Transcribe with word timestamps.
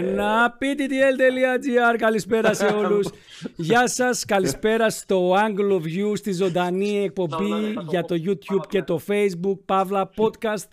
Ένα 0.00 0.58
pttl.gr, 0.60 1.96
καλησπέρα 1.98 2.54
σε 2.54 2.64
όλους. 2.64 3.08
Γεια 3.56 3.88
σας, 3.88 4.24
καλησπέρα 4.24 4.90
στο 4.90 5.34
Anglo 5.34 5.74
View, 5.74 6.12
στη 6.14 6.32
ζωντανή 6.32 7.04
εκπομπή 7.04 7.74
για 7.88 8.04
το 8.04 8.14
YouTube 8.26 8.66
και 8.68 8.82
το 8.82 9.00
Facebook, 9.08 9.58
Παύλα 9.64 10.10
Podcast, 10.16 10.68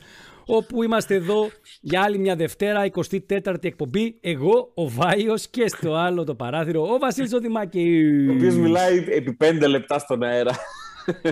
όπου 0.46 0.84
είμαστε 0.84 1.16
εδώ 1.16 1.50
για 1.82 2.02
άλλη 2.02 2.18
μια 2.18 2.36
Δευτέρα, 2.36 2.86
24η 2.86 3.64
εκπομπή. 3.66 4.18
Εγώ, 4.22 4.72
ο 4.74 4.90
Βάιος 4.90 5.48
και 5.48 5.68
στο 5.68 5.94
άλλο 5.94 6.24
το 6.24 6.36
παράθυρο, 6.36 6.82
ο 6.82 6.98
Βασίλης 6.98 7.34
Οδημάκης. 7.34 8.30
Ο 8.30 8.32
οποίος 8.32 8.56
μιλάει 8.56 9.06
επί 9.08 9.34
πέντε 9.34 9.68
λεπτά 9.68 10.00
στον 10.00 10.24
αέρα. 10.24 10.52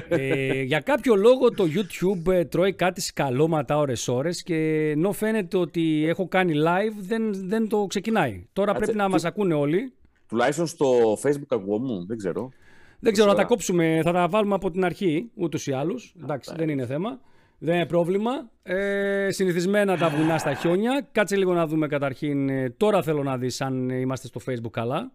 Ε, 0.08 0.62
για 0.62 0.80
κάποιο 0.80 1.16
λόγο 1.16 1.50
το 1.52 1.64
YouTube 1.76 2.32
ε, 2.34 2.46
τρώει 2.46 2.74
κάτι 2.74 3.02
σκαλώματα 3.02 3.78
ώρες-ώρες 3.78 4.44
και 4.44 4.90
ενώ 4.90 5.12
φαίνεται 5.12 5.58
ότι 5.58 6.06
έχω 6.08 6.28
κάνει 6.28 6.54
live 6.56 6.96
δεν, 7.00 7.48
δεν 7.48 7.68
το 7.68 7.86
ξεκινάει. 7.86 8.46
Τώρα 8.54 8.74
πρέπει 8.74 8.96
να 8.96 9.10
μας 9.10 9.26
ακούνε 9.26 9.54
όλοι. 9.54 9.94
Τουλάχιστον 10.28 10.68
στο 10.68 11.14
Facebook 11.24 11.48
ακουγόμουν, 11.50 12.06
δεν 12.06 12.18
ξέρω. 12.18 12.52
Δεν 13.00 13.14
ξέρω, 13.14 13.30
να 13.30 13.36
τα 13.36 13.44
κόψουμε, 13.44 14.02
θα 14.04 14.12
τα 14.12 14.28
βάλουμε 14.28 14.56
από 14.56 14.72
την 14.72 14.86
αρχή, 14.86 15.30
ούτως 15.36 15.68
ή 15.68 15.72
άλλως. 15.72 16.16
Εντάξει, 16.24 16.54
δεν 16.58 16.70
είναι 16.70 16.86
θέμα. 16.86 17.20
Δεν 17.58 17.76
είναι 17.76 17.86
πρόβλημα. 17.86 18.32
Ε, 18.64 19.28
συνηθισμένα 19.32 19.98
τα 19.98 20.10
βουνά 20.10 20.38
στα 20.38 20.54
χιόνια. 20.54 21.08
Κάτσε 21.12 21.36
λίγο 21.36 21.54
να 21.54 21.68
δούμε 21.68 21.88
καταρχήν. 21.88 22.50
Ε, 22.50 22.70
τώρα 22.70 23.04
θέλω 23.04 23.24
να 23.24 23.38
δεις 23.38 23.62
αν 23.62 23.90
είμαστε 23.90 24.28
στο 24.28 24.40
Facebook 24.48 24.72
καλά. 24.72 25.12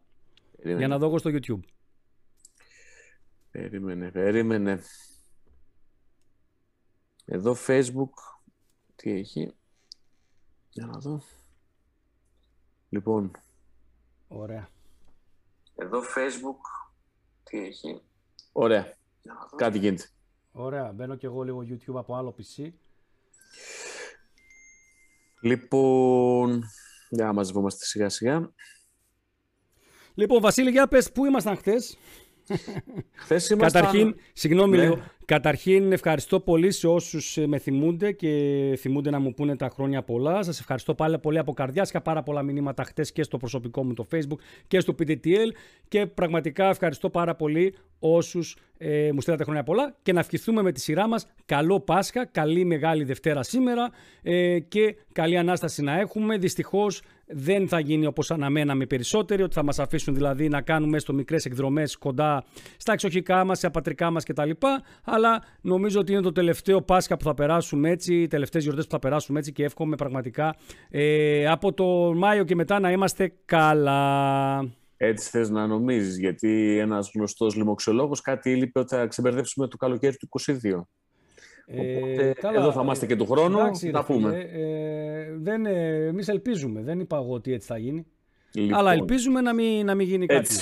Για 0.77 0.88
να 0.88 0.98
δω 0.98 1.06
εγώ 1.06 1.19
στο 1.19 1.30
YouTube. 1.33 1.61
Περίμενε, 3.50 4.10
περίμενε. 4.10 4.82
Εδώ 7.24 7.56
Facebook, 7.66 8.12
τι 8.96 9.10
έχει. 9.10 9.54
Για 10.70 10.86
να 10.86 10.98
δω. 10.98 11.22
Λοιπόν. 12.88 13.30
Ωραία. 14.28 14.68
Εδώ 15.74 16.00
Facebook, 16.00 16.91
τι 17.42 17.58
έχει. 17.58 18.02
Ωραία. 18.52 18.97
Κάτι 19.56 19.78
γίνεται. 19.78 20.08
Ωραία. 20.53 20.92
Μπαίνω 20.92 21.16
και 21.16 21.27
εγώ 21.27 21.42
λίγο 21.42 21.66
YouTube 21.69 21.94
από 21.94 22.14
άλλο 22.14 22.34
PC. 22.38 22.70
Λοιπόν, 25.42 26.62
για 27.08 27.25
να 27.25 27.32
μαζευόμαστε 27.32 27.84
σιγά 27.84 28.08
σιγά. 28.08 28.53
Λοιπόν, 30.14 30.41
Βασίλη, 30.41 30.70
για 30.70 30.88
πες, 30.88 31.12
πού 31.12 31.25
ήμασταν 31.25 31.56
χθες; 31.56 31.97
Χθες 33.12 33.48
ήμασταν... 33.48 33.83
Καταρχήν, 33.83 34.15
συγγνώμη 34.33 34.77
Ναι. 34.77 34.83
λίγο, 34.83 34.98
καταρχήν 35.25 35.93
ευχαριστώ 35.93 36.41
πολύ 36.41 36.70
σε 36.70 36.87
όσους 36.87 37.37
ε, 37.37 37.47
με 37.47 37.59
θυμούνται 37.59 38.12
και 38.12 38.29
θυμούνται 38.79 39.11
να 39.11 39.19
μου 39.19 39.34
πούνε 39.34 39.56
τα 39.56 39.69
χρόνια 39.69 40.03
πολλά. 40.03 40.43
Σας 40.43 40.61
ευχαριστώ 40.61 40.95
πάλι 40.95 41.19
πολύ 41.19 41.39
από 41.39 41.53
καρδιάς. 41.53 41.89
Είχα 41.89 42.01
πάρα 42.01 42.23
πολλά 42.23 42.43
μηνύματα 42.43 42.84
χτες 42.84 43.12
και 43.12 43.23
στο 43.23 43.37
προσωπικό 43.37 43.84
μου 43.84 43.95
το 43.95 44.06
Facebook 44.12 44.39
και 44.67 44.81
στο 44.81 44.95
PTTL 44.98 45.51
και 45.89 46.06
πραγματικά 46.06 46.69
ευχαριστώ 46.69 47.11
πάρα 47.11 47.34
πολύ 47.34 47.75
όσους 47.98 48.56
ε, 48.78 49.11
μου 49.12 49.21
στείλατε 49.21 49.45
χρόνια 49.45 49.62
πολλά 49.62 49.97
και 50.03 50.12
να 50.12 50.21
ευχηθούμε 50.21 50.62
με 50.62 50.73
τη 50.73 50.81
σειρά 50.81 51.09
μας 51.09 51.27
καλό 51.45 51.81
Πάσχα, 51.81 52.25
καλή 52.27 52.65
Μεγάλη 52.65 53.05
Δευτέρα 53.05 53.43
σήμερα 53.43 53.91
ε, 54.23 54.59
και 54.59 54.97
καλή 55.12 55.37
Ανάσταση 55.37 55.83
να 55.83 56.01
έχουμε. 56.01 56.39
Δυστυχώς 56.39 57.03
δεν 57.33 57.69
θα 57.69 57.81
γίνει 57.81 58.06
όπως 58.06 58.31
αναμέναμε 58.31 58.86
περισσότεροι, 58.86 59.42
ότι 59.42 59.55
θα 59.55 59.62
μας 59.62 59.78
αφήσουν 59.78 60.14
δηλαδή 60.14 60.48
να 60.48 60.61
κάνουμε 60.61 60.98
στο 60.98 61.12
μικρές 61.12 61.45
εκδρομές 61.45 61.97
κοντά 61.97 62.45
στα 62.77 62.92
εξοχικά 62.92 63.45
μας, 63.45 63.59
στα 63.59 63.70
πατρικά 63.70 64.11
μας 64.11 64.25
κτλ. 64.25 64.50
Αλλά 65.05 65.42
νομίζω 65.61 66.00
ότι 66.00 66.12
είναι 66.12 66.20
το 66.20 66.33
τελευταίο 66.33 66.83
Πάσχα 66.83 67.17
που 67.17 67.25
θα 67.25 67.34
περάσουμε 67.34 67.91
έτσι, 67.91 68.14
οι 68.14 68.27
τελευταίες 68.27 68.62
γιορτές 68.62 68.84
που 68.84 68.91
θα 68.91 68.98
περάσουμε 68.98 69.39
έτσι 69.39 69.53
και 69.53 69.64
εύχομαι 69.64 69.97
πραγματικά 69.97 70.56
ε, 70.91 71.47
από 71.47 71.72
το 71.72 71.84
Μάιο 72.17 72.45
και 72.45 72.55
μετά 72.55 72.81
να 72.81 72.91
είμαστε 72.91 73.33
καλά. 73.44 74.65
Έτσι 74.97 75.31
θες 75.31 75.50
να 75.50 75.67
νομίζεις, 75.67 76.19
γιατί 76.19 76.78
ένας 76.78 77.11
γνωστός 77.15 77.56
λοιμοξιολόγος 77.56 78.20
κάτι 78.20 78.50
είπε 78.50 78.78
ότι 78.78 78.94
θα 78.94 79.06
ξεμπερδέψουμε 79.06 79.69
το 79.69 79.77
καλοκαίρι 79.77 80.17
του 80.17 80.28
22. 80.47 80.81
Οπότε, 81.72 82.34
εδώ 82.54 82.72
θα 82.72 82.81
είμαστε 82.82 83.06
και 83.06 83.16
του 83.16 83.26
χρόνου, 83.26 83.58
Ε, 83.58 83.60
εντάξει, 83.60 83.91
να 83.91 83.98
ρε 84.00 84.04
πούμε. 84.06 84.31
φίλε, 84.31 84.48
ε, 84.53 85.36
δεν, 85.38 85.66
ε, 85.66 86.06
εμείς 86.06 86.28
ελπίζουμε, 86.28 86.82
δεν 86.82 87.00
είπα 87.00 87.16
εγώ 87.16 87.32
ότι 87.32 87.53
έτσι 87.53 87.66
θα 87.66 87.78
γίνει. 87.78 88.06
Λοιπόν, 88.53 88.78
Αλλά 88.78 88.92
ελπίζουμε 88.92 89.41
να 89.41 89.54
μην, 89.54 89.86
να 89.86 89.94
μην 89.94 90.06
γίνει 90.06 90.26
κάτι. 90.26 90.41
Έτσι. 90.41 90.60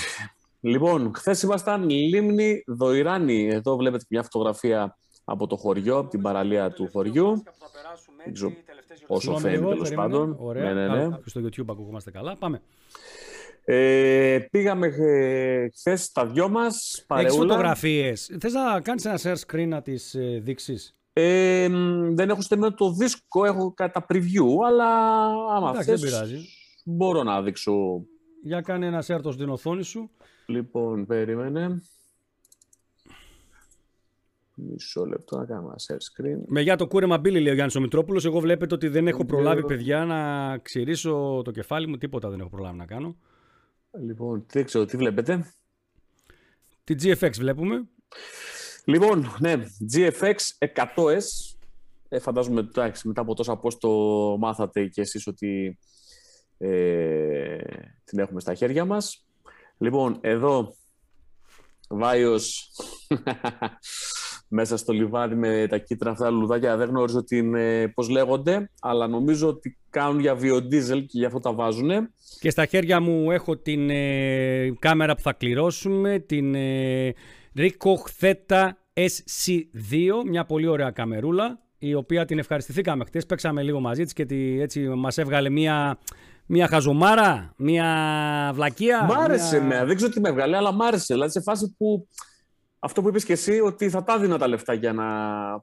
Λοιπόν, 0.61 1.13
χθες 1.15 1.43
ήμασταν 1.43 1.89
Λίμνη 1.89 2.63
Δοϊράνη. 2.67 3.49
Εδώ 3.49 3.77
βλέπετε 3.77 4.05
μια 4.09 4.23
φωτογραφία 4.23 4.97
από 5.25 5.47
το 5.47 5.57
χωριό, 5.57 5.99
από 5.99 6.09
την 6.11 6.23
παραλία 6.23 6.71
του 6.71 6.89
χωριού. 6.93 7.43
Δεν 8.25 8.33
ξέρω 8.33 8.53
όσο 9.07 9.21
Συγγνώμη 9.21 9.41
φαίνεται 9.43 9.59
λίγο, 9.61 9.71
τέλος 9.71 9.89
περίμενε. 9.89 10.09
πάντων. 10.13 10.37
Ωραία. 10.39 10.73
Ναι, 10.73 10.87
ναι, 10.87 10.97
ναι. 10.97 11.03
Α, 11.05 11.21
Στο 11.25 11.41
YouTube 11.41 11.65
ακουγόμαστε 11.71 12.11
καλά. 12.11 12.37
Πάμε. 12.37 12.61
Ε, 13.65 14.39
πήγαμε 14.51 14.87
ε, 14.87 15.69
χθες 15.69 16.13
τα 16.13 16.27
δυο 16.27 16.49
μας. 16.49 16.75
Έχεις 16.93 17.05
Παρεούλα. 17.07 17.41
φωτογραφίες. 17.41 18.37
Θες 18.41 18.53
να 18.53 18.81
κάνεις 18.81 19.05
ένα 19.05 19.19
share 19.23 19.37
screen 19.47 19.67
να 19.69 19.83
τις 19.83 20.15
ε, 20.15 20.41
δείξεις; 20.43 20.97
Ε, 21.21 21.69
μ, 21.69 22.15
δεν 22.15 22.31
έχω 22.31 22.41
στεμένο 22.43 22.75
το 22.75 22.93
δίσκο, 22.93 23.45
έχω 23.45 23.73
κατά 23.73 24.07
preview, 24.09 24.67
αλλά 24.67 24.87
άμα 25.27 25.71
Εντάξει, 25.71 25.91
δεν 25.91 25.99
θες, 25.99 26.11
πειράζει. 26.11 26.45
μπορώ 26.85 27.23
να 27.23 27.43
δείξω. 27.43 28.03
Για 28.43 28.61
κάνε 28.61 28.87
ένα 28.87 29.05
share 29.07 29.21
το 29.23 29.33
στην 29.33 29.49
οθόνη 29.49 29.83
σου. 29.83 30.11
Λοιπόν, 30.47 31.07
περίμενε. 31.07 31.83
Μισό 34.55 35.05
λεπτό 35.07 35.39
να 35.39 35.45
κάνω 35.45 35.67
ένα 35.67 35.77
share 35.87 36.23
screen. 36.23 36.43
Με 36.47 36.61
για 36.61 36.77
το 36.77 36.87
κούρεμα 36.87 37.19
μπίλι, 37.19 37.41
λέει 37.41 37.51
ο 37.51 37.55
Γιάννης 37.55 37.77
ο 37.77 37.81
Μητρόπουλος. 37.81 38.25
Εγώ 38.25 38.41
βλέπετε 38.41 38.75
ότι 38.75 38.89
δεν 38.89 39.07
έχω 39.09 39.25
προλάβει, 39.25 39.65
παιδιά, 39.65 40.05
να 40.05 40.59
ξηρίσω 40.59 41.43
το 41.45 41.51
κεφάλι 41.51 41.87
μου. 41.87 41.97
Τίποτα 41.97 42.29
δεν 42.31 42.41
έχω 42.41 42.49
προλάβει 42.49 42.77
να 42.77 42.87
κάνω. 42.87 43.17
Λοιπόν, 44.07 44.47
δεν 44.53 44.65
ξέρω 44.65 44.85
τι 44.85 44.97
βλέπετε. 44.97 45.53
Τη 46.85 46.95
GFX 47.03 47.31
βλέπουμε. 47.39 47.89
Λοιπόν, 48.85 49.37
ναι, 49.39 49.55
GFX 49.95 50.35
100S. 50.75 51.57
Ε, 52.09 52.19
φαντάζομαι 52.19 52.61
εντάξει, 52.61 53.09
μετά 53.09 53.21
από 53.21 53.35
τόσα 53.35 53.57
πώς 53.57 53.79
το 53.79 53.91
μάθατε 54.39 54.87
και 54.87 55.01
εσείς 55.01 55.27
ότι 55.27 55.79
ε, 56.59 57.59
την 58.05 58.19
έχουμε 58.19 58.41
στα 58.41 58.55
χέρια 58.55 58.85
μας. 58.85 59.27
Λοιπόν, 59.79 60.19
εδώ 60.21 60.75
Βάιος 61.89 62.71
μέσα 64.49 64.77
στο 64.77 64.93
λιβάδι 64.93 65.35
με 65.35 65.67
τα 65.69 65.79
κίτρινα 65.79 66.15
αυτά 66.15 66.31
λουδάκια 66.31 66.77
δεν 66.77 66.89
γνωρίζω 66.89 67.25
την, 67.25 67.55
ε, 67.55 67.89
πώς 67.89 68.09
λέγονται 68.09 68.71
αλλά 68.81 69.07
νομίζω 69.07 69.49
ότι 69.49 69.79
κάνουν 69.91 70.21
για 70.21 70.35
βιοντίζελ 70.35 71.01
και 71.01 71.19
γι' 71.19 71.25
αυτό 71.25 71.39
τα 71.39 71.53
βάζουνε. 71.53 72.11
Και 72.41 72.51
στα 72.51 72.67
χέρια 72.67 73.01
μου 73.01 73.31
έχω 73.31 73.57
την 73.57 73.91
ε, 73.91 74.71
κάμερα 74.79 75.15
που 75.15 75.23
θα 75.23 75.33
κληρώσουμε, 75.33 76.19
την 76.19 76.55
ε, 76.55 77.15
Ricoh 77.59 78.03
Theta 78.21 78.69
SC2, 78.95 80.11
μια 80.27 80.45
πολύ 80.45 80.67
ωραία 80.67 80.91
καμερούλα, 80.91 81.61
η 81.79 81.95
οποία 81.95 82.25
την 82.25 82.39
ευχαριστηθήκαμε 82.39 83.05
χτες, 83.05 83.27
παίξαμε 83.27 83.63
λίγο 83.63 83.81
μαζί 83.81 84.03
της 84.03 84.13
και 84.13 84.25
τη, 84.25 84.61
έτσι 84.61 84.81
μας 84.89 85.19
έβγαλε 85.19 85.51
μια, 85.51 85.99
μια 86.47 86.69
χαζομάρα, 86.69 87.53
μια 87.57 88.51
βλακεία. 88.55 89.05
Μ' 89.05 89.13
άρεσε, 89.13 89.61
μια... 89.61 89.79
ναι. 89.79 89.85
Δεν 89.85 89.97
ξέρω 89.97 90.13
τι 90.13 90.21
με 90.21 90.29
έβγαλε, 90.29 90.57
αλλά 90.57 90.73
μ' 90.73 90.83
άρεσε. 90.83 91.15
Δηλαδή 91.15 91.33
σε 91.33 91.41
φάση 91.41 91.75
που 91.79 92.09
αυτό 92.79 93.03
που 93.03 93.09
είπες 93.09 93.25
και 93.25 93.33
εσύ, 93.33 93.61
ότι 93.61 93.89
θα 93.91 94.05
τα 94.05 94.19
δίνα 94.19 94.39
τα 94.39 94.49
λεφτά 94.49 94.73
για 94.75 94.93
να 94.93 95.05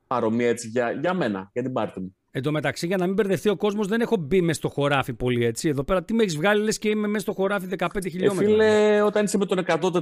πάρω 0.07 0.29
μία 0.29 0.47
έτσι 0.49 0.67
για, 0.67 0.91
για 0.91 1.13
μένα, 1.13 1.49
για 1.53 1.61
την 1.61 1.73
πάρτι 1.73 1.99
μου. 1.99 2.15
Εν 2.31 2.41
τω 2.41 2.51
μεταξύ, 2.51 2.87
για 2.87 2.97
να 2.97 3.05
μην 3.05 3.13
μπερδευτεί 3.13 3.49
ο 3.49 3.55
κόσμος, 3.55 3.87
δεν 3.87 4.01
έχω 4.01 4.17
μπει 4.17 4.41
μέσα 4.41 4.59
στο 4.59 4.69
χωράφι 4.69 5.13
πολύ 5.13 5.45
έτσι. 5.45 5.69
Εδώ 5.69 5.83
πέρα, 5.83 6.03
τι 6.03 6.13
με 6.13 6.23
έχεις 6.23 6.35
βγάλει, 6.35 6.63
λες 6.63 6.77
και 6.77 6.89
είμαι 6.89 7.07
μέσα 7.07 7.19
στο 7.19 7.33
χωράφι 7.33 7.67
15 7.77 7.87
Ε, 8.05 8.09
χιλιόμετρα. 8.09 8.47
φίλε, 8.47 9.01
όταν 9.01 9.23
είσαι 9.23 9.37
με 9.37 9.45
τον 9.45 9.65
100-400, 9.67 10.01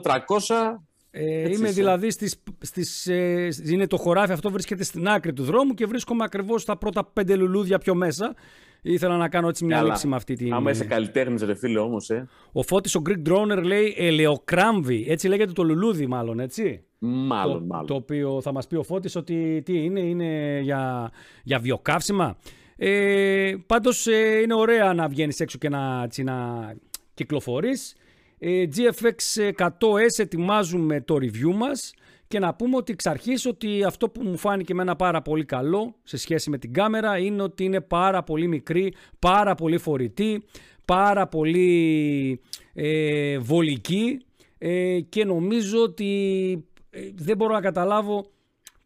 Ε, 1.16 1.42
Έτσι 1.42 1.58
είμαι 1.60 1.68
είσαι. 1.68 1.76
δηλαδή 1.80 2.10
στις, 2.12 2.36
στις, 2.60 3.08
ε, 3.08 3.48
είναι 3.66 3.88
το 3.88 3.98
χωράφι 3.98 4.32
αυτό 4.32 4.50
βρίσκεται 4.50 4.84
στην 4.84 5.08
άκρη 5.08 5.34
του 5.34 5.44
δρόμου 5.44 5.74
και 5.74 5.86
βρίσκομαι 5.86 6.24
ακριβώς 6.24 6.62
στα 6.62 6.78
πρώτα 6.78 7.04
πέντε 7.14 7.36
λουλούδια 7.36 7.78
πιο 7.78 7.96
μέσα. 7.96 8.36
Ήθελα 8.82 9.18
να 9.18 9.30
κάνω 9.30 9.48
έτσι 9.48 9.66
μια 9.66 9.76
Καλά. 9.76 9.88
λήψη 9.88 10.08
με 10.08 10.16
αυτή 10.16 10.36
την... 10.36 10.54
άμα 10.54 10.72
είσαι 10.72 10.86
καλλιτέχνης 10.86 11.44
ρε 11.44 11.56
φίλε 11.56 11.80
όμως, 11.80 12.10
ε. 12.10 12.28
Ο 12.52 12.64
Φώτης 12.64 12.96
ο 12.96 13.02
Greek 13.10 13.30
Droner 13.30 13.64
λέει 13.64 13.96
ελαιοκράμβι, 13.98 15.06
έτσι 15.10 15.28
λέγεται 15.28 15.52
το 15.52 15.64
λουλούδι 15.64 16.08
μάλλον, 16.08 16.40
έτσι. 16.40 16.84
Μάλλον, 17.00 17.60
το, 17.60 17.66
μάλλον. 17.66 17.86
το 17.86 17.94
οποίο 17.94 18.42
θα 18.42 18.52
μας 18.52 18.68
πει 18.68 18.76
ο 18.76 18.84
Φώτης 18.84 19.16
ότι 19.16 19.62
τι 19.66 19.84
είναι, 19.84 20.00
είναι 20.00 20.60
για, 20.64 21.12
για 21.44 21.60
βιοκαύσιμα. 21.60 22.38
Ε, 22.76 23.54
πάντως 23.66 24.08
ε, 24.08 24.40
είναι 24.44 24.54
ωραία 24.54 24.94
να 24.94 25.08
βγαίνεις 25.08 25.40
έξω 25.40 25.58
και 25.58 25.70
να, 25.70 26.02
έτσι, 26.04 26.24
να 26.24 26.36
κυκλοφορείς. 27.14 27.96
Ε, 28.46 28.68
GFX 28.76 29.52
100S 29.58 30.18
ετοιμάζουμε 30.18 31.02
το 31.02 31.16
review 31.16 31.54
μας 31.56 31.94
και 32.28 32.40
να 32.40 32.54
πούμε 32.54 32.76
ότι 32.76 32.92
εξ 32.92 33.06
αρχής 33.06 33.46
ότι 33.46 33.84
αυτό 33.84 34.10
που 34.10 34.22
μου 34.24 34.38
φάνηκε 34.38 34.72
εμένα 34.72 34.96
πάρα 34.96 35.22
πολύ 35.22 35.46
καλό 35.46 35.96
σε 36.04 36.18
σχέση 36.18 36.50
με 36.50 36.58
την 36.58 36.74
κάμερα 36.74 37.18
είναι 37.18 37.42
ότι 37.42 37.64
είναι 37.64 37.82
πάρα 37.82 38.24
πολύ 38.24 38.48
μικρή, 38.48 38.94
πάρα 39.20 39.56
πολύ 39.56 39.78
φορητή, 39.78 40.44
πάρα 40.86 41.28
πολύ 41.28 42.42
ε, 42.74 43.38
βολική 43.38 44.20
ε, 44.58 45.00
και 45.00 45.26
νομίζω 45.26 45.82
ότι 45.82 46.52
ε, 46.90 47.00
δεν 47.16 47.38
μπορώ 47.38 47.54
να 47.54 47.62
καταλάβω 47.62 48.26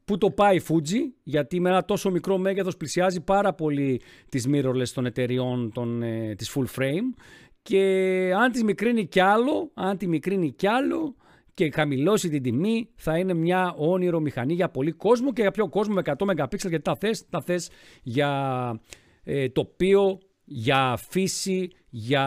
πού 0.06 0.18
το 0.18 0.32
πάει 0.32 0.56
η 0.56 0.62
Fuji, 0.68 1.00
γιατί 1.24 1.60
με 1.60 1.70
ένα 1.70 1.86
τόσο 1.86 2.12
μικρό 2.12 2.38
μέγεθος 2.38 2.78
πλησιάζει 2.78 3.22
πάρα 3.22 3.54
πολύ 3.54 4.02
τις 4.30 4.48
mirrorless 4.52 4.88
των 4.94 5.06
εταιριών 5.06 5.72
των, 5.74 6.04
ε, 6.04 6.36
της 6.38 6.56
full 6.56 6.80
frame 6.80 7.22
και 7.68 8.32
αν 8.40 8.52
τη 8.52 8.64
μικρύνει 8.64 9.06
κι 9.06 9.20
άλλο, 9.20 9.72
αν 9.74 9.98
τη 9.98 10.08
μικρύνει 10.08 10.52
κι 10.52 10.68
άλλο 10.68 11.16
και 11.54 11.72
χαμηλώσει 11.72 12.30
την 12.30 12.44
τιμή 12.44 12.90
θα 12.96 13.18
είναι 13.18 13.34
μια 13.34 13.74
όνειρο 13.78 14.20
μηχανή 14.20 14.54
για 14.54 14.70
πολύ 14.70 14.92
κόσμο 14.92 15.34
και 15.34 15.42
για 15.42 15.52
πιο 15.52 15.70
κόσμο 15.70 15.94
με 15.94 16.02
100 16.06 16.14
MP 16.18 16.56
γιατί 16.58 16.80
τα 16.82 16.96
θες, 16.96 17.26
τα 17.30 17.42
θες 17.42 17.70
για 18.04 18.82
ε, 19.24 19.50
τοπίο, 19.50 20.20
για 20.44 20.98
φύση, 21.10 21.70
για 21.90 22.26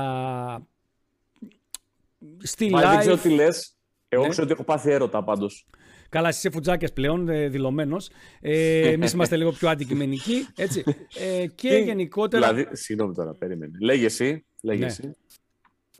στη 2.38 2.70
Μα 2.70 2.80
live. 2.80 2.88
δεν 2.88 2.98
ξέρω 2.98 3.16
τι 3.16 3.28
λες. 3.30 3.74
Εγώ 4.08 4.22
Ναι. 4.22 4.28
ξέρω 4.28 4.44
ότι 4.44 4.52
έχω 4.52 4.64
πάθει 4.64 4.90
έρωτα 4.90 5.24
πάντως. 5.24 5.66
Καλά, 6.08 6.28
εσύ 6.28 6.38
είσαι 6.38 6.50
φουτζάκιας 6.50 6.92
πλέον, 6.92 7.28
ε, 7.28 7.48
δηλωμένος. 7.48 8.10
Ε, 8.40 8.88
Εμείς 8.90 9.12
είμαστε 9.12 9.36
λίγο 9.36 9.50
πιο 9.52 9.68
αντικειμενικοί. 9.68 10.46
Έτσι. 10.56 10.84
Ε, 11.18 11.46
και 11.46 11.68
Τι- 11.68 11.82
γενικότερα. 11.82 12.52
Δηλαδή, 12.52 12.76
συγγνώμη 12.76 13.14
τώρα, 13.14 13.34
περίμενε. 13.34 13.72
Λέγε 13.80 14.04
εσύ, 14.04 14.44
λέγε 14.62 14.80
Ναι. 14.80 14.86
εσύ. 14.86 15.14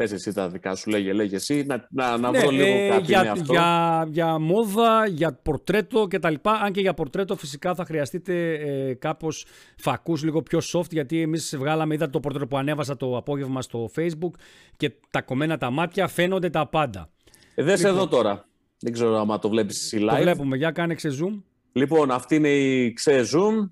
Πες 0.01 0.13
εσύ 0.13 0.33
τα 0.33 0.49
δικά 0.49 0.75
σου, 0.75 0.91
λέγε, 0.91 1.13
λέγε 1.13 1.37
εσύ. 1.37 1.65
Να, 1.67 1.87
να, 1.91 2.17
να 2.19 2.31
Ναι, 2.31 2.39
βρω 2.39 2.51
λίγο 2.51 2.77
ε, 2.79 2.89
κάτι 2.89 3.05
για, 3.05 3.23
με 3.23 3.29
αυτό. 3.29 3.53
για, 3.53 4.07
για 4.11 4.39
μόδα, 4.39 5.07
για 5.07 5.33
πορτρέτο 5.43 6.07
κτλ. 6.11 6.35
Αν 6.43 6.73
και 6.73 6.81
για 6.81 6.95
πορτρέτο 6.95 7.37
φυσικά 7.37 7.75
θα 7.75 7.85
χρειαστείτε 7.85 8.53
ε, 8.55 8.95
κάπως 8.95 9.45
φακούς 9.77 10.23
λίγο 10.23 10.43
πιο 10.43 10.59
soft 10.73 10.91
γιατί 10.91 11.21
εμείς 11.21 11.57
βγάλαμε, 11.57 11.95
είδατε 11.95 12.11
το 12.11 12.21
πορτρέτο 12.21 12.47
που 12.47 12.57
ανέβασα 12.57 12.97
το 12.97 13.17
απόγευμα 13.17 13.63
στο 13.63 13.91
facebook 13.97 14.31
και 14.77 14.93
τα 15.11 15.23
κομμένα 15.23 15.59
τα 15.59 15.71
μάτια 15.71 16.09
φαίνονται 16.09 16.51
τα 16.51 16.67
πάντα. 16.69 17.11
Ε, 17.55 17.63
δες 17.63 17.85
εδώ 17.85 18.09
τώρα. 18.09 18.49
Δεν 18.79 18.93
ξέρω 18.93 19.19
άμα 19.19 19.39
το 19.39 19.49
βλέπεις 19.49 19.77
εσύ 19.77 19.99
Το 19.99 20.15
live. 20.15 20.21
βλέπουμε, 20.21 20.57
για 20.57 20.71
κάνε 20.71 20.95
ξε 20.95 21.09
zoom. 21.23 21.43
Λοιπόν, 21.73 22.11
αυτή 22.11 22.35
είναι 22.35 22.49
η 22.51 22.93
ξε 22.93 23.21
zoom 23.21 23.71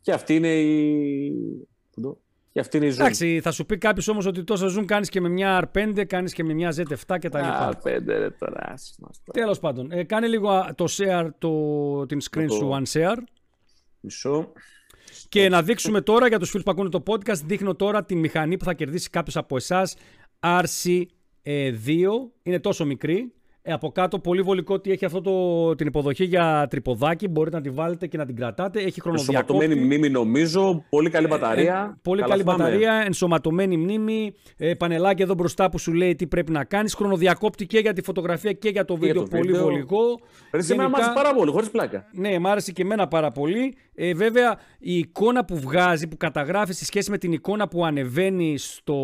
και 0.00 0.12
αυτή 0.12 0.34
είναι 0.34 0.52
η... 0.60 1.32
Πού 2.52 2.56
το- 2.56 2.60
Και 2.60 2.60
αυτή 2.60 2.76
είναι 2.76 2.86
η 2.86 2.90
zoom. 2.90 3.00
Εντάξει, 3.00 3.40
θα 3.42 3.50
σου 3.50 3.66
πει 3.66 3.78
κάποιος 3.78 4.08
όμως 4.08 4.26
ότι 4.26 4.44
τόσο 4.44 4.66
zoom 4.78 4.84
κάνεις 4.84 5.08
και 5.08 5.20
με 5.20 5.28
μια 5.28 5.70
R5, 5.74 6.04
κάνεις 6.06 6.32
και 6.32 6.44
με 6.44 6.52
μια 6.54 6.70
Z7 6.76 7.16
κτλ. 7.20 7.36
Α, 7.38 7.76
πέντε 7.82 8.18
ρε 8.18 8.30
τώρα. 8.30 8.60
άσε 8.72 8.94
μας 8.98 9.20
τώρα. 9.24 9.40
Τέλος 9.40 9.58
πάντων, 9.60 9.92
ε, 9.92 10.04
κάνε 10.04 10.26
λίγο 10.26 10.50
α, 10.50 10.74
το 10.74 10.84
share, 10.90 11.28
το, 11.38 12.06
την 12.06 12.18
screen 12.30 12.44
το- 12.48 12.54
σου 12.54 12.82
unshare. 12.82 13.16
Μισό. 14.00 14.52
Και 15.28 15.48
να 15.48 15.62
δείξουμε 15.62 16.00
τώρα 16.00 16.28
για 16.28 16.38
τους 16.38 16.48
φίλους 16.50 16.64
που 16.64 16.70
ακούνε 16.70 16.88
το 16.88 17.02
podcast, 17.06 17.40
δείχνω 17.44 17.74
τώρα 17.74 18.04
τη 18.04 18.14
μηχανή 18.14 18.56
που 18.56 18.64
θα 18.64 18.74
κερδίσει 18.74 19.10
κάποιος 19.10 19.36
από 19.36 19.56
εσάς, 19.56 19.96
RC2, 20.40 22.06
είναι 22.42 22.60
τόσο 22.60 22.84
μικρή. 22.84 23.32
Ε, 23.62 23.72
από 23.72 23.90
κάτω 23.90 24.18
πολύ 24.18 24.42
βολικό 24.42 24.74
ότι 24.74 24.90
έχει 24.90 25.04
αυτό 25.04 25.20
το, 25.20 25.74
την 25.74 25.86
υποδοχή 25.86 26.24
για 26.24 26.66
τρυποδάκι, 26.70 27.28
μπορείτε 27.28 27.56
να 27.56 27.62
τη 27.62 27.70
βάλετε 27.70 28.06
και 28.06 28.16
να 28.16 28.26
την 28.26 28.36
κρατάτε. 28.36 28.78
Έχει 28.80 29.00
Ενσωματωμένη 29.04 29.42
χρονοδιακόπτη. 29.44 29.84
μνήμη 29.84 30.08
νομίζω. 30.10 30.84
Πολύ 30.90 31.10
καλή 31.10 31.26
μπαταρία. 31.26 31.90
Ε, 31.94 31.98
πολύ 32.02 32.20
Καλά 32.20 32.32
καλή 32.32 32.42
θυμάμαι. 32.42 32.62
μπαταρία, 32.64 33.02
ενσωματωμένη 33.06 33.76
μνήμη, 33.76 34.34
ε, 34.56 34.74
πανελάκι 34.74 35.22
εδώ 35.22 35.34
μπροστά 35.34 35.70
που 35.70 35.78
σου 35.78 35.92
λέει 35.92 36.14
τι 36.14 36.26
πρέπει 36.26 36.52
να 36.52 36.64
κάνεις, 36.64 36.94
χρονοδιακόπτη 36.94 37.66
και 37.66 37.78
για 37.78 37.92
τη 37.92 38.02
φωτογραφία 38.02 38.52
και 38.52 38.68
για 38.68 38.84
το 38.84 38.94
για 38.98 39.06
βίντεο, 39.06 39.22
το 39.22 39.28
πολύ 39.28 39.46
βίντεο. 39.46 39.62
βολικό. 39.62 39.98
Ρε, 40.52 40.62
σήμερα 40.62 40.88
Γενικά- 40.88 41.06
μας 41.06 41.14
πάρα 41.22 41.34
πολύ, 41.34 41.50
χωρίς 41.50 41.70
πλάκα. 41.70 42.04
ναι, 42.12 42.38
μ' 42.38 42.46
άρεσε 42.46 42.72
και 42.72 42.82
εμένα 42.82 43.08
πάρα 43.08 43.30
πολύ. 43.30 43.74
Ε, 43.94 44.14
βέβαια, 44.14 44.58
η 44.78 44.98
εικόνα 44.98 45.44
που 45.44 45.56
βγάζει, 45.58 46.08
που 46.08 46.16
καταγράφει 46.16 46.72
σε 46.72 46.84
σχέση 46.84 47.10
με 47.10 47.18
την 47.18 47.32
εικόνα 47.32 47.68
που 47.68 47.84
ανεβαίνει 47.84 48.58
στο 48.58 48.96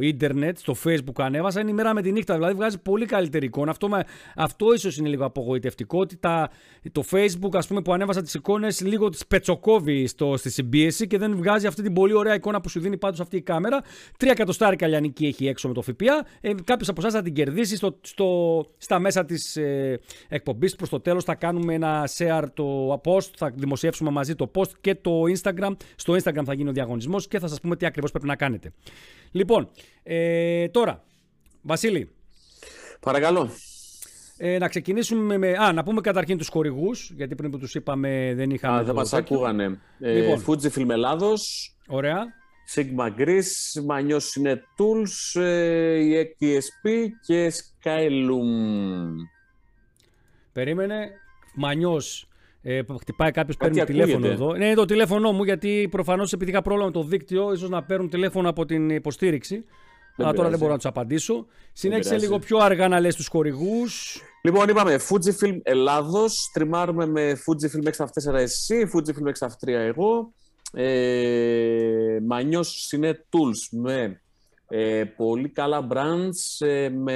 ίντερνετ, 0.00 0.58
στο 0.58 0.74
facebook 0.84 1.14
που 1.14 1.22
ανέβασα, 1.22 1.60
είναι 1.60 1.70
η 1.70 1.72
μέρα 1.72 1.94
με 1.94 2.02
τη 2.02 2.12
νύχτα. 2.12 2.34
Δηλαδή, 2.34 2.54
βγάζει 2.54 2.78
πολύ 2.82 3.06
καλύτερη 3.06 3.46
εικόνα. 3.46 3.70
Αυτό, 3.70 3.85
με- 3.88 4.04
αυτό 4.36 4.72
ίσως 4.74 4.96
είναι 4.96 5.08
λίγο 5.08 5.24
απογοητευτικό. 5.24 5.98
Ότι 5.98 6.16
τα, 6.16 6.50
το 6.92 7.04
facebook, 7.10 7.50
ας 7.52 7.66
πούμε, 7.66 7.82
που 7.82 7.92
ανέβασα 7.92 8.22
τις 8.22 8.34
εικόνες, 8.34 8.80
λίγο 8.80 9.08
τις 9.08 9.26
πετσοκόβει 9.26 10.06
στο, 10.06 10.36
στη 10.36 10.50
συμπίεση 10.50 11.06
και 11.06 11.18
δεν 11.18 11.36
βγάζει 11.36 11.66
αυτή 11.66 11.82
την 11.82 11.92
πολύ 11.92 12.12
ωραία 12.12 12.34
εικόνα 12.34 12.60
που 12.60 12.68
σου 12.68 12.80
δίνει 12.80 12.96
πάντως 12.96 13.20
αυτή 13.20 13.36
η 13.36 13.42
κάμερα. 13.42 13.80
Τρία 14.18 14.30
εκατοστάρικα 14.32 14.86
λιανική 14.86 15.26
έχει 15.26 15.46
έξω 15.46 15.68
με 15.68 15.74
το 15.74 15.82
ΦΠΑ. 15.82 16.26
Ε, 16.40 16.52
Κάποιος 16.64 16.88
από 16.88 17.00
εσάς 17.00 17.12
θα 17.12 17.22
την 17.22 17.34
κερδίσει 17.34 17.76
στο, 17.76 17.98
στο, 18.02 18.26
στα 18.78 18.98
μέσα 18.98 19.24
της 19.24 19.56
ε, 19.56 20.00
εκπομπής. 20.28 20.74
Προς 20.76 20.88
το 20.88 21.00
τέλος 21.00 21.24
θα 21.24 21.34
κάνουμε 21.34 21.74
ένα 21.74 22.08
share 22.16 22.44
το 22.54 23.00
post, 23.04 23.30
θα 23.36 23.50
δημοσιεύσουμε 23.54 24.10
μαζί 24.10 24.34
το 24.34 24.50
post 24.54 24.70
και 24.80 24.94
το 24.94 25.22
Instagram. 25.42 25.76
Στο 25.96 26.12
Instagram 26.14 26.42
θα 26.44 26.54
γίνει 26.54 26.68
ο 26.68 26.72
διαγωνισμός 26.72 27.28
και 27.28 27.38
θα 27.38 27.48
σας 27.48 27.60
πούμε 27.60 27.76
τι 27.76 27.86
ακριβώς 27.86 28.10
πρέπει 28.10 28.26
να 28.26 28.36
κάνετε. 28.36 28.72
Λοιπόν, 29.30 29.68
ε, 30.02 30.68
τώρα, 30.68 31.04
Βασίλη, 31.62 32.10
Παρακαλώ. 33.00 33.50
Ε, 34.38 34.58
να 34.58 34.68
ξεκινήσουμε 34.68 35.38
με. 35.38 35.50
Α, 35.52 35.72
να 35.72 35.82
πούμε 35.82 36.00
καταρχήν 36.00 36.38
τους 36.38 36.48
χορηγούς, 36.48 37.12
γιατί 37.16 37.34
πριν 37.34 37.50
που 37.50 37.58
τους 37.58 37.74
είπαμε 37.74 38.32
δεν 38.36 38.50
είχαμε. 38.50 38.74
Α, 38.76 38.78
το 38.78 38.84
δεν 38.84 38.94
μας 38.94 39.10
τέτοιο. 39.10 39.36
ακούγανε. 39.36 39.78
Ε, 40.00 40.12
Λοιπόν. 40.20 40.44
Fujifilm 40.46 40.88
Ελλάδος, 40.88 41.70
Ωραία. 41.88 42.24
Sigma 42.74 43.20
Greece, 43.20 43.82
Μανιός 43.84 44.34
είναι 44.34 44.62
Tools, 44.78 45.40
ε, 45.40 45.98
η 45.98 46.36
ESP 46.40 46.88
και 47.26 47.52
Skylum. 47.52 49.12
Περίμενε. 50.52 51.10
Μανιός. 51.54 52.28
Ε, 52.62 52.80
χτυπάει 53.00 53.30
κάποιος, 53.30 53.56
Κάτι 53.56 53.72
παίρνει 53.78 53.92
τηλέφωνο 53.92 54.16
ακούγεται. 54.26 54.34
εδώ. 54.44 54.56
Ναι, 54.56 54.66
είναι 54.66 54.74
το 54.74 54.84
τηλέφωνό 54.84 55.32
μου, 55.32 55.44
γιατί 55.44 55.88
προφανώς 55.90 56.32
επειδή 56.32 56.50
είχα 56.50 56.62
πρόβλημα 56.62 56.86
με 56.86 56.92
το 56.92 57.02
δίκτυο, 57.02 57.52
ίσως 57.52 57.68
να 57.68 57.82
παίρνουν 57.82 58.08
τηλέφωνο 58.08 58.48
από 58.48 58.64
την 58.64 58.90
υποστήριξη. 58.90 59.64
Αλλά 60.16 60.32
τώρα 60.32 60.32
πειράζει. 60.32 60.50
δεν 60.50 60.58
μπορώ 60.58 60.70
να 60.70 60.76
τους 60.76 60.86
απαντήσω. 60.86 61.46
Συνέχισε 61.72 62.08
πειράζει. 62.08 62.26
λίγο 62.26 62.38
πιο 62.38 62.58
αργά 62.58 62.88
να 62.88 63.00
λες 63.00 63.14
τους 63.14 63.26
χορηγούς. 63.26 64.20
Λοιπόν, 64.42 64.68
είπαμε 64.68 64.98
Fujifilm 65.08 65.58
Ελλάδος, 65.62 66.50
τριμάρουμε 66.52 67.06
με 67.06 67.32
Fujifilm 67.46 67.88
X-F4 67.88 68.34
εσύ, 68.34 68.90
Fujifilm 68.94 69.32
X-F3 69.38 69.68
εγώ, 69.68 70.32
ε, 70.72 72.18
Μανιός 72.26 72.92
είναι 72.92 73.24
Tools 73.30 73.78
με 73.80 74.20
ε, 74.68 75.04
πολύ 75.04 75.48
καλά 75.48 75.86
brands, 75.90 76.66
ε, 76.66 76.88
με 76.88 77.14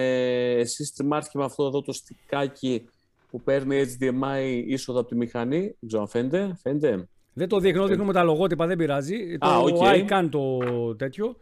εσείς 0.58 0.92
τριμάρεις 0.92 1.28
και 1.28 1.38
με 1.38 1.44
αυτό 1.44 1.64
εδώ 1.64 1.82
το 1.82 1.92
στικάκι 1.92 2.88
που 3.30 3.40
παίρνει 3.40 3.84
HDMI 3.84 4.62
είσοδο 4.66 5.00
από 5.00 5.08
τη 5.08 5.16
μηχανή, 5.16 5.60
δεν 5.60 5.86
ξέρω 5.86 6.02
αν 6.02 6.08
φαίνεται, 6.08 6.56
φαίνεται. 6.62 7.08
Δεν 7.32 7.48
το 7.48 7.58
δείχνω, 7.58 7.86
δείχνουμε 7.86 8.12
τα 8.12 8.22
λογότυπα, 8.22 8.66
δεν 8.66 8.76
πειράζει. 8.76 9.14
Α, 9.32 9.38
το 9.38 9.64
οκ. 9.64 9.78
icon 9.82 10.28
το 10.30 10.58
τέτοιο. 10.96 11.36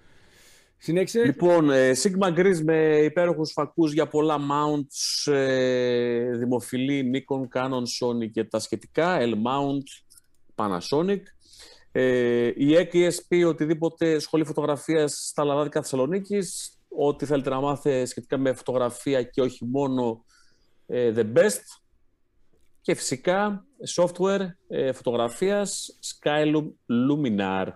Συνέχισε. 0.79 1.23
Λοιπόν, 1.23 1.71
ε, 1.71 1.93
Sigma 2.03 2.39
Gris 2.39 2.61
με 2.65 2.99
υπέροχους 2.99 3.53
φακούς 3.53 3.93
για 3.93 4.07
πολλά 4.07 4.39
mounts, 4.39 5.33
ε, 5.33 6.37
δημοφιλή 6.37 7.11
Nikon, 7.15 7.59
Canon, 7.59 7.83
Sony 7.83 8.31
και 8.33 8.45
τα 8.45 8.59
σχετικά, 8.59 9.19
L-mount, 9.21 10.17
Panasonic. 10.55 11.21
Ε, 11.93 12.47
η 12.47 12.89
ESP, 12.93 13.47
οτιδήποτε 13.47 14.19
σχολή 14.19 14.45
φωτογραφίας 14.45 15.27
στα 15.29 15.45
Λαδάδικα 15.45 15.81
Θεσσαλονίκης, 15.81 16.79
ό,τι 16.89 17.27
θέλετε 17.27 17.51
να 17.51 17.61
μάθετε 17.61 18.05
σχετικά 18.05 18.39
με 18.39 18.53
φωτογραφία 18.53 19.23
και 19.23 19.41
όχι 19.41 19.65
μόνο 19.65 20.25
ε, 20.87 21.13
the 21.17 21.39
best. 21.39 21.63
Και 22.81 22.95
φυσικά 22.95 23.67
software 23.97 24.47
ε, 24.69 24.93
φωτογραφίας 24.93 25.99
Skylum 26.03 26.71
Luminar. 27.11 27.67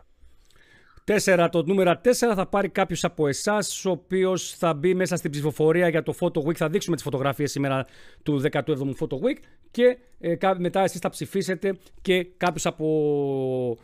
4, 1.05 1.49
το 1.51 1.63
νούμερο 1.67 1.91
4 2.05 2.11
θα 2.13 2.47
πάρει 2.47 2.69
κάποιος 2.69 3.05
από 3.05 3.27
εσάς, 3.29 3.85
ο 3.85 3.91
οποίος 3.91 4.55
θα 4.55 4.75
μπει 4.75 4.95
μέσα 4.95 5.17
στην 5.17 5.31
ψηφοφορία 5.31 5.89
για 5.89 6.03
το 6.03 6.15
Photo 6.21 6.43
Week. 6.43 6.55
Θα 6.55 6.69
δείξουμε 6.69 6.97
τις 6.97 7.05
φωτογραφίες 7.05 7.51
σήμερα 7.51 7.87
του 8.23 8.43
17ου 8.53 8.77
Photo 9.01 9.15
Week 9.17 9.37
και 9.71 9.99
ε, 10.19 10.35
κα- 10.35 10.61
μετά 10.61 10.81
εσείς 10.83 11.01
θα 11.01 11.09
ψηφίσετε 11.09 11.79
και 12.03 12.25
κάποιος 12.37 12.67
από. 12.67 13.79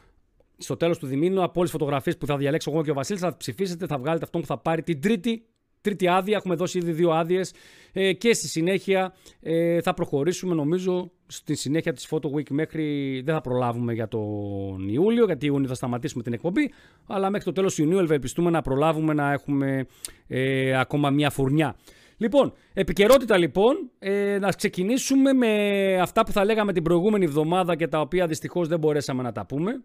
Στο 0.60 0.76
τέλος 0.76 0.98
του 0.98 1.06
διμήνου, 1.06 1.42
από 1.42 1.52
όλες 1.56 1.70
τις 1.70 1.78
φωτογραφίες 1.78 2.16
που 2.16 2.26
θα 2.26 2.36
διαλέξω 2.36 2.70
εγώ 2.70 2.82
και 2.82 2.90
ο 2.90 2.94
Βασίλης, 2.94 3.20
θα 3.22 3.36
ψηφίσετε, 3.36 3.86
θα 3.86 3.98
βγάλετε 3.98 4.24
αυτόν 4.24 4.40
που 4.40 4.46
θα 4.46 4.58
πάρει 4.58 4.82
την 4.82 5.00
τρίτη, 5.00 5.46
τρίτη 5.80 6.08
άδεια. 6.08 6.36
Έχουμε 6.36 6.54
δώσει 6.54 6.78
ήδη 6.78 6.92
δύο 6.92 7.10
άδειες. 7.10 7.52
Ε, 7.92 8.12
και 8.12 8.34
στη 8.34 8.48
συνέχεια 8.48 9.14
ε, 9.40 9.80
θα 9.80 9.94
προχωρήσουμε, 9.94 10.54
νομίζω, 10.54 11.10
στη 11.26 11.54
συνέχεια 11.54 11.92
της 11.92 12.08
Photo 12.10 12.30
Week 12.34 12.50
μέχρι. 12.50 13.20
Δεν 13.24 13.34
θα 13.34 13.40
προλάβουμε 13.40 13.92
για 13.92 14.08
τον 14.08 14.88
Ιούλιο, 14.88 15.24
γιατί 15.24 15.46
Ιούνιο 15.46 15.68
θα 15.68 15.74
σταματήσουμε 15.74 16.22
την 16.22 16.32
εκπομπή. 16.32 16.70
Αλλά 17.06 17.30
μέχρι 17.30 17.44
το 17.44 17.52
τέλος 17.52 17.78
Ιουνίου 17.78 17.98
ευελπιστούμε 17.98 18.50
να 18.50 18.62
προλάβουμε 18.62 19.14
να 19.14 19.32
έχουμε 19.32 19.86
ε, 20.26 20.78
ακόμα 20.78 21.10
μία 21.10 21.30
φουρνιά. 21.30 21.76
Λοιπόν, 22.20 22.52
επικαιρότητα 22.72 23.36
λοιπόν, 23.36 23.90
ε, 23.98 24.38
να 24.38 24.48
ξεκινήσουμε 24.48 25.32
με 25.32 25.94
αυτά 26.00 26.24
που 26.24 26.32
θα 26.32 26.44
λέγαμε 26.44 26.72
την 26.72 26.82
προηγούμενη 26.82 27.24
εβδομάδα 27.24 27.76
και 27.76 27.88
τα 27.88 28.00
οποία 28.00 28.26
δυστυχώς 28.26 28.68
δεν 28.68 28.78
μπορέσαμε 28.78 29.22
να 29.22 29.32
τα 29.32 29.46
πούμε. 29.46 29.84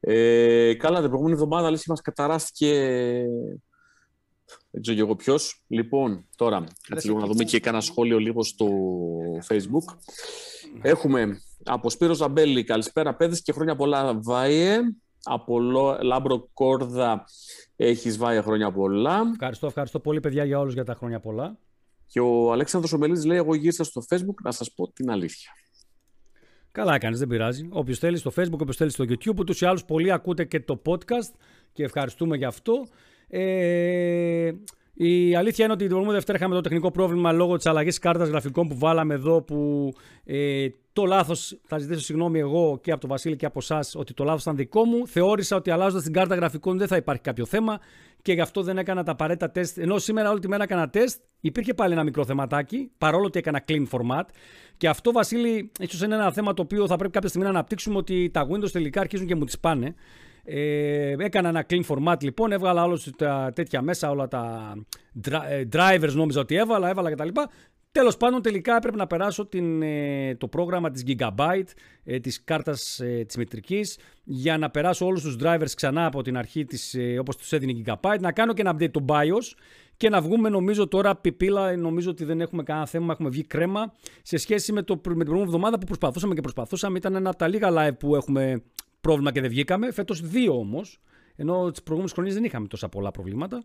Ε, 0.00 0.74
καλά, 0.74 0.98
την 1.00 1.08
προηγούμενη 1.08 1.36
εβδομάδα 1.36 1.70
λες, 1.70 1.86
μας 1.86 2.00
καταράστηκε. 2.00 3.24
Δεν 4.70 4.82
ξέρω 4.82 4.96
και 4.96 5.02
εγώ 5.02 5.16
ποιος. 5.16 5.64
Λοιπόν, 5.68 6.24
τώρα, 6.36 6.64
έτσι 6.90 7.06
λίγο 7.06 7.18
να 7.18 7.26
δούμε 7.26 7.44
και 7.44 7.60
κάνα 7.60 7.80
σχόλιο 7.80 8.18
λίγο 8.18 8.42
στο 8.44 8.66
Facebook. 9.48 9.96
Έχουμε 10.82 11.40
από 11.64 11.90
Σπύρο 11.90 12.14
Ζαμπέλη, 12.14 12.64
καλησπέρα 12.64 13.14
παίδες 13.14 13.42
και 13.42 13.52
χρόνια 13.52 13.76
πολλά 13.76 14.18
Βάιε. 14.22 14.78
Από 15.22 15.58
Λο- 15.60 15.98
Λάμπρο 16.02 16.48
Κόρδα 16.52 17.24
έχεις 17.76 18.16
Βάιε 18.18 18.40
χρόνια 18.40 18.72
πολλά. 18.72 19.22
Ευχαριστώ, 19.32 19.66
ευχαριστώ 19.66 20.00
πολύ 20.00 20.20
παιδιά 20.20 20.44
για 20.44 20.58
όλους 20.58 20.74
για 20.74 20.84
τα 20.84 20.94
χρόνια 20.94 21.20
πολλά. 21.20 21.58
Και 22.06 22.20
ο 22.20 22.52
Αλέξανδρος 22.52 22.92
Ομελίδης 22.92 23.24
λέει, 23.24 23.36
εγώ 23.36 23.54
γύρισα 23.54 23.84
στο 23.84 24.02
Facebook 24.10 24.34
να 24.42 24.50
σας 24.52 24.72
πω 24.74 24.92
την 24.92 25.10
αλήθεια. 25.10 25.50
Καλά 26.72 26.94
έκανε, 26.94 27.16
δεν 27.16 27.28
πειράζει. 27.28 27.68
Όποιος 27.70 27.98
θέλει 27.98 28.16
στο 28.16 28.32
Facebook, 28.36 28.58
όποιος 28.58 28.76
θέλει 28.76 28.90
στο 28.90 29.04
YouTube. 29.08 29.36
Ούτως 29.38 29.60
ή 29.60 29.66
άλλως 29.66 29.84
πολλοί 29.84 30.12
ακούτε 30.12 30.44
και 30.44 30.60
το 30.60 30.82
podcast 30.86 31.34
και 31.72 31.82
ευχαριστούμε 31.84 32.36
γι' 32.36 32.44
αυτό. 32.44 32.86
Ε, 33.28 34.50
η 35.00 35.34
αλήθεια 35.34 35.64
είναι 35.64 35.72
ότι 35.72 35.82
την 35.82 35.88
προηγούμενη 35.88 36.14
Δευτέρα 36.14 36.38
είχαμε 36.38 36.54
το 36.54 36.60
τεχνικό 36.60 36.90
πρόβλημα 36.90 37.32
λόγω 37.32 37.56
της 37.56 37.66
αλλαγής 37.66 37.98
κάρτας 37.98 38.28
γραφικών 38.28 38.68
που 38.68 38.78
βάλαμε 38.78 39.14
εδώ. 39.14 39.42
Που 39.42 39.92
ε, 40.24 40.66
το 40.92 41.04
λάθος, 41.04 41.58
θα 41.66 41.78
ζητήσω 41.78 42.00
συγγνώμη 42.00 42.38
εγώ 42.38 42.78
και 42.82 42.90
από 42.90 43.00
τον 43.00 43.10
Βασίλη 43.10 43.36
και 43.36 43.46
από 43.46 43.58
εσάς, 43.58 43.94
ότι 43.94 44.14
το 44.14 44.24
λάθος 44.24 44.42
ήταν 44.42 44.56
δικό 44.56 44.84
μου. 44.84 45.06
Θεώρησα 45.06 45.56
ότι 45.56 45.70
αλλάζοντας 45.70 46.02
την 46.02 46.12
κάρτα 46.12 46.34
γραφικών 46.34 46.78
δεν 46.78 46.86
θα 46.86 46.96
υπάρχει 46.96 47.22
κάποιο 47.22 47.46
θέμα 47.46 47.80
και 48.22 48.32
γι' 48.32 48.40
αυτό 48.40 48.62
δεν 48.62 48.78
έκανα 48.78 49.02
τα 49.02 49.12
απαραίτητα 49.12 49.50
τεστ. 49.50 49.78
Ενώ 49.78 49.98
σήμερα 49.98 50.30
όλη 50.30 50.40
τη 50.40 50.48
μέρα 50.48 50.62
έκανα 50.62 50.90
τεστ, 50.90 51.20
υπήρχε 51.40 51.74
πάλι 51.74 51.92
ένα 51.92 52.02
μικρό 52.02 52.24
θεματάκι, 52.24 52.90
παρόλο 52.98 53.24
ότι 53.24 53.38
έκανα 53.38 53.64
clean 53.68 53.84
format. 53.90 54.24
Και 54.76 54.88
αυτό, 54.88 55.12
Βασίλη, 55.12 55.70
ίσως 55.80 56.02
είναι 56.02 56.14
ένα 56.14 56.32
θέμα 56.32 56.54
το 56.54 56.62
οποίο 56.62 56.86
θα 56.86 56.96
πρέπει 56.96 57.12
κάποια 57.12 57.28
στιγμή 57.28 57.46
να 57.46 57.52
αναπτύξουμε 57.52 57.96
ότι 57.96 58.30
τα 58.32 58.46
Windows 58.50 58.70
τελικά 58.70 59.00
αρχίζουν 59.00 59.26
και 59.26 59.34
μου 59.34 59.44
τις 59.44 59.58
πάνε. 59.58 59.94
Ε, 60.50 61.14
έκανα 61.18 61.48
ένα 61.48 61.66
clean 61.68 61.82
format 61.88 62.22
λοιπόν, 62.22 62.52
έβγαλα 62.52 62.84
όλο 62.84 63.00
τα 63.16 63.52
τέτοια 63.54 63.82
μέσα, 63.82 64.10
όλα 64.10 64.28
τα 64.28 64.74
ε, 65.48 65.64
drivers 65.72 66.12
νόμιζα 66.12 66.40
ότι 66.40 66.54
έβαλα, 66.54 66.88
έβαλα 66.88 67.10
κτλ. 67.10 67.28
Τέλος 67.92 68.16
πάντων 68.16 68.42
τελικά 68.42 68.76
έπρεπε 68.76 68.96
να 68.96 69.06
περάσω 69.06 69.46
την, 69.46 69.82
ε, 69.82 70.34
το 70.34 70.48
πρόγραμμα 70.48 70.90
της 70.90 71.04
Gigabyte, 71.06 71.68
ε, 72.04 72.18
της 72.18 72.44
κάρτας 72.44 73.00
ε, 73.00 73.24
της 73.26 73.36
μετρικής, 73.36 73.98
για 74.24 74.58
να 74.58 74.70
περάσω 74.70 75.06
όλους 75.06 75.22
τους 75.22 75.36
drivers 75.42 75.70
ξανά 75.74 76.06
από 76.06 76.22
την 76.22 76.36
αρχή 76.36 76.64
της, 76.64 76.94
ε, 76.94 77.18
όπως 77.18 77.36
τους 77.36 77.52
έδινε 77.52 77.72
η 77.72 77.84
Gigabyte, 77.86 78.20
να 78.20 78.32
κάνω 78.32 78.52
και 78.52 78.60
ένα 78.60 78.74
update 78.74 78.90
το 78.90 79.04
BIOS 79.08 79.56
και 79.96 80.08
να 80.08 80.20
βγούμε 80.20 80.48
νομίζω 80.48 80.88
τώρα 80.88 81.16
πιπίλα, 81.16 81.76
νομίζω 81.76 82.10
ότι 82.10 82.24
δεν 82.24 82.40
έχουμε 82.40 82.62
κανένα 82.62 82.86
θέμα, 82.86 83.12
έχουμε 83.12 83.28
βγει 83.28 83.44
κρέμα 83.44 83.92
σε 84.22 84.36
σχέση 84.36 84.72
με, 84.72 84.82
το, 84.82 84.94
με 84.94 85.00
την 85.00 85.14
προηγούμενη 85.16 85.46
εβδομάδα 85.46 85.78
που 85.78 85.86
προσπαθούσαμε 85.86 86.34
και 86.34 86.40
προσπαθούσαμε, 86.40 86.98
ήταν 86.98 87.14
ένα 87.14 87.28
από 87.28 87.38
τα 87.38 87.48
λίγα 87.48 87.68
live 87.72 87.98
που 87.98 88.16
έχουμε 88.16 88.62
πρόβλημα 89.00 89.32
και 89.32 89.40
δεν 89.40 89.50
βγήκαμε. 89.50 89.92
Φέτος 89.92 90.20
δύο 90.20 90.58
όμως. 90.58 91.00
Ενώ 91.36 91.70
τις 91.70 91.82
προηγούμενες 91.82 92.12
χρονιές 92.12 92.34
δεν 92.34 92.44
είχαμε 92.44 92.66
τόσα 92.66 92.88
πολλά 92.88 93.10
προβλήματα. 93.10 93.64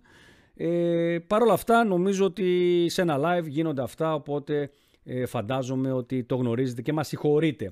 Ε, 0.56 1.18
Παρ' 1.28 1.42
όλα 1.42 1.54
αυτά, 1.54 1.84
νομίζω 1.84 2.26
ότι 2.26 2.86
σε 2.90 3.02
ένα 3.02 3.18
live 3.20 3.48
γίνονται 3.48 3.82
αυτά. 3.82 4.14
Οπότε 4.14 4.70
ε, 5.04 5.26
φαντάζομαι 5.26 5.92
ότι 5.92 6.24
το 6.24 6.36
γνωρίζετε 6.36 6.82
και 6.82 6.94
μας 6.94 7.08
συγχωρείτε. 7.08 7.72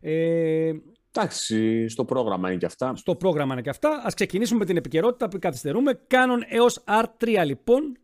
Ε, 0.00 0.72
Εντάξει, 1.14 1.88
στο 1.88 2.04
πρόγραμμα 2.04 2.48
είναι 2.48 2.58
και 2.58 2.66
αυτά. 2.66 2.96
Στο 2.96 3.14
πρόγραμμα 3.14 3.52
είναι 3.52 3.62
και 3.62 3.70
αυτά. 3.70 3.88
Ας 3.88 4.06
ξεκινήσουμε 4.14 4.58
με 4.58 4.64
την 4.64 4.76
επικαιρότητα 4.76 5.28
που 5.28 5.38
καθυστερούμε. 5.38 6.00
Canon 6.06 6.44
EOS 6.48 6.84
R3 6.86 7.42
λοιπόν. 7.44 7.96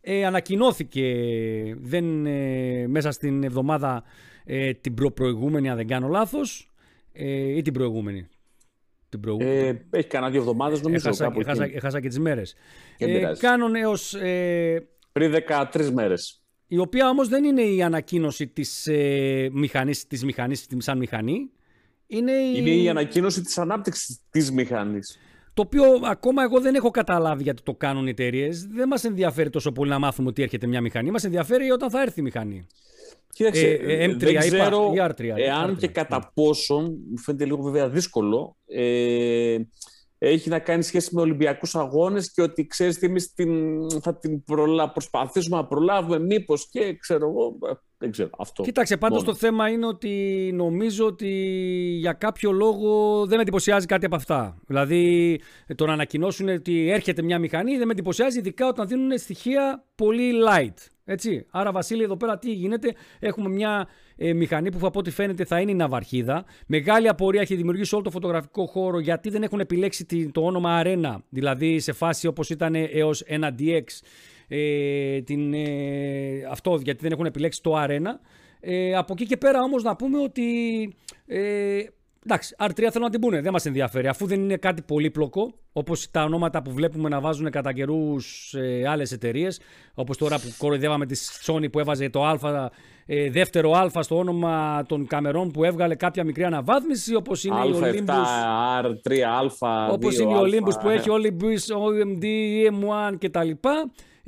Ε, 0.00 0.24
ανακοινώθηκε 0.24 1.14
δεν, 1.78 2.26
ε, 2.26 2.86
μέσα 2.88 3.10
στην 3.10 3.42
εβδομάδα 3.42 4.02
ε, 4.44 4.72
την 4.72 4.94
προ 4.94 5.10
προηγούμενη, 5.10 5.70
αν 5.70 5.76
δεν 5.76 5.86
κάνω 5.86 6.08
λάθος, 6.08 6.70
ε, 7.12 7.56
ή 7.56 7.62
την 7.62 7.72
προηγούμενη. 7.72 8.28
Την 9.10 9.20
προηγούμενη. 9.20 9.68
Ε, 9.68 9.86
έχει 9.90 10.06
κανένα 10.08 10.30
δύο 10.30 10.40
εβδομάδες 10.40 10.82
νομίζω. 10.82 11.08
Έχασα, 11.08 11.24
κάπου 11.24 11.40
έχασα, 11.40 11.64
έχασα 11.64 12.00
και 12.00 12.08
τις 12.08 12.18
μέρες. 12.18 12.54
Ε, 12.98 13.32
κάνουν 13.38 13.74
έως. 13.74 14.14
Ε, 14.14 14.88
Πριν 15.12 15.32
13 15.32 15.90
μέρες. 15.90 16.42
Η 16.66 16.78
οποία 16.78 17.08
όμως 17.08 17.28
δεν 17.28 17.44
είναι 17.44 17.62
η 17.62 17.82
ανακοίνωση 17.82 18.46
της 18.46 18.86
ε, 18.86 19.48
μηχανή 19.52 19.94
της 20.08 20.24
μηχανής, 20.24 20.66
σαν 20.76 20.98
μηχανή. 20.98 21.50
Είναι 22.06 22.32
η... 22.32 22.52
είναι 22.56 22.70
η 22.70 22.88
ανακοίνωση 22.88 23.42
της 23.42 23.58
ανάπτυξης 23.58 24.20
της 24.30 24.50
μηχανής. 24.52 25.18
Το 25.54 25.62
οποίο 25.62 25.84
ακόμα 26.04 26.42
εγώ 26.42 26.60
δεν 26.60 26.74
έχω 26.74 26.90
καταλάβει 26.90 27.42
γιατί 27.42 27.62
το 27.62 27.74
κάνουν 27.74 28.06
οι 28.06 28.10
εταιρείες. 28.10 28.66
Δεν 28.66 28.88
μας 28.88 29.04
ενδιαφέρει 29.04 29.50
τόσο 29.50 29.72
πολύ 29.72 29.90
να 29.90 29.98
μάθουμε 29.98 30.28
ότι 30.28 30.42
έρχεται 30.42 30.66
μια 30.66 30.80
μηχανή. 30.80 31.10
Μας 31.10 31.24
ενδιαφέρει 31.24 31.70
όταν 31.70 31.90
θα 31.90 32.02
έρθει 32.02 32.20
η 32.20 32.22
μηχανή. 32.22 32.66
Κοίταξε, 33.40 33.66
ε, 33.66 34.06
M3 34.06 34.16
δεν 34.18 34.36
ξέρω 34.38 34.90
είπα, 34.94 35.14
R3, 35.16 35.32
εάν 35.36 35.74
R3, 35.74 35.78
και 35.78 35.88
κατά 35.88 36.30
πόσον, 36.34 36.84
μου 37.10 37.18
φαίνεται 37.18 37.44
λίγο 37.44 37.62
βέβαια 37.62 37.88
δύσκολο, 37.88 38.56
ε, 38.66 39.56
έχει 40.18 40.48
να 40.48 40.58
κάνει 40.58 40.82
σχέση 40.82 41.14
με 41.14 41.20
Ολυμπιακούς 41.20 41.74
Αγώνες 41.74 42.32
και 42.32 42.42
ότι 42.42 42.66
ξέρεις 42.66 42.98
τι 42.98 43.06
εμείς 43.06 43.34
θα 44.00 44.18
την 44.18 44.44
προλα, 44.44 44.90
προσπαθήσουμε 44.90 45.56
να 45.56 45.66
προλάβουμε 45.66 46.18
μήπως 46.18 46.68
και 46.70 46.96
ξέρω 47.00 47.28
εγώ, 47.28 47.58
ε, 47.70 47.72
δεν 47.98 48.10
ξέρω 48.10 48.30
αυτό. 48.38 48.62
Κοίταξε, 48.62 48.96
πάντως 48.96 49.24
το 49.24 49.34
θέμα 49.34 49.68
είναι 49.68 49.86
ότι 49.86 50.50
νομίζω 50.54 51.06
ότι 51.06 51.28
για 51.98 52.12
κάποιο 52.12 52.52
λόγο 52.52 53.18
δεν 53.26 53.36
με 53.36 53.42
εντυπωσιάζει 53.42 53.86
κάτι 53.86 54.06
από 54.06 54.16
αυτά. 54.16 54.60
Δηλαδή 54.66 55.40
το 55.74 55.86
να 55.86 55.92
ανακοινώσουν 55.92 56.48
ότι 56.48 56.90
έρχεται 56.90 57.22
μια 57.22 57.38
μηχανή 57.38 57.76
δεν 57.76 57.86
με 57.86 57.92
εντυπωσιάζει 57.92 58.38
ειδικά 58.38 58.68
όταν 58.68 58.86
δίνουν 58.86 59.18
στοιχεία 59.18 59.84
πολύ 59.94 60.32
light. 60.48 60.74
Έτσι. 61.10 61.46
Άρα, 61.50 61.72
Βασίλη, 61.72 62.02
εδώ 62.02 62.16
πέρα 62.16 62.38
τι 62.38 62.52
γίνεται; 62.52 62.94
Έχουμε 63.18 63.48
μια 63.48 63.88
ε, 64.16 64.32
μηχανή 64.32 64.70
που 64.70 64.86
από 64.86 64.98
ό,τι 64.98 65.10
φαίνεται 65.10 65.44
θα 65.44 65.60
είναι 65.60 65.70
η 65.70 65.74
ναυαρχίδα. 65.74 66.44
Μεγάλη 66.66 67.08
απορία 67.08 67.40
έχει 67.40 67.54
δημιουργήσει 67.54 67.94
όλο 67.94 68.04
το 68.04 68.10
φωτογραφικό 68.10 68.66
χώρο 68.66 68.98
γιατί 68.98 69.30
δεν 69.30 69.42
έχουν 69.42 69.60
επιλέξει 69.60 70.30
το 70.32 70.44
όνομα 70.44 70.82
Arena. 70.84 71.16
Δηλαδή 71.28 71.78
σε 71.78 71.92
φάση 71.92 72.26
όπως 72.26 72.50
ήταν 72.50 72.74
έως 72.74 73.20
ένα 73.20 73.54
DX. 73.58 73.84
Ε, 74.48 75.20
την, 75.20 75.54
ε, 75.54 76.44
αυτό 76.50 76.78
γιατί 76.82 77.02
δεν 77.02 77.12
έχουν 77.12 77.26
επιλέξει 77.26 77.62
το 77.62 77.72
Arena. 77.76 78.18
Ε, 78.60 78.94
από 78.94 79.12
εκεί 79.12 79.26
και 79.26 79.36
πέρα 79.36 79.62
όμως 79.62 79.82
να 79.82 79.96
πούμε 79.96 80.18
ότι 80.18 80.44
ε, 81.26 81.82
Εντάξει, 82.24 82.54
R3 82.58 82.72
θέλω 82.74 83.04
να 83.04 83.10
την 83.10 83.20
πούνε, 83.20 83.40
δεν 83.40 83.52
μας 83.52 83.66
ενδιαφέρει. 83.66 84.06
Αφού 84.06 84.26
δεν 84.26 84.40
είναι 84.40 84.56
κάτι 84.56 84.82
πολύπλοκο, 84.82 85.54
όπως 85.72 86.10
τα 86.10 86.22
ονόματα 86.24 86.62
που 86.62 86.70
βλέπουμε 86.72 87.08
να 87.08 87.20
βάζουν 87.20 87.50
κατά 87.50 87.72
καιρούς 87.72 88.54
ε, 88.54 88.88
άλλες 88.88 89.12
εταιρείες, 89.12 89.60
όπως 89.94 90.16
τώρα 90.16 90.36
που 90.36 90.54
κοροϊδεύαμε 90.58 91.06
τη 91.06 91.20
Sony 91.46 91.70
που 91.72 91.78
έβαζε 91.78 92.08
το 92.08 92.24
Α, 92.24 92.70
ε, 93.06 93.30
δεύτερο 93.30 93.72
Α 93.72 94.02
στο 94.02 94.18
όνομα 94.18 94.84
των 94.88 95.06
καμερών 95.06 95.50
που 95.50 95.64
έβγαλε 95.64 95.94
κάποια 95.94 96.24
μικρή 96.24 96.44
αναβάθμιση, 96.44 97.14
όπως 97.14 97.44
είναι 97.44 97.60
η 97.66 97.74
Olympus. 97.74 98.26
R3Α, 98.84 99.92
Όπως 99.92 100.18
είναι 100.18 100.32
η 100.32 100.36
Olympus 100.40 100.80
που 100.80 100.88
έχει 100.88 101.08
Olympus, 101.10 101.76
OMD, 101.76 102.24
EM1 102.24 103.16
κτλ. 103.18 103.50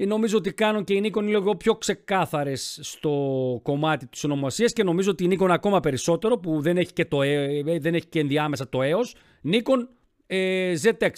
Ε, 0.03 0.07
νομίζω 0.07 0.37
ότι 0.39 0.53
κάνουν 0.53 0.85
και 0.85 0.95
οι 0.95 1.03
Nikon 1.05 1.23
λίγο 1.23 1.57
πιο 1.57 1.75
ξεκάθαρες 1.75 2.79
στο 2.83 3.11
κομμάτι 3.63 4.07
της 4.07 4.25
ονομασίας 4.25 4.73
και 4.73 4.83
νομίζω 4.83 5.11
ότι 5.11 5.25
η 5.25 5.29
Nikon 5.31 5.49
ακόμα 5.51 5.81
περισσότερο 5.81 6.39
που 6.39 6.61
δεν 6.61 6.77
έχει 6.77 6.93
και, 6.93 7.05
το, 7.05 7.23
ε, 7.23 7.63
ε, 7.67 7.79
δεν 7.79 7.95
έχει 7.95 8.07
και 8.07 8.21
ενδιάμεσα 8.21 8.69
το 8.69 8.79
EOS. 8.83 9.17
Nikon 9.53 9.87
ε, 10.35 10.75
ZX. 10.83 11.13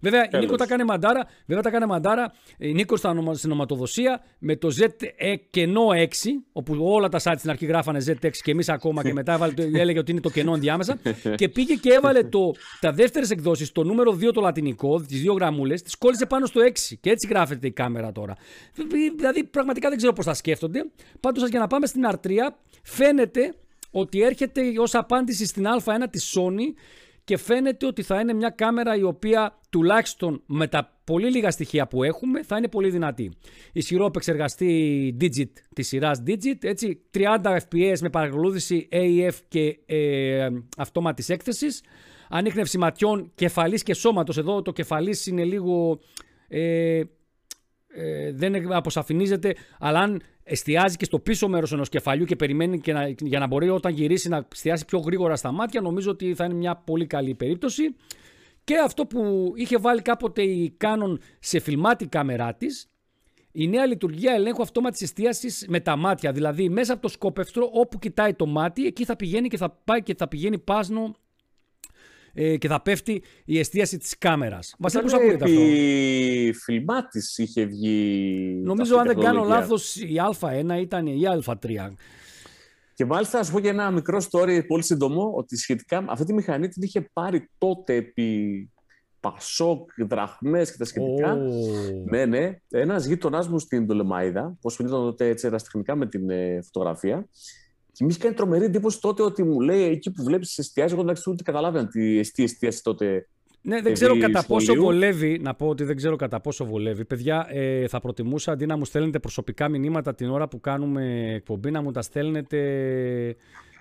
Βέβαια, 0.00 0.28
η 0.32 0.38
Νίκο 0.38 0.56
τα 0.56 0.66
κάνει 0.66 0.84
μαντάρα. 0.84 1.26
Βέβαια, 1.46 1.62
τα 1.62 1.70
κάνει 1.70 1.86
μαντάρα. 1.86 2.32
Η 2.58 2.72
Νίκο 2.72 2.96
στην 3.32 3.50
οματοδοσία 3.50 4.20
με 4.38 4.56
το 4.56 4.74
Z 4.80 4.86
ε, 5.16 5.34
κενό 5.36 5.86
6, 5.92 6.06
όπου 6.52 6.76
όλα 6.80 7.08
τα 7.08 7.20
site 7.22 7.34
στην 7.38 7.50
αρχή 7.50 7.66
γράφανε 7.66 8.04
ZX 8.06 8.30
και 8.30 8.50
εμείς 8.50 8.68
ακόμα 8.68 9.02
και 9.02 9.12
μετά 9.12 9.32
έβαλε, 9.32 9.54
έλεγε 9.82 9.98
ότι 9.98 10.10
είναι 10.10 10.20
το 10.20 10.30
κενό 10.30 10.54
ενδιάμεσα. 10.54 10.98
και 11.40 11.48
πήγε 11.48 11.74
και 11.74 11.92
έβαλε 11.92 12.22
το, 12.22 12.54
τα 12.80 12.92
δεύτερες 12.92 13.30
εκδόσεις, 13.30 13.72
το 13.72 13.84
νούμερο 13.84 14.12
2 14.12 14.32
το 14.32 14.40
λατινικό, 14.40 15.00
τις 15.00 15.20
δύο 15.20 15.32
γραμμούλες, 15.32 15.82
τις 15.82 15.96
κόλλησε 15.96 16.26
πάνω 16.26 16.46
στο 16.46 16.60
6. 16.60 16.94
Και 17.00 17.10
έτσι 17.10 17.26
γράφεται 17.26 17.66
η 17.66 17.72
κάμερα 17.72 18.12
τώρα. 18.12 18.36
Δηλαδή, 19.16 19.44
πραγματικά 19.44 19.88
δεν 19.88 19.96
ξέρω 19.96 20.12
πώς 20.12 20.24
θα 20.24 20.34
σκέφτονται. 20.34 20.84
Πάντως, 21.20 21.48
για 21.48 21.58
να 21.58 21.66
πάμε 21.66 21.86
στην 21.86 22.02
R3, 22.10 22.30
φαίνεται 22.82 23.54
ότι 23.90 24.22
έρχεται 24.22 24.60
ως 24.78 24.94
απάντηση 24.94 25.46
στην 25.46 25.66
Α1 25.66 25.90
της 26.10 26.36
Sony 26.36 26.74
και 27.26 27.36
φαίνεται 27.36 27.86
ότι 27.86 28.02
θα 28.02 28.20
είναι 28.20 28.32
μια 28.32 28.50
κάμερα 28.50 28.96
η 28.96 29.02
οποία 29.02 29.58
τουλάχιστον 29.70 30.42
με 30.46 30.66
τα 30.66 31.00
πολύ 31.04 31.30
λίγα 31.30 31.50
στοιχεία 31.50 31.86
που 31.86 32.02
έχουμε 32.02 32.42
θα 32.42 32.56
είναι 32.56 32.68
πολύ 32.68 32.90
δυνατή. 32.90 33.32
Ισχυρό 33.72 34.06
επεξεργαστή 34.06 35.16
Digit 35.20 35.50
τη 35.74 35.82
σειράς 35.82 36.22
Digit, 36.26 36.58
έτσι 36.60 37.00
30 37.14 37.38
fps 37.42 37.98
με 38.00 38.10
παρακολούθηση 38.10 38.88
AF 38.92 39.34
και 39.48 39.78
ε, 39.86 40.48
αυτόματης 40.76 41.28
έκθεσης. 41.28 41.82
Ανείχνευση 42.28 42.78
ματιών 42.78 43.32
κεφαλής 43.34 43.82
και 43.82 43.94
σώματος. 43.94 44.38
Εδώ 44.38 44.62
το 44.62 44.72
κεφαλής 44.72 45.26
είναι 45.26 45.44
λίγο... 45.44 45.98
Ε, 46.48 47.00
ε, 47.98 48.32
δεν 48.32 48.72
αποσαφηνίζεται, 48.72 49.54
αλλά 49.78 49.98
αν 49.98 50.22
εστιάζει 50.48 50.96
και 50.96 51.04
στο 51.04 51.18
πίσω 51.18 51.48
μέρος 51.48 51.72
ενός 51.72 51.88
κεφαλιού 51.88 52.24
και 52.24 52.36
περιμένει 52.36 52.80
και 52.80 52.92
να, 52.92 53.08
για 53.08 53.38
να 53.38 53.46
μπορεί 53.46 53.68
όταν 53.68 53.92
γυρίσει 53.92 54.28
να 54.28 54.46
εστιάσει 54.52 54.84
πιο 54.84 54.98
γρήγορα 54.98 55.36
στα 55.36 55.52
μάτια, 55.52 55.80
νομίζω 55.80 56.10
ότι 56.10 56.34
θα 56.34 56.44
είναι 56.44 56.54
μια 56.54 56.76
πολύ 56.76 57.06
καλή 57.06 57.34
περίπτωση. 57.34 57.96
Και 58.64 58.76
αυτό 58.76 59.06
που 59.06 59.52
είχε 59.56 59.78
βάλει 59.78 60.02
κάποτε 60.02 60.42
η 60.42 60.76
Canon 60.80 61.18
σε 61.38 61.58
φιλμάτη 61.58 62.06
κάμερά 62.06 62.54
της, 62.54 62.90
η 63.52 63.68
νέα 63.68 63.86
λειτουργία 63.86 64.32
ελέγχου 64.32 64.62
αυτόματης 64.62 65.02
εστίασης 65.02 65.66
με 65.68 65.80
τα 65.80 65.96
μάτια. 65.96 66.32
Δηλαδή, 66.32 66.68
μέσα 66.68 66.92
από 66.92 67.02
το 67.02 67.08
σκόπευτρο, 67.08 67.68
όπου 67.72 67.98
κοιτάει 67.98 68.34
το 68.34 68.46
μάτι, 68.46 68.86
εκεί 68.86 69.04
θα 69.04 69.16
πηγαίνει 69.16 69.48
και 69.48 69.56
θα 69.56 69.70
πάει 69.84 70.02
και 70.02 70.14
θα 70.18 70.28
πηγαίνει 70.28 70.58
πάσνο 70.58 71.14
ε, 72.38 72.56
και 72.56 72.68
θα 72.68 72.82
πέφτει 72.82 73.22
η 73.44 73.58
εστίαση 73.58 73.98
της 73.98 74.18
κάμερας. 74.18 74.74
Βασίλη, 74.78 75.02
πώς 75.02 75.12
ακούγεται 75.12 75.44
αυτό. 75.44 75.60
Η 75.60 76.52
φιλμάτης 76.52 77.38
είχε 77.38 77.64
βγει... 77.64 78.60
Νομίζω 78.64 78.96
αν 78.96 79.06
δεν 79.06 79.18
κάνω 79.18 79.44
λάθος 79.44 79.96
η 79.96 80.14
Α1 80.40 80.78
ήταν 80.80 81.06
η 81.06 81.20
Α3. 81.44 81.92
Και 82.94 83.04
μάλιστα, 83.04 83.38
να 83.38 83.44
σου 83.44 83.52
πω 83.52 83.60
και 83.60 83.68
ένα 83.68 83.90
μικρό 83.90 84.22
story 84.30 84.66
πολύ 84.66 84.82
σύντομο, 84.82 85.32
ότι 85.34 85.56
σχετικά 85.56 86.04
αυτή 86.08 86.24
τη 86.24 86.32
μηχανή 86.32 86.68
την 86.68 86.82
είχε 86.82 87.10
πάρει 87.12 87.50
τότε 87.58 87.94
επί 87.94 88.70
Πασόκ, 89.20 89.90
δραχμέ 90.08 90.64
και 90.64 90.76
τα 90.78 90.84
σχετικά. 90.84 91.36
Oh. 91.36 92.10
Ναι, 92.10 92.24
ναι. 92.24 92.56
Ένας 92.70 93.04
γείτονάς 93.04 93.48
μου 93.48 93.58
στην 93.58 93.86
Τολεμαίδα, 93.86 94.56
πώς 94.60 94.74
φαινόταν 94.74 95.00
τότε 95.00 95.28
έτσι 95.28 95.46
εραστεχνικά 95.46 95.96
με 95.96 96.06
την 96.06 96.30
ε, 96.30 96.60
φωτογραφία, 96.62 97.28
και 97.96 98.04
μου 98.04 98.10
είχε 98.10 98.18
κάνει 98.18 98.34
τρομερή 98.34 98.64
εντύπωση 98.64 99.00
τότε 99.00 99.22
ότι 99.22 99.42
μου 99.42 99.60
λέει 99.60 99.82
εκεί 99.82 100.10
που 100.10 100.24
βλέπεις 100.24 100.58
εστιάζει. 100.58 100.92
Εγώ 100.92 101.02
εντάξει 101.02 101.30
ούτε 101.30 101.42
καταλάβαινα 101.42 101.86
τι 101.86 102.18
εστί 102.18 102.42
εστίαση 102.42 102.82
τότε 102.82 103.28
Ναι, 103.62 103.80
δεν 103.80 103.92
ξέρω 103.92 104.18
κατά 104.18 104.44
πόσο 104.44 104.74
βολεύει, 104.74 105.38
να 105.38 105.54
πω 105.54 105.68
ότι 105.68 105.84
δεν 105.84 105.96
ξέρω 105.96 106.16
κατά 106.16 106.40
πόσο 106.40 106.64
βολεύει. 106.64 107.04
Παιδιά, 107.04 107.46
ε, 107.50 107.88
θα 107.88 108.00
προτιμούσα 108.00 108.52
αντί 108.52 108.66
να 108.66 108.76
μου 108.76 108.84
στέλνετε 108.84 109.18
προσωπικά 109.18 109.68
μηνύματα 109.68 110.14
την 110.14 110.30
ώρα 110.30 110.48
που 110.48 110.60
κάνουμε 110.60 111.32
εκπομπή, 111.34 111.70
να 111.70 111.82
μου 111.82 111.90
τα 111.90 112.02
στέλνετε, 112.02 112.58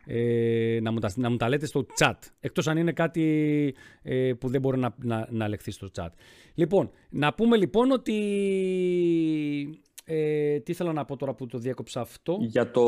ε, 0.06 0.80
να, 0.82 0.92
μου 0.92 1.00
τα, 1.00 1.12
να 1.16 1.30
μου 1.30 1.38
τα 1.38 1.50
λέτε 1.50 1.66
στο 1.66 1.86
chat. 2.00 2.20
Εκτός 2.40 2.68
αν 2.68 2.78
είναι 2.78 2.92
κάτι 2.92 3.76
ε, 4.04 4.34
που 4.40 4.48
δεν 4.48 4.62
μπορεί 4.62 4.78
να, 4.78 4.96
να, 5.02 5.28
να 5.32 5.48
λεχθεί 5.48 5.72
στο 5.72 5.88
chat. 5.98 6.10
Λοιπόν, 6.54 6.90
να 7.10 7.34
πούμε 7.34 7.58
λοιπόν 7.58 7.92
ότι... 7.92 8.14
Ε, 10.06 10.60
τι 10.60 10.74
θέλω 10.74 10.94
να 10.94 11.06
πω 11.06 11.16
τώρα 11.16 11.34
που 11.34 11.46
το 11.46 11.58
διέκοψα 11.58 12.02
αυτό; 12.02 12.38
Για 12.40 12.72
το 12.72 12.82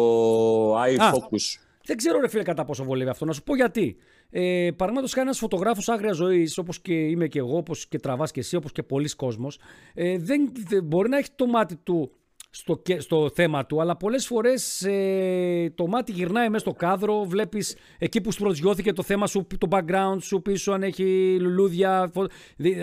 iFocus. 0.84 1.60
Δεν 1.88 1.98
ξέρω, 1.98 2.20
ρε 2.20 2.28
φίλε, 2.28 2.44
κατά 2.44 2.66
πόσο 2.66 2.84
βολεύει 2.84 3.10
αυτό. 3.10 3.26
Να 3.26 3.34
σου 3.34 3.44
πω 3.44 3.56
γιατί. 3.56 3.98
Ε, 4.30 4.70
Παραδείγματος 4.76 5.14
χάρη, 5.14 5.26
ένας 5.26 5.38
φωτογράφος 5.38 5.90
άγρια 5.90 6.12
ζωής, 6.12 6.58
όπως 6.58 6.80
και 6.82 6.94
είμαι 6.94 7.28
και 7.28 7.40
εγώ, 7.40 7.58
όπως 7.58 7.88
και 7.88 8.00
τραβάς 8.00 8.32
και 8.32 8.40
εσύ, 8.40 8.56
όπως 8.56 8.72
και 8.72 8.84
πολλοί 8.84 9.10
κόσμος, 9.10 9.60
ε, 9.94 10.18
δεν, 10.18 10.52
δεν, 10.68 10.84
μπορεί 10.84 11.10
να 11.10 11.18
έχει 11.18 11.30
το 11.36 11.46
μάτι 11.46 11.76
του 11.76 12.12
στο, 12.60 12.82
στο 12.98 13.30
θέμα 13.34 13.66
του, 13.66 13.82
αλλά 13.82 13.98
πολλές 13.98 14.26
φορές 14.26 14.82
ε, 14.82 15.72
το 15.76 15.88
μάτι 15.88 16.12
γυρνάει 16.12 16.50
μέσα 16.50 16.60
στο 16.60 16.74
κάδρο, 16.74 17.24
βλέπεις 17.24 17.76
εκεί 17.98 18.22
που 18.22 18.32
σου 18.32 18.40
προσγειώθηκε 18.40 18.94
το 18.94 19.04
θέμα 19.04 19.28
σου, 19.28 19.48
το 19.58 19.68
background 19.70 20.18
σου 20.20 20.42
πίσω, 20.42 20.72
αν 20.72 20.84
έχει 20.84 21.38
λουλούδια 21.40 22.12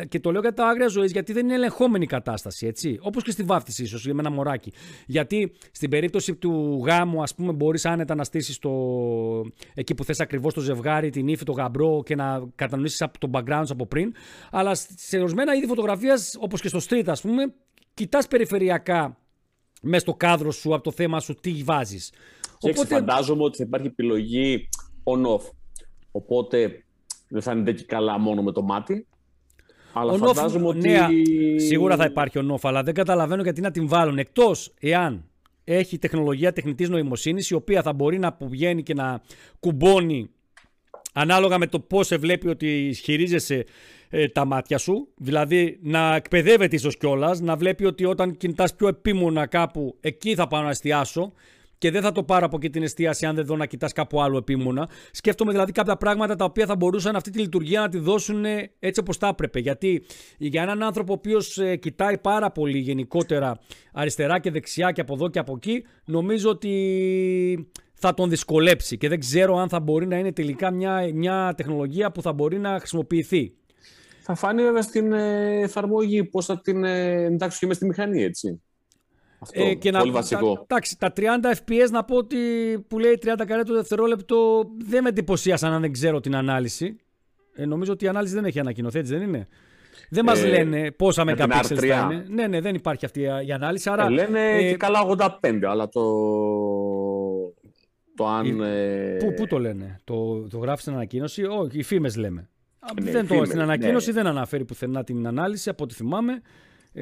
και 0.08 0.20
το 0.20 0.30
λέω 0.30 0.40
για 0.40 0.52
τα 0.52 0.66
άγρια 0.66 0.88
ζωής 0.88 1.12
γιατί 1.12 1.32
δεν 1.32 1.44
είναι 1.44 1.54
ελεγχόμενη 1.54 2.06
κατάσταση, 2.06 2.66
έτσι, 2.66 2.98
όπως 3.00 3.22
και 3.22 3.30
στη 3.30 3.42
βάφτιση 3.42 3.82
ίσως 3.82 4.04
για 4.04 4.14
ένα 4.18 4.30
μωράκι. 4.30 4.72
Γιατί 5.06 5.52
στην 5.70 5.90
περίπτωση 5.90 6.34
του 6.34 6.82
γάμου, 6.86 7.22
ας 7.22 7.34
πούμε, 7.34 7.52
μπορείς 7.52 7.84
άνετα 7.84 8.14
να 8.14 8.24
στήσεις 8.24 8.58
το... 8.58 8.70
εκεί 9.74 9.94
που 9.94 10.04
θες 10.04 10.20
ακριβώς 10.20 10.54
το 10.54 10.60
ζευγάρι, 10.60 11.10
την 11.10 11.28
ύφη, 11.28 11.44
το 11.44 11.52
γαμπρό 11.52 12.02
και 12.04 12.14
να 12.14 12.42
κατανοήσεις 12.54 13.02
από 13.02 13.18
το 13.18 13.30
background 13.32 13.64
από 13.68 13.86
πριν, 13.86 14.14
αλλά 14.50 14.74
σε 14.96 15.18
ορισμένα 15.18 15.54
είδη 15.54 15.66
φωτογραφίας, 15.66 16.36
όπως 16.40 16.60
και 16.60 16.68
στο 16.68 16.78
street 16.88 17.06
ας 17.06 17.20
πούμε, 17.20 17.54
κοιτάς 17.94 18.28
περιφερειακά 18.28 19.18
μέσα 19.84 20.00
στο 20.00 20.14
κάδρο 20.14 20.50
σου, 20.50 20.74
από 20.74 20.82
το 20.82 20.92
θέμα 20.92 21.20
σου, 21.20 21.34
τι 21.34 21.52
βάζεις. 21.64 22.12
Οπότε... 22.60 22.94
φαντάζομαι 22.94 23.42
ότι 23.42 23.56
θα 23.56 23.64
υπάρχει 23.66 23.86
επιλογή 23.86 24.68
on-off. 25.04 25.50
Οπότε 26.10 26.84
δεν 27.28 27.42
θα 27.42 27.52
είναι 27.52 27.72
και 27.72 27.84
καλά 27.84 28.18
μόνο 28.18 28.42
με 28.42 28.52
το 28.52 28.62
μάτι. 28.62 29.06
Αλλά 29.92 30.12
on 30.12 30.18
φαντάζομαι 30.18 30.66
ότι. 30.66 30.88
Ναι, 30.88 31.08
σίγουρα 31.56 31.96
θα 31.96 32.04
υπάρχει 32.04 32.38
on-off, 32.42 32.60
αλλά 32.62 32.82
δεν 32.82 32.94
καταλαβαίνω 32.94 33.42
γιατί 33.42 33.60
να 33.60 33.70
την 33.70 33.88
βάλουν. 33.88 34.18
Εκτός 34.18 34.74
εάν 34.80 35.28
έχει 35.64 35.98
τεχνολογία 35.98 36.52
τεχνητής 36.52 36.88
νοημοσύνης 36.88 37.50
η 37.50 37.54
οποία 37.54 37.82
θα 37.82 37.92
μπορεί 37.92 38.18
να 38.18 38.36
βγαίνει 38.40 38.82
και 38.82 38.94
να 38.94 39.22
κουμπώνει 39.60 40.30
ανάλογα 41.12 41.58
με 41.58 41.66
το 41.66 41.80
πώς 41.80 42.06
σε 42.06 42.16
βλέπει 42.16 42.48
ότι 42.48 42.96
χειρίζεσαι 43.02 43.64
ε, 44.16 44.28
τα 44.28 44.44
μάτια 44.44 44.78
σου. 44.78 45.08
Δηλαδή 45.16 45.78
να 45.82 46.14
εκπαιδεύεται 46.14 46.76
ίσως 46.76 46.96
κιόλας, 46.96 47.40
να 47.40 47.56
βλέπει 47.56 47.84
ότι 47.84 48.04
όταν 48.04 48.36
κινητάς 48.36 48.74
πιο 48.74 48.88
επίμονα 48.88 49.46
κάπου, 49.46 49.96
εκεί 50.00 50.34
θα 50.34 50.46
πάω 50.46 50.62
να 50.62 50.70
εστιάσω 50.70 51.32
και 51.78 51.90
δεν 51.90 52.02
θα 52.02 52.12
το 52.12 52.22
πάρω 52.22 52.46
από 52.46 52.56
εκεί 52.56 52.70
την 52.70 52.82
εστίαση 52.82 53.26
αν 53.26 53.34
δεν 53.34 53.44
δω 53.44 53.56
να 53.56 53.66
κοιτάς 53.66 53.92
κάπου 53.92 54.22
άλλο 54.22 54.36
επίμονα. 54.36 54.88
Σκέφτομαι 55.10 55.52
δηλαδή 55.52 55.72
κάποια 55.72 55.96
πράγματα 55.96 56.36
τα 56.36 56.44
οποία 56.44 56.66
θα 56.66 56.76
μπορούσαν 56.76 57.16
αυτή 57.16 57.30
τη 57.30 57.38
λειτουργία 57.38 57.80
να 57.80 57.88
τη 57.88 57.98
δώσουν 57.98 58.44
έτσι 58.78 59.00
όπως 59.00 59.18
τα 59.18 59.28
έπρεπε. 59.28 59.58
Γιατί 59.58 60.04
για 60.38 60.62
έναν 60.62 60.82
άνθρωπο 60.82 61.12
ο 61.12 61.16
οποίος 61.18 61.58
ε, 61.58 61.76
κοιτάει 61.76 62.18
πάρα 62.18 62.50
πολύ 62.50 62.78
γενικότερα 62.78 63.58
αριστερά 63.92 64.38
και 64.38 64.50
δεξιά 64.50 64.92
και 64.92 65.00
από 65.00 65.14
εδώ 65.14 65.28
και 65.28 65.38
από 65.38 65.52
εκεί, 65.56 65.84
νομίζω 66.04 66.50
ότι 66.50 67.68
θα 67.94 68.14
τον 68.14 68.28
δυσκολέψει 68.28 68.96
και 68.98 69.08
δεν 69.08 69.20
ξέρω 69.20 69.56
αν 69.56 69.68
θα 69.68 69.80
μπορεί 69.80 70.06
να 70.06 70.18
είναι 70.18 70.32
τελικά 70.32 70.70
μια, 70.70 71.10
μια 71.14 71.54
τεχνολογία 71.56 72.10
που 72.10 72.22
θα 72.22 72.32
μπορεί 72.32 72.58
να 72.58 72.78
χρησιμοποιηθεί. 72.78 73.52
Θα 74.26 74.34
φάνει 74.34 74.62
βέβαια 74.62 74.82
στην 74.82 75.12
ε, 75.12 75.60
εφαρμογή 75.60 76.24
πώς 76.24 76.46
θα 76.46 76.60
την 76.60 76.84
ε, 76.84 77.24
εντάξει 77.24 77.58
και 77.58 77.66
μες 77.66 77.76
στη 77.76 77.86
μηχανή, 77.86 78.22
έτσι. 78.22 78.62
Αυτό, 79.38 79.62
ε, 79.62 79.74
και 79.74 79.90
πολύ 79.90 80.10
να, 80.10 80.12
βασικό. 80.12 80.66
Τα, 80.66 80.78
τα 80.98 81.12
30 81.16 81.22
FPS 81.22 81.90
να 81.90 82.04
πω 82.04 82.16
ότι 82.16 82.38
που 82.88 82.98
λέει 82.98 83.18
30 83.22 83.44
καρέ 83.46 83.62
το 83.62 83.74
δευτερόλεπτο 83.74 84.64
δεν 84.78 85.02
με 85.02 85.08
εντυπωσίασαν 85.08 85.72
αν 85.72 85.80
δεν 85.80 85.92
ξέρω 85.92 86.20
την 86.20 86.36
ανάλυση. 86.36 86.96
Ε, 87.54 87.66
νομίζω 87.66 87.92
ότι 87.92 88.04
η 88.04 88.08
ανάλυση 88.08 88.34
δεν 88.34 88.44
έχει 88.44 88.60
ανακοινωθεί, 88.60 88.98
έτσι 88.98 89.16
δεν 89.16 89.28
είναι. 89.28 89.48
Δεν 90.10 90.24
μας 90.24 90.42
ε, 90.42 90.46
λένε 90.46 90.90
πόσα 90.90 91.24
megapixels 91.26 91.76
θα 91.76 91.86
είναι. 91.86 92.24
Ναι, 92.28 92.46
ναι, 92.46 92.60
δεν 92.60 92.74
υπάρχει 92.74 93.04
αυτή 93.04 93.20
η 93.20 93.52
ανάλυση. 93.52 93.90
Άρα, 93.90 94.04
ε, 94.04 94.08
λένε 94.08 94.56
ε, 94.56 94.70
και 94.70 94.76
καλά 94.76 95.06
85, 95.42 95.60
αλλά 95.62 95.88
το. 95.88 96.02
Το 98.16 98.26
αν. 98.26 98.60
Ε... 98.60 99.16
Πού, 99.18 99.34
πού 99.34 99.46
το 99.46 99.58
λένε, 99.58 100.00
το, 100.04 100.48
το 100.48 100.58
γράφει 100.58 100.80
στην 100.80 100.94
ανακοίνωση; 100.94 101.44
Όχι, 101.44 101.78
οι 101.78 101.82
φήμες 101.82 102.16
λέμε. 102.16 102.48
Ναι, 103.02 103.10
δεν 103.10 103.26
το, 103.26 103.44
στην 103.44 103.60
ανακοίνωση 103.60 104.06
ναι. 104.06 104.14
δεν 104.14 104.26
αναφέρει 104.26 104.64
πουθενά 104.64 105.04
την 105.04 105.26
ανάλυση 105.26 105.68
από 105.68 105.84
ό,τι 105.84 105.94
θυμάμαι. 105.94 106.42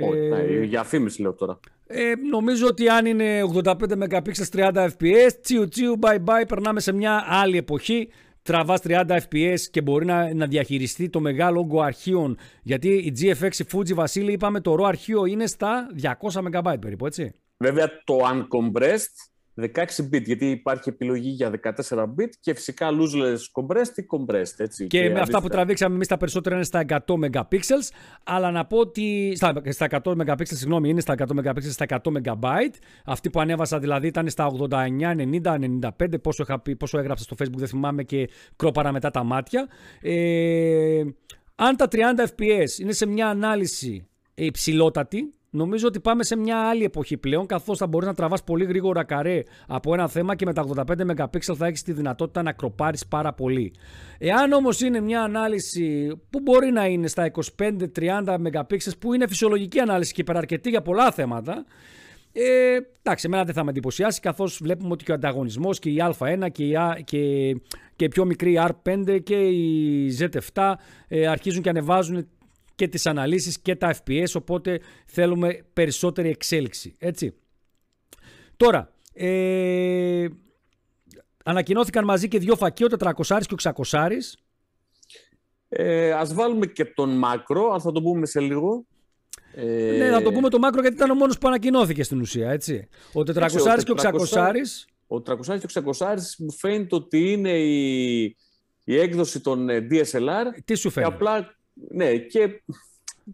Όχι, 0.00 0.18
ε, 0.18 0.28
ναι, 0.28 0.64
για 0.64 0.82
φήμηση 0.82 1.22
λέω 1.22 1.34
τώρα. 1.34 1.60
Ε, 1.86 2.12
νομίζω 2.30 2.66
ότι 2.66 2.88
αν 2.88 3.06
είναι 3.06 3.40
85 3.64 3.74
MP 3.74 4.20
30 4.52 4.72
fps, 4.72 5.30
τσιου 5.42 5.68
τσιου, 5.68 5.98
bye 6.00 6.18
bye, 6.24 6.44
περνάμε 6.48 6.80
σε 6.80 6.92
μια 6.92 7.24
άλλη 7.26 7.56
εποχή. 7.56 8.08
Τραβάς 8.42 8.80
30 8.84 9.04
fps 9.08 9.58
και 9.70 9.80
μπορεί 9.82 10.04
να, 10.04 10.34
να 10.34 10.46
διαχειριστεί 10.46 11.08
το 11.08 11.20
μεγάλο 11.20 11.60
όγκο 11.60 11.80
αρχείων. 11.80 12.38
Γιατί 12.62 12.88
η 12.88 13.12
GFX, 13.20 13.58
η 13.58 13.64
Fuji 13.72 13.94
Βασίλη, 13.94 14.32
είπαμε 14.32 14.60
το 14.60 14.74
ρο 14.74 14.84
αρχείο 14.84 15.24
είναι 15.24 15.46
στα 15.46 15.86
200 16.02 16.62
MB 16.62 16.74
περίπου, 16.80 17.06
έτσι. 17.06 17.32
Βέβαια 17.56 17.88
το 18.04 18.18
uncompressed 18.32 19.31
16 19.60 19.64
bit, 20.12 20.22
γιατί 20.22 20.50
υπάρχει 20.50 20.88
επιλογή 20.88 21.28
για 21.28 21.50
14 21.88 22.04
bit 22.04 22.28
και 22.40 22.54
φυσικά 22.54 22.88
lossless 22.90 23.62
compressed 23.62 23.96
ή 23.96 24.06
compressed. 24.10 24.54
Έτσι, 24.56 24.86
και, 24.86 25.00
και 25.00 25.10
με 25.10 25.20
αυτά 25.20 25.40
που 25.40 25.48
τραβήξαμε 25.48 25.94
εμείς 25.94 26.08
τα 26.08 26.16
περισσότερα 26.16 26.54
είναι 26.54 26.64
στα 26.64 26.84
100 26.88 26.98
megapixels, 27.06 27.88
αλλά 28.24 28.50
να 28.50 28.66
πω 28.66 28.78
ότι 28.78 29.32
στα, 29.36 29.62
στα 29.68 29.86
100 29.90 29.98
megapixels, 30.02 30.42
συγγνώμη, 30.44 30.88
είναι 30.88 31.00
στα 31.00 31.14
100 31.18 31.24
megapixels, 31.24 31.70
στα 31.70 31.86
100 31.88 31.98
megabyte. 31.98 32.74
Αυτή 33.04 33.30
που 33.30 33.40
ανέβασα 33.40 33.78
δηλαδή 33.78 34.06
ήταν 34.06 34.28
στα 34.28 34.50
89, 34.70 34.76
90, 35.42 35.58
95, 35.98 36.22
πόσο, 36.22 36.42
είχα 36.42 36.60
πει, 36.60 36.76
πόσο 36.76 36.98
έγραψα 36.98 37.24
στο 37.24 37.36
facebook 37.38 37.56
δεν 37.56 37.68
θυμάμαι 37.68 38.02
και 38.02 38.28
κρόπαρα 38.56 38.92
μετά 38.92 39.10
τα 39.10 39.22
μάτια. 39.22 39.68
Ε, 40.00 41.02
αν 41.54 41.76
τα 41.76 41.88
30 41.90 41.96
fps 42.36 42.78
είναι 42.80 42.92
σε 42.92 43.06
μια 43.06 43.28
ανάλυση 43.28 44.08
υψηλότατη, 44.34 45.32
Νομίζω 45.54 45.86
ότι 45.86 46.00
πάμε 46.00 46.24
σε 46.24 46.36
μια 46.36 46.68
άλλη 46.68 46.84
εποχή 46.84 47.16
πλέον, 47.16 47.46
καθώς 47.46 47.78
θα 47.78 47.86
μπορείς 47.86 48.06
να 48.08 48.14
τραβάς 48.14 48.44
πολύ 48.44 48.64
γρήγορα 48.64 49.04
καρέ 49.04 49.42
από 49.66 49.94
ένα 49.94 50.08
θέμα 50.08 50.34
και 50.34 50.44
με 50.44 50.52
τα 50.52 50.64
85 50.76 50.82
MP 50.84 51.54
θα 51.56 51.66
έχεις 51.66 51.82
τη 51.82 51.92
δυνατότητα 51.92 52.42
να 52.42 52.52
κροπάρεις 52.52 53.06
πάρα 53.06 53.32
πολύ. 53.32 53.72
Εάν 54.18 54.52
όμως 54.52 54.80
είναι 54.80 55.00
μια 55.00 55.22
ανάλυση 55.22 56.12
που 56.30 56.40
μπορεί 56.40 56.70
να 56.70 56.86
είναι 56.86 57.06
στα 57.06 57.30
25-30 57.56 57.84
MP, 58.24 58.78
που 58.98 59.14
είναι 59.14 59.26
φυσιολογική 59.26 59.78
ανάλυση 59.80 60.12
και 60.12 60.20
υπεραρκετή 60.20 60.70
για 60.70 60.82
πολλά 60.82 61.10
θέματα, 61.10 61.64
ε, 62.32 62.76
εντάξει, 63.02 63.26
εμένα 63.26 63.44
δεν 63.44 63.54
θα 63.54 63.64
με 63.64 63.70
εντυπωσιάσει 63.70 64.20
καθώς 64.20 64.58
βλέπουμε 64.62 64.92
ότι 64.92 65.04
και 65.04 65.10
ο 65.10 65.14
ανταγωνισμός 65.14 65.78
και 65.78 65.90
η 65.90 65.96
Α1 66.18 66.46
και 66.52 66.64
η, 66.64 66.74
και, 67.04 67.52
και 67.96 68.04
η 68.04 68.08
πιο 68.08 68.24
μικρή 68.24 68.58
R5 68.84 69.22
και 69.22 69.36
η 69.36 70.16
Z7 70.20 70.74
ε, 71.08 71.26
αρχίζουν 71.26 71.62
και 71.62 71.68
ανεβάζουν 71.68 72.28
και 72.74 72.88
τις 72.88 73.06
αναλύσεις 73.06 73.58
και 73.58 73.76
τα 73.76 73.94
FPS, 73.96 74.26
οπότε 74.34 74.80
θέλουμε 75.06 75.64
περισσότερη 75.72 76.28
εξέλιξη, 76.28 76.94
έτσι. 76.98 77.34
Τώρα, 78.56 78.92
ε, 79.12 80.26
ανακοινώθηκαν 81.44 82.04
μαζί 82.04 82.28
και 82.28 82.38
δύο 82.38 82.56
φακείο, 82.56 82.86
400 82.98 83.46
και 83.46 83.54
600. 83.54 84.38
Ε, 85.68 86.12
ας 86.12 86.34
βάλουμε 86.34 86.66
και 86.66 86.84
τον 86.84 87.18
μάκρο, 87.18 87.72
αν 87.72 87.80
θα 87.80 87.92
το 87.92 88.02
πούμε 88.02 88.26
σε 88.26 88.40
λίγο. 88.40 88.86
Ε... 89.54 89.96
Ναι, 89.96 90.10
θα 90.10 90.22
το 90.22 90.32
πούμε 90.32 90.48
το 90.48 90.58
μάκρο 90.58 90.80
γιατί 90.80 90.96
ήταν 90.96 91.10
ο 91.10 91.14
μόνος 91.14 91.38
που 91.38 91.48
ανακοινώθηκε 91.48 92.02
στην 92.02 92.20
ουσία, 92.20 92.50
έτσι. 92.50 92.88
Ο 93.12 93.20
400 93.20 93.82
και 93.84 93.92
ο 93.92 93.96
600. 93.96 94.14
Ο 95.06 95.16
300 95.16 95.58
και 95.58 95.78
ο 95.78 95.92
600 95.98 96.16
μου 96.38 96.52
φαίνεται 96.52 96.94
ότι 96.94 97.32
είναι 97.32 97.58
η, 97.58 98.22
η 98.84 98.98
έκδοση 98.98 99.40
των 99.40 99.68
ε, 99.68 99.86
DSLR. 99.90 100.44
Τι 100.64 100.74
σου 100.74 100.90
φαίνεται; 100.90 101.12
απλά 101.14 101.56
ναι, 101.74 102.16
και 102.16 102.62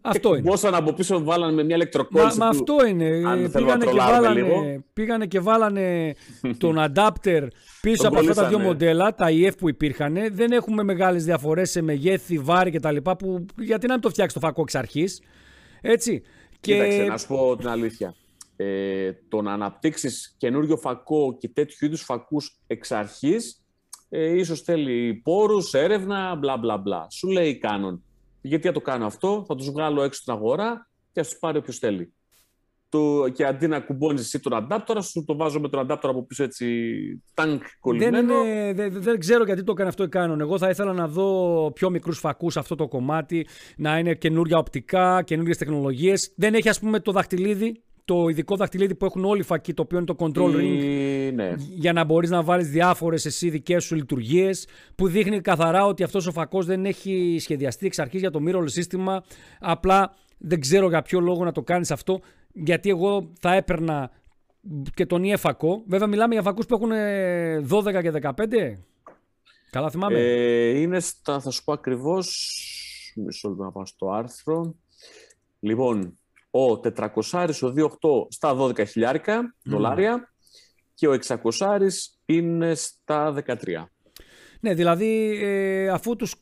αυτό 0.01 0.35
είναι. 0.35 0.49
Πόσαν 0.49 0.75
από 0.75 0.93
πίσω 0.93 1.23
βάλανε 1.23 1.53
με 1.53 1.63
μια 1.63 1.75
ηλεκτροκόλληση. 1.75 2.37
Μα, 2.37 2.47
αυτό 2.47 2.85
είναι. 2.87 3.09
Πήγανε 3.51 3.85
και, 3.85 3.91
βάλανε, 3.91 4.83
πήγανε 4.93 5.25
και 5.25 5.39
βάλανε 5.39 6.15
τον 6.57 6.75
adapter 6.87 7.47
πίσω 7.81 8.07
από 8.07 8.19
αυτά 8.19 8.33
τα 8.33 8.47
δύο 8.47 8.59
μοντέλα, 8.59 9.15
τα 9.15 9.27
EF 9.29 9.57
που 9.57 9.69
υπήρχαν. 9.69 10.17
Δεν 10.31 10.51
έχουμε 10.51 10.83
μεγάλες 10.83 11.23
διαφορές 11.23 11.69
σε 11.69 11.81
μεγέθη, 11.81 12.37
βάρη 12.37 12.71
κτλ. 12.71 12.97
Που, 12.97 13.45
γιατί 13.57 13.87
να 13.87 13.93
μην 13.93 14.01
το 14.01 14.09
φτιάξει 14.09 14.33
το 14.33 14.39
φακό 14.39 14.61
εξ 14.61 14.75
αρχής. 14.75 15.21
Έτσι. 15.81 16.21
Κοίταξε, 16.59 17.03
να 17.03 17.17
σου 17.17 17.27
πω 17.27 17.55
την 17.55 17.67
αλήθεια. 17.67 18.15
Ε, 18.55 19.11
το 19.29 19.41
να 19.41 19.53
αναπτύξεις 19.53 20.35
καινούριο 20.37 20.77
φακό 20.77 21.37
και 21.39 21.49
τέτοιου 21.49 21.85
είδους 21.85 22.01
φακούς 22.01 22.59
εξ 22.67 22.91
αρχής, 22.91 23.63
ε, 24.09 24.37
ίσως 24.37 24.61
θέλει 24.61 25.13
πόρους, 25.13 25.73
έρευνα, 25.73 26.35
μπλα 26.35 26.57
μπλα 26.57 26.77
μπλα. 26.77 27.07
Σου 27.09 27.27
λέει 27.27 27.49
η 27.49 27.61
Canon 27.63 27.99
γιατί 28.41 28.67
θα 28.67 28.73
το 28.73 28.81
κάνω 28.81 29.05
αυτό, 29.05 29.43
θα 29.47 29.55
τους 29.55 29.69
βγάλω 29.71 30.03
έξω 30.03 30.21
στην 30.21 30.33
αγορά 30.33 30.89
και 31.11 31.19
α 31.19 31.23
τους 31.23 31.37
πάρει 31.39 31.57
όποιος 31.57 31.77
θέλει. 31.77 32.13
το, 32.89 33.29
και 33.29 33.45
αντί 33.45 33.67
να 33.67 33.79
κουμπώνεις 33.79 34.21
εσύ 34.21 34.39
τον 34.39 34.53
αντάπτορα, 34.53 35.01
σου 35.01 35.23
το 35.25 35.35
βάζω 35.35 35.59
με 35.59 35.69
τον 35.69 35.79
αντάπτορα 35.79 36.13
από 36.13 36.25
πίσω 36.25 36.43
έτσι 36.43 36.65
τάγκ 37.33 37.59
κολλημένο. 37.79 38.43
Δεν, 38.43 38.75
δεν, 38.75 39.01
δεν, 39.01 39.19
ξέρω 39.19 39.43
γιατί 39.43 39.63
το 39.63 39.71
έκανε 39.71 39.89
αυτό 39.89 40.03
η 40.03 40.09
Canon. 40.13 40.39
Εγώ 40.39 40.57
θα 40.57 40.69
ήθελα 40.69 40.93
να 40.93 41.07
δω 41.07 41.71
πιο 41.71 41.89
μικρούς 41.89 42.19
φακούς 42.19 42.57
αυτό 42.57 42.75
το 42.75 42.87
κομμάτι, 42.87 43.47
να 43.77 43.97
είναι 43.97 44.15
καινούργια 44.15 44.57
οπτικά, 44.57 45.23
καινούργιες 45.23 45.57
τεχνολογίες. 45.57 46.33
Δεν 46.35 46.53
έχει, 46.53 46.69
ας 46.69 46.79
πούμε, 46.79 46.99
το 46.99 47.11
δαχτυλίδι 47.11 47.83
το 48.09 48.27
ειδικό 48.27 48.55
δαχτυλίδι 48.55 48.95
που 48.95 49.05
έχουν 49.05 49.25
όλοι 49.25 49.39
οι 49.39 49.43
φακοί, 49.43 49.73
το 49.73 49.81
οποίο 49.81 49.97
είναι 49.97 50.05
το 50.05 50.15
control 50.19 50.55
ring, 50.55 51.31
ναι. 51.33 51.53
για 51.57 51.93
να 51.93 52.03
μπορείς 52.03 52.29
να 52.29 52.43
βάλεις 52.43 52.69
διάφορες 52.69 53.25
εσύ 53.25 53.49
δικές 53.49 53.83
σου 53.83 53.95
λειτουργίες, 53.95 54.67
που 54.95 55.07
δείχνει 55.07 55.41
καθαρά 55.41 55.85
ότι 55.85 56.03
αυτός 56.03 56.27
ο 56.27 56.31
φακός 56.31 56.65
δεν 56.65 56.85
έχει 56.85 57.37
σχεδιαστεί 57.39 57.85
εξ 57.85 57.99
αρχής 57.99 58.19
για 58.19 58.31
το 58.31 58.39
mirrorless 58.47 58.69
σύστημα, 58.69 59.23
απλά 59.59 60.15
δεν 60.37 60.59
ξέρω 60.59 60.89
για 60.89 61.01
ποιο 61.01 61.19
λόγο 61.19 61.43
να 61.43 61.51
το 61.51 61.61
κάνεις 61.61 61.91
αυτό, 61.91 62.19
γιατί 62.53 62.89
εγώ 62.89 63.31
θα 63.39 63.53
έπαιρνα 63.53 64.11
και 64.93 65.05
τον 65.05 65.23
ΙΕΦΑΚΟ. 65.23 65.83
Βέβαια 65.87 66.07
μιλάμε 66.07 66.33
για 66.33 66.43
φακούς 66.43 66.65
που 66.65 66.75
έχουν 66.75 66.91
12 67.69 68.01
και 68.01 68.11
15. 68.11 68.31
Καλά 69.69 69.89
θυμάμαι. 69.89 70.19
Ε, 70.19 70.79
είναι 70.79 70.99
στα, 70.99 71.39
θα 71.39 71.49
σου 71.51 71.63
πω 71.63 71.73
ακριβώς, 71.73 72.27
μισό 73.15 73.49
λεπτό 73.49 73.63
να 73.63 73.71
πάω 73.71 73.85
στο 73.85 74.11
άρθρο. 74.11 74.75
Λοιπόν, 75.59 76.17
ο 76.51 76.71
400 76.71 77.49
ο 77.61 77.73
2.8 77.77 77.87
στα 78.29 78.55
12 78.59 78.87
χιλιάρικα 78.87 79.55
δολάρια 79.63 80.33
και 80.93 81.07
ο 81.07 81.17
600 81.27 81.79
είναι 82.25 82.75
στα 82.75 83.43
13. 83.47 83.55
Ναι, 84.59 84.73
δηλαδή 84.73 85.39
ε, 85.41 85.89
αφού 85.89 86.15
τους... 86.15 86.35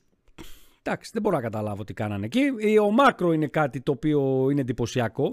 Εντάξει, 0.84 1.10
δεν 1.14 1.22
μπορώ 1.22 1.36
να 1.36 1.42
καταλάβω 1.42 1.84
τι 1.84 1.94
κάνανε 1.94 2.26
εκεί. 2.26 2.42
Ε, 2.60 2.80
ο 2.80 2.92
macro 2.92 3.32
είναι 3.32 3.48
κάτι 3.48 3.82
το 3.82 3.92
οποίο 3.92 4.48
είναι 4.52 4.62
εντυπωσιακό. 4.62 5.30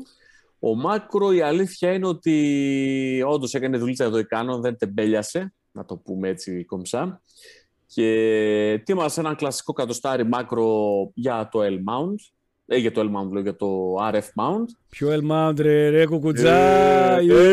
Ο 0.59 0.75
macro 0.75 1.33
η 1.33 1.41
αλήθεια 1.41 1.93
είναι 1.93 2.07
ότι 2.07 3.25
όντως 3.27 3.55
έκανε 3.55 3.77
δουλίτσα 3.77 4.05
εδώ 4.05 4.19
η 4.19 4.25
Canon, 4.25 4.61
δεν 4.61 4.79
τεμπέλιασε, 4.79 5.55
να 5.73 5.85
το 5.85 5.97
πούμε 5.97 6.29
έτσι 6.29 6.65
κομψά. 6.65 7.23
Και 7.87 8.09
ετοίμασε 8.73 9.21
ένα 9.21 9.35
κλασικό 9.35 9.73
κατοστάρι 9.73 10.27
macro 10.27 11.11
για 11.15 11.49
το 11.51 11.61
L-mount, 11.63 12.33
ε, 12.66 12.77
για 12.77 12.92
το 12.92 13.00
L-mount, 13.00 13.31
λέω, 13.33 13.42
για 13.42 13.57
το 13.57 13.94
RF 14.00 14.29
mount. 14.40 14.66
Ποιο 14.88 15.20
L-mount, 15.22 15.55
ρε, 15.57 15.88
ρε, 15.88 16.07
κουκουτζά. 16.07 16.57
Ε, 16.57 17.24
ε, 17.24 17.50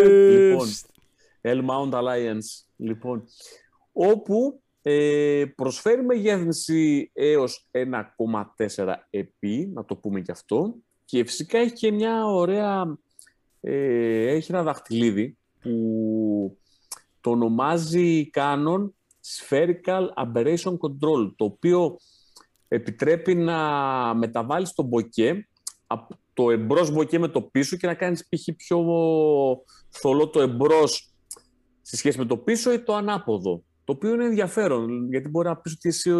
ε, 0.00 0.36
λοιπόν, 0.36 0.68
L-mount 1.42 1.92
Alliance, 1.92 2.64
λοιπόν, 2.76 3.24
όπου 3.92 4.62
ε, 4.82 5.44
προσφέρει 5.54 6.04
μεγέθυνση 6.04 7.10
έως 7.12 7.68
1,4 7.70 8.94
επί, 9.10 9.70
να 9.74 9.84
το 9.84 9.96
πούμε 9.96 10.20
και 10.20 10.32
αυτό, 10.32 10.74
και 11.04 11.24
φυσικά 11.24 11.58
έχει 11.58 11.72
και 11.72 11.92
μια 11.92 12.26
ωραία, 12.26 12.98
ε, 13.60 14.26
έχει 14.26 14.52
ένα 14.52 14.62
δαχτυλίδι 14.62 15.38
που 15.60 16.58
το 17.20 17.30
ονομάζει 17.30 18.30
Canon 18.34 18.88
Spherical 19.26 20.06
Aberration 20.16 20.76
Control, 20.78 21.32
το 21.36 21.44
οποίο 21.44 21.96
επιτρέπει 22.74 23.34
να 23.34 23.58
μεταβάλεις 24.14 24.72
τον 24.72 24.86
μποκέ 24.86 25.48
από 25.86 26.18
το 26.32 26.50
εμπρός 26.50 26.90
μποκέ 26.90 27.18
με 27.18 27.28
το 27.28 27.42
πίσω 27.42 27.76
και 27.76 27.86
να 27.86 27.94
κάνεις 27.94 28.28
π.χ. 28.28 28.54
πιο 28.56 28.84
θολό 29.88 30.28
το 30.28 30.40
εμπρός 30.40 31.14
σε 31.82 31.96
σχέση 31.96 32.18
με 32.18 32.24
το 32.24 32.36
πίσω 32.36 32.72
ή 32.72 32.80
το 32.80 32.94
ανάποδο. 32.94 33.64
Το 33.84 33.92
οποίο 33.92 34.12
είναι 34.12 34.24
ενδιαφέρον, 34.24 35.08
γιατί 35.10 35.28
μπορεί 35.28 35.48
να 35.48 35.56
πεις 35.56 35.72
ότι 35.72 35.88
εσύ 35.88 36.10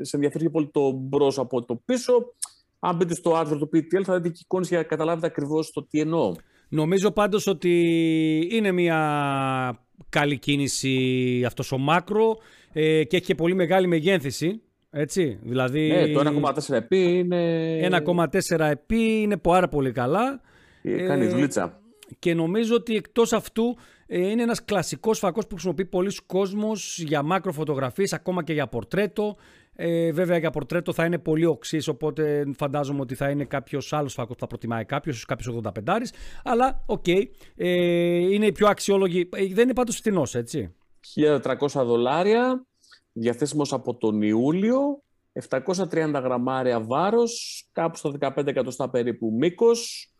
σε 0.00 0.16
ενδιαφέρει 0.16 0.50
πολύ 0.50 0.70
το 0.72 0.90
μπρος 0.90 1.38
από 1.38 1.64
το 1.64 1.82
πίσω. 1.84 2.12
Αν 2.78 2.96
μπείτε 2.96 3.14
στο 3.14 3.34
άρθρο 3.34 3.58
του 3.58 3.70
PTL 3.74 4.02
θα 4.04 4.14
δείτε 4.14 4.28
και 4.28 4.40
εικόνες 4.42 4.68
για 4.68 4.78
να 4.78 4.84
καταλάβετε 4.84 5.26
ακριβώς 5.26 5.70
το 5.70 5.86
τι 5.86 6.00
εννοώ. 6.00 6.34
Νομίζω 6.68 7.10
πάντως 7.10 7.46
ότι 7.46 8.48
είναι 8.50 8.72
μια 8.72 9.86
καλή 10.08 10.38
κίνηση 10.38 11.42
αυτός 11.46 11.72
ο 11.72 11.78
μάκρο 11.78 12.36
ε, 12.72 13.04
και 13.04 13.16
έχει 13.16 13.26
και 13.26 13.34
πολύ 13.34 13.54
μεγάλη 13.54 13.86
μεγένθηση. 13.86 14.62
Έτσι, 14.94 15.38
δηλαδή... 15.42 15.88
Ναι, 15.88 16.12
το 16.12 16.52
1,4 16.68 16.74
επί 16.74 17.18
είναι... 17.18 18.02
1,4 18.04 18.58
επί 18.58 19.20
είναι 19.20 19.36
πάρα 19.36 19.68
πολύ 19.68 19.92
καλά. 19.92 20.40
Ε, 20.82 21.06
κάνεις 21.06 21.26
ε, 21.26 21.30
δουλίτσα. 21.30 21.80
Και 22.18 22.34
νομίζω 22.34 22.74
ότι 22.74 22.96
εκτός 22.96 23.32
αυτού 23.32 23.76
ε, 24.06 24.28
είναι 24.28 24.42
ένας 24.42 24.64
κλασικός 24.64 25.18
φακός 25.18 25.46
που 25.46 25.54
χρησιμοποιεί 25.54 25.84
πολλοί 25.84 26.12
κόσμος 26.26 26.98
για 26.98 27.22
μακροφωτογραφίες, 27.22 28.12
ακόμα 28.12 28.44
και 28.44 28.52
για 28.52 28.66
πορτρέτο. 28.66 29.36
Ε, 29.74 30.12
βέβαια 30.12 30.38
για 30.38 30.50
πορτρέτο 30.50 30.92
θα 30.92 31.04
είναι 31.04 31.18
πολύ 31.18 31.44
οξύς, 31.44 31.88
οπότε 31.88 32.44
φαντάζομαι 32.56 33.00
ότι 33.00 33.14
θα 33.14 33.30
είναι 33.30 33.44
κάποιος 33.44 33.92
άλλος 33.92 34.12
φακός 34.12 34.34
που 34.34 34.40
θα 34.40 34.46
προτιμάει 34.46 34.84
κάποιος, 34.84 35.14
ίσως 35.14 35.26
κάποιος 35.26 35.60
85. 35.74 36.12
Αλλά 36.44 36.82
ok, 36.86 37.04
okay, 37.06 37.22
ε, 37.56 37.68
είναι 38.16 38.46
η 38.46 38.52
πιο 38.52 38.68
αξιόλογη. 38.68 39.28
Ε, 39.32 39.46
δεν 39.46 39.64
είναι 39.64 39.74
πάντως 39.74 39.96
φθηνός, 39.96 40.34
έτσι. 40.34 40.74
1300 41.16 41.84
δολάρια 41.84 42.66
διαθέσιμος 43.12 43.72
από 43.72 43.94
τον 43.94 44.22
Ιούλιο, 44.22 45.02
730 45.32 46.20
γραμμάρια 46.22 46.80
βάρος, 46.80 47.64
κάπου 47.72 47.96
στα 47.96 48.10
15 48.10 48.46
εκατοστά 48.46 48.90
περίπου 48.90 49.32
μήκος, 49.38 50.10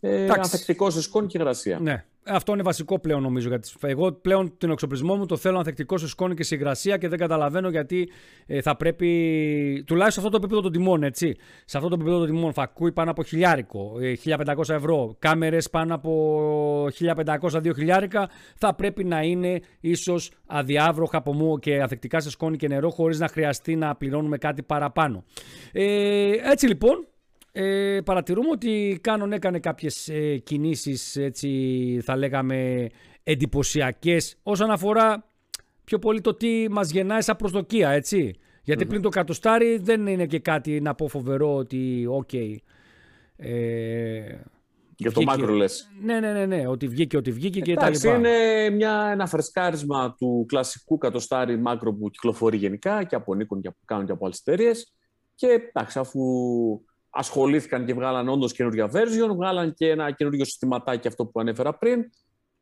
ε, 0.00 0.28
ανθεκτικό 0.28 0.90
σε 0.90 1.02
σκόνη 1.02 1.26
και 1.26 1.38
υγρασία. 1.38 1.78
Ναι. 1.78 2.04
Αυτό 2.24 2.52
είναι 2.52 2.62
βασικό 2.62 2.98
πλέον 2.98 3.22
νομίζω. 3.22 3.48
Γιατί 3.48 3.70
εγώ 3.80 4.12
πλέον 4.12 4.54
τον 4.58 4.70
εξοπλισμό 4.70 5.16
μου 5.16 5.26
το 5.26 5.36
θέλω 5.36 5.58
ανθεκτικό 5.58 5.98
σε 5.98 6.08
σκόνη 6.08 6.34
και 6.34 6.42
σε 6.42 6.54
υγρασία 6.54 6.96
και 6.96 7.08
δεν 7.08 7.18
καταλαβαίνω 7.18 7.68
γιατί 7.68 8.08
ε, 8.46 8.60
θα 8.60 8.76
πρέπει. 8.76 9.06
Τουλάχιστον 9.86 10.22
σε 10.22 10.28
αυτό 10.28 10.30
το 10.30 10.36
επίπεδο 10.36 10.60
των 10.60 10.72
τιμών, 10.72 11.02
έτσι. 11.02 11.36
Σε 11.64 11.76
αυτό 11.76 11.88
το 11.88 11.94
επίπεδο 11.94 12.18
των 12.18 12.26
τιμών 12.26 12.52
φακούι 12.52 12.92
πάνω 12.92 13.10
από 13.10 13.22
χιλιάρικο, 13.22 13.92
1500 14.24 14.68
ε, 14.68 14.74
ευρώ, 14.74 15.16
κάμερες 15.18 15.70
πάνω 15.70 15.94
από 15.94 16.86
1500-2 16.86 17.74
χιλιάρικα, 17.74 18.30
θα 18.56 18.74
πρέπει 18.74 19.04
να 19.04 19.22
είναι 19.22 19.60
ίσως 19.80 20.30
αδιάβροχα 20.46 21.16
από 21.16 21.32
μου 21.32 21.58
και 21.58 21.80
ανθεκτικά 21.80 22.20
σε 22.20 22.30
σκόνη 22.30 22.56
και 22.56 22.68
νερό, 22.68 22.90
χωρίς 22.90 23.18
να 23.18 23.28
χρειαστεί 23.28 23.76
να 23.76 23.94
πληρώνουμε 23.94 24.38
κάτι 24.38 24.62
παραπάνω. 24.62 25.24
Ε, 25.72 26.30
έτσι 26.50 26.66
λοιπόν, 26.66 27.06
ε, 27.52 28.00
παρατηρούμε 28.04 28.48
ότι 28.50 28.70
η 28.70 29.00
Canon 29.04 29.30
έκανε 29.30 29.58
κάποιες 29.58 30.08
ε, 30.08 30.36
κινήσεις 30.36 31.16
έτσι 31.16 32.00
θα 32.04 32.16
λέγαμε 32.16 32.86
εντυπωσιακές 33.22 34.36
όσον 34.42 34.70
αφορά 34.70 35.24
πιο 35.84 35.98
πολύ 35.98 36.20
το 36.20 36.34
τι 36.34 36.66
μας 36.70 36.90
γεννάει 36.90 37.20
σαν 37.20 37.36
προσδοκία 37.36 37.90
έτσι. 37.90 38.34
Γιατί 38.64 38.86
πριν 38.86 39.02
το 39.02 39.08
κατοστάρι 39.08 39.78
δεν 39.78 40.06
είναι 40.06 40.26
και 40.26 40.38
κάτι 40.38 40.80
να 40.80 40.94
πω 40.94 41.08
φοβερό 41.08 41.54
ότι 41.54 42.06
ok. 42.08 42.28
Okay, 42.32 42.56
ε, 43.36 44.36
για 44.96 45.12
το 45.12 45.22
μάκρο 45.22 45.54
λες. 45.54 45.90
Ναι, 46.02 46.20
ναι, 46.20 46.32
ναι, 46.32 46.46
ναι, 46.46 46.66
ότι 46.66 46.88
βγήκε, 46.88 47.16
ότι 47.16 47.32
βγήκε 47.32 47.60
και 47.60 47.74
τα 47.74 47.90
λοιπά. 47.90 48.16
είναι 48.16 48.70
μια, 48.70 49.08
ένα 49.12 49.26
φρεσκάρισμα 49.26 50.14
του 50.18 50.44
κλασικού 50.48 50.98
κατοστάρι 50.98 51.58
μάκρο 51.58 51.94
που 51.94 52.10
κυκλοφορεί 52.10 52.56
γενικά 52.56 53.04
και 53.04 53.14
από 53.14 53.32
Nikon 53.32 53.60
και 53.60 53.68
από 53.68 53.78
Canon 53.86 54.04
και 54.06 54.12
από 54.12 54.24
άλλες 54.24 54.38
εταιρείες. 54.38 54.94
Και 55.34 55.46
εντάξει, 55.72 55.98
αφού 55.98 56.20
ασχολήθηκαν 57.12 57.84
και 57.84 57.94
βγάλαν 57.94 58.28
όντως 58.28 58.52
καινούργια 58.52 58.90
version, 58.92 59.34
βγάλαν 59.34 59.74
και 59.74 59.88
ένα 59.88 60.10
καινούργιο 60.10 60.44
συστηματάκι 60.44 61.08
αυτό 61.08 61.26
που 61.26 61.40
ανέφερα 61.40 61.74
πριν 61.74 62.04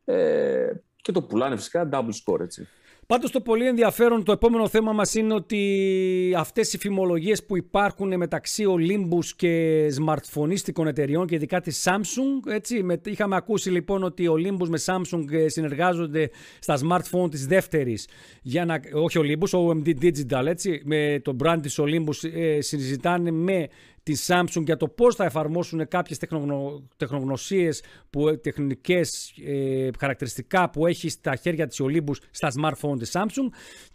ε, 0.05 0.71
και 0.97 1.13
το 1.13 1.23
πουλάνε 1.23 1.57
φυσικά 1.57 1.89
double 1.93 2.33
score 2.33 2.41
έτσι. 2.41 2.69
Πάντως 3.11 3.31
το 3.31 3.41
πολύ 3.41 3.67
ενδιαφέρον 3.67 4.25
το 4.25 4.33
επόμενο 4.33 4.69
θέμα 4.69 4.93
μας 4.93 5.15
είναι 5.15 5.35
ότι 5.35 6.35
αυτές 6.37 6.73
οι 6.73 6.79
φημολογίες 6.79 7.45
που 7.45 7.57
υπάρχουν 7.57 8.17
μεταξύ 8.17 8.65
Olympus 8.69 9.25
και 9.37 9.87
σμαρτφωνίστικων 9.91 10.87
εταιριών 10.87 11.27
και 11.27 11.35
ειδικά 11.35 11.61
της 11.61 11.89
Samsung, 11.89 12.53
έτσι, 12.53 12.83
με, 12.83 13.01
είχαμε 13.05 13.37
ακούσει 13.37 13.71
λοιπόν 13.71 14.03
ότι 14.03 14.29
ο 14.29 14.35
Olympus 14.35 14.69
με 14.69 14.79
Samsung 14.85 15.33
ε, 15.33 15.49
συνεργάζονται 15.49 16.31
στα 16.59 16.79
smartphone 16.79 17.31
της 17.31 17.47
δεύτερης, 17.47 18.09
για 18.43 18.65
να, 18.65 18.81
όχι 18.93 19.19
Olympus, 19.21 19.59
ο 19.59 19.71
OMD 19.71 19.95
Digital, 20.03 20.47
έτσι, 20.47 20.83
με 20.85 21.21
το 21.25 21.37
brand 21.45 21.59
της 21.63 21.81
Olympus 21.81 22.33
ε, 22.35 22.61
συζητάνε 22.61 23.31
με 23.31 23.69
τη 24.03 24.15
Samsung 24.27 24.63
για 24.65 24.77
το 24.77 24.89
πώς 24.89 25.15
θα 25.15 25.25
εφαρμόσουν 25.25 25.89
κάποιες 25.89 26.19
τεχνογνω... 26.19 26.89
τεχνογνωσίες, 26.97 27.83
που, 28.11 28.41
τεχνικές 28.41 29.35
ε, 29.45 29.89
χαρακτηριστικά 29.99 30.71
που 30.71 30.87
έχει 30.87 31.09
στα 31.09 31.37
χέρια 31.37 31.67
της 31.67 31.81
Olympus 31.83 32.17
στα 32.31 32.53
smartphone 32.61 32.99
της 32.99 33.11
Samsung 33.13 33.49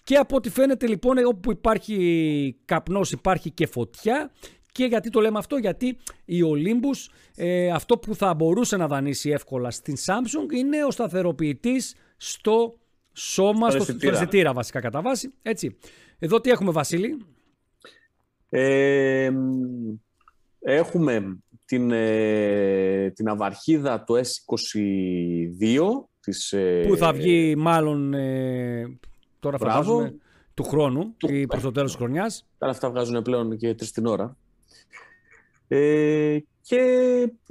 και 0.03 0.15
από 0.15 0.35
ό,τι 0.35 0.49
φαίνεται 0.49 0.87
λοιπόν 0.87 1.17
όπου 1.25 1.51
υπάρχει 1.51 2.55
καπνός 2.65 3.11
υπάρχει 3.11 3.51
και 3.51 3.67
φωτιά 3.67 4.31
και 4.71 4.85
γιατί 4.85 5.09
το 5.09 5.19
λέμε 5.19 5.37
αυτό, 5.37 5.57
γιατί 5.57 5.97
η 6.25 6.39
Olympus 6.53 7.13
ε, 7.35 7.69
αυτό 7.69 7.97
που 7.97 8.15
θα 8.15 8.33
μπορούσε 8.33 8.77
να 8.77 8.87
δανείσει 8.87 9.29
εύκολα 9.29 9.71
στην 9.71 9.95
Samsung 10.05 10.53
είναι 10.55 10.85
ο 10.85 10.91
σταθεροποιητής 10.91 11.95
στο 12.17 12.79
σώμα, 13.13 13.69
στο, 13.69 13.83
στο 13.83 14.09
αισθητήρα 14.09 14.53
βασικά 14.53 14.79
κατά 14.79 15.01
βάση. 15.01 15.33
Έτσι. 15.41 15.77
Εδώ 16.19 16.41
τι 16.41 16.49
έχουμε 16.49 16.71
Βασίλη; 16.71 17.17
Ε, 18.57 19.31
έχουμε 20.59 21.37
την, 21.65 21.91
ε, 21.91 23.11
την 23.15 23.29
αβαρχίδα 23.29 24.03
το 24.03 24.13
S22 24.15 25.79
της, 26.19 26.53
ε, 26.53 26.85
που 26.87 26.97
θα 26.97 27.13
βγει 27.13 27.55
μάλλον 27.55 28.13
ε, 28.13 28.97
τώρα 29.39 29.57
φαντάζομαι 29.57 30.15
του 30.53 30.63
χρόνου 30.63 31.13
του, 31.17 31.33
ή 31.33 31.45
προς 31.45 31.61
το 31.61 31.71
τέλος 31.71 31.91
της 31.91 31.99
χρονιάς. 31.99 32.47
Τα 32.57 32.67
αυτά 32.67 32.89
βγάζουν 32.89 33.21
πλέον 33.21 33.57
και 33.57 33.73
τρεις 33.73 33.91
την 33.91 34.05
ώρα. 34.05 34.37
Ε, 35.67 36.37
Και 36.61 36.79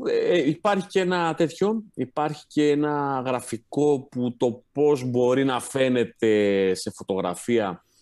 ε, 0.09 0.49
υπάρχει 0.49 0.87
και 0.87 1.01
ένα 1.01 1.35
τέτοιο, 1.35 1.83
υπάρχει 1.95 2.45
και 2.47 2.71
ένα 2.71 3.23
γραφικό 3.27 4.01
που 4.11 4.37
το 4.37 4.63
πώς 4.73 5.05
μπορεί 5.05 5.45
να 5.45 5.61
φαίνεται 5.61 6.75
σε 6.75 6.91
φωτογραφία 6.91 7.69
ε, 7.69 7.94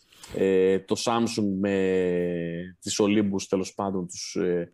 το 0.87 1.03
Samsung 1.05 1.59
με 1.61 2.77
τις 2.81 3.01
Olympus 3.03 3.42
τέλος 3.49 3.75
πάντων 3.75 4.07
τους 4.07 4.35
ε, 4.35 4.73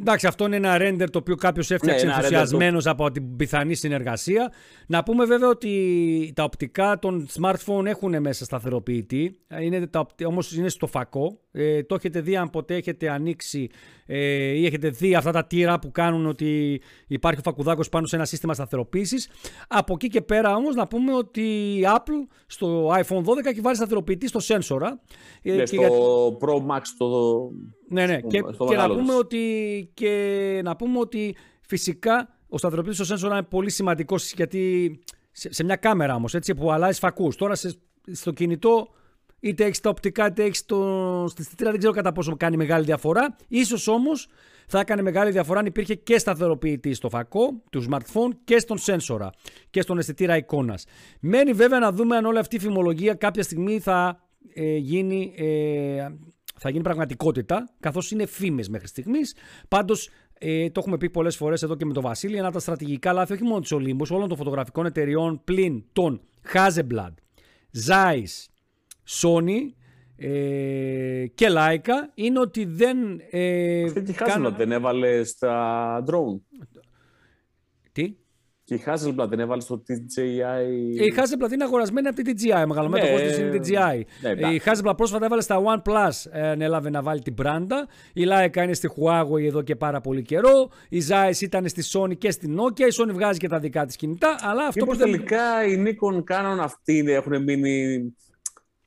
Εντάξει, 0.00 0.26
αυτό 0.26 0.44
είναι 0.44 0.56
ένα 0.56 0.76
render 0.80 1.06
το 1.10 1.18
οποίο 1.18 1.34
κάποιος 1.34 1.70
έφτιαξε 1.70 2.06
ναι, 2.06 2.12
ενθουσιασμένος 2.12 2.86
από 2.86 3.10
την 3.10 3.36
πιθανή 3.36 3.74
συνεργασία. 3.74 4.52
Να 4.86 5.02
πούμε 5.02 5.24
βέβαια 5.24 5.48
ότι 5.48 6.32
τα 6.34 6.44
οπτικά 6.44 6.98
των 6.98 7.26
smartphone 7.40 7.84
έχουν 7.84 8.20
μέσα 8.20 8.44
σταθεροποιητή. 8.44 9.38
Είναι 9.60 9.90
Όμως 10.26 10.56
είναι 10.56 10.68
στο 10.68 10.86
φακό. 10.86 11.40
Ε, 11.52 11.82
το 11.82 11.94
έχετε 11.94 12.20
δει 12.20 12.36
αν 12.36 12.50
ποτέ 12.50 12.74
έχετε 12.74 13.10
ανοίξει 13.10 13.68
ε, 14.06 14.18
ή 14.52 14.66
έχετε 14.66 14.88
δει 14.88 15.14
αυτά 15.14 15.32
τα 15.32 15.44
τύρα 15.44 15.78
που 15.78 15.90
κάνουν 15.90 16.26
ότι 16.26 16.80
υπάρχει 17.06 17.38
ο 17.38 17.42
φακουδάκος 17.42 17.88
πάνω 17.88 18.06
σε 18.06 18.16
ένα 18.16 18.24
σύστημα 18.24 18.54
σταθεροποίησης. 18.54 19.28
Από 19.68 19.92
εκεί 19.92 20.08
και 20.08 20.20
πέρα 20.20 20.54
όμως 20.54 20.74
να 20.74 20.86
πούμε 20.86 21.14
ότι 21.14 21.42
η 21.78 21.82
Apple 21.96 22.36
στο 22.46 22.88
iPhone 22.88 23.24
12 23.24 23.44
έχει 23.44 23.60
βάλει 23.60 23.76
σταθεροποιητή 23.76 24.28
στο 24.28 24.40
σένσορα. 24.40 25.00
Ε, 25.42 25.54
ναι, 25.54 25.66
στο 25.66 26.38
Pro 26.40 26.54
Max 26.54 26.82
το 26.98 27.08
ναι, 27.88 28.06
ναι. 28.06 28.20
και, 28.20 28.40
και 28.68 28.76
να, 28.76 28.88
πούμε 28.88 29.14
ότι, 29.14 29.90
και 29.94 30.60
να 30.64 30.76
πούμε 30.76 30.98
ότι 30.98 31.36
φυσικά 31.60 32.36
ο 32.48 32.58
σταθεροποιητής 32.58 32.98
στο 32.98 33.06
σένσορ 33.06 33.30
είναι 33.30 33.42
πολύ 33.42 33.70
σημαντικό 33.70 34.16
γιατί 34.34 34.90
σε, 35.32 35.64
μια 35.64 35.76
κάμερα 35.76 36.14
όμως 36.14 36.36
που 36.56 36.72
αλλάζει 36.72 36.98
φακούς. 36.98 37.36
Τώρα 37.36 37.54
σε, 37.54 37.74
στο 38.12 38.30
κινητό 38.32 38.88
είτε 39.40 39.64
έχεις 39.64 39.80
τα 39.80 39.90
οπτικά 39.90 40.26
είτε 40.26 40.44
έχεις 40.44 40.64
το. 40.64 41.24
Στη 41.28 41.42
αισθητήρα 41.42 41.70
δεν 41.70 41.78
ξέρω 41.78 41.94
κατά 41.94 42.12
πόσο 42.12 42.36
κάνει 42.36 42.56
μεγάλη 42.56 42.84
διαφορά. 42.84 43.36
σω 43.76 43.92
όμως 43.92 44.28
θα 44.66 44.80
έκανε 44.80 45.02
μεγάλη 45.02 45.30
διαφορά 45.30 45.58
αν 45.58 45.66
υπήρχε 45.66 45.94
και 45.94 46.18
σταθεροποιητή 46.18 46.94
στο 46.94 47.08
φακό 47.08 47.62
του 47.70 47.84
smartphone 47.90 48.30
και 48.44 48.58
στον 48.58 48.78
σένσορα 48.78 49.30
και 49.70 49.80
στον 49.80 49.98
αισθητήρα 49.98 50.36
εικόνας. 50.36 50.84
Μένει 51.20 51.52
βέβαια 51.52 51.78
να 51.78 51.92
δούμε 51.92 52.16
αν 52.16 52.24
όλη 52.24 52.38
αυτή 52.38 52.56
η 52.56 52.58
φημολογία 52.58 53.14
κάποια 53.14 53.42
στιγμή 53.42 53.80
θα 53.80 54.20
ε, 54.54 54.76
γίνει. 54.76 55.34
Ε, 55.36 56.08
θα 56.58 56.70
γίνει 56.70 56.82
πραγματικότητα, 56.82 57.68
καθώς 57.80 58.10
είναι 58.10 58.26
φήμες 58.26 58.68
μέχρι 58.68 58.86
στιγμής. 58.86 59.34
Πάντως, 59.68 60.10
ε, 60.38 60.70
το 60.70 60.80
έχουμε 60.80 60.96
πει 60.96 61.10
πολλές 61.10 61.36
φορές 61.36 61.62
εδώ 61.62 61.76
και 61.76 61.84
με 61.84 61.92
τον 61.92 62.02
Βασίλη, 62.02 62.36
ένα 62.36 62.46
από 62.46 62.54
τα 62.54 62.60
στρατηγικά 62.60 63.12
λάθη 63.12 63.32
όχι 63.32 63.42
μόνο 63.42 63.60
της 63.60 63.72
Olympus, 63.74 64.08
όλων 64.10 64.28
των 64.28 64.36
φωτογραφικών 64.36 64.86
εταιριών 64.86 65.40
πλην 65.44 65.84
των 65.92 66.20
Hasselblad, 66.52 67.14
Zeiss, 67.88 68.46
Sony 69.20 69.74
ε, 70.16 71.26
και 71.34 71.46
Leica 71.50 72.10
είναι 72.14 72.40
ότι 72.40 72.64
δεν. 72.64 72.96
Ε, 73.30 73.84
Αυτή 73.84 74.02
τη 74.02 74.14
Hasselblad 74.18 74.54
δεν 74.56 74.72
έβαλε 74.72 75.24
στα 75.24 76.04
drone. 76.06 76.40
Τι; 77.92 78.16
Και 78.66 78.74
η 78.74 78.82
Hasselblad 78.86 79.28
δεν 79.28 79.40
έβαλε 79.40 79.60
στο 79.60 79.82
TGI. 79.88 80.70
Η 80.90 81.14
Hasselblad 81.16 81.52
είναι 81.52 81.64
αγορασμένη 81.64 82.08
από 82.08 82.22
τη 82.22 82.32
TGI. 82.32 82.64
Μεγαλομέτωχο 82.66 83.16
ναι, 83.16 83.30
τη 83.30 83.40
είναι 83.40 83.60
TGI. 83.62 84.00
Ναι, 84.20 84.50
η 84.50 84.62
Hasselblad 84.64 84.96
πρόσφατα 84.96 85.24
έβαλε 85.24 85.42
στα 85.42 85.62
OnePlus. 85.62 86.30
Ε, 86.30 86.54
έλαβε 86.58 86.90
να 86.90 87.02
βάλει 87.02 87.20
την 87.20 87.34
πράντα. 87.34 87.86
Η 88.12 88.22
Leica 88.28 88.56
είναι 88.56 88.74
στη 88.74 88.90
Huawei 88.96 89.44
εδώ 89.44 89.62
και 89.62 89.76
πάρα 89.76 90.00
πολύ 90.00 90.22
καιρό. 90.22 90.70
Η 90.88 91.02
Zeiss 91.08 91.40
ήταν 91.40 91.68
στη 91.68 91.82
Sony 91.92 92.18
και 92.18 92.30
στη 92.30 92.54
Nokia. 92.58 92.80
Η 92.80 92.94
Sony 93.02 93.12
βγάζει 93.12 93.38
και 93.38 93.48
τα 93.48 93.58
δικά 93.58 93.86
της 93.86 93.96
κινητά. 93.96 94.36
Αλλά 94.40 94.66
αυτό 94.66 94.84
που 94.84 94.96
τελικά 94.96 95.66
οι 95.66 95.84
Nikon 95.86 96.24
κάνουν 96.24 96.60
αυτοί 96.60 97.04
έχουν 97.08 97.42
μείνει 97.42 98.04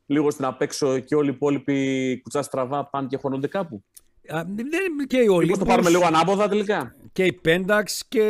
λίγο 0.06 0.32
στην 0.32 0.46
απέξω 0.46 1.00
και 1.00 1.16
όλοι 1.16 1.30
οι 1.30 1.34
υπόλοιποι 1.36 2.20
κουτσά 2.22 2.42
στραβά 2.42 2.90
πάνε 2.90 3.08
και 3.08 3.18
χώνονται 3.18 3.48
κάπου; 3.48 3.84
Και 5.08 5.18
η 5.18 5.28
Olympus. 5.32 5.58
το 5.58 5.66
πάρουμε 5.66 5.90
λίγο 5.90 6.06
ανάποδα 6.06 6.48
τελικά; 6.48 6.96
Και 7.12 7.24
η 7.24 7.42
Pentax 7.46 7.84
και, 8.08 8.22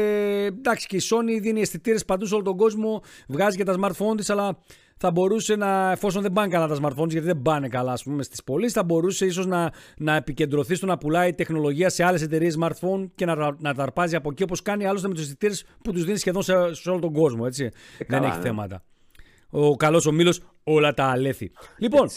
εντάξει, 0.48 0.88
και 0.88 0.96
η 0.96 1.02
Sony 1.10 1.42
δίνει 1.42 1.62
αισθητήρες 1.62 2.06
παντού 2.06 2.26
σε 2.26 2.34
όλο 2.34 2.44
τον 2.44 2.58
κόσμο. 2.58 3.02
Βγάζει 3.28 3.58
και 3.58 3.64
τα 3.64 3.76
smartphone 3.80 4.18
της, 4.18 4.30
αλλά 4.30 4.58
θα 5.02 5.12
μπορούσε 5.12 5.56
να, 5.56 5.92
εφόσον 5.92 6.22
δεν 6.22 6.32
πάνε 6.32 6.48
καλά 6.48 6.68
τα 6.68 6.78
smartphones, 6.82 7.10
γιατί 7.10 7.28
δεν 7.28 7.42
πάνε 7.42 7.68
καλά, 7.68 7.92
ας 7.92 8.04
πούμε, 8.04 8.24
στις 8.24 8.44
πωλήσεις, 8.44 8.74
θα 8.74 8.84
μπορούσε 8.84 9.26
ίσως 9.26 9.46
να, 9.46 9.72
να 9.98 10.16
επικεντρωθεί 10.16 10.76
στο 10.76 10.86
να 10.86 10.98
πουλάει 10.98 11.34
τεχνολογία 11.34 11.90
σε 11.90 12.04
άλλες 12.04 12.22
εταιρείες 12.22 12.58
smartphone 12.62 13.10
και 13.16 13.26
να, 13.26 13.56
να 13.60 13.74
τα 13.74 13.84
αρπάζει 13.84 14.16
από 14.16 14.30
εκεί, 14.32 14.44
όπως 14.44 14.62
κάνει 14.62 14.86
άλλωστε 14.86 15.08
με 15.08 15.14
τους 15.14 15.24
αισθητήρες 15.24 15.66
που 15.84 15.92
τους 15.92 16.04
δίνει 16.06 16.18
σχεδόν 16.18 16.44
σε, 16.44 16.74
σε 16.74 16.90
όλο 16.90 17.00
τον 17.00 17.14
κόσμο. 17.14 17.44
Έτσι. 17.46 17.64
Ε, 17.98 18.06
δεν 18.08 18.24
έχει 18.24 18.38
ναι. 18.38 18.44
θέματα. 18.44 18.84
Ο 19.50 19.76
καλός 19.76 20.06
ο 20.06 20.12
Μήλο, 20.12 20.38
όλα 20.64 20.94
τα 20.94 21.04
αλέθη. 21.04 21.52
Λοιπόν, 21.78 22.10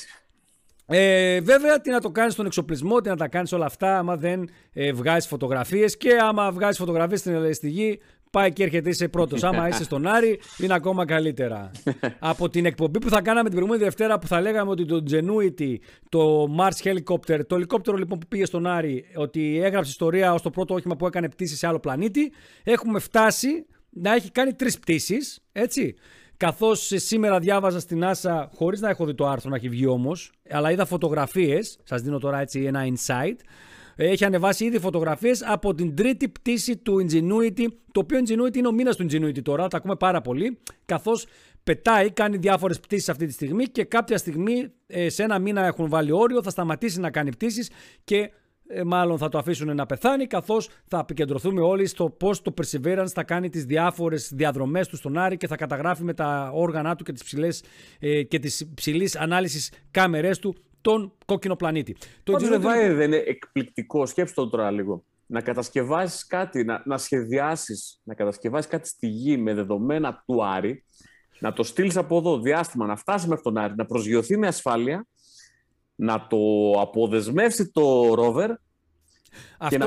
ε, 0.92 1.40
βέβαια, 1.40 1.80
τι 1.80 1.90
να 1.90 2.00
το 2.00 2.10
κάνεις 2.10 2.32
στον 2.32 2.46
εξοπλισμό, 2.46 3.00
τι 3.00 3.08
να 3.08 3.16
τα 3.16 3.28
κάνεις 3.28 3.52
όλα 3.52 3.64
αυτά, 3.64 3.98
άμα 3.98 4.16
δεν 4.16 4.48
ε, 4.72 4.92
βγάζεις 4.92 5.28
φωτογραφίες 5.28 5.96
και 5.96 6.16
άμα 6.20 6.52
βγάζεις 6.52 6.78
φωτογραφίες 6.78 7.20
στην 7.20 7.32
ελευθερική 7.32 7.80
γη, 7.80 8.00
πάει 8.30 8.52
και 8.52 8.62
έρχεται 8.62 8.88
είσαι 8.88 9.08
πρώτος. 9.08 9.42
άμα 9.42 9.68
είσαι 9.68 9.84
στον 9.84 10.06
Άρη, 10.06 10.40
είναι 10.58 10.74
ακόμα 10.74 11.04
καλύτερα. 11.04 11.70
Από 12.32 12.48
την 12.48 12.66
εκπομπή 12.66 12.98
που 12.98 13.08
θα 13.08 13.22
κάναμε 13.22 13.48
την 13.48 13.58
προηγούμενη 13.58 13.84
Δευτέρα 13.84 14.18
που 14.18 14.26
θα 14.26 14.40
λέγαμε 14.40 14.70
ότι 14.70 14.84
το 14.84 15.02
Genuity, 15.10 15.76
το 16.08 16.48
Mars 16.58 16.88
Helicopter, 16.88 17.46
το 17.46 17.54
ελικόπτερο 17.54 17.96
λοιπόν 17.96 18.18
που 18.18 18.26
πήγε 18.26 18.44
στον 18.44 18.66
Άρη, 18.66 19.04
ότι 19.14 19.60
έγραψε 19.62 19.90
ιστορία 19.90 20.32
ως 20.32 20.42
το 20.42 20.50
πρώτο 20.50 20.74
όχημα 20.74 20.96
που 20.96 21.06
έκανε 21.06 21.28
πτήση 21.28 21.56
σε 21.56 21.66
άλλο 21.66 21.78
πλανήτη, 21.78 22.32
έχουμε 22.62 22.98
φτάσει 22.98 23.66
να 23.90 24.14
έχει 24.14 24.30
κάνει 24.30 24.54
τρεις 24.54 24.78
πτήσεις, 24.78 25.38
έτσι. 25.52 25.94
Καθώς 26.42 26.92
σήμερα 26.94 27.38
διάβαζα 27.38 27.80
στην 27.80 28.02
NASA, 28.04 28.46
χωρίς 28.54 28.80
να 28.80 28.88
έχω 28.88 29.04
δει 29.04 29.14
το 29.14 29.26
άρθρο 29.26 29.50
να 29.50 29.56
έχει 29.56 29.68
βγει 29.68 29.86
όμως, 29.86 30.32
αλλά 30.50 30.70
είδα 30.70 30.84
φωτογραφίες. 30.84 31.78
Σας 31.84 32.02
δίνω 32.02 32.18
τώρα 32.18 32.40
έτσι 32.40 32.60
ένα 32.60 32.84
insight. 32.84 33.36
Έχει 33.96 34.24
ανεβάσει 34.24 34.64
ήδη 34.64 34.78
φωτογραφίες 34.78 35.42
από 35.42 35.74
την 35.74 35.96
τρίτη 35.96 36.28
πτήση 36.28 36.76
του 36.76 37.06
Ingenuity. 37.06 37.66
Το 37.92 38.00
οποίο 38.00 38.18
Ingenuity 38.18 38.56
είναι 38.56 38.68
ο 38.68 38.72
μήνας 38.72 38.96
του 38.96 39.06
Ingenuity 39.10 39.42
τώρα, 39.42 39.68
τα 39.68 39.76
ακούμε 39.76 39.96
πάρα 39.96 40.20
πολύ. 40.20 40.58
Καθώς 40.84 41.26
πετάει, 41.64 42.10
κάνει 42.10 42.36
διάφορες 42.36 42.80
πτήσεις 42.80 43.08
αυτή 43.08 43.26
τη 43.26 43.32
στιγμή 43.32 43.64
και 43.64 43.84
κάποια 43.84 44.18
στιγμή 44.18 44.72
ε, 44.86 45.08
σε 45.08 45.22
ένα 45.22 45.38
μήνα 45.38 45.66
έχουν 45.66 45.88
βάλει 45.88 46.12
όριο, 46.12 46.42
θα 46.42 46.50
σταματήσει 46.50 47.00
να 47.00 47.10
κάνει 47.10 47.30
πτήσεις 47.30 47.70
και 48.04 48.16
ε, 48.16 48.30
μάλλον 48.84 49.18
θα 49.18 49.28
το 49.28 49.38
αφήσουν 49.38 49.74
να 49.74 49.86
πεθάνει, 49.86 50.26
καθώς 50.26 50.68
θα 50.88 50.98
επικεντρωθούμε 50.98 51.60
όλοι 51.60 51.86
στο 51.86 52.10
πώς 52.10 52.42
το 52.42 52.54
Perseverance 52.60 53.08
θα 53.12 53.24
κάνει 53.24 53.48
τις 53.48 53.64
διάφορες 53.64 54.32
διαδρομές 54.34 54.88
του 54.88 54.96
στον 54.96 55.18
Άρη 55.18 55.36
και 55.36 55.46
θα 55.46 55.56
καταγράφει 55.56 56.02
με 56.04 56.14
τα 56.14 56.50
όργανα 56.54 56.96
του 56.96 57.04
και 57.04 57.12
τις 57.12 57.24
ψηλές 57.24 57.62
ε, 57.98 58.22
και 58.22 58.38
τις 58.38 58.70
ψηλής 58.74 59.16
ανάλυσης 59.16 59.72
κάμερές 59.90 60.38
του 60.38 60.56
τον 60.80 61.12
κόκκινο 61.26 61.56
πλανήτη. 61.56 61.96
Το 62.22 62.32
Πάντως 62.32 62.48
δεν 62.58 63.00
είναι 63.00 63.16
εκπληκτικό, 63.16 64.06
σκέψτε 64.06 64.40
το 64.40 64.48
τώρα 64.48 64.70
λίγο. 64.70 65.04
Να 65.26 65.40
κατασκευάσεις 65.40 66.26
κάτι, 66.26 66.64
να, 66.64 66.82
να 66.84 66.98
σχεδιάσεις, 66.98 68.00
να 68.02 68.14
κατασκευάσεις 68.14 68.70
κάτι 68.70 68.88
στη 68.88 69.06
γη 69.06 69.36
με 69.36 69.54
δεδομένα 69.54 70.22
του 70.26 70.44
Άρη, 70.44 70.84
να 71.38 71.52
το 71.52 71.62
στείλεις 71.62 71.96
από 71.96 72.18
εδώ 72.18 72.40
διάστημα, 72.40 72.86
να 72.86 72.96
φτάσεις 72.96 73.28
μέχρι 73.28 73.42
τον 73.42 73.58
Άρη, 73.58 73.74
να 73.76 73.86
προσγειωθεί 73.86 74.36
με 74.36 74.46
ασφάλεια 74.46 75.06
να 76.02 76.26
το 76.26 76.36
αποδεσμεύσει 76.80 77.70
το 77.70 78.14
ρόβερ 78.14 78.50
και, 79.68 79.78
να, 79.78 79.86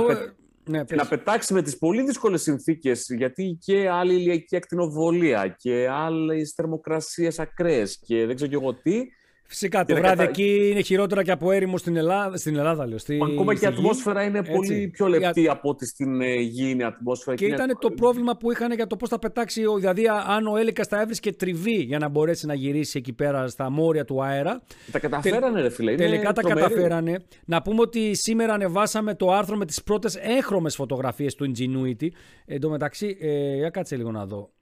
ναι, 0.64 0.84
να 0.96 1.08
πετάξει 1.08 1.54
με 1.54 1.62
τις 1.62 1.78
πολύ 1.78 2.04
δύσκολες 2.04 2.42
συνθήκες 2.42 3.06
γιατί 3.18 3.58
και 3.62 3.90
άλλη 3.90 4.14
ηλιακή 4.14 4.56
ακτινοβολία 4.56 5.56
και 5.58 5.88
άλλες 5.92 6.54
θερμοκρασίες 6.56 7.40
ακραίες 7.40 8.00
και 8.06 8.26
δεν 8.26 8.36
ξέρω 8.36 8.50
και 8.50 8.56
εγώ 8.56 8.76
τι 8.76 9.02
Φυσικά 9.48 9.86
το 9.86 9.96
βράδυ 9.96 10.24
εκεί 10.24 10.70
είναι 10.72 10.82
χειρότερα 10.82 11.24
και 11.24 11.32
από 11.32 11.52
έρημο 11.52 11.78
στην 11.78 11.96
Ελλάδα. 11.96 12.38
Στην 12.38 12.56
Ελλάδα 12.56 12.88
λέω, 12.88 12.98
στη, 12.98 13.20
Ακόμα 13.24 13.56
και 13.56 13.66
η 13.66 13.68
ατμόσφαιρα 13.68 14.24
είναι 14.24 14.44
πολύ 14.44 14.88
πιο 14.88 15.08
λεπτή 15.08 15.48
από 15.48 15.70
ό,τι 15.70 15.86
στην 15.86 16.22
ε, 16.22 16.34
γη 16.34 16.70
είναι 16.70 16.84
η 16.84 16.86
ατμόσφαιρα. 16.86 17.36
Και, 17.36 17.46
ήταν 17.46 17.78
το 17.80 17.92
πρόβλημα 17.92 18.38
που 18.38 18.52
είχαν 18.52 18.72
για 18.72 18.88
το 18.88 18.96
πώς 18.96 19.10
θα 19.10 19.20
πετάξει, 19.20 19.64
δηλαδή 19.78 20.04
αν 20.28 20.48
ο 20.48 20.58
Έλικας 20.58 20.88
θα 20.88 21.02
έβρισκε 21.02 21.34
τριβή 21.34 21.76
για 21.76 22.00
να 22.00 22.08
μπορέσει 22.08 22.46
να 22.46 22.54
γυρίσει 22.54 22.98
εκεί 22.98 23.14
πέρα 23.14 23.48
στα 23.48 23.70
μόρια 23.70 24.06
του 24.06 24.24
αέρα. 24.24 24.62
Τα 24.92 25.00
καταφέρανε, 25.00 25.62
ρε 25.62 25.70
φίλε. 25.70 25.96
Τελικά 25.96 26.34
τα 26.34 26.42
καταφέρανε. 26.42 27.24
Να 27.46 27.62
πούμε 27.62 27.82
ότι 27.82 28.16
σήμερα 28.16 28.54
ανεβάσαμε 28.54 29.16
το 29.16 29.32
άρθρο 29.32 29.56
με 29.58 29.66
τις 29.66 29.84
πρώτες 29.84 30.16
έγχρωμε 30.16 30.70
φωτογραφίες 30.70 31.36
του 31.36 31.52
Ingenuity. 31.52 32.08
Εν 32.46 32.60
τω 32.60 32.70
μεταξύ, 32.70 33.18
ε, 33.20 33.56
για 33.56 33.70
κάτσε 33.70 33.96
λίγο 33.96 34.12
να 34.12 34.26
δω. 34.26 34.54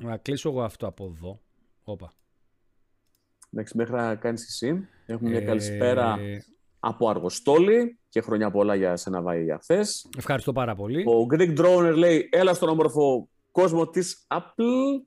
Να 0.00 0.16
κλείσω 0.16 0.48
εγώ 0.48 0.62
αυτό 0.62 0.86
από 0.86 1.04
εδώ. 1.04 1.40
Όπα. 1.82 2.12
Εντάξει, 3.52 3.76
μέχρι 3.76 3.94
να 3.94 4.14
κάνεις 4.14 4.42
εσύ. 4.42 4.88
Έχουμε 5.06 5.30
μια 5.30 5.40
καλησπέρα 5.40 6.18
ε, 6.20 6.44
από 6.80 7.08
Αργοστόλη 7.08 7.98
και 8.08 8.20
χρόνια 8.20 8.50
πολλά 8.50 8.74
για 8.74 8.96
σένα 8.96 9.22
Βάη 9.22 9.42
για 9.44 9.58
χθες. 9.62 10.08
Ευχαριστώ 10.18 10.52
πάρα 10.52 10.74
πολύ. 10.74 11.04
Ο 11.06 11.26
Greek 11.30 11.58
Droner 11.58 11.94
λέει 11.96 12.28
έλα 12.32 12.54
στον 12.54 12.68
όμορφο 12.68 13.28
κόσμο 13.50 13.88
της 13.88 14.26
Apple. 14.34 15.04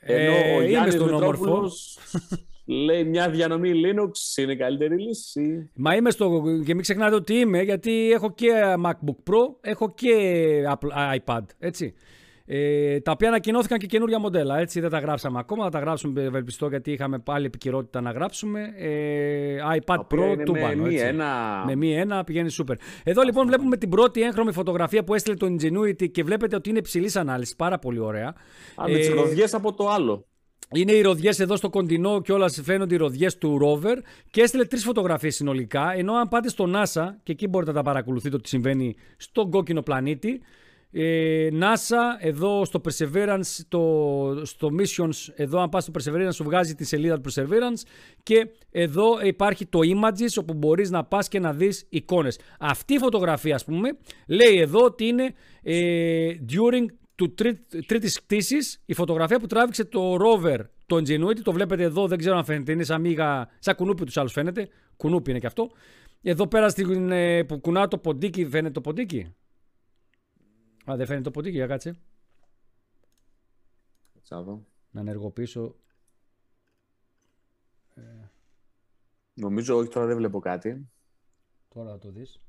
Ενώ 0.00 0.32
ε, 0.32 0.56
ο 0.56 0.62
Γιάννης 0.62 0.96
Μητρόπουλος 0.96 1.98
λέει 2.64 3.04
μια 3.04 3.30
διανομή 3.30 3.72
Linux 3.74 4.40
είναι 4.42 4.52
η 4.52 4.56
καλύτερη 4.56 4.96
λύση. 4.98 5.70
Μα 5.74 5.94
είμαι 5.94 6.10
στο... 6.10 6.42
και 6.64 6.74
μην 6.74 6.82
ξεχνάτε 6.82 7.14
ότι 7.14 7.34
είμαι 7.34 7.62
γιατί 7.62 8.10
έχω 8.12 8.32
και 8.34 8.48
MacBook 8.84 9.32
Pro, 9.32 9.54
έχω 9.60 9.94
και 9.94 10.14
Apple, 10.68 11.18
iPad, 11.18 11.42
έτσι. 11.58 11.94
Ε, 12.50 13.00
τα 13.00 13.12
οποία 13.12 13.28
ανακοινώθηκαν 13.28 13.78
και 13.78 13.86
καινούργια 13.86 14.18
μοντέλα. 14.18 14.58
Έτσι 14.58 14.80
δεν 14.80 14.90
τα 14.90 14.98
γράψαμε 14.98 15.38
ακόμα. 15.38 15.64
Θα 15.64 15.70
τα 15.70 15.78
γράψουμε 15.78 16.22
ευελπιστώ 16.22 16.68
γιατί 16.68 16.92
είχαμε 16.92 17.18
πάλι 17.18 17.46
επικαιρότητα 17.46 18.00
να 18.00 18.10
γράψουμε. 18.10 18.72
Ε, 18.76 19.56
iPad 19.78 19.98
Pro 19.98 20.36
του 20.44 20.52
με 20.52 20.60
πάνω. 20.60 20.82
μη 20.82 20.94
έτσι. 20.94 21.06
ένα... 21.06 21.62
Με 21.66 21.74
μία 21.76 22.00
ένα 22.00 22.24
πηγαίνει 22.24 22.50
super. 22.58 22.74
Εδώ 23.04 23.22
λοιπόν 23.22 23.46
βλέπουμε 23.46 23.76
την 23.76 23.88
πρώτη 23.88 24.22
έγχρωμη 24.22 24.52
φωτογραφία 24.52 25.04
που 25.04 25.14
έστειλε 25.14 25.36
το 25.36 25.46
Ingenuity 25.46 26.10
και 26.10 26.22
βλέπετε 26.22 26.56
ότι 26.56 26.68
είναι 26.68 26.78
υψηλής 26.78 27.16
ανάλυσης. 27.16 27.56
Πάρα 27.56 27.78
πολύ 27.78 27.98
ωραία. 27.98 28.34
Α, 28.74 28.84
με 28.88 28.94
τις 28.98 29.08
Ε, 29.08 29.12
ροδιές 29.12 29.54
από 29.54 29.72
το 29.74 29.88
άλλο. 29.88 30.26
είναι 30.74 30.92
οι 30.92 31.00
ροδιές 31.00 31.40
εδώ 31.40 31.56
στο 31.56 31.70
κοντινό 31.70 32.20
και 32.20 32.32
όλα 32.32 32.50
φαίνονται 32.50 32.94
οι 32.94 32.98
ροδιές 32.98 33.38
του 33.38 33.58
rover 33.62 33.96
και 34.30 34.40
έστειλε 34.42 34.64
τρεις 34.64 34.84
φωτογραφίες 34.84 35.34
συνολικά. 35.34 35.92
Ενώ 35.96 36.12
αν 36.14 36.28
πάτε 36.28 36.48
στο 36.48 36.70
NASA, 36.74 37.06
και 37.22 37.32
εκεί 37.32 37.48
μπορείτε 37.48 37.70
να 37.70 37.76
τα 37.76 37.82
παρακολουθείτε 37.82 38.36
ότι 38.36 38.48
συμβαίνει 38.48 38.94
στον 39.16 39.50
κόκκινο 39.50 39.82
πλανήτη. 39.82 40.40
Ε, 40.90 41.48
NASA, 41.52 42.26
εδώ 42.26 42.64
στο 42.64 42.80
Perseverance, 42.84 43.60
το, 43.68 44.42
στο 44.44 44.68
Missions, 44.78 45.32
εδώ 45.34 45.60
αν 45.60 45.68
πας 45.68 45.82
στο 45.82 45.92
Perseverance 45.98 46.32
σου 46.32 46.44
βγάζει 46.44 46.74
τη 46.74 46.84
σελίδα 46.84 47.20
του 47.20 47.32
Perseverance 47.32 47.82
και 48.22 48.48
εδώ 48.70 49.20
υπάρχει 49.22 49.66
το 49.66 49.78
Images 49.82 50.40
όπου 50.40 50.54
μπορείς 50.54 50.90
να 50.90 51.04
πας 51.04 51.28
και 51.28 51.38
να 51.38 51.52
δεις 51.52 51.86
εικόνες. 51.88 52.38
Αυτή 52.58 52.94
η 52.94 52.98
φωτογραφία 52.98 53.54
ας 53.54 53.64
πούμε 53.64 53.98
λέει 54.26 54.58
εδώ 54.58 54.84
ότι 54.84 55.04
είναι 55.06 55.34
ε, 55.62 56.30
during 56.48 56.86
του 57.14 57.34
τρί, 57.34 57.58
τρίτης 57.86 58.20
κτήσης 58.20 58.82
η 58.86 58.94
φωτογραφία 58.94 59.38
που 59.38 59.46
τράβηξε 59.46 59.84
το 59.84 60.14
rover 60.14 60.58
το 60.86 60.96
Ingenuity, 60.96 61.40
το 61.42 61.52
βλέπετε 61.52 61.82
εδώ, 61.82 62.06
δεν 62.06 62.18
ξέρω 62.18 62.36
αν 62.36 62.44
φαίνεται, 62.44 62.72
είναι 62.72 62.84
σαν 62.84 63.00
μίγα, 63.00 63.48
σαν 63.58 63.74
κουνούπι 63.74 64.04
τους 64.04 64.16
άλλους 64.16 64.32
φαίνεται, 64.32 64.68
κουνούπι 64.96 65.30
είναι 65.30 65.38
και 65.38 65.46
αυτό. 65.46 65.70
Εδώ 66.22 66.46
πέρα 66.46 66.68
στην, 66.68 67.10
ε, 67.10 67.44
που 67.44 67.60
κουνά 67.60 67.88
το 67.88 67.98
ποντίκι, 67.98 68.46
φαίνεται 68.46 68.72
το 68.72 68.80
ποντίκι; 68.80 69.34
Α, 70.90 70.96
δεν 70.96 71.06
φαίνεται 71.06 71.24
το 71.24 71.30
ποντίκι, 71.30 71.56
για 71.56 71.66
κάτσε. 71.66 71.98
Τσάδο. 74.22 74.66
Να 74.90 75.00
ενεργοποιήσω. 75.00 75.76
Νομίζω 79.34 79.76
όχι, 79.76 79.88
τώρα 79.88 80.06
δεν 80.06 80.16
βλέπω 80.16 80.38
κάτι. 80.38 80.90
Τώρα 81.68 81.90
θα 81.90 81.98
το 81.98 82.10
δεις. 82.10 82.40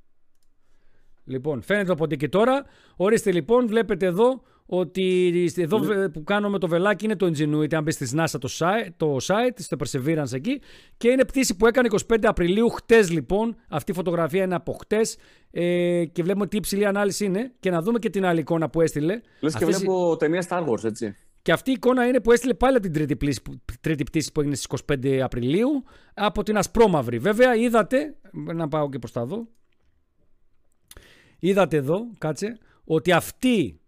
Λοιπόν, 1.30 1.62
φαίνεται 1.62 1.88
το 1.88 1.96
ποντίκι 1.96 2.30
τώρα. 2.30 2.66
Ορίστε 2.96 3.32
λοιπόν, 3.32 3.68
βλέπετε 3.68 4.06
εδώ 4.06 4.42
ότι 4.66 5.34
εδώ 5.58 5.78
βε- 5.78 6.10
που 6.10 6.24
κάνουμε 6.24 6.60
το 6.60 6.68
βελάκι 6.68 7.06
είναι 7.06 7.16
το 7.16 7.26
Ingenuity, 7.26 7.74
αν 7.74 7.84
μπεις 7.84 7.96
στη 7.96 8.08
NASA 8.14 8.40
το 8.40 8.50
site, 8.60 8.88
το 8.98 9.18
site, 9.22 9.54
στο 9.56 9.78
Perseverance 9.84 10.34
εκεί 10.34 10.62
και 10.98 11.10
είναι 11.10 11.26
πτήση 11.26 11.56
που 11.56 11.68
έκανε 11.68 11.88
25 12.08 12.16
Απριλίου, 12.24 12.70
χτες 12.70 13.12
λοιπόν, 13.12 13.56
αυτή 13.70 13.92
η 13.92 13.94
φωτογραφία 13.94 14.44
είναι 14.44 14.56
από 14.56 14.72
χτες 14.82 15.18
ε, 15.52 16.06
και 16.06 16.24
βλέπουμε 16.24 16.48
τι 16.48 16.58
υψηλή 16.58 16.86
ανάλυση 16.86 17.26
είναι 17.26 17.52
και 17.60 17.70
να 17.70 17.82
δούμε 17.82 18.00
και 18.00 18.10
την 18.10 18.26
άλλη 18.26 18.40
εικόνα 18.40 18.70
που 18.70 18.82
έστειλε. 18.82 19.22
Λες 19.40 19.56
και 19.56 19.64
Αυτές 19.64 19.76
οι- 19.76 19.80
βλέπω 19.86 20.16
ταινία 20.18 20.46
Star 20.50 20.66
Wars, 20.68 20.84
έτσι. 20.84 21.16
Και 21.42 21.52
αυτή 21.52 21.70
η 21.70 21.74
εικόνα 21.74 22.06
είναι 22.08 22.20
που 22.20 22.32
έστειλε 22.32 22.54
πάλι 22.54 22.74
από 22.76 22.84
την 22.84 22.94
τρίτη, 22.94 23.16
πλήση, 23.16 23.42
που- 23.42 23.62
τρίτη 23.82 24.04
πτήση 24.04 24.32
που 24.32 24.40
έγινε 24.40 24.56
στις 24.56 24.68
25 24.68 25.20
Απριλίου 25.24 25.84
από 26.14 26.44
την 26.44 26.58
Ασπρόμαυρη. 26.58 27.18
Βέβαια 27.18 27.56
είδατε, 27.56 28.16
να 28.32 28.68
πάω 28.68 28.90
και 28.90 29.00
προς 29.00 29.12
τα 29.12 29.26
δω, 29.26 29.48
είδατε 31.40 31.78
εδώ, 31.78 32.08
κάτσε, 32.18 32.58
ότι 32.84 33.12
αυτή, 33.12 33.80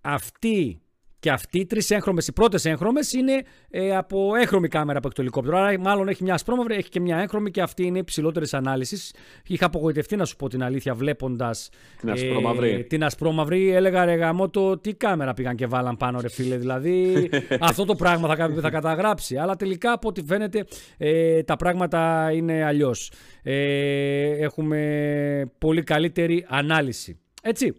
αυτή 0.00 0.81
και 1.22 1.30
αυτή 1.30 1.58
οι 1.58 1.66
τρεις 1.66 1.90
έγχρωμες, 1.90 2.26
οι 2.26 2.32
πρώτες 2.32 2.64
έγχρωμες 2.64 3.12
είναι 3.12 3.42
ε, 3.70 3.96
από 3.96 4.34
έγχρωμη 4.34 4.68
κάμερα 4.68 4.98
από 4.98 5.08
το 5.14 5.20
ελικόπτερο. 5.22 5.58
Άρα 5.58 5.78
μάλλον 5.80 6.08
έχει 6.08 6.22
μια 6.22 6.34
ασπρόμαυρη, 6.34 6.74
έχει 6.74 6.88
και 6.88 7.00
μια 7.00 7.16
έγχρωμη 7.18 7.50
και 7.50 7.60
αυτή 7.62 7.84
είναι 7.86 7.98
υψηλότερης 7.98 8.54
ανάλυσης. 8.54 9.14
Είχα 9.46 9.66
απογοητευτεί 9.66 10.16
να 10.16 10.24
σου 10.24 10.36
πω 10.36 10.48
την 10.48 10.62
αλήθεια 10.62 10.94
βλέποντας 10.94 11.70
Την 12.00 12.10
ασπρόμαυρη. 12.10 12.84
την 12.84 13.04
ασπρόμαυρη. 13.04 13.70
Έλεγα 13.70 14.04
ρε 14.04 14.14
γαμό 14.14 14.48
το 14.50 14.78
τι 14.78 14.94
κάμερα 14.94 15.34
πήγαν 15.34 15.56
και 15.56 15.66
βάλαν 15.66 15.96
πάνω 15.96 16.20
ρε 16.20 16.28
φίλε. 16.28 16.56
Δηλαδή 16.56 17.28
αυτό 17.60 17.84
το 17.84 17.94
πράγμα 17.94 18.28
θα, 18.28 18.36
κα- 18.36 18.54
θα 18.60 18.70
καταγράψει. 18.70 19.36
Αλλά 19.36 19.56
τελικά 19.56 19.92
από 19.92 20.08
ό,τι 20.08 20.22
φαίνεται 20.24 20.64
ε, 20.98 21.42
τα 21.42 21.56
πράγματα 21.56 22.30
είναι 22.32 22.64
αλλιώς. 22.64 23.12
Ε, 23.42 24.26
έχουμε 24.44 25.50
πολύ 25.58 25.82
καλύτερη 25.82 26.44
ανάλυση. 26.48 27.18
Έτσι. 27.42 27.74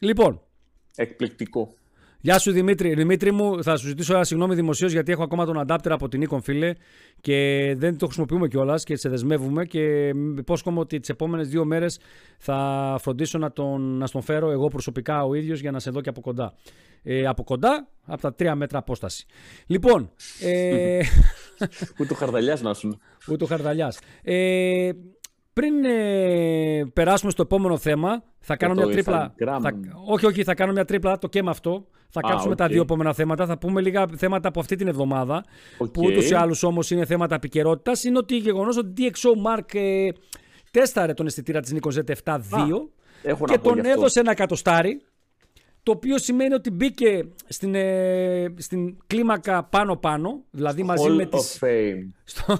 Λοιπόν, 0.00 0.40
Εκπληκτικό. 0.96 1.72
Γεια 2.20 2.38
σου 2.38 2.52
Δημήτρη. 2.52 2.94
Δημήτρη 2.94 3.32
μου, 3.32 3.62
θα 3.62 3.76
σου 3.76 3.86
ζητήσω 3.86 4.14
ένα 4.14 4.24
συγγνώμη 4.24 4.54
δημοσίως 4.54 4.92
γιατί 4.92 5.12
έχω 5.12 5.22
ακόμα 5.22 5.44
τον 5.44 5.64
adapter 5.66 5.88
από 5.90 6.08
την 6.08 6.28
Nikon 6.28 6.38
φίλε 6.42 6.72
και 7.20 7.34
δεν 7.78 7.98
το 7.98 8.04
χρησιμοποιούμε 8.06 8.48
κιόλας 8.48 8.84
και 8.84 8.96
σε 8.96 9.08
δεσμεύουμε. 9.08 9.64
Και 9.64 10.08
υπόσχομαι 10.38 10.78
ότι 10.80 11.00
τις 11.00 11.08
επόμενες 11.08 11.48
δύο 11.48 11.64
μέρες 11.64 11.98
θα 12.38 12.96
φροντίσω 13.00 13.38
να 13.38 13.52
τον, 13.52 13.80
να 13.98 14.06
στον 14.06 14.22
φέρω 14.22 14.50
εγώ 14.50 14.68
προσωπικά 14.68 15.24
ο 15.24 15.34
ίδιος 15.34 15.60
για 15.60 15.70
να 15.70 15.78
σε 15.78 15.90
δω 15.90 16.00
και 16.00 16.08
από 16.08 16.20
κοντά. 16.20 16.54
Ε, 17.02 17.26
από 17.26 17.44
κοντά, 17.44 17.88
από 18.04 18.20
τα 18.20 18.34
τρία 18.34 18.54
μέτρα 18.54 18.78
απόσταση. 18.78 19.26
Λοιπόν, 19.66 20.10
ε, 20.40 21.00
Ούτε 22.00 22.12
ο 22.12 22.16
χαρδαλιάς 22.16 22.60
να 22.62 22.74
σου. 22.74 22.98
ούτε 23.28 23.44
ο 23.44 23.46
Χαρδαλιάς. 23.46 23.98
Ε, 24.22 24.90
πριν 25.58 25.84
ε, 25.84 26.84
περάσουμε 26.92 27.30
στο 27.30 27.42
επόμενο 27.42 27.78
θέμα, 27.78 28.22
θα 28.40 28.56
κάνω 28.56 28.74
το 28.74 28.82
μια 28.86 28.92
τρίπλα. 28.92 29.34
Instagram. 29.38 29.58
Θα, 29.62 29.72
όχι, 30.06 30.26
όχι, 30.26 30.44
θα 30.44 30.54
κάνω 30.54 30.72
μια 30.72 30.84
τρίπλα, 30.84 31.18
το 31.18 31.28
και 31.28 31.42
με 31.42 31.50
αυτό. 31.50 31.86
Θα 32.08 32.20
Α, 32.24 32.30
κάτσουμε 32.30 32.54
τα 32.54 32.64
οκ. 32.64 32.70
δύο 32.70 32.80
επόμενα 32.82 33.12
θέματα. 33.12 33.46
Θα 33.46 33.58
πούμε 33.58 33.80
λίγα 33.80 34.06
θέματα 34.16 34.48
από 34.48 34.60
αυτή 34.60 34.76
την 34.76 34.88
εβδομάδα. 34.88 35.44
Οκ. 35.78 35.88
Που 35.90 36.02
ούτως 36.04 36.30
ή 36.30 36.34
άλλως 36.34 36.62
όμως 36.62 36.90
είναι 36.90 37.04
θέματα 37.04 37.34
επικαιρότητας. 37.34 38.04
Είναι 38.04 38.18
ότι 38.18 38.36
γεγονός 38.36 38.76
ότι 38.76 38.92
DxO 39.12 39.58
Mark 39.58 39.74
ε, 39.74 40.08
τέσταρε 40.70 41.12
τον 41.14 41.26
αισθητήρα 41.26 41.60
της 41.60 41.74
Nikon 41.74 41.92
Z7 41.92 42.34
2 42.34 42.38
Έχω 43.22 43.44
και 43.44 43.52
να 43.52 43.58
πω 43.58 43.68
τον 43.68 43.74
γι' 43.74 43.80
αυτό. 43.80 44.00
έδωσε 44.00 44.20
ένα 44.20 44.30
εκατοστάρι. 44.30 45.00
Το 45.88 45.94
οποίο 45.94 46.18
σημαίνει 46.18 46.54
ότι 46.54 46.70
μπήκε 46.70 47.24
στην, 47.48 47.74
ε, 47.74 48.54
στην 48.58 48.96
κλίμακα 49.06 49.64
πάνω-πάνω, 49.64 50.44
δηλαδή 50.50 50.82
μαζί 50.82 51.06
Hall 51.08 51.14
με 51.14 51.28
of 51.30 51.30
τις, 51.30 51.58
Fame. 51.60 52.08
στο, 52.24 52.58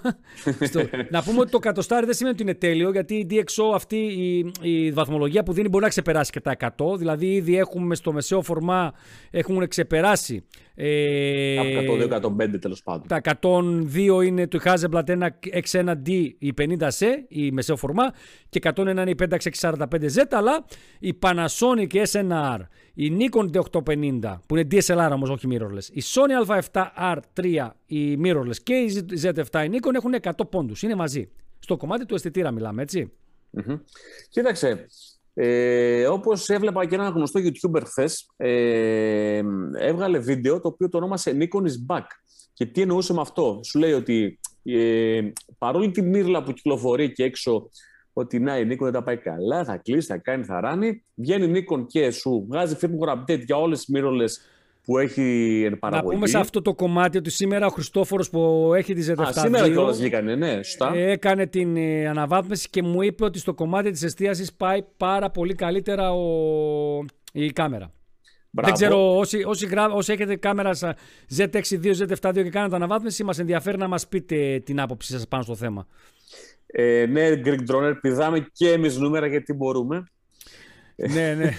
στο, 0.60 0.80
να 1.10 1.22
πούμε 1.22 1.40
ότι 1.40 1.50
το 1.50 1.58
κατοστάρι 1.58 2.06
δεν 2.06 2.14
σημαίνει 2.14 2.34
ότι 2.34 2.42
είναι 2.42 2.54
τέλειο, 2.54 2.90
γιατί 2.90 3.14
η 3.14 3.26
DxO 3.30 3.74
αυτή 3.74 3.96
η, 3.96 4.52
η 4.60 4.92
βαθμολογία 4.92 5.42
που 5.42 5.52
δίνει 5.52 5.68
μπορεί 5.68 5.82
να 5.82 5.88
ξεπεράσει 5.90 6.30
και 6.30 6.40
τα 6.40 6.56
100. 6.76 6.98
Δηλαδή, 6.98 7.26
ήδη 7.34 7.58
έχουμε 7.58 7.94
στο 7.94 8.12
μεσαίο 8.12 8.42
φορμά 8.42 8.92
έχουν 9.30 9.68
ξεπεράσει. 9.68 10.44
Ε, 10.80 11.58
Από 11.58 12.32
102-105 12.38 12.58
τέλος 12.60 12.82
πάντων. 12.82 13.06
τα 13.08 13.20
102 13.40 14.24
είναι 14.24 14.46
του 14.46 14.60
Hasselblad 14.64 15.04
1 15.04 15.28
X1D 15.70 16.30
η 16.38 16.54
50C, 16.58 17.04
η 17.28 17.50
μεσαίο 17.50 17.76
φορμά, 17.76 18.12
και 18.48 18.60
101 18.74 18.86
είναι 18.86 19.10
η 19.10 19.14
5645Z, 19.60 20.22
αλλά 20.30 20.64
η 20.98 21.18
Panasonic 21.22 22.04
SNR, 22.12 22.58
η 22.94 23.12
Nikon 23.18 23.50
D850, 23.50 24.38
που 24.46 24.56
είναι 24.56 24.66
DSLR 24.70 25.10
όμως, 25.12 25.30
όχι 25.30 25.48
mirrorless, 25.50 25.92
η 25.92 26.02
Sony 26.14 26.56
A7R3, 26.72 27.68
η 27.86 28.18
mirrorless 28.24 28.56
και 28.62 28.74
η 28.74 29.06
Z7 29.22 29.64
η 29.64 29.70
Nikon 29.72 29.94
έχουν 29.94 30.14
100 30.22 30.30
πόντους, 30.50 30.82
είναι 30.82 30.94
μαζί. 30.94 31.30
Στο 31.58 31.76
κομμάτι 31.76 32.06
του 32.06 32.14
αισθητήρα 32.14 32.50
μιλάμε, 32.50 32.82
έτσι. 32.82 33.12
Μμμ. 33.50 33.76
Κοίταξε, 34.28 34.86
ε, 35.40 36.06
όπως 36.06 36.48
έβλεπα 36.48 36.86
και 36.86 36.94
ένα 36.94 37.08
γνωστό 37.08 37.40
YouTuber 37.40 37.82
χθες, 37.84 38.30
ε, 38.36 39.42
έβγαλε 39.78 40.18
βίντεο 40.18 40.60
το 40.60 40.68
οποίο 40.68 40.88
το 40.88 40.96
ονόμασε 40.96 41.36
Nikon 41.40 41.62
is 41.62 41.96
back. 41.96 42.04
Και 42.52 42.66
τι 42.66 42.80
εννοούσε 42.80 43.12
με 43.12 43.20
αυτό; 43.20 43.60
Σου 43.64 43.78
λέει 43.78 43.92
ότι 43.92 44.40
ε, 44.62 45.20
παρόλη 45.58 45.90
τη 45.90 46.02
μύρλα 46.02 46.42
που 46.42 46.52
κυκλοφορεί 46.52 47.12
και 47.12 47.24
έξω 47.24 47.68
ότι 48.12 48.38
να 48.38 48.58
η 48.58 48.66
Nikon 48.70 48.78
δεν 48.78 48.92
τα 48.92 49.02
πάει 49.02 49.16
καλά, 49.16 49.64
θα 49.64 49.76
κλείσει, 49.76 50.06
θα 50.06 50.18
κάνει, 50.18 50.44
θα 50.44 50.60
ράνει, 50.60 51.04
βγαίνει 51.14 51.58
η 51.58 51.66
Nikon 51.70 51.86
και 51.86 52.10
σου 52.10 52.46
βγάζει 52.48 52.76
firmware 52.80 53.16
update 53.16 53.44
για 53.44 53.56
όλες 53.56 53.84
τις 53.84 53.96
mirrorless 53.96 54.57
που 54.88 54.98
έχει 54.98 55.62
εν 55.64 55.70
Να 55.70 55.76
παραγωγή. 55.76 56.14
πούμε 56.14 56.26
σε 56.26 56.38
αυτό 56.38 56.62
το 56.62 56.74
κομμάτι 56.74 57.18
ότι 57.18 57.30
σήμερα 57.30 57.66
ο 57.66 57.68
Χριστόφορος 57.68 58.30
που 58.30 58.70
έχει 58.76 58.94
τη 58.94 59.12
Z7 59.12 59.20
Α, 59.22 59.32
σήμερα 59.32 59.64
II, 59.66 59.70
κιόλας 59.70 59.98
βγήκανε, 59.98 60.34
ναι, 60.34 60.62
σωστά. 60.62 60.92
Έκανε 60.94 61.46
την 61.46 61.76
ε, 61.76 62.08
αναβάθμιση 62.08 62.68
και 62.70 62.82
μου 62.82 63.02
είπε 63.02 63.24
ότι 63.24 63.38
στο 63.38 63.54
κομμάτι 63.54 63.90
της 63.90 64.02
εστίασης 64.02 64.52
πάει 64.52 64.82
πάρα 64.96 65.30
πολύ 65.30 65.54
καλύτερα 65.54 66.12
ο... 66.12 66.24
η 67.32 67.50
κάμερα. 67.52 67.92
Μπράβο. 68.50 68.76
Δεν 68.76 68.88
ξέρω, 68.88 69.16
όσοι, 69.18 69.42
όσοι, 69.46 69.66
γρά- 69.66 69.92
όσοι 69.92 70.12
έχετε 70.12 70.36
κάμερα 70.36 70.74
στα 70.74 70.96
Z6-2, 71.36 71.50
Z7-2 71.82 72.32
και 72.32 72.50
κάνετε 72.50 72.74
αναβάθμιση, 72.74 73.24
μας 73.24 73.38
ενδιαφέρει 73.38 73.76
να 73.78 73.88
μας 73.88 74.08
πείτε 74.08 74.62
την 74.64 74.80
άποψή 74.80 75.12
σας 75.12 75.28
πάνω 75.28 75.42
στο 75.42 75.54
θέμα. 75.54 75.86
Ε, 76.66 77.06
ναι, 77.06 77.28
Greek 77.44 77.58
Droner, 77.70 77.92
πηδάμε 78.00 78.46
και 78.52 78.70
εμείς 78.70 78.98
νούμερα 78.98 79.26
γιατί 79.26 79.52
μπορούμε. 79.52 80.04
Ναι, 80.98 81.34
ναι. 81.34 81.56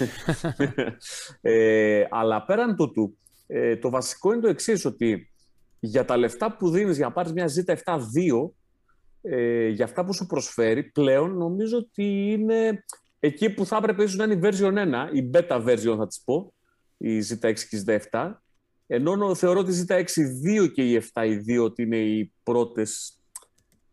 ε, 1.42 2.08
αλλά 2.10 2.46
πέραν 2.46 2.76
τούτου, 2.76 3.18
ε, 3.48 3.78
το 3.78 3.90
βασικό 3.90 4.32
είναι 4.32 4.42
το 4.42 4.48
εξής 4.48 4.86
ότι 4.86 5.32
για 5.80 6.06
τα 6.06 6.18
λεφτά 6.18 6.56
που 6.56 6.70
δίνεις 6.70 6.98
για 6.98 7.06
να 7.06 7.12
πάρεις 7.12 7.34
μια 7.34 7.46
Z7-2, 7.46 8.50
ε, 9.22 9.68
για 9.68 9.86
αυτά 9.86 10.06
που 10.06 10.14
σου 10.14 10.26
προσφέρει, 10.26 10.84
πλέον 10.84 11.38
νομίζω 11.38 11.78
ότι 11.78 12.32
είναι 12.32 12.84
εκεί 13.20 13.50
που 13.50 13.66
θα 13.66 13.78
έπρεπε 13.78 14.04
ίσως 14.04 14.16
να 14.16 14.24
είναι 14.24 14.34
η 14.34 14.40
version 14.44 14.74
1, 14.74 15.16
η 15.16 15.30
beta 15.34 15.66
version 15.66 15.96
θα 15.98 16.08
της 16.08 16.22
πω, 16.26 16.54
η 16.98 17.20
Z6 17.20 17.54
και 17.70 17.76
η 17.76 17.84
Z7, 17.86 18.32
ενώ 18.88 19.36
θεωρώ 19.36 19.60
ότι 19.60 19.72
η 19.72 19.86
Z6-2 19.88 20.72
και 20.74 20.92
η 20.92 21.04
7-2 21.14 21.64
ότι 21.64 21.82
είναι 21.82 21.98
οι 21.98 22.34
πρώτες 22.44 23.20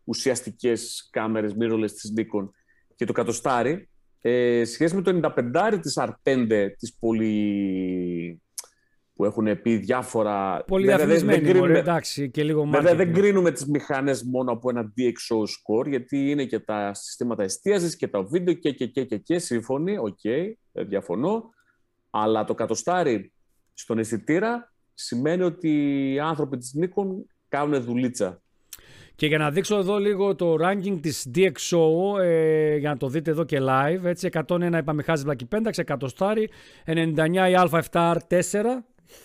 ουσιαστικές 0.03 1.07
κάμερες 1.11 1.55
mirrorless 1.59 1.91
της 1.91 2.13
Nikon. 2.17 2.49
Και 2.95 3.05
το 3.05 3.13
κατοστάρι, 3.13 3.89
ε, 4.21 4.63
σχέση 4.65 4.95
με 4.95 5.01
το 5.01 5.33
95 5.35 5.79
της 5.81 5.99
R5 5.99 6.67
της 6.77 6.97
πολύ 6.99 8.41
που 9.17 9.25
έχουν 9.25 9.61
πει 9.61 9.75
διάφορα... 9.75 10.63
Πολύ 10.67 10.87
διαφημισμένοι, 10.87 11.41
κρίνουμε... 11.47 11.79
εντάξει, 11.79 12.29
και 12.29 12.43
λίγο 12.43 12.65
Βέβαια 12.65 12.95
δεν 12.95 13.13
κρίνουμε 13.13 13.51
τις 13.51 13.65
μηχανές 13.65 14.23
μόνο 14.23 14.51
από 14.51 14.69
ένα 14.69 14.93
DxO 14.97 15.37
score, 15.37 15.87
γιατί 15.87 16.29
είναι 16.29 16.45
και 16.45 16.59
τα 16.59 16.93
συστήματα 16.93 17.43
εστίασης 17.43 17.95
και 17.95 18.07
τα 18.07 18.23
βίντεο 18.23 18.53
και 18.53 18.71
και 18.71 18.85
και 18.87 19.03
και, 19.03 19.17
και 19.17 19.39
σύμφωνοι, 19.39 19.97
ok, 19.97 20.19
okay, 20.23 20.51
διαφωνώ, 20.71 21.49
αλλά 22.09 22.43
το 22.43 22.53
κατοστάρι 22.53 23.33
στον 23.73 23.97
αισθητήρα 23.97 24.73
σημαίνει 24.93 25.43
ότι 25.43 25.69
οι 26.13 26.19
άνθρωποι 26.19 26.57
της 26.57 26.75
Nikon 26.81 27.07
κάνουν 27.47 27.83
δουλίτσα. 27.83 28.41
Και 29.17 29.27
για 29.27 29.37
να 29.37 29.51
δείξω 29.51 29.77
εδώ 29.77 29.97
λίγο 29.97 30.35
το 30.35 30.55
ranking 30.61 30.99
της 31.01 31.31
DxO, 31.35 32.19
ε, 32.21 32.75
για 32.75 32.89
να 32.89 32.97
το 32.97 33.07
δείτε 33.07 33.31
εδώ 33.31 33.43
και 33.43 33.57
live, 33.61 34.03
έτσι, 34.03 34.29
101 34.47 34.77
είπαμε 34.77 35.03
Hasselblad, 35.03 35.55
Pentax, 35.55 35.95
100 35.99 36.07
στάρι, 36.07 36.49
99 36.85 37.49
η 37.49 37.53
Α7R4, 37.71 38.63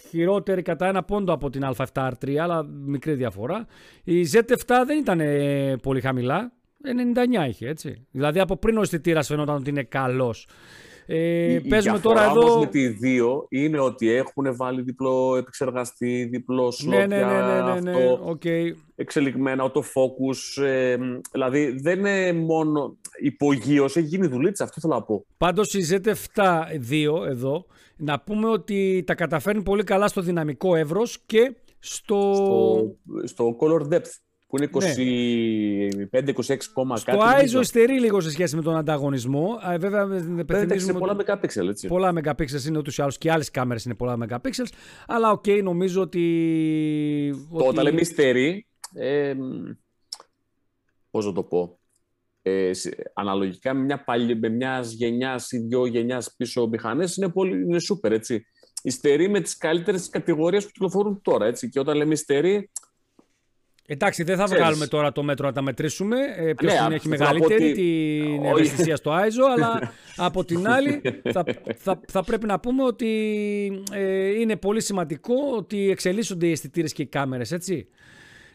χειρότερη 0.09 0.63
κατά 0.63 0.87
ένα 0.87 1.03
πόντο 1.03 1.33
από 1.33 1.51
την 1.51 1.63
Α7R3, 1.65 2.37
αλλά 2.37 2.63
μικρή 2.65 3.15
διαφορά. 3.15 3.67
Η 4.05 4.27
Z7 4.33 4.83
δεν 4.87 4.99
ήταν 4.99 5.21
ε, 5.21 5.77
πολύ 5.83 6.01
χαμηλά, 6.01 6.53
99 7.45 7.49
είχε, 7.49 7.69
έτσι. 7.69 8.07
Δηλαδή 8.11 8.41
από 8.41 8.57
πριν 8.57 8.79
ο 8.79 8.81
αισθητήρας 8.81 9.27
φαινόταν 9.27 9.55
ότι 9.55 9.71
είναι 9.71 9.83
καλός. 9.83 10.47
Ε, 11.07 11.53
η, 11.53 11.61
παίζουμε 11.61 11.97
η 11.97 12.01
τώρα 12.01 12.25
εδώ. 12.25 12.59
με 12.59 12.67
τη 12.67 12.89
δύο 12.89 13.47
είναι 13.49 13.81
ότι 13.81 14.11
έχουν 14.11 14.57
βάλει 14.57 14.83
διπλό 14.83 15.37
επεξεργαστή, 15.37 16.25
διπλό 16.25 16.71
σλότ 16.71 16.95
ναι, 16.95 17.07
ναι, 17.07 17.25
ναι, 17.25 17.63
ναι, 17.63 17.81
ναι, 17.81 17.91
ναι, 17.91 18.19
okay. 18.25 18.77
εξελιγμένα, 18.95 19.65
autofocus. 19.65 20.63
Ε, 20.63 20.97
δηλαδή 21.33 21.81
δεν 21.81 21.99
είναι 21.99 22.33
μόνο 22.33 22.97
υπογείω, 23.21 23.85
έχει 23.85 24.01
γίνει 24.01 24.27
δουλίτσα, 24.27 24.65
αυτό 24.65 24.81
θέλω 24.81 24.95
να 24.95 25.03
πω. 25.03 25.25
Πάντως 25.37 25.75
η 25.75 25.87
Z7-2 25.91 27.27
εδώ, 27.29 27.67
να 27.97 28.21
πούμε 28.21 28.49
ότι 28.49 29.05
τα 29.07 29.15
καταφέρνει 29.15 29.63
πολύ 29.63 29.85
καλά 29.85 30.09
στο 30.09 30.21
δυναμικό 30.21 30.77
εύρος 30.77 31.19
και 31.27 31.55
στο... 31.79 32.33
στο, 32.35 32.97
στο 33.25 33.57
color 33.61 33.95
depth 33.95 34.11
που 34.53 34.59
είναι 34.59 34.71
25-26 36.47 36.57
κόμμα 36.73 37.01
κάτι. 37.05 37.19
Το 37.19 37.59
ISO 37.59 37.61
υστερεί 37.61 38.01
λίγο 38.01 38.21
σε 38.21 38.31
σχέση 38.31 38.57
με 38.57 38.63
τον 38.63 38.77
ανταγωνισμό. 38.77 39.59
Βέβαια, 39.79 40.07
δεν 40.07 40.81
σε 40.81 40.93
πολλά 40.93 41.17
megapixels, 41.17 41.69
έτσι. 41.69 41.89
Πολλά 41.89 42.13
megapixels 42.15 42.65
είναι 42.67 42.79
ούτως 42.79 42.99
ή 42.99 43.03
άλλως 43.03 43.19
και 43.19 43.31
άλλες 43.33 43.51
κάμερες 43.51 43.85
είναι 43.85 43.95
πολλά 43.95 44.17
megapixels. 44.21 44.69
Αλλά 45.07 45.31
ok, 45.31 45.43
okay, 45.47 45.61
νομίζω 45.63 46.01
ότι. 46.01 47.45
Το 47.59 47.65
όταν 47.65 47.85
λέμε 47.85 48.01
υστερεί. 48.01 48.67
Ε, 48.95 49.35
Πώς 51.11 51.27
να 51.27 51.33
το 51.33 51.43
πω. 51.43 51.79
Ε, 52.43 52.71
αναλογικά 53.15 53.75
με 53.75 53.85
μια, 53.85 54.05
παλι, 54.05 54.39
με 54.39 54.49
μιας 54.49 54.93
γενιάς 54.93 55.53
ή 55.53 55.59
δύο 55.59 55.87
γενιάς 55.87 56.35
πίσω 56.37 56.67
μηχανές 56.67 57.17
είναι, 57.17 57.29
πολύ, 57.29 57.63
είναι 57.63 57.79
super, 57.93 58.11
έτσι. 58.11 58.47
Υστερεί 58.83 59.29
με 59.29 59.41
τις 59.41 59.57
καλύτερες 59.57 60.09
κατηγορίες 60.09 60.65
που 60.65 60.71
κυκλοφορούν 60.71 61.21
τώρα, 61.23 61.47
έτσι. 61.47 61.69
Και 61.69 61.79
όταν 61.79 61.97
λέμε 61.97 62.13
υστερεί, 62.13 62.71
Εντάξει, 63.87 64.23
δεν 64.23 64.37
θα 64.37 64.47
βγάλουμε 64.47 64.87
τώρα 64.87 65.13
το 65.13 65.23
μέτρο 65.23 65.47
να 65.47 65.53
τα 65.53 65.63
μετρήσουμε. 65.63 66.17
Ε, 66.37 66.53
Ποιος 66.53 66.89
ναι, 66.89 66.95
έχει 66.95 67.09
μεγαλύτερη 67.09 67.73
την 67.73 68.45
ευαισθησία 68.45 68.97
στο 68.97 69.13
ISO, 69.13 69.51
αλλά 69.57 69.93
από 70.27 70.45
την 70.45 70.69
άλλη 70.69 71.01
θα, 71.33 71.45
θα, 71.77 72.01
θα 72.09 72.25
πρέπει 72.25 72.47
να 72.47 72.61
πούμε 72.61 72.83
ότι 72.83 73.09
ε, 73.93 74.41
είναι 74.41 74.57
πολύ 74.57 74.83
σημαντικό 74.83 75.35
ότι 75.57 75.91
εξελίσσονται 75.91 76.47
οι 76.47 76.51
αισθητήρες 76.51 76.93
και 76.93 77.03
οι 77.03 77.07
κάμερες, 77.07 77.53
έτσι. 77.53 77.89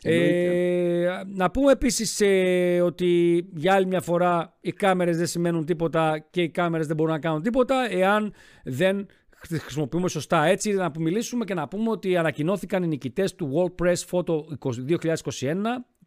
Ε, 0.02 1.08
να 1.28 1.52
πούμε 1.52 1.72
επίσης 1.72 2.22
ε, 2.22 2.82
ότι 2.82 3.44
για 3.54 3.74
άλλη 3.74 3.86
μια 3.86 4.02
φορά 4.02 4.58
οι 4.62 4.72
κάμερες 4.72 5.18
δεν 5.18 5.28
σημαίνουν 5.28 5.66
τίποτα 5.66 6.26
και 6.30 6.42
οι 6.42 6.50
κάμερες 6.50 6.88
δεν 6.88 6.96
μπορούν 6.96 7.14
να 7.14 7.20
κάνουν 7.20 7.42
τίποτα 7.42 7.88
εάν 7.92 8.34
δεν 8.64 9.06
τις 9.06 9.27
χρησιμοποιούμε 9.42 10.10
σωστά. 10.10 10.46
Έτσι 10.46 10.74
να 10.74 10.92
μιλήσουμε 11.00 11.46
και 11.46 11.54
να 11.54 11.68
πούμε 11.68 11.90
ότι 11.90 12.18
ανακοινώθηκαν 12.18 12.84
οι 12.84 12.88
νικητές 12.88 13.36
του 13.36 13.52
World 13.54 13.86
Press 13.86 14.04
Photo 14.12 14.40
2021, 14.60 15.56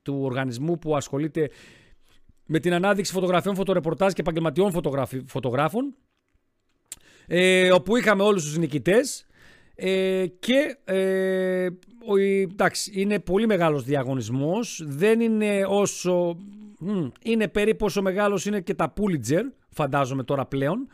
του 0.02 0.18
οργανισμού 0.22 0.78
που 0.78 0.96
ασχολείται 0.96 1.50
με 2.46 2.58
την 2.58 2.72
ανάδειξη 2.72 3.12
φωτογραφιών, 3.12 3.54
φωτορεπορτάζ 3.54 4.12
και 4.12 4.20
επαγγελματιών 4.20 4.72
φωτογράφων, 5.26 5.94
ε, 7.26 7.72
όπου 7.72 7.96
είχαμε 7.96 8.22
όλους 8.22 8.44
τους 8.44 8.58
νικητές. 8.58 9.24
Ε, 9.74 10.26
και 10.26 10.76
ε, 10.84 11.68
ο, 12.06 12.16
εντάξει, 12.50 12.92
είναι 12.94 13.18
πολύ 13.18 13.46
μεγάλος 13.46 13.84
διαγωνισμός, 13.84 14.82
δεν 14.86 15.20
είναι 15.20 15.64
όσο, 15.68 16.36
είναι 17.22 17.48
περίπου 17.48 17.84
όσο 17.86 18.02
μεγάλος 18.02 18.46
είναι 18.46 18.60
και 18.60 18.74
τα 18.74 18.92
Pulitzer, 18.96 19.42
φαντάζομαι 19.68 20.22
τώρα 20.24 20.46
πλέον, 20.46 20.88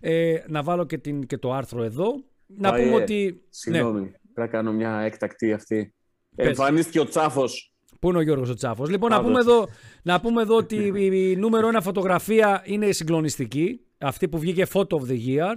ε, 0.00 0.34
να 0.46 0.62
βάλω 0.62 0.86
και, 0.86 0.98
την, 0.98 1.26
και 1.26 1.38
το 1.38 1.52
άρθρο 1.52 1.82
εδώ. 1.82 2.06
Να 2.46 2.74
πούμε 2.74 2.94
ότι. 2.94 3.42
Συγγνώμη, 3.48 4.00
ναι. 4.00 4.06
πρέπει 4.06 4.20
να 4.34 4.46
κάνω 4.46 4.72
μια 4.72 5.00
εκτακτή 5.00 5.52
αυτή. 5.52 5.94
Εμφανίστηκε 6.36 7.00
ο 7.00 7.04
Τσάφος. 7.04 7.72
Πού 8.00 8.08
είναι 8.08 8.18
ο 8.18 8.20
Γιώργος 8.20 8.50
ο 8.50 8.54
Τσάφος; 8.54 8.90
Λοιπόν, 8.90 9.10
να 9.10 9.22
πούμε, 9.22 9.38
εδώ, 9.38 9.68
να 10.02 10.20
πούμε 10.20 10.42
εδώ 10.42 10.56
ότι 10.56 10.92
η 11.30 11.36
νούμερο 11.36 11.68
ένα 11.68 11.80
φωτογραφία 11.80 12.62
είναι 12.64 12.92
συγκλονιστική. 12.92 13.80
Αυτή 13.98 14.28
που 14.28 14.38
βγήκε 14.38 14.66
Photo 14.72 14.92
of 14.92 15.02
the 15.08 15.26
Year. 15.26 15.54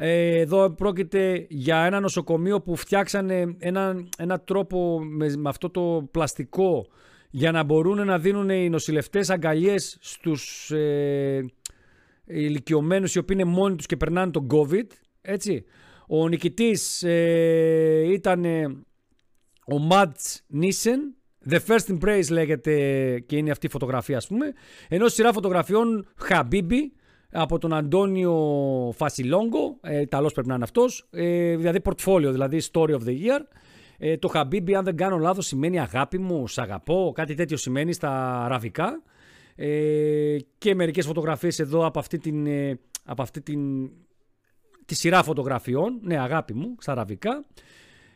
Ε, 0.00 0.38
εδώ 0.38 0.70
πρόκειται 0.70 1.46
για 1.48 1.76
ένα 1.76 2.00
νοσοκομείο 2.00 2.60
που 2.60 2.76
φτιάξανε 2.76 3.56
ένα, 3.58 4.04
ένα 4.18 4.40
τρόπο 4.40 5.00
με, 5.00 5.36
με 5.36 5.48
αυτό 5.48 5.70
το 5.70 6.08
πλαστικό 6.10 6.86
για 7.30 7.52
να 7.52 7.62
μπορούν 7.62 8.06
να 8.06 8.18
δίνουν 8.18 8.50
οι 8.50 8.68
νοσηλευτές 8.68 9.30
αγκαλιές 9.30 9.98
στους 10.00 10.70
ε, 10.70 11.44
ηλικιωμένους 12.28 13.14
οι 13.14 13.18
οποίοι 13.18 13.36
είναι 13.40 13.50
μόνοι 13.50 13.76
τους 13.76 13.86
και 13.86 13.96
περνάνε 13.96 14.30
τον 14.30 14.46
COVID. 14.50 14.86
Έτσι. 15.20 15.64
Ο 16.08 16.28
νικητής 16.28 17.02
ε, 17.02 18.12
ήταν 18.12 18.44
ε, 18.44 18.64
ο 19.66 19.78
Μάτς 19.78 20.42
Νίσεν. 20.46 21.12
The 21.50 21.58
First 21.66 21.98
Embrace 21.98 22.30
λέγεται 22.30 22.74
και 23.26 23.36
είναι 23.36 23.50
αυτή 23.50 23.66
η 23.66 23.70
φωτογραφία 23.70 24.16
ας 24.16 24.26
πούμε. 24.26 24.52
Ενώ 24.88 25.08
σειρά 25.08 25.32
φωτογραφιών 25.32 26.06
Χαμπίμπι 26.16 26.92
από 27.32 27.58
τον 27.58 27.72
Αντώνιο 27.72 28.34
Φατσιλόνγκο, 28.96 29.78
ε, 29.80 30.00
Ιταλός 30.00 30.32
πρέπει 30.32 30.48
να 30.48 30.54
είναι 30.54 30.64
αυτός, 30.64 31.08
ε, 31.10 31.56
δηλαδή 31.56 31.80
portfolio, 31.84 32.28
δηλαδή 32.30 32.60
story 32.72 32.90
of 32.90 33.00
the 33.06 33.16
year. 33.24 33.40
Ε, 33.98 34.16
το 34.16 34.28
Χαμπίμπι 34.28 34.74
αν 34.74 34.84
δεν 34.84 34.96
κάνω 34.96 35.16
λάθος 35.16 35.46
σημαίνει 35.46 35.80
αγάπη 35.80 36.18
μου, 36.18 36.46
σ' 36.46 36.58
αγαπώ, 36.58 37.12
κάτι 37.14 37.34
τέτοιο 37.34 37.56
σημαίνει 37.56 37.92
στα 37.92 38.42
αραβικά. 38.44 39.02
Ε, 39.60 40.36
και 40.58 40.74
μερικές 40.74 41.06
φωτογραφίες 41.06 41.58
εδώ 41.58 41.86
από 41.86 41.98
αυτή 41.98 42.18
την, 42.18 42.46
ε, 42.46 42.78
από 43.04 43.22
αυτή 43.22 43.40
την 43.40 43.90
τη 44.84 44.94
σειρά 44.94 45.22
φωτογραφιών. 45.22 45.98
Ναι, 46.02 46.18
αγάπη 46.18 46.54
μου, 46.54 46.74
στα 46.78 46.92
αραβικά. 46.92 47.44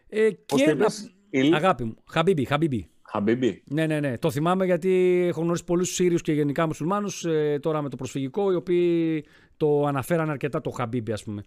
Ε, 0.09 0.31
και 0.31 0.75
να... 0.75 1.57
Αγάπη 1.57 1.85
μου, 1.85 1.97
Χαμπίμπι, 2.11 2.45
Χαμπίμπι. 2.45 2.89
Χαμπίμπι. 3.03 3.63
Ναι, 3.67 3.87
ναι, 3.87 4.01
ναι. 4.01 4.19
Το 4.19 4.31
θυμάμαι 4.31 4.65
γιατί 4.65 5.25
έχω 5.29 5.41
γνωρίσει 5.41 5.65
πολλούς 5.65 5.95
Σύριους 5.95 6.23
και 6.23 6.33
γενικά 6.33 6.67
μουσουλμάνους 6.67 7.25
ε, 7.25 7.59
τώρα 7.63 7.83
με 7.83 7.89
το 7.89 7.97
προσφυγικό, 7.97 8.53
οι 8.53 8.55
οποίοι 8.55 9.25
το 9.63 9.85
αναφέραν 9.87 10.31
αρκετά 10.31 10.61
το 10.61 10.71
Χαμπίμπι, 10.71 11.13
ας 11.13 11.25
πούμε. 11.25 11.43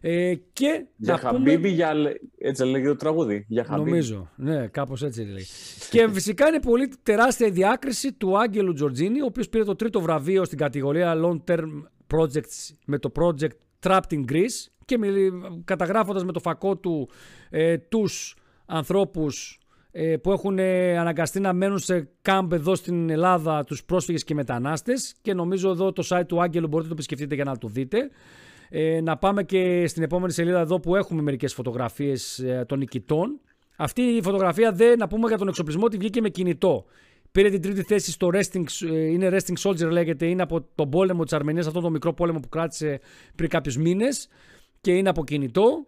Ε, 0.00 0.34
και 0.52 0.86
Για 0.96 1.16
Χαμπίμπι, 1.16 1.56
πούμε... 1.56 1.68
για... 1.68 1.92
έτσι 2.38 2.64
λέγεται 2.64 2.88
το 2.88 2.96
τραγούδι. 2.96 3.44
Για 3.48 3.64
Χαμπίμπι. 3.64 3.90
Νομίζω, 3.90 4.30
ναι, 4.36 4.66
κάπως 4.66 5.02
έτσι 5.02 5.22
λέει. 5.22 5.46
και 5.90 6.08
φυσικά 6.12 6.48
είναι 6.48 6.60
πολύ 6.60 6.92
τεράστια 7.02 7.46
η 7.46 7.50
διάκριση 7.50 8.12
του 8.12 8.38
Άγγελου 8.38 8.72
Τζορτζίνη, 8.72 9.22
ο 9.22 9.24
οποίος 9.24 9.48
πήρε 9.48 9.64
το 9.64 9.76
τρίτο 9.76 10.00
βραβείο 10.00 10.44
στην 10.44 10.58
κατηγορία 10.58 11.14
Long 11.16 11.38
Term 11.50 11.68
Projects 12.14 12.74
με 12.86 12.98
το 12.98 13.12
project 13.14 13.86
Trapped 13.86 14.10
in 14.10 14.24
Greece 14.30 14.66
και 14.84 14.98
καταγράφοντας 15.64 16.24
με 16.24 16.32
το 16.32 16.40
φακό 16.40 16.76
του 16.76 17.10
ε, 17.50 17.78
τους 17.78 18.36
ανθρώπους 18.66 19.54
ε, 19.54 19.59
που 20.22 20.32
έχουν 20.32 20.58
ε, 20.58 20.98
αναγκαστεί 20.98 21.40
να 21.40 21.52
μένουν 21.52 21.78
σε 21.78 22.08
κάμπ 22.22 22.52
εδώ 22.52 22.74
στην 22.74 23.10
Ελλάδα 23.10 23.64
τους 23.64 23.84
πρόσφυγες 23.84 24.24
και 24.24 24.34
μετανάστες 24.34 25.14
και 25.22 25.34
νομίζω 25.34 25.70
εδώ 25.70 25.92
το 25.92 26.06
site 26.08 26.26
του 26.26 26.42
Άγγελου 26.42 26.66
μπορείτε 26.66 26.88
να 26.88 26.94
το 26.94 27.02
επισκεφτείτε 27.02 27.34
για 27.34 27.44
να 27.44 27.58
το 27.58 27.68
δείτε. 27.68 28.10
Ε, 28.68 29.00
να 29.00 29.16
πάμε 29.16 29.44
και 29.44 29.86
στην 29.86 30.02
επόμενη 30.02 30.32
σελίδα 30.32 30.60
εδώ 30.60 30.80
που 30.80 30.96
έχουμε 30.96 31.22
μερικές 31.22 31.54
φωτογραφίες 31.54 32.38
ε, 32.38 32.64
των 32.68 32.78
νικητών. 32.78 33.40
Αυτή 33.76 34.02
η 34.02 34.22
φωτογραφία 34.22 34.72
δεν 34.72 34.98
να 34.98 35.08
πούμε 35.08 35.28
για 35.28 35.38
τον 35.38 35.48
εξοπλισμό 35.48 35.84
ότι 35.84 35.96
βγήκε 35.96 36.20
με 36.20 36.28
κινητό. 36.28 36.84
Πήρε 37.32 37.50
την 37.50 37.62
τρίτη 37.62 37.82
θέση 37.82 38.10
στο 38.10 38.30
resting, 38.32 38.64
είναι 38.90 39.28
resting 39.32 39.68
soldier 39.68 39.90
λέγεται, 39.90 40.26
είναι 40.26 40.42
από 40.42 40.66
τον 40.74 40.90
πόλεμο 40.90 41.24
της 41.24 41.32
Αρμενίας, 41.32 41.66
αυτό 41.66 41.80
το 41.80 41.90
μικρό 41.90 42.12
πόλεμο 42.12 42.40
που 42.40 42.48
κράτησε 42.48 43.00
πριν 43.34 43.48
κάποιους 43.48 43.76
μήνες 43.76 44.28
και 44.80 44.92
είναι 44.96 45.08
από 45.08 45.24
κινητό. 45.24 45.86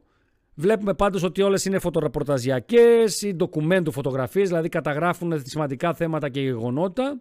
Βλέπουμε 0.55 0.95
πάντως 0.95 1.23
ότι 1.23 1.43
όλες 1.43 1.65
είναι 1.65 1.79
φωτοραπορταζιακές 1.79 3.23
ή 3.23 3.35
ντοκουμέντου 3.35 3.93
φωτογραφίες, 3.93 4.49
δηλαδή 4.49 4.69
καταγράφουν 4.69 5.43
σημαντικά 5.47 5.95
θέματα 5.95 6.29
και 6.29 6.41
γεγονότα. 6.41 7.21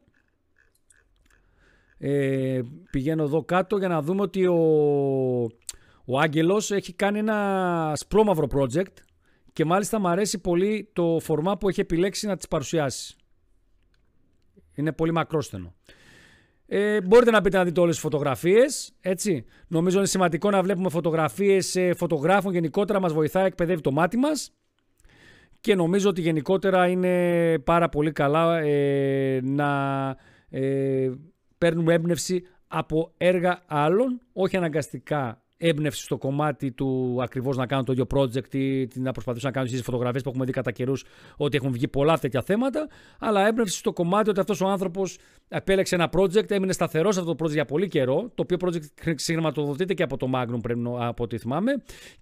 Ε, 1.97 2.61
πηγαίνω 2.91 3.23
εδώ 3.23 3.43
κάτω 3.43 3.77
για 3.77 3.87
να 3.87 4.01
δούμε 4.01 4.21
ότι 4.21 4.45
ο, 4.45 4.59
ο 6.05 6.19
Άγγελος 6.19 6.71
έχει 6.71 6.93
κάνει 6.93 7.19
ένα 7.19 7.91
σπρώμαυρο 7.95 8.47
project 8.55 8.93
και 9.53 9.65
μάλιστα 9.65 9.99
μου 9.99 10.07
αρέσει 10.07 10.39
πολύ 10.39 10.89
το 10.93 11.19
φορμά 11.21 11.57
που 11.57 11.69
έχει 11.69 11.79
επιλέξει 11.79 12.27
να 12.27 12.35
τις 12.35 12.47
παρουσιάσει. 12.47 13.15
Είναι 14.75 14.91
πολύ 14.91 15.11
μακρόστενο. 15.11 15.73
Ε, 16.73 17.01
μπορείτε 17.01 17.31
να 17.31 17.41
πείτε 17.41 17.57
να 17.57 17.63
δείτε 17.63 17.79
όλες 17.79 17.93
τις 17.93 18.03
φωτογραφίες, 18.03 18.93
έτσι. 19.01 19.45
Νομίζω 19.67 19.97
είναι 19.97 20.07
σημαντικό 20.07 20.49
να 20.49 20.61
βλέπουμε 20.61 20.89
φωτογραφίες 20.89 21.75
ε, 21.75 21.93
φωτογράφων 21.93 22.53
γενικότερα, 22.53 22.99
μας 22.99 23.13
βοηθάει, 23.13 23.45
εκπαιδεύει 23.45 23.81
το 23.81 23.91
μάτι 23.91 24.17
μας. 24.17 24.53
Και 25.59 25.75
νομίζω 25.75 26.09
ότι 26.09 26.21
γενικότερα 26.21 26.87
είναι 26.87 27.59
πάρα 27.59 27.89
πολύ 27.89 28.11
καλά 28.11 28.57
ε, 28.57 29.39
να 29.43 29.69
ε, 30.49 31.11
παίρνουμε 31.57 31.93
έμπνευση 31.93 32.43
από 32.67 33.13
έργα 33.17 33.63
άλλων, 33.67 34.21
όχι 34.33 34.57
αναγκαστικά 34.57 35.40
έμπνευση 35.61 36.03
στο 36.03 36.17
κομμάτι 36.17 36.71
του 36.71 37.17
ακριβώς 37.21 37.57
να 37.57 37.65
κάνουν 37.65 37.85
το 37.85 37.91
ίδιο 37.91 38.05
project 38.15 38.55
ή 38.55 38.87
να 38.95 39.11
προσπαθήσουν 39.11 39.47
να 39.47 39.53
κάνουν 39.53 39.71
τις 39.71 39.81
φωτογραφίες 39.81 40.23
που 40.23 40.29
έχουμε 40.29 40.45
δει 40.45 40.51
κατά 40.51 40.71
καιρούς 40.71 41.03
ότι 41.37 41.57
έχουν 41.57 41.71
βγει 41.71 41.87
πολλά 41.87 42.17
τέτοια 42.17 42.41
θέματα, 42.41 42.87
αλλά 43.19 43.47
έμπνευση 43.47 43.77
στο 43.77 43.93
κομμάτι 43.93 44.29
ότι 44.29 44.39
αυτός 44.39 44.61
ο 44.61 44.67
άνθρωπος 44.67 45.17
επέλεξε 45.47 45.95
ένα 45.95 46.09
project, 46.17 46.51
έμεινε 46.51 46.73
σταθερός 46.73 47.13
σε 47.13 47.19
αυτό 47.19 47.35
το 47.35 47.45
project 47.45 47.53
για 47.53 47.65
πολύ 47.65 47.87
καιρό. 47.87 48.31
Το 48.35 48.43
οποίο 48.43 48.57
project 48.61 49.13
συγχρηματοδοτείται 49.15 49.93
και 49.93 50.03
από 50.03 50.17
το 50.17 50.27
Magnum, 50.35 50.59
πρέπει 50.61 50.81
από 50.99 51.23
ό,τι 51.23 51.37
θυμάμαι, 51.37 51.71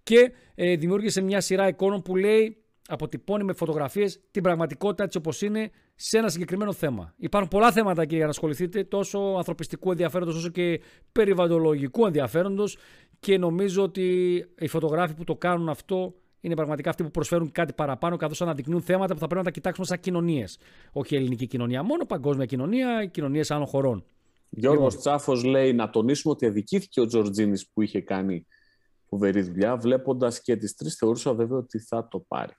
και 0.04 0.32
ε, 0.56 0.76
δημιούργησε 0.76 1.22
μια 1.22 1.42
σειρά 1.42 1.68
εικόνων 1.68 2.02
που 2.02 2.16
λέει 2.16 2.58
αποτυπώνει 2.90 3.44
με 3.44 3.54
φωτογραφίες 3.54 4.20
την 4.32 4.44
πραγματικότητα 4.44 5.04
έτσι 5.04 5.18
όπως 5.18 5.42
είναι 5.42 5.72
σε 5.96 6.18
ένα 6.18 6.30
συγκεκριμένο 6.30 6.74
θέμα. 6.74 7.14
Υπάρχουν 7.18 7.50
πολλά 7.50 7.72
θέματα 7.72 8.02
εκεί 8.02 8.16
για 8.16 8.24
να 8.24 8.30
ασχοληθείτε, 8.30 8.84
τόσο 8.84 9.20
ανθρωπιστικού 9.38 9.92
ενδιαφέροντος 9.92 10.36
όσο 10.36 10.50
και 10.50 10.82
περιβαλλοντολογικού 11.12 12.06
ενδιαφέροντος. 12.06 12.78
Και 13.20 13.38
νομίζω 13.38 13.84
ότι 13.84 14.38
οι 14.60 14.68
φωτογράφοι 14.68 15.14
που 15.14 15.24
το 15.24 15.36
κάνουν 15.36 15.70
αυτό 15.70 16.14
είναι 16.42 16.56
πραγματικά 16.56 16.90
αυτοί 16.90 17.04
που 17.04 17.12
προσφέρουν 17.12 17.52
κάτι 17.52 17.74
παραπάνω, 17.74 18.18
καθώς 18.18 18.42
αναδεικνύουν 18.42 18.82
θέματα 18.82 19.14
που 19.14 19.20
θα 19.20 19.26
πρέπει 19.26 19.42
να 19.42 19.46
τα 19.46 19.52
κοιτάξουμε 19.52 19.86
σαν 19.86 20.00
κοινωνίες. 20.00 20.58
Όχι 20.92 21.14
η 21.16 21.18
ελληνική 21.18 21.48
κοινωνία 21.48 21.84
μόνο, 21.84 22.06
παγκόσμια 22.06 22.46
κοινωνία, 22.46 23.06
κοινωνίες 23.06 23.52
άλλων 23.52 23.66
χωρών. 23.66 24.06
Γιώργος 24.50 24.84
λοιπόν. 24.84 25.00
Τσάφος 25.00 25.44
λέει 25.44 25.74
να 25.74 25.90
τονίσουμε 25.90 26.34
ότι 26.34 26.46
αδικήθηκε 26.46 27.02
ο 27.02 27.06
Τζορτζίνης 27.06 27.70
που 27.70 27.82
είχε 27.82 28.02
κάνει 28.02 28.46
φοβερή 29.10 29.42
δουλειά. 29.42 29.78
Βλέποντας 29.78 30.42
και 30.42 30.56
τις 30.56 30.76
τρεις, 30.76 30.96
θεωρούσα 30.96 31.34
βέβαια 31.34 31.58
ότι 31.58 31.80
θα 31.80 32.08
το 32.08 32.20
πάρει. 32.20 32.54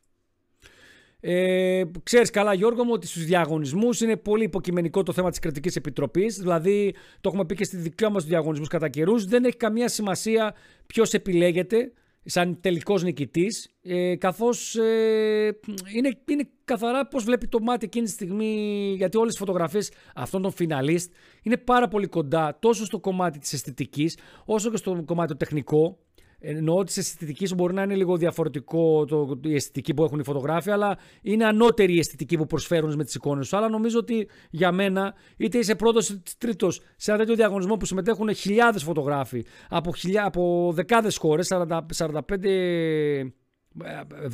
Ε, 1.20 1.82
ξέρεις 2.02 2.30
καλά 2.30 2.54
Γιώργο 2.54 2.84
μου 2.84 2.90
ότι 2.92 3.06
στους 3.06 3.24
διαγωνισμούς 3.24 4.00
είναι 4.00 4.16
πολύ 4.16 4.44
υποκειμενικό 4.44 5.02
το 5.02 5.12
θέμα 5.12 5.30
της 5.30 5.38
κρατικής 5.38 5.76
επιτροπής 5.76 6.38
δηλαδή 6.38 6.94
το 7.20 7.28
έχουμε 7.28 7.44
πει 7.44 7.54
και 7.54 7.64
στη 7.64 7.76
δικιά 7.76 8.10
μας 8.10 8.24
διαγωνισμούς 8.24 8.68
κατά 8.68 8.88
καιρούς. 8.88 9.24
δεν 9.24 9.44
έχει 9.44 9.56
καμία 9.56 9.88
σημασία 9.88 10.54
ποιος 10.86 11.12
επιλέγεται 11.12 11.92
σαν 12.24 12.60
τελικός 12.60 13.02
νικητής 13.02 13.70
ε, 13.82 14.16
καθώς 14.16 14.76
ε, 14.76 15.58
είναι, 15.94 16.18
είναι 16.28 16.48
καθαρά 16.64 17.06
πώς 17.06 17.24
βλέπει 17.24 17.46
το 17.46 17.60
μάτι 17.60 17.84
εκείνη 17.84 18.04
τη 18.04 18.10
στιγμή 18.10 18.94
γιατί 18.96 19.16
όλες 19.16 19.34
οι 19.34 19.38
φωτογραφίες 19.38 19.92
αυτών 20.14 20.42
των 20.42 20.52
φιναλίστ 20.52 21.12
είναι 21.42 21.56
πάρα 21.56 21.88
πολύ 21.88 22.06
κοντά 22.06 22.56
τόσο 22.60 22.84
στο 22.84 22.98
κομμάτι 22.98 23.38
της 23.38 23.52
αισθητικής 23.52 24.18
όσο 24.44 24.70
και 24.70 24.76
στο 24.76 25.02
κομμάτι 25.06 25.28
το 25.28 25.36
τεχνικό 25.36 25.98
Εννοώ 26.40 26.76
ότι 26.76 26.92
σε 26.92 27.00
αισθητική 27.00 27.54
μπορεί 27.54 27.74
να 27.74 27.82
είναι 27.82 27.94
λίγο 27.94 28.16
διαφορετικό 28.16 29.04
το, 29.04 29.40
η 29.44 29.54
αισθητική 29.54 29.94
που 29.94 30.04
έχουν 30.04 30.18
οι 30.18 30.24
φωτογράφοι, 30.24 30.70
αλλά 30.70 30.98
είναι 31.22 31.44
ανώτερη 31.44 31.94
η 31.94 31.98
αισθητική 31.98 32.36
που 32.36 32.46
προσφέρουν 32.46 32.94
με 32.94 33.04
τις 33.04 33.14
εικόνες 33.14 33.48
του. 33.48 33.56
Αλλά 33.56 33.68
νομίζω 33.68 33.98
ότι 33.98 34.28
για 34.50 34.72
μένα, 34.72 35.14
είτε 35.36 35.58
είσαι 35.58 35.74
πρώτος 35.74 36.08
ή 36.08 36.22
τρίτος 36.38 36.80
σε 36.96 37.10
ένα 37.10 37.20
τέτοιο 37.20 37.34
διαγωνισμό 37.34 37.76
που 37.76 37.84
συμμετέχουν 37.84 38.34
χιλιάδες 38.34 38.82
φωτογράφοι 38.82 39.44
από, 39.68 39.94
χιλιά, 39.94 40.24
από 40.24 40.70
δεκάδες 40.74 41.16
χώρες, 41.16 41.48
40, 41.50 41.80
45. 41.96 43.32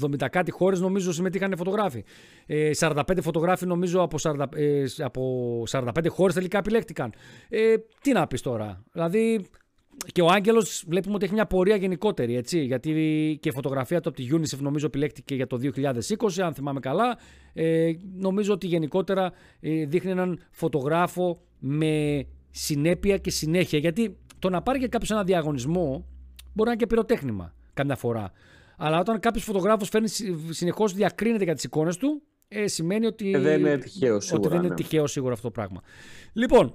70 0.03 0.29
κάτι 0.31 0.51
χώρες 0.51 0.81
νομίζω 0.81 1.13
συμμετείχαν 1.13 1.57
φωτογράφοι. 1.57 2.05
45 2.79 3.17
ε, 3.17 3.21
φωτογράφοι 3.21 3.67
νομίζω 3.67 4.03
από 4.03 4.17
40, 4.23 4.47
ε, 4.55 4.85
από 4.99 5.63
45 5.71 6.09
χώρες 6.09 6.35
τελικά 6.35 6.59
επιλέχτηκαν. 6.59 7.13
Ε, 7.49 7.75
τι 8.01 8.13
να 8.13 8.27
πεις 8.27 8.41
τώρα. 8.41 8.85
Δηλαδή 8.93 9.47
και 10.13 10.23
ο 10.23 10.27
Άγγελος 10.27 10.85
βλέπουμε 10.89 11.15
ότι 11.15 11.25
έχει 11.25 11.35
μια 11.35 11.47
πορεία 11.47 11.77
γενικότερη. 11.77 12.37
Έτσι, 12.37 12.65
γιατί 12.65 12.91
και 13.41 13.49
η 13.49 13.53
φωτογραφία 13.53 14.01
του 14.01 14.09
από 14.09 14.19
τη 14.19 14.29
UNICEF 14.31 14.59
νομίζω 14.59 14.87
επιλέχτηκε 14.87 15.35
για 15.35 15.47
το 15.47 15.59
2020, 15.63 16.41
αν 16.43 16.55
θυμάμαι 16.55 16.81
καλά. 16.81 17.19
Ε, 17.53 17.93
νομίζω 18.17 18.53
ότι 18.53 18.67
γενικότερα 18.67 19.33
ε, 19.61 19.85
δείχνει 19.85 20.11
έναν 20.11 20.41
φωτογράφο 20.51 21.41
με 21.59 22.27
συνέπεια 22.51 23.17
και 23.17 23.31
συνέχεια. 23.31 23.79
Γιατί 23.79 24.17
το 24.39 24.51
να 24.51 24.63
πάρει 24.63 24.79
και 24.79 24.89
κάποιος 24.89 25.11
ένα 25.11 25.25
διαγωνισμό 25.25 26.07
μπορεί 26.53 26.69
να 26.69 26.71
είναι 26.71 26.77
και 26.77 26.87
πυροτέχνημα 26.87 27.55
καμιά 27.75 27.97
φορά. 27.97 28.33
Αλλά 28.77 28.99
όταν 28.99 29.21
κάποιος 29.21 29.45
φωτογράφος 29.45 29.89
φέρνει 29.89 30.09
συνεχώς 30.51 30.93
διακρίνεται 30.93 31.45
για 31.45 31.55
τις 31.55 31.65
εικόνες 31.65 31.97
του, 31.97 32.23
ε, 32.49 32.67
σημαίνει 32.67 33.07
ότι. 33.07 33.31
Ε, 33.31 33.39
δεν 33.39 33.61
είναι 33.61 33.79
τυχαίο 33.79 34.21
σίγουρα. 34.21 34.41
Ότι 34.41 34.49
δεν 34.49 34.59
είναι 34.59 34.69
ναι. 34.69 34.75
τυχαίο 34.75 35.07
σίγουρα 35.07 35.33
αυτό 35.33 35.47
το 35.47 35.53
πράγμα. 35.53 35.83
Λοιπόν, 36.33 36.75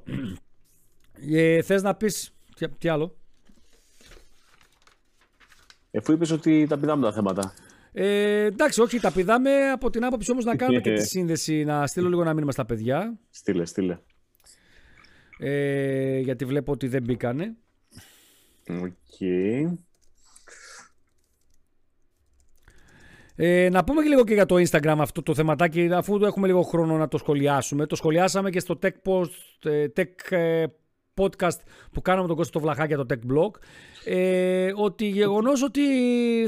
ε, 1.31 1.61
θες 1.61 1.81
να 1.81 1.95
πεις 1.95 2.33
τι, 2.67 2.75
τι 2.77 2.89
άλλο; 2.89 3.15
Εφού 5.91 6.11
είπες 6.11 6.31
ότι 6.31 6.65
τα 6.67 6.77
πηδάμε 6.77 7.05
τα 7.05 7.13
θέματα. 7.13 7.53
Ε, 7.93 8.43
εντάξει, 8.43 8.81
όχι, 8.81 8.99
τα 8.99 9.11
πηδάμε 9.11 9.69
από 9.71 9.89
την 9.89 10.05
άποψη 10.05 10.31
όμως 10.31 10.45
να 10.45 10.55
κάνουμε 10.55 10.81
και 10.81 10.93
τη 10.93 11.07
σύνδεση, 11.07 11.63
να 11.63 11.87
στείλω 11.87 12.09
λίγο 12.09 12.21
ένα 12.21 12.33
μήνυμα 12.33 12.51
στα 12.51 12.65
παιδιά. 12.65 13.17
Στείλε, 13.29 13.65
στείλε. 13.65 13.97
Ε, 15.39 16.19
γιατί 16.19 16.45
βλέπω 16.45 16.71
ότι 16.71 16.87
δεν 16.87 17.03
μπήκανε. 17.03 17.55
Οκ. 18.69 19.21
Ε, 23.35 23.69
να 23.69 23.83
πούμε 23.83 24.01
και 24.01 24.09
λίγο 24.09 24.23
και 24.23 24.33
για 24.33 24.45
το 24.45 24.55
Instagram 24.55 24.95
αυτό 24.97 25.23
το 25.23 25.33
θεματάκι, 25.33 25.89
αφού 25.93 26.15
έχουμε 26.15 26.47
λίγο 26.47 26.61
χρόνο 26.61 26.97
να 26.97 27.07
το 27.07 27.17
σχολιάσουμε. 27.17 27.85
Το 27.85 27.95
σχολιάσαμε 27.95 28.49
και 28.49 28.59
στο 28.59 28.79
Tech, 28.81 28.89
Post, 29.05 29.65
ε, 29.65 29.85
tech 29.95 30.31
ε, 30.31 30.65
podcast 31.17 31.59
που 31.91 32.01
κάναμε 32.01 32.27
τον 32.27 32.35
Κώστα 32.35 32.51
το 32.51 32.59
Βλαχά 32.59 32.85
για 32.85 32.97
το 32.97 33.05
Tech 33.09 33.31
Blog. 33.31 33.51
Ε, 34.05 34.71
ότι 34.75 35.05
γεγονός 35.05 35.63
ότι 35.63 35.81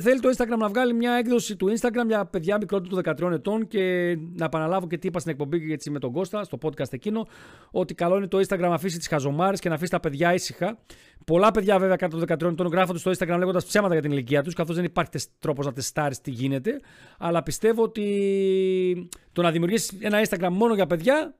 θέλει 0.01 0.19
το 0.19 0.29
Instagram 0.29 0.57
να 0.57 0.67
βγάλει 0.67 0.93
μια 0.93 1.13
έκδοση 1.13 1.55
του 1.55 1.73
Instagram 1.77 2.05
για 2.07 2.25
παιδιά 2.25 2.57
μικρότερων 2.57 3.03
των 3.03 3.29
13 3.29 3.31
ετών 3.31 3.67
και 3.67 4.15
να 4.35 4.45
επαναλάβω 4.45 4.87
και 4.87 4.97
τι 4.97 5.07
είπα 5.07 5.19
στην 5.19 5.31
εκπομπή 5.31 5.71
έτσι 5.71 5.89
με 5.89 5.99
τον 5.99 6.11
Κώστα 6.11 6.43
στο 6.43 6.57
podcast 6.61 6.93
εκείνο, 6.93 7.27
ότι 7.71 7.93
καλό 7.93 8.17
είναι 8.17 8.27
το 8.27 8.37
Instagram 8.37 8.59
να 8.59 8.73
αφήσει 8.73 8.97
τις 8.97 9.07
χαζομάρες 9.07 9.59
και 9.59 9.69
να 9.69 9.75
αφήσει 9.75 9.91
τα 9.91 9.99
παιδιά 9.99 10.33
ήσυχα. 10.33 10.77
Πολλά 11.25 11.51
παιδιά 11.51 11.79
βέβαια 11.79 11.95
κάτω 11.95 12.17
των 12.17 12.37
13 12.37 12.51
ετών 12.51 12.67
γράφονται 12.67 12.99
στο 12.99 13.11
Instagram 13.11 13.37
λέγοντας 13.37 13.65
ψέματα 13.65 13.93
για 13.93 14.01
την 14.01 14.11
ηλικία 14.11 14.43
τους, 14.43 14.53
καθώς 14.53 14.75
δεν 14.75 14.85
υπάρχει 14.85 15.11
τρόπος 15.39 15.65
να 15.65 15.73
τεστάρεις 15.73 16.21
τι 16.21 16.31
γίνεται. 16.31 16.79
Αλλά 17.17 17.43
πιστεύω 17.43 17.83
ότι 17.83 19.09
το 19.31 19.41
να 19.41 19.51
δημιουργήσεις 19.51 19.97
ένα 19.99 20.21
Instagram 20.27 20.49
μόνο 20.51 20.73
για 20.73 20.87
παιδιά 20.87 21.35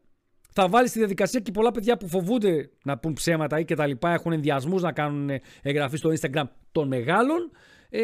θα 0.53 0.67
βάλεις 0.67 0.89
στη 0.89 0.99
διαδικασία 0.99 1.39
και 1.39 1.51
πολλά 1.51 1.71
παιδιά 1.71 1.97
που 1.97 2.07
φοβούνται 2.07 2.69
να 2.83 2.97
πούν 2.97 3.13
ψέματα 3.13 3.59
ή 3.59 3.65
και 3.65 3.75
τα 3.75 3.87
λοιπά, 3.87 4.13
έχουν 4.13 4.31
ενδιασμούς 4.31 4.81
να 4.81 4.91
κάνουν 4.91 5.29
εγγραφή 5.61 5.97
στο 5.97 6.09
Instagram 6.09 6.43
των 6.71 6.87
μεγάλων, 6.87 7.51
ε, 7.89 8.01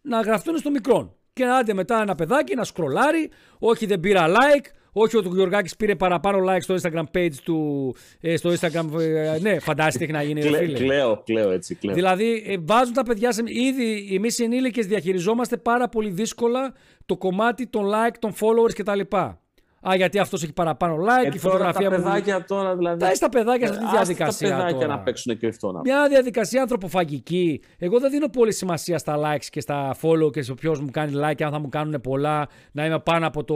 να 0.00 0.20
γραφτούν 0.20 0.56
στο 0.56 0.70
μικρό. 0.70 1.16
Και 1.32 1.44
να 1.44 1.56
άντε 1.56 1.74
μετά 1.74 2.00
ένα 2.00 2.14
παιδάκι 2.14 2.54
να 2.54 2.64
σκρολάρει, 2.64 3.30
όχι 3.58 3.86
δεν 3.86 4.00
πήρα 4.00 4.26
like, 4.28 4.66
όχι 4.92 5.16
ότι 5.16 5.28
ο 5.28 5.30
Γιωργάκης 5.34 5.76
πήρε 5.76 5.94
παραπάνω 5.94 6.52
like 6.52 6.60
στο 6.60 6.74
Instagram 6.74 7.04
page 7.14 7.34
του, 7.44 7.94
ε, 8.20 8.36
στο 8.36 8.50
Instagram, 8.50 9.00
ε, 9.00 9.38
ναι, 9.40 9.58
φαντάζεστε 9.58 10.04
έχει 10.04 10.12
να 10.12 10.22
γίνει. 10.22 10.40
Κλαίω, 10.40 10.72
κλαίω, 10.74 11.22
κλαίω 11.24 11.50
έτσι, 11.50 11.74
κλαίω. 11.74 11.94
Δηλαδή 11.94 12.44
ε, 12.46 12.56
βάζουν 12.60 12.94
τα 12.94 13.02
παιδιά, 13.02 13.32
σε, 13.32 13.42
ήδη 13.46 14.14
εμείς 14.14 14.38
οι 14.38 14.44
ενήλικες 14.44 14.86
διαχειριζόμαστε 14.86 15.56
πάρα 15.56 15.88
πολύ 15.88 16.10
δύσκολα 16.10 16.74
το 17.06 17.16
κομμάτι 17.16 17.66
των 17.66 17.86
like, 17.86 18.14
των 18.18 18.32
followers 18.32 18.72
κτλ. 18.74 19.00
Α, 19.88 19.94
γιατί 19.94 20.18
αυτός 20.18 20.42
έχει 20.42 20.52
παραπάνω 20.52 20.96
like, 20.96 21.24
ε, 21.24 21.30
η 21.34 21.38
φωτογραφία 21.38 21.90
τα 21.90 21.96
παιδάκια 21.96 22.44
τώρα 22.44 22.76
δηλαδή. 22.76 22.98
Τα 22.98 23.10
τα 23.18 23.28
παιδάκια 23.28 23.66
σε 23.66 23.72
αυτή 23.72 23.84
τη 23.84 23.90
διαδικασία. 23.90 24.48
Τα 24.48 24.56
παιδάκια 24.56 24.78
τώρα. 24.78 24.86
να 24.86 24.98
παίξουν 24.98 25.38
κρυφτό. 25.38 25.72
Να 25.72 25.80
Μια 25.80 26.08
διαδικασία 26.08 26.60
ανθρωποφαγική. 26.60 27.60
Εγώ 27.78 28.00
δεν 28.00 28.10
δίνω 28.10 28.28
πολύ 28.28 28.52
σημασία 28.52 28.98
στα 28.98 29.16
likes 29.16 29.46
και 29.50 29.60
στα 29.60 29.94
follow 30.02 30.32
και 30.32 30.42
σε 30.42 30.54
ποιος 30.54 30.80
μου 30.80 30.90
κάνει 30.90 31.12
like, 31.14 31.42
αν 31.42 31.50
θα 31.50 31.58
μου 31.58 31.68
κάνουν 31.68 32.00
πολλά, 32.00 32.48
να 32.72 32.84
είμαι 32.84 32.98
πάνω 32.98 33.26
από 33.26 33.44
το 33.44 33.54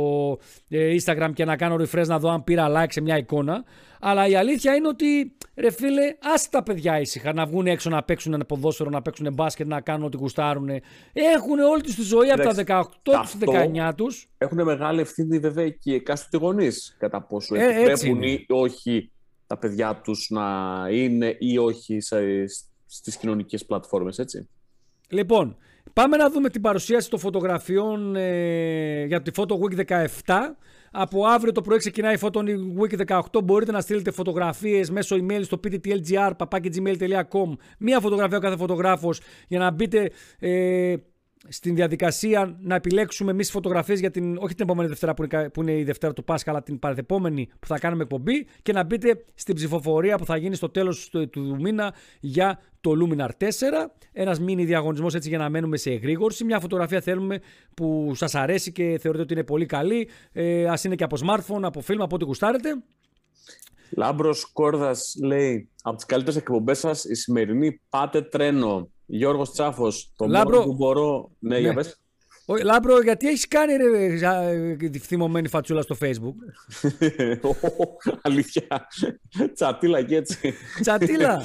ε, 0.69 0.95
Instagram 0.95 1.31
και 1.35 1.45
να 1.45 1.57
κάνω 1.57 1.75
refresh 1.75 2.07
να 2.07 2.19
δω 2.19 2.31
αν 2.31 2.45
πήρα 2.45 2.67
like 2.77 2.91
σε 2.91 3.01
μια 3.01 3.17
εικόνα. 3.17 3.65
Αλλά 4.01 4.27
η 4.27 4.35
αλήθεια 4.35 4.75
είναι 4.75 4.89
ότι 4.89 5.37
ρε 5.57 5.71
φίλε, 5.71 6.17
ας 6.35 6.49
τα 6.49 6.63
παιδιά 6.63 7.01
ήσυχα 7.01 7.33
να 7.33 7.47
βγουν 7.47 7.67
έξω 7.67 7.91
να 7.91 8.03
παίξουν 8.03 8.33
ένα 8.33 8.45
ποδόσφαιρο, 8.45 8.91
να 8.91 9.03
παίξουν 9.03 9.33
μπάσκετ, 9.33 9.67
να 9.67 9.81
κάνουν 9.81 10.07
ό,τι 10.07 10.17
γουστάρουν. 10.17 10.69
Έχουν 11.13 11.59
όλη 11.59 11.83
τους 11.83 11.95
τη 11.95 12.03
ζωή 12.03 12.31
από 12.31 12.43
τα 12.43 12.55
18 12.67 12.83
τους 13.03 13.37
19 13.41 13.93
τους. 13.97 14.29
Έχουν 14.39 14.63
μεγάλη 14.63 15.01
ευθύνη 15.01 15.39
βέβαια 15.39 15.69
και 15.69 15.91
οι 15.91 15.95
εκάστοτε 15.95 16.37
γονείς 16.37 16.97
κατά 16.99 17.23
πόσο 17.23 17.55
ε, 17.55 17.65
επιτρέπουν 17.65 18.23
ή 18.23 18.47
όχι 18.49 19.13
τα 19.47 19.59
παιδιά 19.59 20.01
τους 20.05 20.31
να 20.31 20.87
είναι 20.91 21.37
ή 21.39 21.59
όχι 21.59 21.99
στις 22.87 23.17
κοινωνικές 23.17 23.67
πλατφόρμες, 23.67 24.19
έτσι. 24.19 24.49
Λοιπόν, 25.09 25.57
πάμε 26.01 26.17
να 26.17 26.31
δούμε 26.31 26.49
την 26.49 26.61
παρουσίαση 26.61 27.11
των 27.11 27.19
φωτογραφιών 27.19 28.17
ε, 28.17 29.05
για 29.05 29.23
τη 29.23 29.31
Photo 29.37 29.55
Week 29.59 29.75
17. 29.87 30.07
Από 30.91 31.27
αύριο 31.27 31.53
το 31.53 31.61
πρωί 31.61 31.79
ξεκινάει 31.79 32.15
η 32.15 32.19
Photon 32.21 32.45
Week 32.81 33.21
18. 33.33 33.45
Μπορείτε 33.45 33.73
να 33.73 33.81
στείλετε 33.81 34.11
φωτογραφίες 34.11 34.91
μέσω 34.91 35.17
email 35.17 35.41
στο 35.43 35.61
pttlgr.gmail.com. 35.65 37.53
Μία 37.79 38.01
φωτογραφία 38.01 38.37
ο 38.37 38.41
κάθε 38.41 38.57
φωτογράφος 38.57 39.21
για 39.49 39.59
να 39.59 39.71
μπείτε. 39.71 40.11
Ε, 40.39 40.95
στην 41.49 41.75
διαδικασία 41.75 42.57
να 42.61 42.75
επιλέξουμε 42.75 43.31
εμείς 43.31 43.51
φωτογραφίες 43.51 44.01
για 44.01 44.11
την, 44.11 44.37
όχι 44.37 44.55
την 44.55 44.65
επόμενη 44.65 44.89
Δευτέρα 44.89 45.15
που 45.15 45.23
είναι, 45.25 45.49
που 45.49 45.63
είναι 45.63 45.79
η 45.79 45.85
Δευτέρα 45.85 46.13
του 46.13 46.25
Πάσχα, 46.25 46.51
αλλά 46.51 46.63
την 46.63 46.79
παρεθεπόμενη 46.79 47.49
που 47.61 47.67
θα 47.67 47.79
κάνουμε 47.79 48.03
εκπομπή 48.03 48.47
και 48.63 48.73
να 48.73 48.85
μπείτε 48.85 49.25
στην 49.35 49.55
ψηφοφορία 49.55 50.19
που 50.19 50.25
θα 50.25 50.37
γίνει 50.37 50.55
στο 50.55 50.69
τέλος 50.69 51.09
του, 51.09 51.29
του 51.29 51.57
μήνα 51.61 51.95
για 52.21 52.61
το 52.81 52.93
Luminar 53.01 53.29
4. 53.29 53.45
Ένας 54.13 54.41
μίνι 54.41 54.65
διαγωνισμός 54.65 55.15
έτσι 55.15 55.29
για 55.29 55.39
να 55.39 55.49
μένουμε 55.49 55.77
σε 55.77 55.91
εγρήγορση. 55.91 56.45
Μια 56.45 56.61
φωτογραφία 56.61 57.01
θέλουμε 57.01 57.41
που 57.75 58.13
σας 58.15 58.35
αρέσει 58.35 58.73
και 58.73 58.83
θεωρείτε 58.83 59.23
ότι 59.23 59.33
είναι 59.33 59.45
πολύ 59.45 59.67
καλή. 59.67 60.09
Ε, 60.33 60.69
Α 60.69 60.79
είναι 60.85 60.95
και 60.95 61.05
από 61.05 61.17
smartphone, 61.21 61.63
από 61.63 61.83
film, 61.87 61.99
από 61.99 62.15
ό,τι 62.15 62.25
γουστάρετε. 62.25 62.83
Λάμπρος 63.91 64.45
Κόρδας 64.53 65.15
λέει: 65.23 65.71
Από 65.83 65.97
τις 65.97 66.05
καλύτερες 66.05 66.37
εκπομπές 66.37 66.79
σας, 66.79 67.05
η 67.05 67.15
σημερινή 67.15 67.81
πάτε 67.89 68.23
τρένο. 68.23 68.91
Γιώργος 69.11 69.53
Τσάφος, 69.53 70.13
το 70.17 70.27
Λάμπρο... 70.27 70.57
μόνο 70.57 70.71
που 70.71 70.75
μπορώ. 70.75 71.31
Ναι, 71.39 71.55
ναι. 71.55 71.61
για 71.61 71.75
πες. 71.75 72.01
Λάμπρο, 72.65 73.01
γιατί 73.01 73.29
έχεις 73.29 73.49
κάνει 73.49 73.73
ρε, 73.77 74.99
θυμωμένη 74.99 75.49
φατσούλα 75.49 75.83
στο 75.83 75.97
facebook; 76.01 76.35
Αλήθεια. 78.23 78.89
Τσατίλα 79.55 80.03
και 80.03 80.17
έτσι. 80.17 80.55
Τσατίλα. 80.81 81.43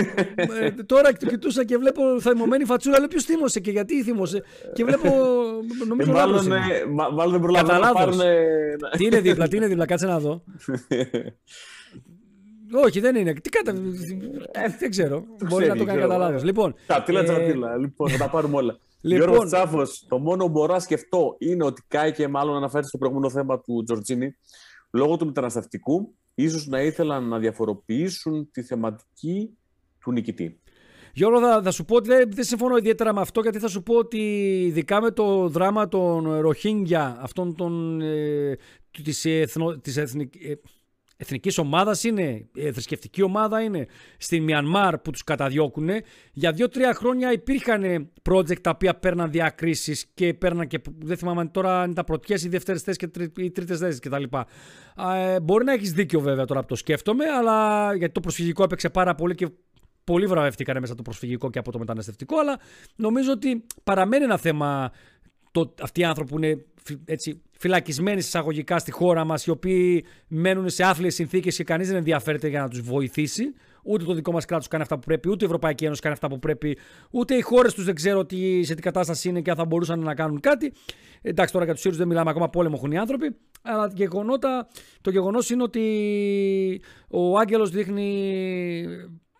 ε, 0.60 0.70
τώρα 0.70 1.12
το 1.12 1.26
κοιτούσα 1.26 1.64
και 1.64 1.76
βλέπω 1.76 2.20
θυμωμένη 2.20 2.64
φατσούλα. 2.64 2.98
Λέω 2.98 3.08
ποιος 3.08 3.24
θύμωσε 3.24 3.60
και 3.60 3.70
γιατί 3.70 4.02
θύμωσε; 4.02 4.42
Και 4.72 4.84
βλέπω. 4.84 5.08
Νομίζω 5.86 6.10
ε, 6.10 6.14
μάλλον, 6.14 6.52
ε, 6.52 6.84
μάλλον 7.12 7.30
δεν 7.30 7.40
προλαβαίνω 7.40 7.78
να 7.78 7.92
πάρουν. 7.92 8.20
Τι 8.96 9.04
είναι 9.04 9.20
δίπλα, 9.20 9.48
τι 9.48 9.56
είναι 9.56 9.66
δίπλα, 9.66 9.86
κάτσε 9.86 10.06
να 10.06 10.18
δω. 10.18 10.42
Όχι, 12.72 13.00
δεν 13.00 13.16
είναι. 13.16 13.32
Τι 13.32 13.48
κατα... 13.48 13.70
Ε, 14.50 14.68
δεν 14.78 14.90
ξέρω. 14.90 15.24
Μπορεί 15.48 15.66
να 15.66 15.76
το 15.76 15.84
κάνει 15.84 16.00
κατά 16.00 16.16
λάθο. 16.16 16.44
Λοιπόν, 16.44 16.74
τσατίλα, 16.86 17.22
τσατίλα. 17.22 17.76
Λοιπόν, 17.76 18.08
θα 18.08 18.18
τα 18.18 18.30
πάρουμε 18.30 18.56
όλα. 18.56 18.78
Λοιπόν, 19.00 19.28
Γιώργος 19.28 19.50
Τσάφος, 19.50 20.06
το 20.08 20.18
μόνο 20.18 20.44
που 20.44 20.50
μπορώ 20.50 20.72
να 20.72 20.78
σκεφτώ 20.78 21.36
είναι 21.38 21.64
ότι 21.64 21.82
κάει 21.88 22.12
και 22.12 22.28
μάλλον 22.28 22.56
αναφέρει 22.56 22.86
στο 22.86 22.98
προηγούμενο 22.98 23.30
θέμα 23.30 23.60
του 23.60 23.82
Τζορτζίνη, 23.82 24.36
λόγω 24.90 25.16
του 25.16 25.26
μεταναστευτικού, 25.26 26.14
ίσως 26.34 26.66
να 26.66 26.82
ήθελαν 26.82 27.28
να 27.28 27.38
διαφοροποιήσουν 27.38 28.50
τη 28.50 28.62
θεματική 28.62 29.58
του 30.00 30.12
νικητή. 30.12 30.60
Γιώργο, 31.12 31.40
θα, 31.40 31.62
θα 31.62 31.70
σου 31.70 31.84
πω 31.84 31.96
ότι 31.96 32.08
δεν, 32.08 32.30
δεν 32.32 32.44
συμφωνώ 32.44 32.76
ιδιαίτερα 32.76 33.14
με 33.14 33.20
αυτό, 33.20 33.40
γιατί 33.40 33.58
θα 33.58 33.68
σου 33.68 33.82
πω 33.82 33.94
ότι 33.94 34.18
ειδικά 34.66 35.00
με 35.00 35.10
το 35.10 35.48
δράμα 35.48 35.88
των 35.88 36.40
Ροχίνγκια, 36.40 37.18
αυτών 37.20 37.54
των, 37.54 38.00
ε, 38.00 38.56
της, 39.02 39.24
εθνο, 39.24 39.78
της 39.78 39.96
εθνικ, 39.96 40.34
ε, 40.34 40.54
εθνικής 41.20 41.58
ομάδας 41.58 42.04
είναι, 42.04 42.48
ε, 42.56 42.72
θρησκευτική 42.72 43.22
ομάδα 43.22 43.62
είναι 43.62 43.86
στην 44.18 44.42
Μιανμάρ 44.42 44.98
που 44.98 45.10
τους 45.10 45.24
καταδιώκουν. 45.24 45.88
Για 46.32 46.52
δύο-τρία 46.52 46.94
χρόνια 46.94 47.32
υπήρχαν 47.32 48.10
project 48.30 48.60
τα 48.60 48.70
οποία 48.70 48.94
παίρναν 48.94 49.30
διακρίσεις 49.30 50.06
και 50.14 50.34
παίρναν 50.34 50.66
και. 50.66 50.80
Δεν 50.98 51.16
θυμάμαι 51.16 51.46
τώρα 51.46 51.80
αν 51.80 51.90
ήταν 51.90 52.04
πρωτιές 52.04 52.44
ή 52.44 52.48
δεύτερες 52.48 52.82
θέσεις 52.82 53.08
ή 53.36 53.50
τρίτες 53.50 53.78
θέσεις 53.78 54.00
κτλ. 54.00 54.22
Ε, 55.14 55.40
μπορεί 55.40 55.64
να 55.64 55.72
έχεις 55.72 55.92
δίκιο 55.92 56.20
βέβαια 56.20 56.44
τώρα 56.44 56.60
που 56.60 56.66
το 56.66 56.74
σκέφτομαι, 56.74 57.24
αλλά 57.24 57.94
γιατί 57.94 58.12
το 58.12 58.20
προσφυγικό 58.20 58.62
έπαιξε 58.62 58.90
πάρα 58.90 59.14
πολύ 59.14 59.34
και 59.34 59.48
πολύ 60.04 60.26
βραβεύτηκαν 60.26 60.76
μέσα 60.80 60.94
το 60.94 61.02
προσφυγικό 61.02 61.50
και 61.50 61.58
από 61.58 61.72
το 61.72 61.78
μεταναστευτικό, 61.78 62.38
αλλά 62.38 62.58
νομίζω 62.96 63.32
ότι 63.32 63.64
παραμένει 63.84 64.24
ένα 64.24 64.36
θέμα 64.36 64.92
το, 65.64 65.74
αυτοί 65.82 66.00
οι 66.00 66.04
άνθρωποι 66.04 66.30
που 66.30 66.36
είναι 66.38 66.64
έτσι, 67.04 67.42
φυλακισμένοι 67.58 68.18
εισαγωγικά 68.18 68.78
στη 68.78 68.90
χώρα 68.90 69.24
μας, 69.24 69.46
οι 69.46 69.50
οποίοι 69.50 70.04
μένουν 70.28 70.68
σε 70.68 70.84
άθλιες 70.84 71.14
συνθήκες 71.14 71.56
και 71.56 71.64
κανείς 71.64 71.86
δεν 71.88 71.96
ενδιαφέρεται 71.96 72.48
για 72.48 72.60
να 72.60 72.68
τους 72.68 72.80
βοηθήσει. 72.80 73.44
Ούτε 73.84 74.04
το 74.04 74.14
δικό 74.14 74.32
μας 74.32 74.44
κράτος 74.44 74.68
κάνει 74.68 74.82
αυτά 74.82 74.98
που 74.98 75.06
πρέπει, 75.06 75.28
ούτε 75.28 75.44
η 75.44 75.46
Ευρωπαϊκή 75.46 75.84
Ένωση 75.84 76.00
κάνει 76.00 76.14
αυτά 76.14 76.28
που 76.28 76.38
πρέπει, 76.38 76.78
ούτε 77.10 77.34
οι 77.34 77.40
χώρες 77.40 77.74
τους 77.74 77.84
δεν 77.84 77.94
ξέρω 77.94 78.24
τι, 78.24 78.64
σε 78.64 78.74
τι 78.74 78.82
κατάσταση 78.82 79.28
είναι 79.28 79.40
και 79.40 79.50
αν 79.50 79.56
θα 79.56 79.64
μπορούσαν 79.64 80.00
να 80.00 80.14
κάνουν 80.14 80.40
κάτι. 80.40 80.72
Εντάξει, 81.22 81.52
τώρα 81.52 81.64
για 81.64 81.74
τους 81.74 81.82
Σύρου 81.82 81.96
δεν 81.96 82.08
μιλάμε 82.08 82.30
ακόμα, 82.30 82.48
πόλεμο 82.48 82.74
έχουν 82.78 82.92
οι 82.92 82.98
άνθρωποι. 82.98 83.36
Αλλά 83.62 83.92
το 85.00 85.10
γεγονός 85.10 85.50
είναι 85.50 85.62
ότι 85.62 86.80
ο 87.08 87.38
Άγγελος 87.38 87.70
δείχνει 87.70 88.84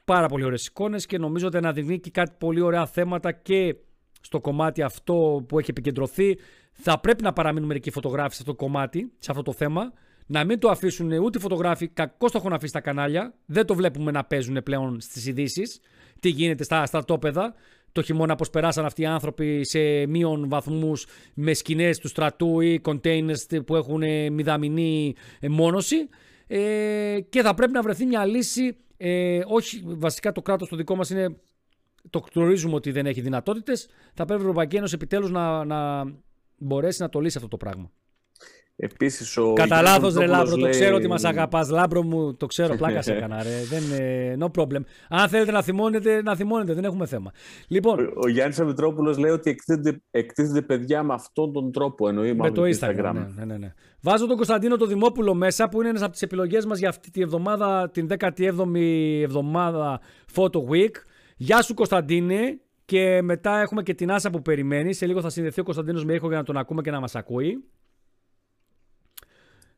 πάρα 0.04 0.28
πολύ 0.28 0.44
ωραίες 0.44 0.66
εικόνες 0.66 1.06
και 1.06 1.18
νομίζω 1.18 1.46
ότι 1.46 1.56
αναδεικνύει 1.56 2.00
και 2.00 2.10
κάτι 2.10 2.32
πολύ 2.38 2.60
ωραία 2.60 2.86
θέματα 2.86 3.32
και 3.32 3.76
στο 4.20 4.40
κομμάτι 4.40 4.82
αυτό 4.82 5.44
που 5.48 5.58
έχει 5.58 5.70
επικεντρωθεί. 5.70 6.38
Θα 6.72 7.00
πρέπει 7.00 7.22
να 7.22 7.32
παραμείνουν 7.32 7.68
μερικοί 7.68 7.90
φωτογράφοι 7.90 8.34
σε 8.34 8.40
αυτό 8.40 8.52
το 8.52 8.64
κομμάτι, 8.64 9.12
σε 9.18 9.30
αυτό 9.30 9.42
το 9.42 9.52
θέμα. 9.52 9.92
Να 10.26 10.44
μην 10.44 10.58
το 10.58 10.68
αφήσουν 10.68 11.12
ούτε 11.12 11.38
οι 11.38 11.40
φωτογράφοι, 11.40 11.88
κακώς 11.88 12.32
το 12.32 12.38
έχουν 12.38 12.52
αφήσει 12.52 12.70
στα 12.70 12.80
κανάλια. 12.80 13.34
Δεν 13.46 13.66
το 13.66 13.74
βλέπουμε 13.74 14.10
να 14.10 14.24
παίζουν 14.24 14.62
πλέον 14.62 15.00
στις 15.00 15.26
ειδήσεις. 15.26 15.80
Τι 16.20 16.28
γίνεται 16.28 16.64
στα 16.64 16.86
στρατόπεδα. 16.86 17.54
Το 17.92 18.02
χειμώνα 18.02 18.34
πώς 18.34 18.50
περάσαν 18.50 18.84
αυτοί 18.84 19.02
οι 19.02 19.06
άνθρωποι 19.06 19.64
σε 19.64 20.06
μείον 20.06 20.48
βαθμούς 20.48 21.06
με 21.34 21.54
σκηνές 21.54 21.98
του 21.98 22.08
στρατού 22.08 22.60
ή 22.60 22.80
containers 22.84 23.64
που 23.66 23.76
έχουν 23.76 24.02
μηδαμινή 24.32 25.14
μόνωση. 25.48 26.08
Ε, 26.46 27.20
και 27.28 27.42
θα 27.42 27.54
πρέπει 27.54 27.72
να 27.72 27.82
βρεθεί 27.82 28.06
μια 28.06 28.24
λύση. 28.24 28.76
Ε, 28.96 29.40
όχι, 29.46 29.82
βασικά 29.86 30.32
το 30.32 30.42
κράτος 30.42 30.68
το 30.68 30.76
δικό 30.76 30.96
μας 30.96 31.10
είναι 31.10 31.36
το 32.10 32.24
γνωρίζουμε 32.34 32.74
ότι 32.74 32.90
δεν 32.90 33.06
έχει 33.06 33.20
δυνατότητες. 33.20 33.88
Θα 34.14 34.24
πρέπει 34.24 34.40
η 34.40 34.44
Ευρωπαϊκή 34.44 34.76
Ένωση 34.76 34.94
επιτέλους 34.94 35.30
να, 35.30 35.64
να 35.64 36.04
μπορέσει 36.58 37.02
να 37.02 37.08
το 37.08 37.20
λύσει 37.20 37.36
αυτό 37.36 37.48
το 37.48 37.56
πράγμα. 37.56 37.90
Επίσης, 38.80 39.36
ο 39.36 39.52
Κατά 39.52 39.82
λάθος, 39.82 40.14
ρε 40.14 40.26
Λάμπρο, 40.26 40.56
λέει... 40.56 40.64
το 40.64 40.78
ξέρω 40.78 40.96
ότι 40.96 41.08
μας 41.08 41.24
αγαπάς. 41.24 41.70
Λάμπρο 41.70 42.02
μου, 42.02 42.34
το 42.34 42.46
ξέρω, 42.46 42.76
πλάκα 42.76 43.02
σε 43.02 43.12
έκανα. 43.12 43.42
Ρε. 43.42 43.50
Δεν, 43.68 43.82
no 44.40 44.60
problem. 44.60 44.80
Αν 45.08 45.28
θέλετε 45.28 45.50
να 45.50 45.62
θυμώνετε, 45.62 46.22
να 46.22 46.36
θυμώνετε, 46.36 46.74
δεν 46.74 46.84
έχουμε 46.84 47.06
θέμα. 47.06 47.32
Λοιπόν, 47.68 47.98
ο, 48.00 48.12
ο 48.16 48.28
Γιάννης 48.28 48.60
Αμητρόπουλο 48.60 49.16
λέει 49.18 49.30
ότι 49.30 49.50
εκτίθεται, 49.50 50.02
εκτίθεται 50.10 50.62
παιδιά 50.62 51.02
με 51.02 51.14
αυτόν 51.14 51.52
τον 51.52 51.72
τρόπο. 51.72 52.08
Εννοεί 52.08 52.34
με 52.34 52.50
το 52.50 52.62
Instagram. 52.62 53.12
Ναι, 53.14 53.28
ναι, 53.36 53.44
ναι, 53.44 53.56
ναι. 53.56 53.74
Βάζω 54.00 54.26
τον 54.26 54.36
Κωνσταντίνο 54.36 54.76
το 54.76 54.86
Δημόπουλο 54.86 55.34
μέσα, 55.34 55.68
που 55.68 55.80
είναι 55.80 55.88
ένας 55.88 56.02
από 56.02 56.12
τις 56.12 56.22
επιλογές 56.22 56.66
μας 56.66 56.78
για 56.78 56.88
αυτή 56.88 57.10
τη 57.10 57.20
εβδομάδα, 57.20 57.90
την 57.90 58.08
17η 58.18 58.42
εβδομάδα 59.22 60.00
Photo 60.34 60.58
Week. 60.70 60.92
Γεια 61.40 61.62
σου 61.62 61.74
Κωνσταντίνε 61.74 62.60
και 62.84 63.22
μετά 63.22 63.60
έχουμε 63.60 63.82
και 63.82 63.94
την 63.94 64.10
Άσα 64.10 64.30
που 64.30 64.42
περιμένει. 64.42 64.92
Σε 64.92 65.06
λίγο 65.06 65.20
θα 65.20 65.30
συνδεθεί 65.30 65.60
ο 65.60 65.64
Κωνσταντίνος 65.64 66.04
με 66.04 66.14
ήχο 66.14 66.28
για 66.28 66.36
να 66.36 66.44
τον 66.44 66.56
ακούμε 66.56 66.82
και 66.82 66.90
να 66.90 67.00
μας 67.00 67.14
ακούει. 67.14 67.64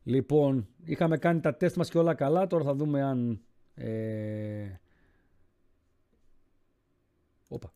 Λοιπόν, 0.03 0.69
είχαμε 0.85 1.19
κάνει 1.19 1.41
τα 1.41 1.55
τεστ 1.55 1.77
μας 1.77 1.91
και 1.91 1.99
όλα 1.99 2.15
καλά. 2.15 2.47
Τώρα 2.47 2.65
θα 2.65 2.75
δούμε 2.75 3.03
αν... 3.03 3.41
Ε... 3.75 4.81
Οπα. 7.49 7.73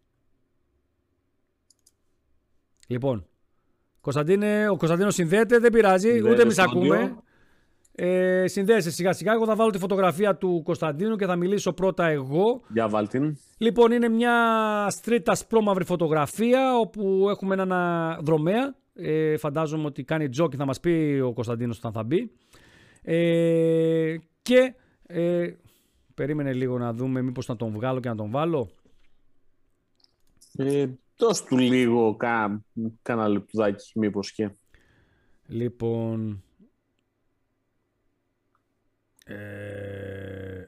Λοιπόν, 2.87 3.27
Κωνσταντίνε, 4.01 4.69
ο 4.69 4.77
Κωνσταντίνος 4.77 5.15
συνδέεται, 5.15 5.59
δεν 5.59 5.73
πειράζει, 5.73 6.23
ούτε 6.29 6.43
εμείς 6.43 6.59
ακούμε. 6.59 7.17
Ε, 7.97 8.45
συνδέεσαι 8.47 8.91
σιγά 8.91 9.13
σιγά. 9.13 9.33
Εγώ 9.33 9.47
θα 9.47 9.57
βάλω 9.57 9.71
τη 9.71 9.79
φωτογραφία 9.79 10.37
του 10.37 10.63
Κωνσταντίνου 10.65 11.17
και 11.17 11.27
θα 11.27 11.37
μιλήσω 11.37 11.73
πρώτα 11.73 12.07
εγώ. 12.07 12.63
Για 12.69 12.89
βάλτην. 12.89 13.39
Λοιπόν, 13.59 13.93
είναι 13.93 14.09
μια 14.09 14.33
street 15.03 15.23
ασπρόμαυρη 15.27 15.85
φωτογραφία 15.85 16.79
όπου 16.79 17.27
έχουμε 17.31 17.55
έναν 17.55 17.73
δρομέα. 18.25 18.75
Ε, 18.95 19.37
φαντάζομαι 19.37 19.87
ότι 19.87 20.05
κάνει 20.05 20.29
τζόκι, 20.29 20.57
θα 20.57 20.65
μας 20.65 20.81
πει 20.81 21.21
ο 21.25 21.33
Κωνσταντίνος 21.33 21.79
όταν 21.79 21.93
θα 21.93 22.03
μπει. 22.03 22.31
Ε, 23.03 24.17
και 24.43 24.75
ε, 25.07 25.53
περίμενε 26.15 26.53
λίγο 26.53 26.79
να 26.79 26.93
δούμε 26.93 27.23
μήπως 27.23 27.47
να 27.47 27.57
τον 27.57 27.71
βγάλω 27.71 28.01
και 28.01 28.09
να 28.09 28.17
τον 28.17 28.31
βάλω. 28.31 28.71
Ε, 30.57 30.87
δώσ' 31.17 31.45
του 31.45 31.59
λίγο 31.59 32.17
κα, 32.17 32.65
κάνα 33.03 33.29
λεπτουδάκι 33.29 33.99
μήπως 33.99 34.33
και. 34.33 34.51
Λοιπόν, 35.47 36.43
ε... 39.25 39.35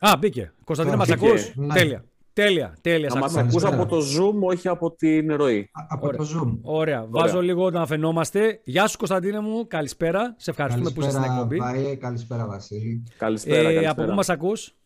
Α, 0.00 0.16
μπήκε. 0.18 0.52
Κωνσταντίνα, 0.64 0.96
μα 0.96 1.04
ακού. 1.12 1.26
Ναι. 1.54 1.74
Τέλεια. 1.74 2.04
Τέλεια, 2.32 2.76
τέλεια. 2.80 3.10
Να 3.14 3.20
μας 3.20 3.36
ακούς 3.36 3.64
από 3.64 3.86
το 3.86 3.96
Zoom, 3.96 4.40
όχι 4.40 4.68
από 4.68 4.92
την 4.92 5.34
ροή. 5.34 5.70
Από 5.88 6.16
το 6.16 6.26
Zoom. 6.34 6.58
Ωραία. 6.62 7.06
Βάζω 7.08 7.40
λίγο 7.40 7.70
να 7.70 7.86
φαινόμαστε. 7.86 8.60
Γεια 8.64 8.86
σου, 8.86 8.96
Κωνσταντίνε 8.98 9.40
μου. 9.40 9.66
Καλησπέρα. 9.66 10.34
Σε 10.36 10.50
ευχαριστούμε 10.50 10.90
καλησπέρα, 10.90 11.10
που 11.10 11.16
είσαι 11.16 11.26
στην 11.26 11.32
εκπομπή. 11.32 11.56
Βάη, 11.56 11.96
καλησπέρα, 11.96 12.46
Βασίλη. 12.46 13.02
Καλησπέρα. 13.18 13.58
Ε, 13.58 13.62
καλησπέρα. 13.62 13.90
Από 13.90 14.04
πού 14.04 14.12
μας 14.12 14.28
ακούς, 14.28 14.76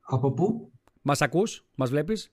Από 0.00 0.32
πού; 0.32 0.72
Μας 1.02 1.22
ακούς, 1.22 1.66
μας 1.74 1.90
βλέπεις; 1.90 2.32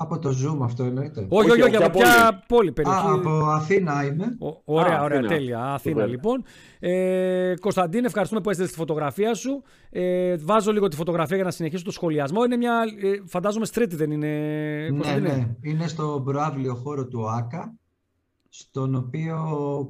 Από 0.00 0.18
το 0.18 0.28
Zoom 0.28 0.58
αυτό 0.62 0.84
εννοείται. 0.84 1.26
Όχι, 1.28 1.50
όχι, 1.50 1.62
όχι, 1.62 1.76
από 1.76 1.98
ποια 1.98 2.44
πόλη, 2.48 2.72
περιοχή; 2.72 3.06
Α, 3.06 3.12
από 3.12 3.30
Αθήνα 3.30 4.04
είμαι. 4.06 4.36
Ο, 4.40 4.60
ωραία, 4.64 4.98
Α, 4.98 5.02
ωραία, 5.02 5.18
Αθήνα. 5.18 5.34
τέλεια. 5.34 5.64
Αθήνα, 5.64 6.06
λοιπόν. 6.06 6.44
Ε, 6.78 7.54
Κωνσταντίν, 7.60 8.04
ευχαριστούμε 8.04 8.40
που 8.40 8.50
έστειλες 8.50 8.70
τη 8.72 8.78
φωτογραφία 8.78 9.34
σου. 9.34 9.62
Ε, 9.90 10.36
βάζω 10.36 10.72
λίγο 10.72 10.88
τη 10.88 10.96
φωτογραφία 10.96 11.36
για 11.36 11.44
να 11.44 11.50
συνεχίσω 11.50 11.84
το 11.84 11.90
σχολιασμό. 11.90 12.44
Είναι 12.44 12.56
μια, 12.56 12.82
ε, 13.02 13.22
φαντάζομαι, 13.26 13.64
στρίτη 13.64 13.96
δεν 13.96 14.10
είναι, 14.10 14.28
Ναι, 14.92 15.16
ναι. 15.18 15.56
Είναι 15.60 15.88
στο 15.88 16.22
προάβλιο 16.24 16.74
χώρο 16.74 17.06
του 17.06 17.30
ΆΚΑ, 17.30 17.74
στον 18.48 18.94
οποίο 18.94 19.38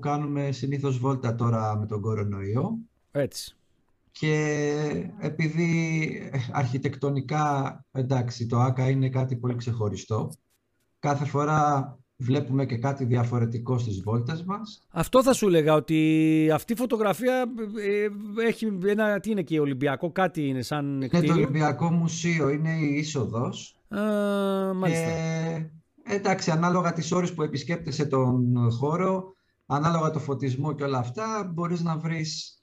κάνουμε 0.00 0.50
συνήθως 0.52 0.98
βόλτα 0.98 1.34
τώρα 1.34 1.76
με 1.76 1.86
τον 1.86 2.00
κορονοϊό. 2.00 2.78
Έτσι 3.10 3.57
και 4.18 5.12
επειδή 5.18 6.12
αρχιτεκτονικά, 6.52 7.84
εντάξει, 7.90 8.46
το 8.46 8.58
ΆΚΑ 8.58 8.88
είναι 8.88 9.08
κάτι 9.08 9.36
πολύ 9.36 9.54
ξεχωριστό, 9.54 10.30
κάθε 10.98 11.24
φορά 11.24 11.98
βλέπουμε 12.16 12.66
και 12.66 12.78
κάτι 12.78 13.04
διαφορετικό 13.04 13.78
στις 13.78 14.00
βόλτες 14.02 14.44
μας. 14.44 14.86
Αυτό 14.90 15.22
θα 15.22 15.32
σου 15.32 15.46
έλεγα 15.46 15.74
ότι 15.74 16.50
αυτή 16.54 16.72
η 16.72 16.76
φωτογραφία 16.76 17.44
ε, 17.86 18.08
έχει 18.46 18.78
ένα, 18.86 19.20
τι 19.20 19.30
είναι 19.30 19.42
και 19.42 19.60
Ολυμπιακό, 19.60 20.12
κάτι 20.12 20.48
είναι 20.48 20.62
σαν 20.62 21.00
κτίριο. 21.06 21.18
Είναι 21.18 21.26
το 21.26 21.32
Ολυμπιακό 21.32 21.90
Μουσείο, 21.90 22.48
είναι 22.48 22.70
η 22.70 22.94
είσοδος. 22.94 23.76
Α, 23.88 24.00
μάλιστα. 24.74 25.06
Και, 25.06 26.14
εντάξει, 26.14 26.50
ανάλογα 26.50 26.92
τις 26.92 27.12
ώρες 27.12 27.34
που 27.34 27.42
επισκέπτεσαι 27.42 28.06
τον 28.06 28.70
χώρο, 28.70 29.34
ανάλογα 29.66 30.10
το 30.10 30.18
φωτισμό 30.18 30.74
και 30.74 30.84
όλα 30.84 30.98
αυτά, 30.98 31.50
μπορείς 31.54 31.82
να 31.82 31.98
βρεις 31.98 32.57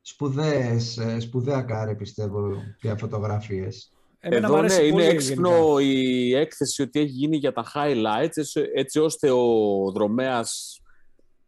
σπουδαίες, 0.00 0.98
ε, 0.98 1.20
σπουδαία 1.20 1.62
κάρε 1.62 1.94
πιστεύω 1.94 2.62
για 2.80 2.96
φωτογραφίες. 2.96 3.92
Εμένα 4.20 4.46
Εδώ 4.46 4.62
ναι, 4.62 4.74
είναι 4.74 5.04
έξυπνο 5.04 5.78
η 5.78 6.34
έκθεση 6.34 6.82
ότι 6.82 7.00
έχει 7.00 7.08
γίνει 7.08 7.36
για 7.36 7.52
τα 7.52 7.64
highlights 7.74 8.62
έτσι, 8.74 8.98
ώστε 8.98 9.30
ο 9.30 9.44
δρομέας 9.94 10.80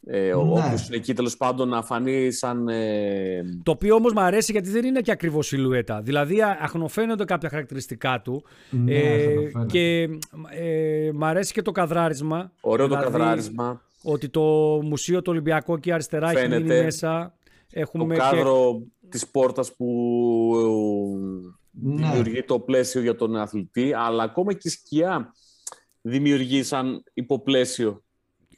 ε, 0.07 0.26
ναι. 0.26 0.32
όποιος 0.34 0.86
είναι 0.86 0.96
εκεί 0.96 1.14
τέλος 1.14 1.36
πάντων 1.36 1.68
να 1.68 1.82
φανεί 1.82 2.30
σαν... 2.30 2.68
Ε... 2.68 3.42
Το 3.62 3.70
οποίο 3.70 3.94
όμως 3.94 4.12
μου 4.12 4.20
αρέσει 4.20 4.53
γιατί 4.53 4.70
δεν 4.70 4.84
είναι 4.84 5.00
και 5.00 5.11
ακριβώς 5.11 5.46
σιλουέτα. 5.46 6.00
Δηλαδή 6.03 6.42
αχνοφαίνονται 6.61 7.24
κάποια 7.24 7.48
χαρακτηριστικά 7.48 8.20
του 8.20 8.44
ναι, 8.70 8.94
ε, 8.94 9.36
και 9.66 10.09
ε, 10.50 11.11
μ' 11.14 11.24
αρέσει 11.24 11.53
και 11.53 11.62
το 11.62 11.72
καδράρισμα. 11.72 12.53
Ωραίο 12.61 12.86
δηλαδή, 12.86 13.05
το 13.05 13.11
καδράρισμα. 13.11 13.82
Ότι 14.03 14.28
το 14.28 14.42
μουσείο 14.82 15.22
το 15.22 15.30
Ολυμπιακό 15.30 15.78
και 15.78 15.92
αριστερά 15.92 16.28
Φαίνεται. 16.28 16.55
έχει 16.55 16.64
μείνει 16.64 16.82
μέσα. 16.82 17.34
Έχουμε 17.73 18.14
το 18.14 18.20
κάδρο 18.20 18.83
και... 19.01 19.07
της 19.09 19.29
πόρτας 19.29 19.75
που 19.77 19.89
ναι. 21.70 22.07
δημιουργεί 22.07 22.43
το 22.43 22.61
πλαίσιο 22.61 23.01
για 23.01 23.16
τον 23.16 23.37
αθλητή, 23.37 23.93
αλλά 23.93 24.23
ακόμα 24.23 24.53
και 24.53 24.68
η 24.68 24.70
σκιά 24.70 25.35
δημιουργεί 26.01 26.62
σαν 26.62 27.03
υποπλαίσιο. 27.12 28.05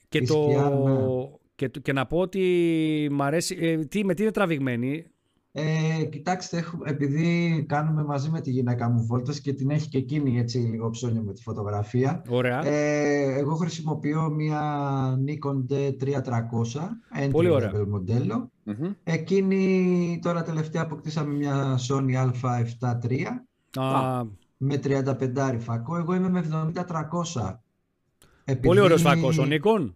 Και, 0.09 0.23
το... 0.23 0.47
Ναι. 0.47 1.37
και, 1.55 1.69
και, 1.81 1.93
να 1.93 2.07
πω 2.07 2.19
ότι 2.19 3.09
μ' 3.11 3.23
αρέσει, 3.23 3.57
ε, 3.61 3.77
τι, 3.77 4.05
με 4.05 4.15
τι 4.15 4.23
είναι 4.23 4.31
τραβηγμένη; 4.31 5.07
Ε, 5.57 6.05
κοιτάξτε, 6.05 6.65
επειδή 6.85 7.65
κάνουμε 7.69 8.05
μαζί 8.05 8.31
με 8.31 8.41
τη 8.41 8.51
γυναίκα 8.51 8.89
μου 8.89 9.07
βόλτες 9.07 9.41
και 9.41 9.53
την 9.53 9.71
έχει 9.71 9.89
και 9.89 9.99
εκείνη 9.99 10.39
έτσι 10.39 10.59
λίγο 10.59 10.91
ψώνιο 10.91 11.23
με 11.23 11.33
τη 11.33 11.43
φωτογραφία. 11.43 12.23
Ωραία. 12.29 12.67
Ε, 12.67 13.39
εγώ 13.39 13.55
χρησιμοποιώ 13.55 14.31
μια 14.31 14.63
Nikon 15.27 15.73
D3300, 15.73 17.31
Πολύ 17.31 17.49
ωραία. 17.49 17.73
μοντέλο. 17.89 18.51
Mm-hmm. 18.67 18.95
Εκείνη 19.05 20.19
τώρα 20.23 20.43
τελευταία 20.43 20.83
αποκτήσαμε 20.83 21.35
μια 21.35 21.79
Sony 21.89 22.31
α7 22.31 22.99
III 23.03 23.27
με 24.57 24.81
35 24.85 25.57
φακό. 25.59 25.97
Εγώ 25.97 26.15
είμαι 26.15 26.29
με 26.29 26.73
70-300. 27.35 27.55
Επειδή... 28.45 28.67
Πολύ 28.67 28.81
ωραίος 28.81 29.03
φακός 29.03 29.39
ο 29.39 29.47
Nikon. 29.49 29.93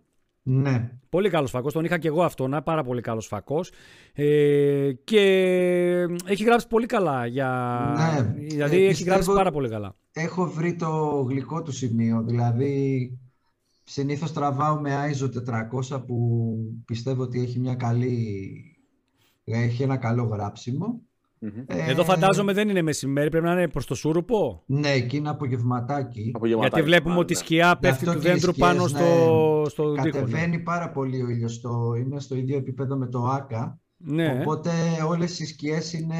Ναι. 0.50 0.90
Πολύ 1.08 1.30
καλός 1.30 1.50
φακός. 1.50 1.72
Τον 1.72 1.84
είχα 1.84 1.98
και 1.98 2.08
εγώ 2.08 2.22
αυτόν. 2.22 2.60
Πάρα 2.64 2.84
πολύ 2.84 3.00
καλός 3.00 3.26
φακός. 3.26 3.72
Ε, 4.12 4.92
και 5.04 5.20
έχει 6.24 6.44
γράψει 6.44 6.66
πολύ 6.66 6.86
καλά. 6.86 7.26
Για... 7.26 7.50
Ναι. 7.96 8.32
Δηλαδή 8.46 8.84
ε, 8.84 8.88
έχει 8.88 9.04
γράψει 9.04 9.32
πάρα 9.32 9.50
πολύ 9.50 9.68
καλά. 9.68 9.94
Έχω 10.12 10.46
βρει 10.46 10.76
το 10.76 10.88
γλυκό 11.28 11.62
του 11.62 11.72
σημείο. 11.72 12.22
Δηλαδή 12.26 13.10
συνήθως 13.84 14.32
τραβάω 14.32 14.80
με 14.80 14.90
ISO 15.10 15.28
400 15.92 16.02
που 16.06 16.56
πιστεύω 16.84 17.22
ότι 17.22 17.40
έχει 17.40 17.58
μια 17.58 17.74
καλή. 17.74 18.62
Έχει 19.44 19.82
ένα 19.82 19.96
καλό 19.96 20.24
γράψιμο. 20.24 21.00
Ε, 21.66 21.90
Εδώ 21.90 22.04
φαντάζομαι 22.04 22.52
δεν 22.52 22.68
είναι 22.68 22.82
μεσημέρι, 22.82 23.30
πρέπει 23.30 23.44
να 23.44 23.52
είναι 23.52 23.68
προς 23.68 23.86
το 23.86 23.94
σούρουπο. 23.94 24.62
Ναι, 24.66 24.90
εκεί 24.90 25.16
είναι 25.16 25.28
απογευματάκι. 25.28 26.30
απογευματάκι 26.34 26.74
Γιατί 26.74 26.90
βλέπουμε 26.90 27.18
ότι 27.18 27.32
η 27.32 27.36
σκιά 27.36 27.78
πέφτει 27.80 28.04
του 28.04 28.18
δέντρου 28.18 28.52
πάνω 28.52 28.82
ναι, 28.82 28.88
στο, 28.88 29.62
στο 29.68 29.92
Κατεβαίνει 29.92 30.58
πάρα 30.58 30.90
πολύ 30.90 31.22
ο 31.22 31.28
ήλιος. 31.28 31.54
Στο, 31.54 31.94
είναι 31.98 32.20
στο 32.20 32.36
ίδιο 32.36 32.56
επίπεδο 32.56 32.96
με 32.96 33.06
το 33.06 33.24
ΆΚΑ. 33.24 33.80
Ναι. 33.96 34.38
Οπότε 34.40 34.70
όλες 35.08 35.40
οι 35.40 35.46
σκιές 35.46 35.92
είναι 35.92 36.16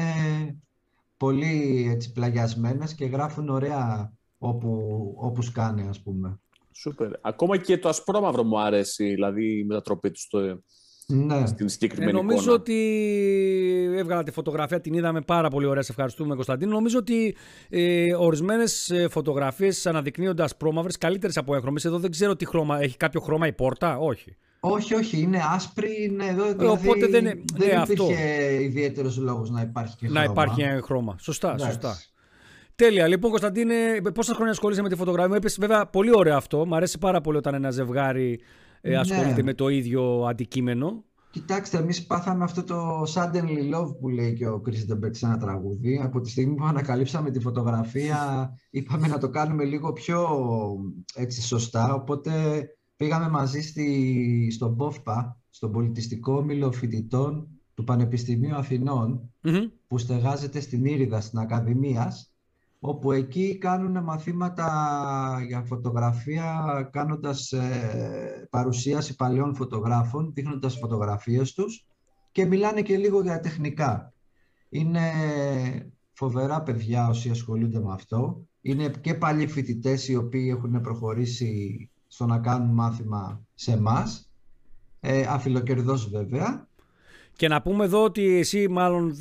πολύ 1.17 1.87
έτσι, 1.91 2.11
πλαγιασμένες 2.11 2.95
και 2.95 3.05
γράφουν 3.05 3.49
ωραία 3.49 4.13
όπου, 4.37 5.13
όπου 5.17 5.41
σκάνε 5.41 5.85
ας 5.89 6.01
πούμε. 6.01 6.39
Σούπερ. 6.71 7.11
Ακόμα 7.21 7.57
και 7.57 7.77
το 7.77 7.89
ασπρόμαυρο 7.89 8.43
μου 8.43 8.59
άρεσε, 8.59 9.03
δηλαδή 9.03 9.59
η 9.59 9.63
μετατροπή 9.63 10.11
του 10.11 10.19
στο, 10.19 10.39
ναι. 11.09 11.45
στην 11.45 11.69
συγκεκριμένη 11.69 12.11
ε, 12.11 12.13
νομίζω 12.13 12.41
εικόνα. 12.41 12.53
ότι 12.53 12.75
έβγαλα 13.95 14.23
τη 14.23 14.31
φωτογραφία, 14.31 14.81
την 14.81 14.93
είδαμε 14.93 15.21
πάρα 15.21 15.49
πολύ 15.49 15.65
ωραία. 15.65 15.81
Σε 15.81 15.91
ευχαριστούμε, 15.91 16.35
Κωνσταντίνο. 16.35 16.71
Νομίζω 16.71 16.97
ότι 16.97 17.35
ε, 17.69 18.15
ορισμένες 18.15 18.91
φωτογραφίες 19.09 19.85
αναδεικνύονται 19.85 20.43
ασπρόμαυρε 20.43 20.91
καλύτερες 20.99 21.37
από 21.37 21.55
έγχρωμε. 21.55 21.79
Εδώ 21.83 21.99
δεν 21.99 22.11
ξέρω 22.11 22.35
τι 22.35 22.45
χρώμα. 22.45 22.81
Έχει 22.81 22.97
κάποιο 22.97 23.21
χρώμα 23.21 23.47
η 23.47 23.53
πόρτα, 23.53 23.97
όχι. 23.97 24.35
Όχι, 24.59 24.95
όχι, 24.95 25.21
είναι 25.21 25.41
άσπρη, 25.53 26.03
είναι 26.03 26.25
εδώ, 26.25 26.45
ε, 26.45 26.53
δηλαδή 26.53 26.87
Οπότε 26.87 27.07
δεν, 27.07 27.23
δεν 27.23 27.23
ναι, 27.23 27.65
υπήρχε 27.65 27.75
αυτό. 27.75 28.07
ιδιαίτερος 28.61 29.17
λόγος 29.17 29.49
να 29.49 29.61
υπάρχει 29.61 29.95
και 29.95 30.05
χρώμα. 30.07 30.25
Να 30.25 30.31
υπάρχει 30.31 30.81
χρώμα. 30.81 31.15
Σωστά, 31.19 31.57
σωστά. 31.57 31.97
Τέλεια. 32.75 33.07
Λοιπόν, 33.07 33.29
Κωνσταντίνε, 33.29 33.75
πόσα 34.13 34.33
χρόνια 34.33 34.51
ασχολείσαι 34.51 34.81
με 34.81 34.89
τη 34.89 34.95
φωτογραφία; 34.95 35.29
Μου 35.29 35.35
είπες 35.35 35.57
βέβαια 35.59 35.85
πολύ 35.85 36.11
ωραίο 36.15 36.35
αυτό. 36.35 36.65
Μ' 36.65 36.73
αρέσει 36.73 36.97
πάρα 36.97 37.21
πολύ 37.21 37.37
όταν 37.37 37.53
ένα 37.53 37.71
ζευγάρι 37.71 38.39
ε, 38.81 38.89
ναι. 38.89 38.97
ασχολείται 38.97 39.43
με 39.43 39.53
το 39.53 39.67
ίδιο 39.67 40.25
αντικείμενο. 40.25 41.03
Κοιτάξτε, 41.31 41.77
εμείς 41.77 42.05
πάθαμε 42.05 42.43
αυτό 42.43 42.63
το 42.63 43.03
suddenly 43.03 43.75
love 43.75 43.97
που 43.99 44.09
λέει 44.09 44.33
και 44.33 44.47
ο 44.47 44.61
Chris 44.65 44.93
Debeck 44.93 45.09
σε 45.11 45.25
ένα 45.25 45.37
τραγούδι. 45.37 46.01
Από 46.03 46.21
τη 46.21 46.29
στιγμή 46.29 46.55
που 46.55 46.65
ανακαλύψαμε 46.65 47.31
τη 47.31 47.39
φωτογραφία, 47.39 48.51
είπαμε 48.69 49.07
να 49.07 49.17
το 49.17 49.29
κάνουμε 49.29 49.63
λίγο 49.63 49.93
πιο 49.93 50.27
έτσι 51.15 51.41
σωστά. 51.41 51.93
Οπότε 51.93 52.63
πήγαμε 52.95 53.29
μαζί 53.29 53.61
στη, 53.61 54.47
στον 54.51 54.75
ΠΟΦΠΑ, 54.75 55.41
στον 55.49 55.71
Πολιτιστικό 55.71 56.33
Όμιλο 56.33 56.71
Φοιτητών 56.71 57.47
του 57.73 57.83
Πανεπιστημίου 57.83 58.55
που 59.87 59.97
στεγάζεται 59.97 60.59
στην 60.59 60.85
Ήριδα, 60.85 61.21
στην 61.21 61.39
Ακαδημίας 61.39 62.33
όπου 62.79 63.11
εκεί 63.11 63.57
κάνουν 63.57 64.03
μαθήματα 64.03 64.69
για 65.47 65.63
φωτογραφία 65.63 66.89
κάνοντας 66.91 67.51
ε, 67.51 68.47
παρουσίαση 68.49 69.15
παλαιών 69.15 69.55
φωτογράφων, 69.55 70.31
δείχνοντας 70.33 70.77
φωτογραφίες 70.77 71.53
τους 71.53 71.87
και 72.31 72.45
μιλάνε 72.45 72.81
και 72.81 72.97
λίγο 72.97 73.21
για 73.21 73.39
τεχνικά. 73.39 74.13
Είναι 74.69 75.01
φοβερά 76.13 76.63
παιδιά 76.63 77.07
όσοι 77.07 77.29
ασχολούνται 77.29 77.79
με 77.79 77.93
αυτό. 77.93 78.47
Είναι 78.61 78.89
και 79.01 79.13
παλιοί 79.13 79.47
φοιτητές 79.47 80.07
οι 80.07 80.15
οποίοι 80.15 80.53
έχουν 80.57 80.81
προχωρήσει 80.81 81.89
στο 82.07 82.25
να 82.25 82.39
κάνουν 82.39 82.73
μάθημα 82.73 83.45
σε 83.53 83.71
εμάς. 83.71 84.31
Ε, 84.99 85.25
αφιλοκερδός 85.29 86.09
βέβαια. 86.09 86.68
Και 87.39 87.47
να 87.47 87.61
πούμε 87.61 87.83
εδώ 87.83 88.03
ότι 88.03 88.37
εσύ 88.37 88.67
μάλλον 88.67 89.15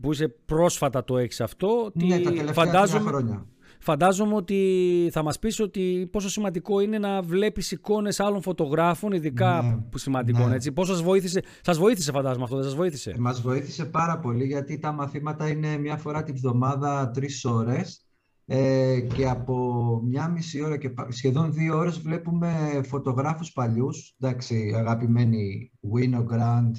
που 0.00 0.12
είσαι 0.12 0.28
πρόσφατα 0.28 1.04
το 1.04 1.18
έχεις 1.18 1.40
αυτό. 1.40 1.82
Ότι 1.84 2.06
ναι, 2.06 2.18
τα 2.18 2.30
τελευταία 2.30 2.64
φαντάζομαι, 2.64 3.10
χρόνια. 3.10 3.46
Φαντάζομαι 3.78 4.34
ότι 4.34 5.08
θα 5.12 5.22
μας 5.22 5.38
πεις 5.38 5.60
ότι 5.60 6.08
πόσο 6.12 6.28
σημαντικό 6.28 6.80
είναι 6.80 6.98
να 6.98 7.22
βλέπεις 7.22 7.70
εικόνες 7.70 8.20
άλλων 8.20 8.42
φωτογράφων, 8.42 9.12
ειδικά 9.12 9.62
ναι, 9.62 9.76
που 9.90 9.98
σημαντικό 9.98 10.46
ναι. 10.46 10.54
έτσι. 10.54 10.72
Πώς 10.72 10.86
σας 10.86 11.02
βοήθησε, 11.02 11.42
σας 11.60 11.78
βοήθησε 11.78 12.12
φαντάζομαι 12.12 12.44
αυτό, 12.44 12.56
δεν 12.56 12.64
σας 12.64 12.74
βοήθησε; 12.74 13.14
Μας 13.18 13.40
βοήθησε 13.40 13.84
πάρα 13.84 14.18
πολύ 14.18 14.44
γιατί 14.44 14.78
τα 14.78 14.92
μαθήματα 14.92 15.48
είναι 15.48 15.78
μια 15.78 15.96
φορά 15.96 16.22
τη 16.22 16.32
βδομάδα 16.32 17.10
τρεις 17.10 17.44
ώρες 17.44 18.06
ε, 18.46 19.00
και 19.00 19.28
από 19.28 20.00
μια 20.04 20.28
μισή 20.28 20.64
ώρα 20.64 20.76
και 20.76 20.90
σχεδόν 21.08 21.52
δύο 21.52 21.76
ώρες 21.76 21.98
βλέπουμε 22.00 22.80
φωτογράφους 22.84 23.52
παλιούς, 23.52 24.16
εντάξει, 24.20 24.72
αγαπημένοι 24.76 25.72
Wino 25.94 26.24
Grant, 26.34 26.72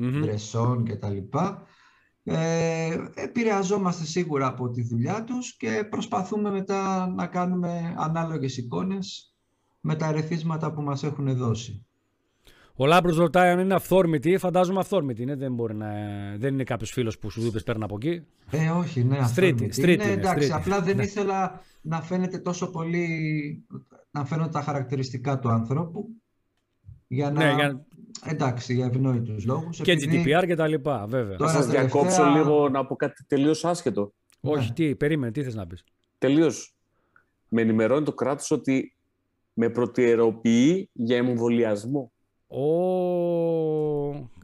mm-hmm. 0.00 0.82
και 0.84 0.96
τα 0.96 1.08
λοιπά. 1.10 1.62
Ε, 2.24 2.96
επηρεαζόμαστε 3.14 4.04
σίγουρα 4.04 4.46
από 4.46 4.70
τη 4.70 4.82
δουλειά 4.82 5.24
τους 5.24 5.56
και 5.56 5.86
προσπαθούμε 5.90 6.50
μετά 6.50 7.06
να 7.06 7.26
κάνουμε 7.26 7.94
ανάλογες 7.98 8.56
εικόνες 8.56 9.34
με 9.80 9.94
τα 9.94 10.06
ερεθίσματα 10.06 10.72
που 10.72 10.82
μας 10.82 11.02
έχουν 11.02 11.36
δώσει. 11.36 11.86
Ο 12.80 12.86
Λάμπρος 12.86 13.16
ρωτάει 13.16 13.50
αν 13.50 13.58
είναι 13.58 13.74
αυθόρμητη. 13.74 14.38
Φαντάζομαι 14.38 14.80
αυθόρμητη 14.80 15.22
είναι. 15.22 15.34
Δεν, 15.34 15.54
μπορεί 15.54 15.74
να... 15.74 15.88
δεν 16.36 16.52
είναι 16.52 16.64
κάποιος 16.64 16.90
φίλος 16.90 17.18
που 17.18 17.30
σου 17.30 17.46
είπε 17.46 17.60
παίρνει 17.60 17.84
από 17.84 17.94
εκεί. 17.94 18.26
Ε, 18.50 18.70
όχι, 18.70 19.04
ναι, 19.04 19.18
αυθόρμητη. 19.18 19.92
είναι, 19.92 20.04
εντάξει, 20.04 20.52
απλά 20.52 20.80
δεν 20.80 20.96
ναι. 20.96 21.02
ήθελα 21.02 21.60
να 21.80 22.02
φαίνεται 22.02 22.38
τόσο 22.38 22.70
πολύ. 22.70 23.06
να 24.10 24.24
φαίνονται 24.24 24.50
τα 24.50 24.62
χαρακτηριστικά 24.62 25.38
του 25.38 25.48
ανθρώπου. 25.48 26.08
Για 27.06 27.30
να... 27.30 27.44
Ναι, 27.44 27.54
για... 27.54 27.86
Εντάξει, 28.24 28.74
για 28.74 28.86
ευνόητους 28.86 29.44
λόγους. 29.44 29.80
Και 29.80 29.92
επειδή... 29.92 30.24
GDPR 30.26 30.46
και 30.46 30.54
τα 30.54 30.66
λοιπά, 30.66 31.06
βέβαια. 31.08 31.36
Να 31.40 31.48
σας 31.48 31.66
διακόψω 31.66 32.24
λίγο 32.24 32.68
να 32.68 32.86
πω 32.86 32.96
κάτι 32.96 33.24
τελείως 33.24 33.64
άσχετο. 33.64 34.12
Όχι, 34.40 34.66
ναι. 34.66 34.74
τι, 34.74 34.94
περίμενε, 34.94 35.32
τι 35.32 35.42
θες 35.42 35.54
να 35.54 35.66
πεις; 35.66 35.84
Τελείως. 36.18 36.72
Με 37.48 37.60
ενημερώνει 37.60 38.04
το 38.04 38.12
κράτος 38.12 38.50
ότι 38.50 38.96
με 39.52 39.68
προτεραιοποιεί 39.70 40.90
για 40.92 41.16
εμβολιασμό. 41.16 42.12
Ο... 42.48 42.62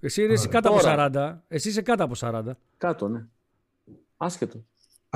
Εσύ 0.01 0.23
είσαι 0.23 0.49
κάτω 0.49 0.69
από 0.69 0.79
40. 0.83 1.37
Εσύ 1.49 1.69
είσαι 1.69 1.83
κάτω 1.83 2.05
από 2.05 2.15
40. 2.19 2.43
Κάτω, 2.77 3.09
ναι. 3.09 3.27
Άσχετο. 4.17 4.65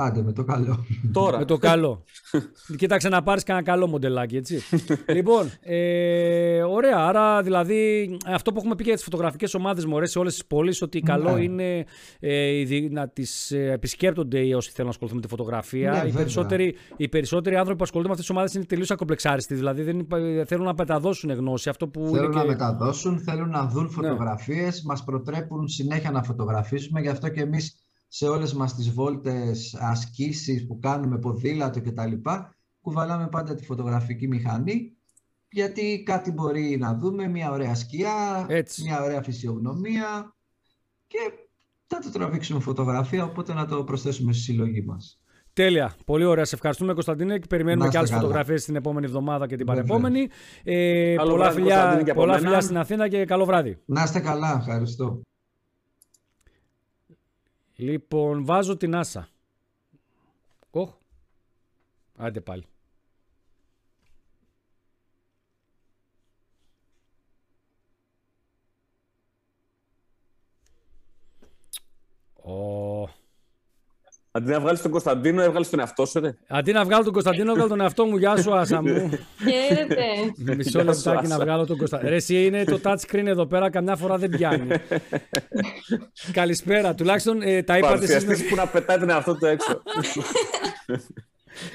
Άντε 0.01 0.21
με 0.21 0.31
το 0.33 0.43
καλό. 0.43 0.85
Τώρα. 1.13 1.37
Με 1.37 1.45
το 1.45 1.57
καλό. 1.57 2.03
Κοίταξε 2.77 3.09
να 3.09 3.23
πάρεις 3.23 3.43
κανένα 3.43 3.65
καλό 3.65 3.87
μοντελάκι, 3.87 4.35
έτσι. 4.35 4.59
λοιπόν, 5.15 5.51
ε, 5.61 6.61
ωραία. 6.61 6.97
Άρα, 6.97 7.41
δηλαδή, 7.41 8.07
αυτό 8.25 8.51
που 8.51 8.57
έχουμε 8.59 8.75
πει 8.75 8.83
για 8.83 8.93
τις 8.93 9.03
φωτογραφικές 9.03 9.53
ομάδες 9.53 9.85
μου 9.85 10.05
σε 10.05 10.19
όλες 10.19 10.33
τις 10.33 10.45
πόλεις, 10.45 10.81
ότι 10.81 10.99
καλό 10.99 11.31
Ναι. 11.33 11.41
είναι 11.43 11.85
ε, 12.19 12.45
οι- 12.47 12.89
να 12.91 13.07
τις 13.09 13.51
επισκέπτονται 13.51 14.39
οι 14.39 14.53
όσοι 14.53 14.69
θέλουν 14.69 14.85
να 14.85 14.89
ασχοληθούν 14.89 15.19
με 15.19 15.21
τη 15.27 15.27
φωτογραφία. 15.35 15.91
Ναι, 15.91 15.97
οι, 15.97 16.01
βέβαια. 16.01 16.17
περισσότεροι, 16.17 16.75
οι 16.97 17.07
περισσότεροι 17.09 17.55
άνθρωποι 17.55 17.77
που 17.77 17.83
ασχολούνται 17.83 18.09
με 18.09 18.13
αυτές 18.19 18.27
τις 18.27 18.35
ομάδες 18.37 18.55
είναι 18.55 18.65
τελείως 18.65 18.91
ακομπλεξάριστοι. 18.91 19.55
Δηλαδή, 19.55 19.81
δεν, 19.83 19.99
υπα- 19.99 20.45
θέλουν 20.45 20.65
να 20.65 20.73
μεταδώσουν 20.77 21.31
γνώση. 21.31 21.69
Αυτό 21.69 21.87
που 21.87 21.99
Θέλουν 22.05 22.25
είναι 22.25 22.35
να 22.35 22.41
και... 22.41 22.47
μεταδώσουν, 22.47 23.19
θέλουν 23.19 23.49
να 23.49 23.63
Ναι. 23.63 23.69
δουν 23.71 23.89
φωτογραφίες, 23.89 24.81
μας 24.81 25.03
προτρέπουν 25.03 25.67
συνέχεια 25.67 26.11
να 26.11 26.23
φωτογραφίσουμε, 26.23 27.01
γι' 27.01 27.07
αυτό 27.09 27.29
και 27.29 27.41
εμείς 27.41 27.75
σε 28.11 28.27
όλες 28.27 28.53
μας 28.53 28.75
τις 28.75 28.91
βόλτες, 28.93 29.75
ασκήσεις 29.79 30.67
που 30.67 30.79
κάνουμε, 30.79 31.17
ποδήλατο 31.17 31.81
κτλ. 31.81 32.13
κουβαλάμε 32.81 33.27
πάντα 33.27 33.55
τη 33.55 33.65
φωτογραφική 33.65 34.27
μηχανή, 34.27 34.93
γιατί 35.51 36.03
κάτι 36.05 36.31
μπορεί 36.31 36.77
να 36.79 36.93
δούμε, 36.97 37.27
μια 37.27 37.51
ωραία 37.51 37.75
σκιά, 37.75 38.45
Έτσι. 38.49 38.81
μια 38.83 39.03
ωραία 39.03 39.21
φυσιογνωμία 39.23 40.35
και 41.07 41.17
θα 41.87 41.99
το 41.99 42.11
τραβήξουμε 42.11 42.59
φωτογραφία, 42.59 43.23
οπότε 43.23 43.53
να 43.53 43.65
το 43.65 43.83
προσθέσουμε 43.83 44.33
στη 44.33 44.41
συλλογή 44.41 44.81
μας. 44.81 45.19
Τέλεια. 45.53 45.95
Πολύ 46.05 46.25
ωραία. 46.25 46.45
Σε 46.45 46.55
ευχαριστούμε, 46.55 46.93
Κωνσταντίνε. 46.93 47.39
Και 47.39 47.47
περιμένουμε 47.49 47.85
Να 47.85 47.91
και 47.91 47.97
είστε 47.97 47.99
άλλε 47.99 48.09
καλά. 48.09 48.21
φωτογραφίες 48.21 48.65
την 48.65 48.75
επόμενη 48.75 49.05
εβδομάδα 49.05 49.47
και 49.47 49.55
την 49.55 49.65
Βεβαίως. 49.65 49.87
παρεπόμενη. 49.87 50.27
Ε, 50.63 51.15
Καλό 51.15 51.29
πολλά 51.31 51.43
βράδυ, 51.43 51.59
φιλιά, 51.59 51.73
Κωνσταντίνε, 51.75 52.03
και 52.03 52.11
από 52.11 52.19
πολλά 52.19 52.33
μένα. 52.33 52.45
φιλιά 52.45 52.61
στην 52.61 52.77
Αθήνα 52.77 53.07
και 53.07 53.25
καλό 53.25 53.45
βράδυ. 53.45 53.77
Να 53.85 54.03
είστε 54.03 54.19
καλά, 54.19 54.55
ευχαριστώ. 54.59 55.21
Λοιπόν, 57.79 58.45
βάζω 58.45 58.77
την 58.77 58.95
Άσα. 58.95 59.27
Οχ. 60.71 60.93
Άντε 62.17 62.41
πάλι. 62.41 62.65
Ω. 72.33 72.88
Αντί 74.31 74.51
να 74.51 74.59
βγάλεις 74.59 74.81
τον 74.81 74.91
Κωνσταντίνο, 74.91 75.41
έβγαλες 75.41 75.69
τον 75.69 75.79
εαυτό 75.79 76.05
σου, 76.05 76.19
ρε. 76.19 76.35
Αντί 76.47 76.71
να 76.71 76.83
βγάλω 76.85 77.03
τον 77.03 77.13
Κωνσταντίνο, 77.13 77.53
βγάλω 77.53 77.67
τον 77.69 77.81
εαυτό 77.81 78.05
μου. 78.05 78.17
Γεια 78.17 78.37
σου, 78.37 78.53
Άσα 78.55 78.81
μου. 78.81 79.09
Χαίρετε. 79.39 80.03
Μισό 80.55 80.81
Γεια 80.81 80.93
σου, 80.93 81.09
λεπτάκι 81.09 81.27
να 81.27 81.35
Άσα. 81.35 81.43
βγάλω 81.43 81.65
τον 81.65 81.77
Κωνσταντίνο. 81.77 82.09
Ρε, 82.09 82.15
εσύ 82.15 82.45
είναι 82.45 82.63
το 82.63 82.79
touchscreen 82.83 83.25
εδώ 83.25 83.45
πέρα, 83.45 83.69
καμιά 83.69 83.95
φορά 83.95 84.17
δεν 84.17 84.29
πιάνει. 84.29 84.67
Καλησπέρα. 86.31 86.95
Τουλάχιστον 86.95 87.41
ε, 87.41 87.63
τα 87.63 87.77
είπατε 87.77 87.93
εσείς 87.93 88.07
με 88.07 88.19
Παρουσιαστής 88.19 88.49
που 88.49 88.55
να 88.55 88.67
πετάει 88.67 88.97
τον 88.99 89.09
εαυτό 89.09 89.35
του 89.37 89.45
έξω. 89.45 89.81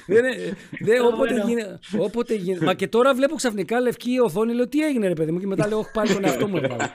Δεν, 0.07 0.25
είναι- 0.25 0.57
δεν, 0.81 1.05
όποτε 1.05 1.43
γίνει, 1.47 1.63
όποτε 1.99 2.35
γίνει. 2.35 2.59
Μα 2.65 2.75
και 2.75 2.89
τώρα 2.89 3.15
βλέπω 3.15 3.35
ξαφνικά 3.35 3.81
λευκή 3.81 4.19
οθόνη, 4.25 4.55
λέω 4.55 4.69
τι 4.69 4.85
έγινε 4.85 5.09
ρε 5.09 5.15
παιδί 5.15 5.33
μου 5.33 5.39
και 5.39 5.47
μετά 5.47 5.67
λέω 5.69 5.79
όχι 5.79 5.91
πάλι 5.93 6.13
τον 6.15 6.25
εαυτό 6.25 6.49
μου 6.49 6.57
έβαλα. 6.57 6.91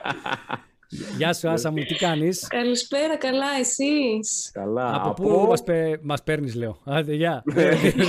Γεια 1.16 1.32
σου 1.34 1.48
Άσα 1.48 1.70
μου, 1.70 1.76
τι 1.84 1.94
κάνεις; 1.94 2.46
Καλησπέρα, 2.48 3.16
καλά, 3.16 3.46
εσείς; 3.60 4.50
Καλά. 4.52 4.94
από 4.94 5.22
πού 5.22 5.46
μας, 5.48 5.62
πε, 5.62 5.98
μας 6.02 6.22
παίρνεις 6.22 6.54
λέω. 6.54 6.78
Άντε 6.84 7.14
γεια. 7.14 7.42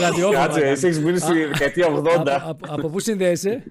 Ραδιόφωνο 0.02 0.38
Κάτσε, 0.40 0.60
θα 0.60 0.66
εσύ 0.66 0.82
κάνεις. 0.82 0.84
έχεις 0.84 1.00
μείνει 1.00 1.18
στη 1.18 1.46
δεκαετία 1.46 1.86
Από, 1.86 2.02
80. 2.02 2.28
από, 2.28 2.66
από 2.74 2.90
πού 2.90 3.00
συνδέεσαι; 3.00 3.64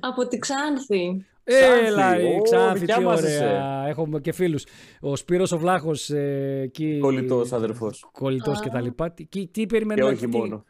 Από 0.00 0.26
τη 0.28 0.38
Ξάνθη. 0.38 1.24
Έλα 1.44 1.96
Ξάνθη. 2.06 2.22
η 2.26 2.36
Ω, 2.38 2.42
Ξάνθη, 2.42 2.78
δικιά 2.78 2.96
τι 2.96 3.02
μας 3.04 3.20
ωραία. 3.20 3.84
Έχουμε 3.88 4.20
και 4.20 4.32
φίλους. 4.32 4.64
Ο 5.00 5.16
Σπύρος 5.16 5.52
ο 5.52 5.58
Βλάχος 5.58 6.10
ε, 6.10 6.60
εκεί. 6.64 6.98
Κολλητός 7.00 7.52
αδερφός. 7.52 8.08
Κολλητός 8.12 8.60
και 8.60 8.68
τα 8.68 8.80
λοιπά. 8.80 9.10
Τι, 9.10 9.24
τι, 9.26 9.46
τι 9.46 9.60
Και 9.60 9.66
περιμένουμε. 9.66 10.10
όχι 10.10 10.26
τι- 10.28 10.36
μόνο. 10.36 10.64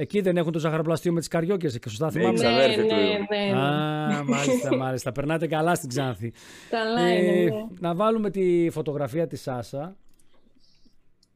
Εκεί 0.00 0.20
δεν 0.20 0.36
έχουν 0.36 0.52
το 0.52 0.58
ζαχαροπλαστείο 0.58 1.12
με 1.12 1.18
τις 1.18 1.28
καριόκες, 1.28 1.78
και 1.78 1.88
σωστά 1.88 2.04
Ναι, 2.06 2.10
θυμάμαι. 2.12 2.34
ξα- 2.34 2.48
Ναι, 2.50 2.56
Ξαδέρφη 2.56 2.80
ναι, 2.80 2.86
του 2.88 2.94
Ιω. 2.94 3.06
ναι, 3.06 3.52
ναι. 3.52 3.58
Α, 4.16 4.24
μάλιστα, 4.24 4.76
μάλιστα. 4.76 5.12
Περνάτε 5.12 5.46
καλά 5.46 5.74
στην 5.74 5.88
Ξάνθη. 5.88 6.32
Καλά 6.70 7.00
Ε, 7.08 7.18
είναι, 7.18 7.32
ναι. 7.32 7.50
να 7.80 7.94
βάλουμε 7.94 8.30
τη 8.30 8.68
φωτογραφία 8.70 9.26
της 9.26 9.40
Σάσα. 9.42 9.96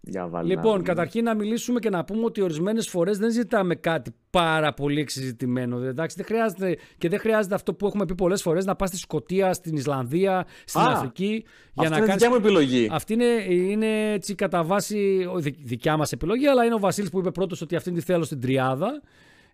Για 0.05 0.29
βάλει 0.29 0.49
Λοιπόν, 0.49 0.65
να 0.65 0.71
δούμε. 0.71 0.83
καταρχήν 0.83 1.25
να 1.25 1.35
μιλήσουμε 1.35 1.79
και 1.79 1.91
να 1.91 2.05
πούμε 2.05 2.25
ότι 2.25 2.41
ορισμένες 2.41 2.89
φορές 2.89 3.19
δεν 3.19 3.31
ζητάμε 3.31 3.75
κάτι 3.75 4.15
πάρα 4.31 4.75
πολύ 4.75 5.01
εξειδικευμένο. 5.01 5.79
Εντάξει, 5.85 6.17
δεν 6.17 6.25
χρειάζεται, 6.25 6.79
και 6.99 7.09
δεν 7.09 7.19
χρειάζεται 7.19 7.55
αυτό 7.55 7.75
που 7.75 7.87
έχουμε 7.87 8.05
πει 8.05 8.15
πολλές 8.15 8.43
φορές 8.43 8.65
να 8.65 8.77
πας 8.77 8.89
στη 8.89 8.99
Σκωτία, 8.99 9.53
στην 9.53 9.77
Ισλανδία, 9.77 10.47
στην 10.65 10.81
Α, 10.81 10.93
Αφρική. 10.93 11.45
Για 11.73 11.83
Αυτό 11.83 11.91
να 11.91 11.97
είναι 11.97 12.07
κάνεις... 12.07 12.13
δικιά 12.15 12.29
μου 12.31 12.35
επιλογή. 12.45 12.89
Αυτή 12.93 13.13
είναι, 13.13 13.45
είναι 13.49 14.13
έτσι 14.13 14.35
κατά 14.35 14.65
βάση 14.65 15.29
ο, 15.33 15.39
δι- 15.39 15.65
δικιά 15.65 15.97
μας 15.97 16.13
επιλογή, 16.13 16.47
αλλά 16.47 16.65
είναι 16.65 16.75
ο 16.75 16.79
Βασίλης 16.79 17.11
που 17.11 17.19
είπε 17.19 17.31
πρώτος 17.31 17.61
ότι 17.61 17.77
αυτήν 17.77 17.95
τη 17.95 18.01
θέλω 18.01 18.25
στην 18.25 18.41
τριάδα. 18.41 19.03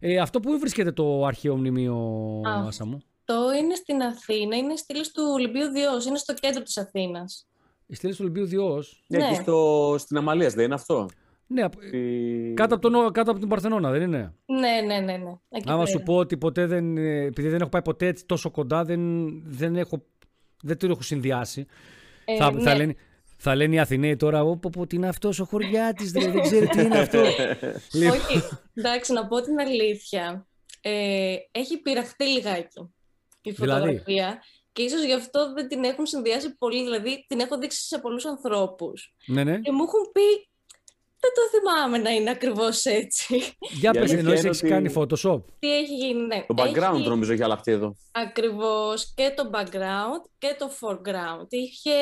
Ε, 0.01 0.19
αυτό 0.19 0.41
που 0.41 0.59
βρίσκεται 0.59 0.93
το 0.93 1.25
αρχαίο 1.27 1.57
μνημείο, 1.57 1.95
Α. 2.47 2.67
Άσα 2.67 2.85
μου; 2.87 3.03
Το 3.25 3.35
είναι 3.63 3.75
στην 3.75 4.03
Αθήνα, 4.03 4.57
είναι 4.57 4.77
στήλη 4.77 5.03
του 5.03 5.23
Ολυμπίου 5.33 5.69
Διός, 5.71 6.07
είναι 6.07 6.19
στο 6.19 6.35
κέντρο 6.35 6.63
της 6.63 6.77
Αθήνας. 6.77 7.48
Η 7.91 7.95
στήλη 7.95 8.13
του 8.13 8.19
Ολυμπίου 8.21 8.45
Διός. 8.47 9.03
Ναι, 9.09 9.19
Ναι. 9.19 9.25
εκεί 9.25 9.35
στο, 9.35 9.95
στην 9.99 10.17
Αμαλίας 10.17 10.55
δεν 10.55 10.65
είναι 10.65 10.75
αυτό; 10.75 11.09
Ναι, 11.47 11.63
απ- 11.63 11.83
Στη- 11.87 12.53
κάτω, 12.57 12.75
από 12.75 12.91
τον, 12.91 13.13
κάτω 13.13 13.31
από 13.31 13.41
την 13.41 13.49
Παρθενώνα, 13.49 13.91
δεν 13.91 14.03
είναι; 14.03 14.35
Ναι, 14.47 14.81
ναι, 14.87 15.01
ναι, 15.01 15.17
ναι. 15.17 15.33
Εκεί 15.49 15.69
Άμα 15.71 15.77
πέρα. 15.85 15.87
σου 15.97 16.03
πω 16.03 16.17
ότι 16.17 16.37
ποτέ 16.37 16.67
δεν. 16.67 16.97
ε, 16.97 17.21
Επειδή 17.25 17.49
δεν 17.49 17.61
έχω 17.61 17.71
πάει 17.71 17.83
ποτέ 17.83 18.07
έτσι 18.07 18.25
τόσο 18.27 18.51
κοντά, 18.51 18.85
δεν, 18.85 19.29
δεν, 19.45 19.77
έχω, 19.77 20.05
δεν 20.63 20.79
το 20.79 20.87
έχω 20.87 21.03
συνδυάσει. 21.03 21.67
Ε, 22.25 22.37
θα, 22.37 22.53
ναι. 22.53 22.61
θα, 22.63 22.77
λένε, 22.77 22.95
θα 23.37 23.55
λένε 23.55 23.75
οι 23.75 23.79
Αθηναίοι 23.79 24.17
τώρα, 24.17 24.43
πω, 24.43 24.59
πω, 24.73 24.87
τι 24.87 24.97
είναι 24.97 25.09
αυτός 25.09 25.41
ο 25.41 25.45
χωριάτης, 25.45 26.13
δεν, 26.13 26.33
δεν 26.33 26.41
ξέρει 26.43 26.67
τι 26.67 26.81
είναι 26.83 26.99
αυτό. 26.99 27.23
Λοιπόν, 27.93 28.17
Όχι, 28.17 28.43
εντάξει, 28.75 29.13
να 29.13 29.27
πω 29.27 29.41
την 29.43 29.59
αλήθεια. 29.61 30.47
Ε, 30.81 31.35
έχει 31.53 31.79
πειραχτεί 31.83 32.25
λιγάκι 32.25 32.93
η 33.43 33.51
Δηλαδή; 33.51 34.03
Φωτογραφία 34.79 34.83
και 34.83 34.83
ίσως 34.83 35.03
γι' 35.05 35.13
αυτό 35.13 35.53
δεν 35.53 35.69
την 35.69 35.85
έχουν 35.85 36.07
συνδυάσει 36.07 36.57
πολύ, 36.57 36.83
δηλαδή 36.83 37.25
την 37.29 37.41
έχω 37.41 37.59
δείξει 37.59 37.87
σε 37.87 37.99
πολλούς 37.99 38.25
ανθρώπους 38.25 39.15
ναι, 39.27 39.45
ναι. 39.45 39.59
και 39.61 39.73
μου 39.73 39.83
έχουν 39.83 40.13
πει 40.13 40.49
δεν 41.21 41.31
το 41.35 41.41
θυμάμαι 41.59 41.99
να 41.99 42.11
είναι 42.11 42.31
ακριβώς 42.31 42.85
έτσι. 42.85 43.37
Για 43.61 43.91
Η 43.95 43.99
πες, 43.99 44.01
αλήθεια 44.03 44.19
εννοείς 44.19 44.39
είναι 44.41 44.49
έχεις 44.49 44.61
ότι- 44.63 44.69
κάνει 44.71 44.93
Photoshop; 44.97 45.41
Τι 45.59 45.77
έχει 45.77 45.95
γίνει, 45.95 46.23
ναι. 46.23 46.45
Το 46.49 46.55
background 46.59 46.95
Έχει 46.99 47.09
νομίζω 47.09 47.33
έχει 47.33 47.43
αλλάχτεί 47.43 47.73
εδώ. 47.73 47.97
Ακριβώς 48.13 49.13
και 49.15 49.33
το 49.37 49.51
background 49.55 50.31
και 50.39 50.57
το 50.59 50.71
foreground. 50.81 51.47
Είχε 51.49 51.93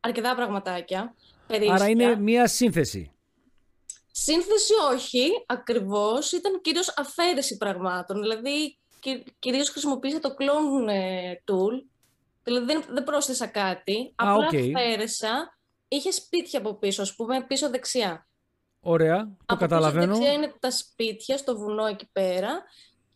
αρκετά 0.00 0.34
πραγματάκια. 0.34 1.14
περίσσια. 1.46 1.74
Άρα 1.74 1.88
είναι 1.88 2.16
μία 2.16 2.46
σύνθεση. 2.46 3.10
Σύνθεση 4.12 4.72
όχι, 4.92 5.28
ακριβώς. 5.46 6.32
Ήταν 6.32 6.60
κυρίως 6.60 6.94
αφαίρεση 6.96 7.56
πραγμάτων. 7.56 8.20
Δηλαδή, 8.20 8.78
κυ- 9.00 9.24
κυρίως 9.38 9.68
χρησιμοποίησα 9.70 10.18
το 10.18 10.34
clone 10.38 10.88
ε, 10.88 11.32
tool. 11.44 11.84
Δηλαδή, 12.46 12.66
δεν, 12.66 12.84
δεν 12.90 13.04
πρόσθεσα 13.04 13.46
κάτι. 13.46 14.12
Α, 14.16 14.32
απλά 14.32 14.46
οκ. 14.46 14.54
αφαίρεσα. 14.76 15.58
Είχε 15.88 16.10
σπίτια 16.10 16.58
από 16.58 16.74
πίσω, 16.74 17.02
ας 17.02 17.14
πούμε, 17.14 17.44
πίσω 17.46 17.70
δεξιά. 17.70 18.26
Ωραία, 18.80 19.16
το 19.24 19.30
από 19.46 19.60
καταλαβαίνω. 19.60 20.06
πίσω 20.06 20.16
δεξιά 20.18 20.32
είναι 20.32 20.52
τα 20.60 20.70
σπίτια 20.70 21.36
στο 21.36 21.56
βουνό 21.58 21.86
εκεί 21.86 22.08
πέρα. 22.12 22.62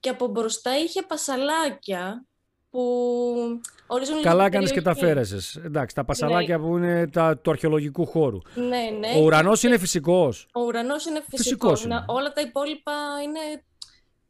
Και 0.00 0.08
από 0.08 0.26
μπροστά 0.26 0.78
είχε 0.78 1.02
πασαλάκια 1.02 2.24
που 2.70 2.80
ορίζουν 3.86 4.16
λίγο 4.16 4.28
Καλά 4.28 4.44
την 4.44 4.52
έκανε 4.54 4.70
και 4.72 4.82
τα 4.82 4.94
περιοχή. 4.94 5.06
αφαίρεσες. 5.14 5.56
Εντάξει, 5.56 5.94
τα 5.94 6.04
πασαλάκια 6.04 6.58
που 6.60 6.76
είναι 6.76 7.08
τα, 7.08 7.38
του 7.38 7.50
αρχαιολογικού 7.50 8.06
χώρου. 8.06 8.38
Ναι, 8.54 8.90
ναι. 8.98 9.12
Ο 9.16 9.20
ουρανός 9.22 9.62
είναι 9.62 9.78
φυσικός. 9.78 10.48
Ο 10.54 10.60
ουρανός 10.60 11.04
είναι 11.06 11.20
φυσικός. 11.28 11.40
Φυσικός 11.42 11.84
είναι. 11.84 11.94
Να- 11.94 12.04
όλα 12.08 12.32
τα 12.32 12.40
υπόλοιπα 12.40 12.92
είναι 13.24 13.64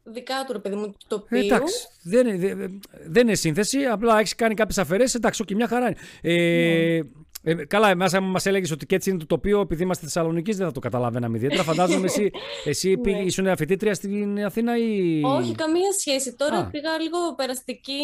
δικά 0.03 0.43
του, 0.47 0.53
ρε 0.53 0.59
παιδί 0.59 0.75
μου, 0.75 0.85
του 0.87 0.97
τοπίου. 1.07 1.37
Ε, 1.39 1.45
εντάξει, 1.45 1.87
δεν 2.03 2.27
είναι, 2.27 2.55
δεν- 2.55 2.79
δεν 3.07 3.27
είναι 3.27 3.35
σύνθεση, 3.35 3.85
απλά 3.85 4.19
έχεις 4.19 4.35
κάνει 4.35 4.53
κάποιες 4.53 4.77
αφαιρέσεις. 4.77 5.15
Εντάξει, 5.15 5.45
και 5.45 5.55
μια 5.55 5.67
χαρά 5.67 5.85
είναι. 5.87 5.97
Ε, 6.21 7.01
ε, 7.43 7.53
καλά, 7.65 7.95
μέσα 7.95 8.21
μας 8.21 8.45
έλεγες 8.45 8.71
ότι 8.71 8.85
και 8.85 8.95
έτσι 8.95 9.09
είναι 9.09 9.19
το 9.19 9.25
τοπίο, 9.25 9.59
επειδή 9.59 9.83
είμαστε 9.83 10.03
Θεσσαλονίκης, 10.05 10.57
δεν 10.57 10.65
θα 10.65 10.71
το 10.71 10.79
καταλάβαιναμε 10.79 11.37
ιδιαίτερα. 11.37 11.63
Φαντάζομαι 11.73 12.05
εσύ, 12.05 12.31
εσύ 12.65 12.89
Ναι. 12.89 12.97
πήγε- 12.97 13.25
ήσουν 13.25 13.55
φοιτήτρια 13.57 13.93
στην 13.93 14.45
Αθήνα 14.45 14.77
ή. 14.77 15.21
Όχι, 15.23 15.55
καμία 15.55 15.91
σχέση. 15.99 16.35
Τώρα 16.35 16.57
Α. 16.57 16.69
πήγα 16.69 16.97
λίγο 16.99 17.35
περαστική, 17.35 17.99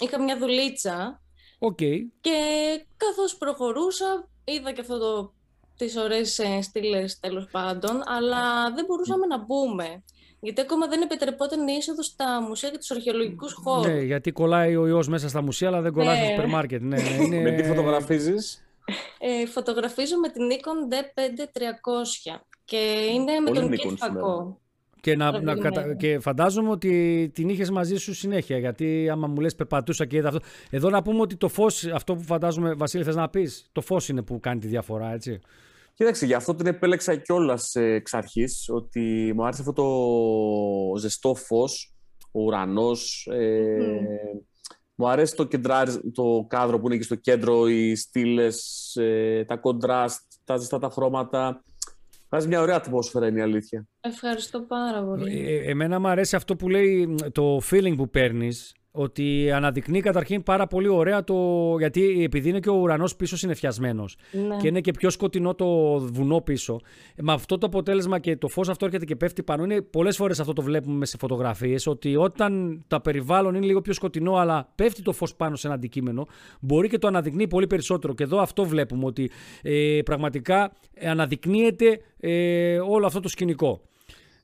είχα 0.00 0.22
μια 0.22 0.38
δουλίτσα 0.38 1.22
Οκ. 1.58 1.76
και 2.20 2.36
καθώς 2.96 3.36
προχωρούσα 3.36 4.28
είδα 4.44 4.72
και 4.72 4.80
αυτό 4.80 4.98
το, 4.98 5.32
τις 5.76 5.96
ωραίες 5.96 6.38
ε, 6.38 6.60
στήλες 6.62 7.20
τέλος 7.20 7.48
πάντων, 7.50 8.02
αλλά 8.06 8.72
δεν 8.74 8.84
μπορούσαμε 8.84 9.26
να 9.26 9.38
μπούμε. 9.44 10.02
Γιατί 10.46 10.60
ακόμα 10.60 10.86
δεν 10.88 11.00
επιτρεπόταν 11.02 11.68
η 11.68 11.74
είσοδο 11.78 12.02
στα 12.02 12.42
μουσεία 12.48 12.70
και 12.70 12.78
τους 12.78 12.90
αρχαιολογικούς 12.90 13.52
χώρους. 13.52 13.86
Ναι, 13.86 14.00
γιατί 14.00 14.32
κολλάει 14.32 14.76
ο 14.76 14.86
ιός 14.86 15.08
μέσα 15.08 15.28
στα 15.28 15.42
μουσεία, 15.42 15.68
αλλά 15.68 15.80
δεν 15.80 15.92
κολλάει 15.92 16.16
στο 16.16 16.24
Ναι. 16.24 16.30
σούπερ 16.30 16.48
μάρκετ. 16.48 16.82
Ναι, 16.82 16.96
ναι, 16.96 17.08
είναι... 17.24 17.40
Με 17.40 17.50
τι 17.50 17.62
φωτογραφίζεις; 17.62 18.64
Ε, 19.18 19.46
φωτογραφίζω 19.46 20.16
με 20.18 20.28
την 20.28 20.42
Nikon 20.50 20.92
D5300 20.92 22.40
και 22.64 22.76
είναι 23.14 23.38
με 23.40 23.46
Πολύ 23.50 23.60
τον 23.60 23.68
Nikon 23.68 23.72
kit 23.72 23.78
σήμερα. 23.78 23.96
φακό. 24.20 24.60
Και, 25.00 25.16
να, 25.16 25.24
να, 25.24 25.30
Τραβηγμένη. 25.30 25.60
κατα... 25.60 25.94
και 25.94 26.18
φαντάζομαι 26.18 26.70
ότι 26.70 27.30
την 27.34 27.48
είχες 27.48 27.70
μαζί 27.70 27.96
σου 27.96 28.14
συνέχεια. 28.14 28.58
Γιατί 28.58 29.08
άμα 29.10 29.26
μου 29.26 29.40
λες, 29.40 29.54
περπατούσα 29.54 30.06
και 30.06 30.16
είδα 30.16 30.28
αυτό. 30.28 30.40
Εδώ 30.70 30.90
να 30.90 31.02
πούμε 31.02 31.20
ότι 31.20 31.36
το 31.36 31.48
φως, 31.48 31.84
αυτό 31.84 32.14
που 32.14 32.22
φαντάζομαι, 32.22 32.74
Βασίλη, 32.74 33.04
θες 33.04 33.14
να 33.14 33.28
πεις, 33.28 33.68
το 33.72 33.80
φως 33.80 34.08
είναι 34.08 34.22
που 34.22 34.40
κάνει 34.40 34.60
τη 34.60 34.66
διαφορά, 34.66 35.12
έτσι. 35.12 35.40
Κοίταξε, 35.96 36.26
γι' 36.26 36.34
αυτό 36.34 36.54
την 36.54 36.66
επέλεξα 36.66 37.16
κιόλας 37.16 37.74
εξ 37.74 38.14
αρχής, 38.14 38.68
ότι 38.68 39.32
μου 39.34 39.44
άρεσε 39.44 39.60
αυτό 39.60 39.72
το 39.72 40.98
ζεστό 40.98 41.34
φως, 41.34 41.94
ο 42.32 42.42
ουρανός. 42.42 43.28
Ε, 43.32 43.76
Μου 44.98 45.08
αρέσει 45.08 45.34
το, 45.34 45.48
το 46.12 46.46
κάδρο 46.48 46.78
που 46.80 46.86
είναι 46.86 46.94
εκεί 46.94 47.04
στο 47.04 47.14
κέντρο, 47.14 47.68
οι 47.68 47.94
στήλες, 47.94 48.92
ε, 49.00 49.44
τα 49.44 49.56
κοντράστ, 49.56 50.22
τα 50.44 50.56
ζεστά 50.56 50.78
τα 50.78 50.88
χρώματα. 50.88 51.64
Βάζει 52.28 52.48
μια 52.48 52.60
ωραία 52.60 52.76
ατμόσφαιρα, 52.76 53.26
είναι 53.26 53.38
η 53.38 53.42
αλήθεια. 53.42 53.88
Ευχαριστώ 54.00 54.60
πάρα 54.60 55.04
πολύ. 55.04 55.46
Ε, 55.48 55.70
εμένα 55.70 56.00
μου 56.00 56.08
αρέσει 56.08 56.36
αυτό 56.36 56.56
που 56.56 56.68
λέει 56.68 57.14
το 57.32 57.60
feeling 57.70 57.94
που 57.96 58.10
παίρνεις 58.10 58.74
ότι 58.96 59.50
αναδεικνύει 59.50 60.00
καταρχήν 60.00 60.42
πάρα 60.42 60.66
πολύ 60.66 60.88
ωραία 60.88 61.24
το. 61.24 61.34
Γιατί 61.78 62.22
επειδή 62.24 62.48
είναι 62.48 62.60
και 62.60 62.70
ο 62.70 62.74
ουρανός 62.74 63.16
πίσω 63.16 63.36
συνεφιασμένος 63.36 64.16
Ναι. 64.48 64.56
και 64.56 64.68
είναι 64.68 64.80
και 64.80 64.90
πιο 64.90 65.10
σκοτεινό 65.10 65.54
το 65.54 65.98
βουνό 65.98 66.40
πίσω. 66.40 66.80
Με 67.16 67.32
αυτό 67.32 67.58
το 67.58 67.66
αποτέλεσμα 67.66 68.18
και 68.18 68.36
το 68.36 68.48
φως 68.48 68.68
αυτό 68.68 68.84
έρχεται 68.84 69.04
και 69.04 69.16
πέφτει 69.16 69.42
πάνω. 69.42 69.64
Είναι 69.64 69.80
πολλές 69.80 70.16
φορές 70.16 70.40
αυτό 70.40 70.52
το 70.52 70.62
βλέπουμε 70.62 71.06
σε 71.06 71.16
φωτογραφίες. 71.16 71.86
Ότι 71.86 72.16
όταν 72.16 72.82
το 72.86 73.00
περιβάλλον 73.00 73.54
είναι 73.54 73.66
λίγο 73.66 73.80
πιο 73.80 73.92
σκοτεινό, 73.92 74.34
αλλά 74.34 74.72
πέφτει 74.74 75.02
το 75.02 75.12
φως 75.12 75.34
πάνω 75.34 75.56
σε 75.56 75.66
ένα 75.66 75.76
αντικείμενο, 75.76 76.26
μπορεί 76.60 76.88
και 76.88 76.98
το 76.98 77.06
αναδεικνύει 77.06 77.46
πολύ 77.46 77.66
περισσότερο. 77.66 78.14
Και 78.14 78.22
εδώ 78.22 78.40
αυτό 78.40 78.64
βλέπουμε 78.64 79.04
ότι 79.04 79.30
ε, 79.62 79.98
πραγματικά 80.04 80.72
αναδεικνύεται 81.02 82.00
ε, 82.20 82.78
όλο 82.78 83.06
αυτό 83.06 83.20
το 83.20 83.28
σκηνικό. 83.28 83.80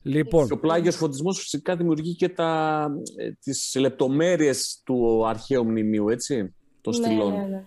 Λοιπόν, 0.03 0.47
Και 0.47 0.53
ο 0.53 0.59
πλάγιος 0.59 0.95
φωτισμός 0.95 1.39
φυσικά 1.39 1.75
δημιουργεί 1.75 2.15
και 2.15 2.29
τα, 2.29 2.87
ε, 3.17 3.31
τις 3.31 3.75
λεπτομέρειες 3.79 4.81
του 4.85 5.27
αρχαίου 5.27 5.65
μνημείου, 5.65 6.09
έτσι, 6.09 6.55
των 6.81 6.97
Ναι, 6.99 7.05
στυλών. 7.05 7.31
ναι, 7.33 7.45
ναι. 7.45 7.65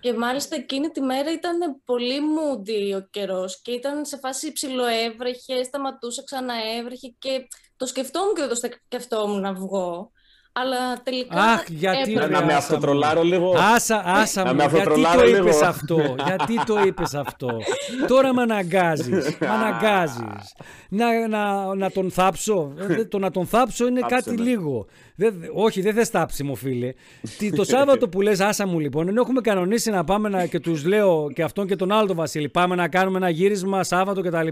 Και 0.00 0.12
μάλιστα 0.12 0.56
εκείνη 0.56 0.88
τη 0.88 1.00
μέρα 1.00 1.32
ήταν 1.32 1.80
πολύ 1.84 2.18
moody 2.36 3.00
ο 3.00 3.06
καιρός 3.10 3.62
και 3.62 3.70
ήταν 3.70 4.04
σε 4.04 4.18
φάση 4.18 4.52
ψιλοέβρεχε, 4.52 5.62
σταματούσε, 5.62 6.22
ξαναέβρεχε 6.24 7.14
και 7.18 7.48
το 7.76 7.86
σκεφτόμουν 7.86 8.34
και 8.34 8.40
δεν 8.40 8.48
το 8.48 8.54
σκεφτόμουν 8.88 9.40
να 9.40 9.54
βγω. 9.54 10.10
Αλλά 10.54 11.02
τελικά 11.02 11.40
Αχ, 11.42 11.64
γιατί 11.68 11.98
έπρεπε. 12.12 12.26
ρε, 12.26 12.32
Να 12.32 12.44
με 12.44 12.52
άσα 12.54 12.56
αυτοτρολάρω 12.56 13.22
λίγο. 13.22 13.54
Άσα, 13.74 14.02
άσα 14.06 14.42
Να 14.44 14.50
μου, 14.50 14.56
με 14.56 14.62
γιατί 14.62 14.76
αυτοτρολάρω 14.78 15.20
το 15.20 15.26
λίγο. 15.26 15.36
είπες 15.42 15.62
αυτό, 15.62 16.14
γιατί 16.26 16.64
το 16.64 16.82
είπες 16.86 17.14
αυτό. 17.14 17.58
Τώρα 18.06 18.34
με 18.34 18.42
αναγκάζεις, 18.42 19.36
με 19.40 19.46
αναγκάζεις. 19.60 20.54
Να, 20.88 21.28
να, 21.28 21.74
να 21.74 21.90
τον 21.90 22.10
θάψω, 22.10 22.72
Ε, 22.88 23.04
το 23.04 23.18
να 23.18 23.30
τον 23.30 23.46
θάψω 23.46 23.86
είναι 23.86 24.00
Θάψε 24.00 24.14
κάτι 24.16 24.30
με. 24.30 24.42
λίγο. 24.42 24.86
Δεν, 25.16 25.34
όχι, 25.54 25.80
δεν 25.80 25.94
θες 25.94 26.08
θάψιμο 26.08 26.54
φίλε. 26.54 26.92
Τι, 27.38 27.52
το 27.52 27.64
Σάββατο 27.64 28.08
που 28.08 28.20
λες 28.20 28.40
άσα 28.40 28.66
μου 28.66 28.78
λοιπόν, 28.78 29.08
ενώ 29.08 29.20
έχουμε 29.20 29.40
κανονίσει 29.40 29.90
να 29.90 30.04
πάμε 30.04 30.28
να, 30.28 30.46
και 30.46 30.60
τους 30.60 30.84
λέω 30.84 31.30
και 31.34 31.42
αυτόν 31.42 31.66
και 31.66 31.76
τον 31.76 31.92
άλλο 31.92 32.06
τον 32.06 32.16
Βασίλη, 32.16 32.48
πάμε 32.48 32.74
να 32.74 32.88
κάνουμε 32.88 33.16
ένα 33.16 33.28
γύρισμα 33.28 33.84
Σάββατο 33.84 34.20
κτλ. 34.20 34.46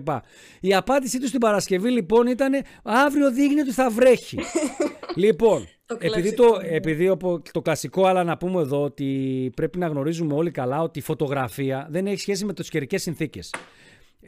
Η 0.60 0.74
απάντησή 0.74 1.18
του 1.20 1.26
στην 1.26 1.40
Παρασκευή 1.40 1.90
λοιπόν 1.90 2.26
ήταν 2.26 2.52
αύριο 2.82 3.30
δείχνει 3.30 3.60
ότι 3.60 3.72
θα 3.72 3.90
βρέχει. 3.90 4.38
λοιπόν, 5.14 5.68
Το 5.90 5.96
επειδή 6.00 6.34
κλασικό, 6.34 6.44
το, 6.44 6.60
ναι. 6.60 6.68
επειδή 6.68 7.08
οπο- 7.08 7.42
το 7.52 7.60
κλασικό, 7.62 8.04
αλλά 8.06 8.24
να 8.24 8.36
πούμε 8.36 8.60
εδώ 8.60 8.82
ότι 8.82 9.50
πρέπει 9.56 9.78
να 9.78 9.86
γνωρίζουμε 9.86 10.34
όλοι 10.34 10.50
καλά 10.50 10.82
ότι 10.82 10.98
η 10.98 11.02
φωτογραφία 11.02 11.86
δεν 11.90 12.06
έχει 12.06 12.20
σχέση 12.20 12.44
με 12.44 12.52
τις 12.52 12.68
καιρικές 12.68 13.02
συνθήκες. 13.02 13.50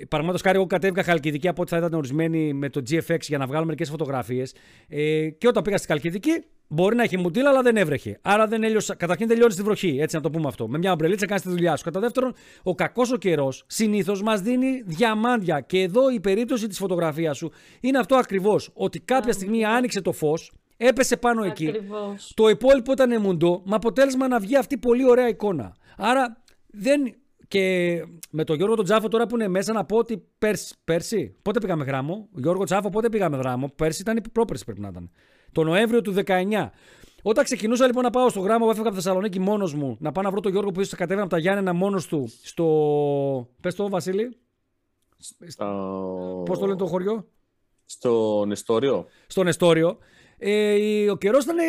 Παραδείγματος 0.08 0.42
χάρη, 0.42 0.56
εγώ 0.56 0.66
κατέβηκα 0.66 1.02
Χαλκιδική 1.02 1.48
από 1.48 1.62
ό,τι 1.62 1.70
θα 1.70 1.76
ήταν 1.76 1.94
ορισμένοι 1.94 2.52
με 2.52 2.68
το 2.68 2.82
GFX 2.90 3.20
για 3.20 3.38
να 3.38 3.46
βγάλω 3.46 3.64
μερικές 3.64 3.88
φωτογραφίες. 3.88 4.54
Ε, 4.88 5.28
και 5.28 5.48
όταν 5.48 5.62
πήγα 5.62 5.76
στη 5.76 5.86
Χαλκιδική, 5.86 6.44
μπορεί 6.68 6.96
να 6.96 7.02
έχει 7.02 7.18
μουτήλα, 7.18 7.48
αλλά 7.48 7.62
δεν 7.62 7.76
έβρεχε. 7.76 8.18
Άρα 8.22 8.46
δεν 8.46 8.62
έλειωσα. 8.62 8.94
Καταρχήν 8.94 9.26
δεν 9.28 9.36
λιώνεις 9.36 9.56
τη 9.56 9.62
βροχή, 9.62 9.98
έτσι 10.00 10.16
να 10.16 10.22
το 10.22 10.30
πούμε 10.30 10.48
αυτό. 10.48 10.68
Με 10.68 10.78
μια 10.78 10.92
ομπρελίτσα 10.92 11.26
κάνεις 11.26 11.42
τη 11.42 11.48
δουλειά 11.48 11.76
σου. 11.76 11.84
Κατά 11.84 12.00
δεύτερον, 12.00 12.34
ο 12.62 12.74
κακός 12.74 13.12
ο 13.12 13.16
καιρός 13.16 13.64
συνήθως 13.66 14.22
μας 14.22 14.40
δίνει 14.40 14.82
διαμάντια. 14.84 15.60
Και 15.60 15.80
εδώ 15.80 16.10
η 16.10 16.20
περίπτωση 16.20 16.66
της 16.66 16.78
φωτογραφίας 16.78 17.36
σου 17.36 17.52
είναι 17.80 17.98
αυτό 17.98 18.16
ακριβώς. 18.16 18.70
Ότι 18.74 19.00
κάποια 19.00 19.32
στιγμή 19.32 19.64
άνοιξε 19.64 20.00
το 20.00 20.12
φως, 20.12 20.52
έπεσε 20.86 21.16
πάνω 21.16 21.44
εκεί. 21.44 21.68
Ακριβώς. 21.68 22.32
Το 22.34 22.48
υπόλοιπο 22.48 22.92
ήταν 22.92 23.20
μουντό, 23.20 23.62
με 23.64 23.74
αποτέλεσμα 23.74 24.28
να 24.28 24.38
βγει 24.38 24.56
αυτή 24.56 24.78
πολύ 24.78 25.08
ωραία 25.08 25.28
εικόνα. 25.28 25.76
Άρα 25.96 26.42
δεν. 26.66 27.14
Και 27.48 27.96
με 28.30 28.44
τον 28.44 28.56
Γιώργο 28.56 28.74
τον 28.76 28.84
Τζάφο 28.84 29.08
τώρα 29.08 29.26
που 29.26 29.34
είναι 29.34 29.48
μέσα 29.48 29.72
να 29.72 29.84
πω 29.84 29.96
ότι 29.96 30.26
πέρσι, 30.38 30.74
πέρσι 30.84 31.36
πότε 31.42 31.58
πήγαμε 31.60 31.84
γράμμο; 31.84 32.28
Γιώργο 32.34 32.64
Τζάφο, 32.64 32.88
πότε 32.88 33.08
πήγαμε 33.08 33.36
γράμμο; 33.36 33.72
Πέρσι 33.76 34.00
ήταν 34.00 34.16
η 34.16 34.20
πρόπερση 34.32 34.64
πρέπει 34.64 34.80
να 34.80 34.88
ήταν. 34.88 35.10
Το 35.52 35.62
Νοέμβριο 35.64 36.00
του 36.00 36.14
19. 36.26 36.70
Όταν 37.22 37.44
ξεκινούσα 37.44 37.86
λοιπόν 37.86 38.02
να 38.02 38.10
πάω 38.10 38.28
στο 38.28 38.40
γράμμο, 38.40 38.66
έφευγα 38.68 38.86
από 38.88 38.96
Θεσσαλονίκη 38.96 39.40
μόνος 39.40 39.74
μου, 39.74 39.96
να 40.00 40.12
πάω 40.12 40.24
να 40.24 40.30
βρω 40.30 40.40
τον 40.40 40.52
Γιώργο 40.52 40.70
που 40.70 40.80
ίσως 40.80 40.98
κατέβαινα 40.98 41.22
από 41.22 41.30
τα 41.30 41.38
Γιάννενα 41.38 41.72
μόνος 41.72 42.06
του 42.06 42.28
στο. 42.42 43.48
Πες 43.60 43.74
το, 43.74 43.88
Βασίλη, 43.88 44.36
Στο... 45.46 46.42
πώς 46.46 46.58
το 46.58 46.66
λένε 46.66 46.78
το 46.78 46.86
χωριό; 46.86 47.26
Στο 47.84 48.44
Νεστόριο. 48.46 49.06
στον 49.26 49.46
Εστόριο. 49.46 49.98
Ε, 50.44 51.10
ο 51.10 51.16
καιρός 51.16 51.44
ήταν 51.44 51.58
ε, 51.58 51.62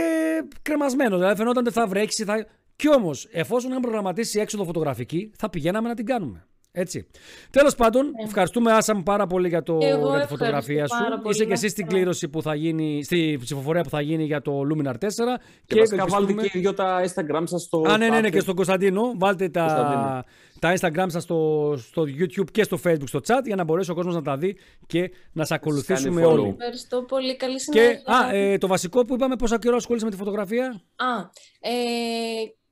κρεμασμένος. 0.62 1.20
Δηλαδή 1.20 1.38
φαινόταν 1.38 1.66
ότι 1.66 1.76
θα 1.76 1.88
βρέξει. 1.88 2.24
Θα... 2.24 2.46
Κι 2.76 2.90
όμως, 2.90 3.28
εφόσον 3.32 3.70
είχαμε 3.70 3.86
προγραμματίσει 3.86 4.40
έξοδο 4.40 4.64
φωτογραφική, 4.64 5.32
θα 5.38 5.50
πηγαίναμε 5.50 5.88
να 5.88 5.96
την 5.96 6.06
κάνουμε. 6.06 6.48
Έτσι. 6.76 7.08
Τέλος 7.50 7.76
πάντων, 7.76 8.12
ευχαριστούμε 8.26 8.72
Άσα 8.72 8.96
μου 8.96 9.04
πάρα 9.04 9.28
πολύ 9.28 9.48
για, 9.48 9.64
το, 9.64 9.78
Και 9.78 9.86
εγώ 9.86 9.98
για 10.00 10.06
τη 10.08 10.10
ευχαριστώ 10.22 10.36
φωτογραφία 10.36 10.88
σου. 10.88 10.98
πάρα 11.04 11.20
πολύ, 11.20 11.34
Είσαι 11.36 11.42
και 11.44 11.48
να 11.48 11.54
εσύ 11.54 11.68
στην 11.68 11.84
είστε 11.86 11.96
κλήρωση 11.98 12.28
που 12.30 12.42
θα 12.42 12.56
γίνει, 12.56 13.04
στη 13.04 13.38
ψηφοφορία 13.42 13.82
που 13.84 13.90
θα 13.90 14.02
γίνει 14.02 14.24
για 14.24 14.42
το 14.42 14.62
Luminar 14.70 14.94
4. 14.94 14.96
Και, 14.96 15.00
βασικά 15.00 15.82
ευελπιστούμε- 15.82 16.10
βάλτε 16.10 16.34
και 16.48 16.58
οι 16.58 16.60
δυο 16.62 16.74
τα 16.74 17.02
Instagram 17.06 17.42
σας 17.46 17.62
στο 17.62 17.82
Α, 17.88 17.98
ναι, 17.98 18.10
ναι, 18.10 18.20
ναι, 18.20 18.28
chat. 18.28 18.32
και 18.32 18.40
στον 18.40 18.56
Κωνσταντίνο. 18.56 19.14
Βάλτε 19.18 19.50
τα, 19.50 19.60
Κωνσταντίνο. 19.62 20.24
τα 20.60 20.74
Instagram 20.80 21.06
σας 21.12 21.24
στο, 21.24 21.74
στο 21.78 22.02
YouTube 22.20 22.52
και 22.52 22.64
στο 22.64 22.80
Facebook 22.86 23.08
στο 23.08 23.20
chat 23.28 23.42
για 23.46 23.56
να 23.56 23.64
μπορέσει 23.64 23.92
ο 23.92 23.94
κόσμος 23.94 24.16
να 24.16 24.22
τα 24.22 24.38
δει 24.38 24.58
και 24.88 25.12
να 25.34 25.46
σε 25.46 25.54
ακολουθήσουμε 25.54 26.24
follow. 26.26 26.30
όλοι. 26.30 26.48
Ευχαριστώ 26.60 27.02
πολύ. 27.04 27.36
Καλή 27.36 27.54
Και 27.54 27.60
συνέχεια. 27.60 28.02
α, 28.06 28.36
ε, 28.36 28.58
το 28.58 28.68
βασικό 28.68 29.06
που 29.06 29.14
είπαμε, 29.14 29.36
πόσα 29.36 29.60
καιρό 29.60 29.76
ασχολείσαι 29.76 30.06
με 30.06 30.12
τη 30.12 30.18
φωτογραφία; 30.18 30.66
Α, 30.96 31.20
ε, 31.60 31.72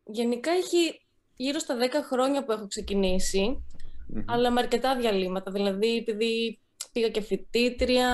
γενικά 0.03 0.51
έχει 0.51 1.01
γύρω 1.35 1.59
στα 1.59 1.75
10 1.77 2.01
χρόνια 2.11 2.43
που 2.45 2.51
έχω 2.51 2.67
ξεκινήσει, 2.67 3.63
Μμμ. 4.14 4.24
αλλά 4.28 4.51
με 4.51 4.59
αρκετά 4.59 4.95
διαλύματα. 4.95 5.51
Δηλαδή, 5.51 5.95
επειδή 5.97 6.59
πήγα 6.91 7.09
και 7.09 7.22
φοιτήτρια, 7.22 8.07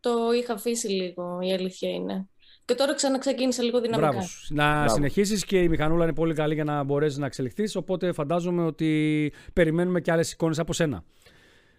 το 0.00 0.10
είχα 0.40 0.52
αφήσει 0.52 0.88
λίγο, 0.88 1.38
η 1.40 1.52
αλήθεια 1.52 1.90
είναι. 1.90 2.26
Και 2.64 2.74
τώρα 2.74 2.94
ξαναξεκίνησα 2.94 3.62
λίγο 3.62 3.80
δυναμικά. 3.80 4.08
Μπράβο. 4.10 4.26
σου. 4.26 4.54
Να 4.54 4.72
Μπράβο. 4.72 4.94
συνεχίσεις 4.94 5.44
και 5.44 5.60
η 5.62 5.68
μηχανούλα 5.68 6.04
είναι 6.04 6.14
πολύ 6.14 6.34
καλή 6.34 6.54
για 6.54 6.64
να 6.64 6.82
μπορέσεις 6.82 7.18
να 7.18 7.26
εξελιχθείς. 7.26 7.76
Οπότε 7.76 8.12
φαντάζομαι 8.12 8.62
ότι 8.64 9.32
περιμένουμε 9.52 10.00
και 10.00 10.12
άλλες 10.12 10.32
εικόνες 10.32 10.58
από 10.58 10.72
σένα. 10.72 11.04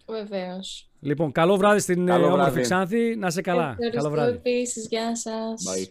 Βεβαίως. 0.06 0.90
Λοιπόν, 1.00 1.32
καλό 1.32 1.56
βράδυ 1.56 1.78
στην 1.80 2.06
Καλό 2.06 2.22
ε, 2.24 2.26
όμορφη 2.26 2.44
βράδυ. 2.44 2.60
Ξάνθη. 2.60 3.16
Να 3.16 3.26
είσαι 3.26 3.40
καλά. 3.40 3.68
Ευχαριστώ 3.70 3.96
Καλό 3.98 4.10
βράδυ. 4.10 4.32
επίσης. 4.36 4.86
Γεια 4.90 5.16
σας. 5.16 5.62
Bye. 5.68 5.88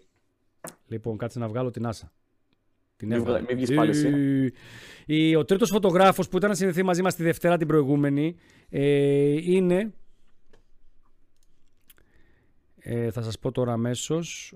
Λοιπόν, 0.87 1.17
κάτσε 1.17 1.39
να 1.39 1.47
βγάλω 1.47 1.71
την 1.71 1.85
Άσα. 1.85 2.11
Την 2.95 3.07
Μην 3.07 3.17
έβγαλα. 3.17 3.37
βγα- 3.37 3.47
μην 3.47 3.57
βγεις 3.57 3.75
πάλι 3.75 3.89
εσύ. 3.89 4.07
Η- 5.05 5.29
η- 5.29 5.35
ο 5.35 5.45
τρίτος 5.45 5.69
φωτογράφος 5.69 6.27
που 6.29 6.37
ήταν 6.37 6.49
να 6.49 6.55
συνδεθεί 6.55 6.83
μαζί 6.83 7.01
μας 7.01 7.15
τη 7.15 7.23
Δευτέρα 7.23 7.57
την 7.57 7.67
προηγούμενη 7.67 8.35
ε, 8.69 9.51
είναι... 9.51 9.93
Ε, 12.85 13.11
θα 13.11 13.21
σας 13.21 13.39
πω 13.39 13.51
τώρα 13.51 13.73
αμέσως. 13.73 14.53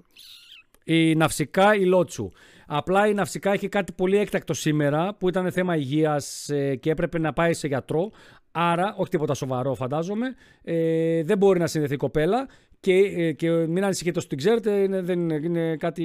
Η 0.84 1.16
Ναυσικά 1.16 1.76
η 1.76 1.86
Λότσου. 1.86 2.32
Απλά 2.68 3.08
η 3.08 3.14
Ναυσικά 3.14 3.52
έχει 3.54 3.70
κάτι 3.70 3.92
πολύ 3.92 4.18
έκτακτο 4.18 4.54
σήμερα 4.54 5.16
που 5.16 5.30
ήταν 5.30 5.52
θέμα 5.52 5.76
υγείας 5.76 6.50
ε, 6.50 6.76
και 6.76 6.90
έπρεπε 6.90 7.20
να 7.20 7.34
πάει 7.34 7.54
σε 7.54 7.68
γιατρό. 7.68 8.12
Άρα, 8.52 8.94
όχι 8.98 9.10
τίποτα 9.10 9.34
σοβαρό 9.34 9.74
φαντάζομαι, 9.74 10.36
ε, 10.64 11.24
δεν 11.24 11.38
μπορεί 11.38 11.60
να 11.60 11.68
συνδεθεί 11.68 11.94
η 11.94 11.98
κοπέλα 11.98 12.48
και, 12.80 12.94
ε, 12.94 13.32
και 13.32 13.50
μην 13.50 13.84
ανησυχείτε 13.84 14.18
όσο 14.20 14.28
την 14.28 14.38
ξέρετε, 14.38 14.72
είναι, 14.72 15.02
δεν 15.02 15.20
είναι, 15.20 15.40
είναι 15.44 15.76
κάτι 15.76 16.04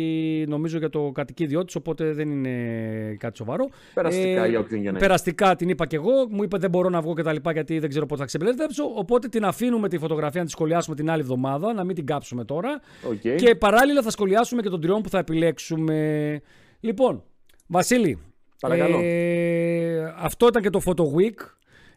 νομίζω 0.48 0.78
για 0.78 0.88
το 0.88 1.10
κατοικίδιό 1.14 1.64
της, 1.64 1.74
οπότε 1.74 2.12
δεν 2.12 2.30
είναι 2.30 3.16
κάτι 3.18 3.36
σοβαρό. 3.36 3.68
Περαστικά 3.94 4.46
για 4.46 4.58
όποιον 4.58 4.80
για 4.80 4.90
να 4.90 4.98
είναι. 4.98 5.06
Περαστικά 5.06 5.56
την 5.56 5.68
είπα 5.68 5.86
και 5.86 5.96
εγώ, 5.96 6.10
μου 6.30 6.42
είπε 6.42 6.58
δεν 6.58 6.70
μπορώ 6.70 6.88
να 6.88 7.00
βγω 7.00 7.14
και 7.14 7.22
τα 7.22 7.32
λοιπά 7.32 7.52
γιατί 7.52 7.78
δεν 7.78 7.88
ξέρω 7.88 8.06
πότε 8.06 8.20
θα 8.20 8.26
ξεμπλέξω, 8.26 8.84
οπότε 8.94 9.28
την 9.28 9.44
αφήνουμε 9.44 9.88
τη 9.88 9.98
φωτογραφία 9.98 10.40
να 10.40 10.46
τη 10.46 10.52
σχολιάσουμε 10.52 10.96
την 10.96 11.10
άλλη 11.10 11.20
εβδομάδα, 11.20 11.72
να 11.72 11.84
μην 11.84 11.94
την 11.94 12.06
κάψουμε 12.06 12.44
τώρα. 12.44 12.80
Οκ. 13.10 13.34
Και 13.36 13.54
παράλληλα 13.54 14.02
θα 14.02 14.10
σχολιάσουμε 14.10 14.62
και 14.62 14.68
τον 14.68 14.80
τριών 14.80 15.02
που 15.02 15.08
θα 15.08 15.18
επιλέξουμε. 15.18 16.40
Λοιπόν, 16.80 17.22
Βασίλη, 17.66 18.18
Παρακαλώ. 18.60 18.98
ε, 19.02 20.14
αυτό 20.16 20.46
ήταν 20.46 20.62
και 20.62 20.70
το 20.70 20.80
Photo 20.84 21.02
Week. 21.02 21.46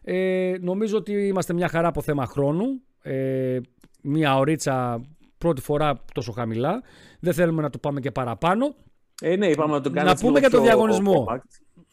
Ε, 0.02 0.54
νομίζω 0.60 0.96
ότι 0.96 1.12
είμαστε 1.12 1.52
μια 1.52 1.68
χαρά 1.68 1.88
από 1.88 2.02
θέμα 2.02 2.26
χρόνου. 2.26 2.64
Ε, 3.02 3.58
μια 4.00 4.36
ωρίτσα 4.38 5.00
πρώτη 5.38 5.60
φορά 5.60 6.04
τόσο 6.14 6.32
χαμηλά. 6.32 6.82
Δεν 7.20 7.32
θέλουμε 7.34 7.62
να 7.62 7.70
το 7.70 7.78
πάμε 7.78 8.00
και 8.00 8.10
παραπάνω. 8.10 8.74
Ε, 9.22 9.36
ναι, 9.36 9.46
είπαμε 9.46 9.72
να 9.72 9.80
το 9.80 9.88
κάνουμε 9.90 10.04
Να 10.04 10.10
έτσι 10.10 10.24
πούμε 10.24 10.38
λίγο 10.38 10.48
για 10.48 10.58
το 10.58 10.64
πιο 10.64 10.72
διαγωνισμό. 10.74 11.26
compact. 11.28 11.40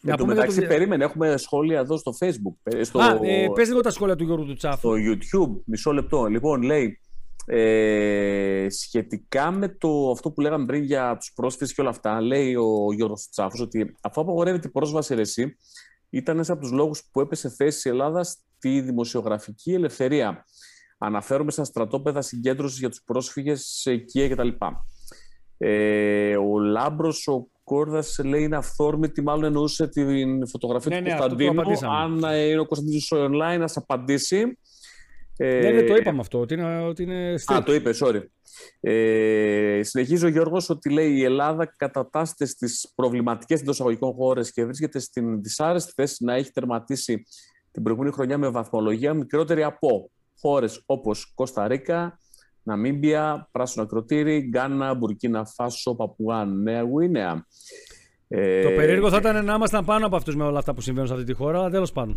Να 0.01 0.12
Εν 0.12 0.18
τω 0.18 0.24
πούμε 0.24 0.34
για 0.34 0.41
μεταξύ, 0.41 0.56
το 0.60 0.68
δια- 0.68 0.68
περίμενε, 0.78 1.04
έχουμε 1.04 1.38
σχόλια 1.38 1.80
εδώ 1.80 1.97
στο 1.97 2.12
Facebook. 2.20 2.56
ε, 2.64 2.84
Στο, 2.84 2.99
Α, 2.99 3.18
ε, 3.22 3.47
πες 3.54 3.68
λίγο 3.68 3.80
τα 3.82 3.91
σχόλια 3.91 4.16
του 4.16 4.24
Γιώργου 4.24 4.45
του 4.45 4.54
Τσάφου. 4.54 4.78
στο 4.78 4.93
YouTube, 4.93 5.62
μισό 5.66 5.91
λεπτό. 5.91 6.26
Λοιπόν, 6.26 6.62
λέει, 6.62 6.99
ε, 7.45 8.66
σχετικά 8.70 9.51
με 9.51 9.68
το, 9.70 10.12
αυτό 10.12 10.32
που 10.32 10.41
λέγαμε 10.41 10.66
πριν 10.66 10.84
για 10.84 11.18
τους 11.18 11.32
πρόσφυγες 11.36 11.74
και 11.74 11.82
όλα 11.82 11.89
αυτά, 11.89 12.22
λέει 12.22 12.56
ο 12.56 12.93
Γιώργος 12.93 13.30
Τσάφος 13.30 13.60
ότι 13.62 13.95
αφού 14.01 14.22
απαγορεύεται 14.22 14.68
η 14.68 14.72
πρόσβαση 14.72 15.16
ρε 15.16 15.22
εσύ, 15.22 15.56
ήταν 16.10 16.36
ένας 16.36 16.49
από 16.49 16.62
τους 16.62 16.72
λόγους 16.72 17.04
που 17.12 17.22
έπεσε 17.22 17.49
θέση 17.49 17.88
η 17.88 17.91
Ελλάδα 17.91 18.24
στη 18.24 18.82
δημοσιογραφική 18.82 19.74
ελευθερία. 19.74 20.45
Αναφέρομαι 20.98 21.52
στα 21.52 21.64
στρατόπεδα 21.64 22.22
συγκέντρωσης 22.22 22.80
για 22.80 22.89
τους 22.89 23.02
πρόσφυγες 23.06 23.86
εκεί 23.86 24.30
κτλ. 24.30 24.48
Ε, 25.58 26.38
ο 26.38 26.60
Λάμπρος, 26.60 27.28
ο 27.28 27.48
Κόρδας 27.64 28.20
λέει 28.24 28.44
είναι 28.44 28.56
αυθόρμητη, 28.56 29.22
μάλλον 29.22 29.44
εννοούσε 29.44 29.88
την 29.88 30.48
φωτογραφία 30.48 30.91
Ναι, 30.91 30.98
του 30.98 31.04
ναι, 31.08 31.14
αυτό 31.14 31.28
το 31.28 31.30
Κωνσταντίνου. 31.36 31.62
απαντήσαμε. 31.62 31.96
Αν 31.98 32.24
ε, 32.24 32.44
είναι 32.46 32.60
ο 32.60 32.66
Κωνσταντίνος 32.66 33.12
online, 33.16 33.60
να 33.60 33.68
σας 33.68 33.78
απαντήσει. 33.78 34.58
Ε, 35.38 35.60
Ναι, 35.60 35.72
ναι, 35.72 35.84
το 35.84 35.96
είπαμε 35.96 36.20
αυτό, 36.20 36.39
ότι 36.39 36.54
είναι, 36.54 36.82
ότι 36.84 37.04
είναι 37.04 37.34
Α, 37.34 37.58
strict. 37.58 37.62
το 37.66 37.74
είπε, 37.74 37.91
sorry. 38.00 38.22
Ε, 38.80 39.80
συνεχίζει 39.84 40.26
ο 40.26 40.28
Γιώργος 40.28 40.70
ότι 40.70 40.89
λέει 40.89 41.12
η 41.12 41.24
Ελλάδα 41.24 41.74
κατατάσσεται 41.78 42.46
στις 42.46 42.91
προβληματικές 42.96 43.62
εντός 43.62 43.74
εισαγωγικών 43.76 44.14
χώρες 44.14 44.52
και 44.52 44.66
βρίσκεται 44.66 45.00
στην 45.00 45.41
δυσάρεστη 45.41 45.91
θέση 45.96 46.24
να 46.24 46.34
έχει 46.34 46.52
τερματίσει 46.52 47.24
την 47.72 47.84
προηγούμενη 47.84 48.14
χρονιά 48.14 48.38
με 48.38 48.50
βαθμολογία 48.50 49.14
μικρότερη 49.14 49.64
από 49.64 50.12
χώρες 50.44 50.84
όπως 50.86 51.32
Κώστα 51.36 51.68
Ρίκα, 51.68 52.20
Ναμίμπια, 52.64 53.50
Πράσινο 53.52 53.84
Ακροτήρι, 53.84 54.39
Γκάνα, 54.39 54.94
Μπουρκίνα 54.94 55.46
Φάσο, 55.46 55.96
Παπουά, 55.96 56.46
Νέα 56.46 56.82
Γουίνεα. 56.82 57.48
Ε, 58.28 58.62
Το 58.62 58.70
περίεργο 58.70 59.10
θα 59.10 59.18
ήταν 59.18 59.46
να 59.46 59.54
ήμασταν 59.54 59.86
πάνω 59.86 60.06
από 60.06 60.16
αυτούς 60.16 60.36
με 60.36 60.44
όλα 60.44 60.60
αυτά 60.60 60.74
που 60.74 60.82
συμβαίνουν 60.82 61.08
σε 61.08 61.14
αυτή 61.14 61.26
τη 61.26 61.34
χώρα, 61.34 61.60
αλλά 61.60 61.70
τέλος 61.70 61.91
πάντων. 61.91 62.16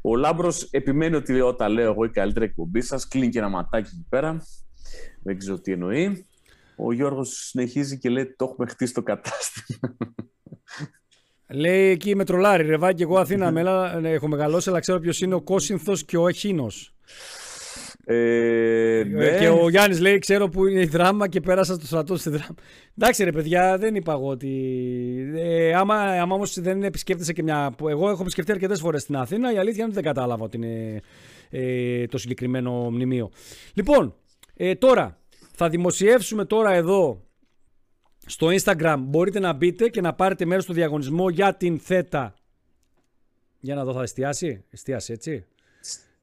Ο 0.00 0.16
Λάμπρος 0.16 0.62
επιμένει 0.62 1.16
ότι 1.16 1.40
όταν 1.40 1.72
λέω 1.72 1.90
εγώ 1.90 2.04
η 2.04 2.10
καλύτερη 2.10 2.44
εκπομπή 2.44 2.80
σας, 2.80 3.08
κλείνει 3.08 3.28
και 3.28 3.38
ένα 3.38 3.48
ματάκι 3.48 3.90
εκεί 3.94 4.06
πέρα. 4.08 4.46
Δεν 5.22 5.38
ξέρω 5.38 5.60
τι 5.60 5.72
εννοεί. 5.72 6.26
Ο 6.76 6.92
Γιώργος 6.92 7.28
συνεχίζει 7.28 7.98
και 7.98 8.08
λέει: 8.08 8.34
Το 8.36 8.44
έχουμε 8.44 8.66
χτίσει 8.66 8.94
το 8.94 9.02
κατάστημα. 9.02 9.96
Λέει 11.48 11.90
εκεί 11.90 12.14
με 12.14 12.24
τρολάρι, 12.24 12.66
ρεβάκι, 12.66 13.02
εγώ 13.02 13.18
Αθήνα, 13.18 13.50
μέλα, 13.50 14.00
ναι, 14.00 14.10
έχω 14.10 14.28
μεγαλώσει, 14.28 14.68
αλλά 14.68 14.80
ξέρω 14.80 14.98
ποιος 14.98 15.20
είναι 15.20 15.34
ο 15.34 15.40
Κόσυνθος 15.40 16.04
και 16.04 16.16
ο 16.16 16.28
Εχίνος. 16.28 16.94
Ε, 18.06 19.02
ναι. 19.06 19.38
Και 19.38 19.48
ο 19.48 19.68
Γιάννης 19.68 20.00
λέει: 20.00 20.18
Ξέρω 20.18 20.48
που 20.48 20.66
είναι 20.66 20.80
η 20.80 20.86
δράμα 20.86 21.28
και 21.28 21.40
πέρασα 21.40 21.74
στο 21.74 21.86
στρατό 21.86 22.16
στη 22.16 22.30
δράμα. 22.30 22.54
Εντάξει, 22.98 23.24
ρε 23.24 23.32
παιδιά, 23.32 23.78
δεν 23.78 23.94
είπα 23.94 24.12
εγώ 24.12 24.28
ότι. 24.28 24.52
Ε, 25.34 25.74
άμα 25.74 25.94
άμα 25.94 26.34
όμως 26.34 26.60
δεν 26.60 26.82
επισκέπτεσαι 26.82 27.32
και 27.32 27.42
μια. 27.42 27.74
Εγώ 27.88 28.10
έχω 28.10 28.22
επισκεφτεί 28.22 28.52
αρκετές 28.52 28.80
φορές 28.80 29.02
στην 29.02 29.16
Αθήνα, 29.16 29.52
η 29.52 29.58
αλήθεια 29.58 29.84
είναι 29.84 29.84
ότι 29.84 29.94
δεν 29.94 30.02
κατάλαβα 30.02 30.44
ότι 30.44 30.56
είναι 30.56 31.00
ε, 31.50 32.06
το 32.06 32.18
συγκεκριμένο 32.18 32.90
μνημείο. 32.90 33.30
Λοιπόν, 33.74 34.14
ε, 34.56 34.74
τώρα 34.74 35.18
θα 35.54 35.68
δημοσιεύσουμε 35.68 36.44
τώρα 36.44 36.72
εδώ 36.72 37.22
στο 38.26 38.48
Instagram. 38.50 38.96
Μπορείτε 38.98 39.38
να 39.38 39.52
μπείτε 39.52 39.88
και 39.88 40.00
να 40.00 40.14
πάρετε 40.14 40.44
μέρος 40.44 40.64
στο 40.64 40.72
διαγωνισμό 40.72 41.28
για 41.28 41.54
την 41.54 41.78
ΘΕΤΑ. 41.78 42.34
Για 43.60 43.74
να 43.74 43.84
δω, 43.84 43.92
θα 43.92 44.02
εστιάσει; 44.02 44.64
Εστιάσει, 44.70 45.12
έτσι; 45.12 45.46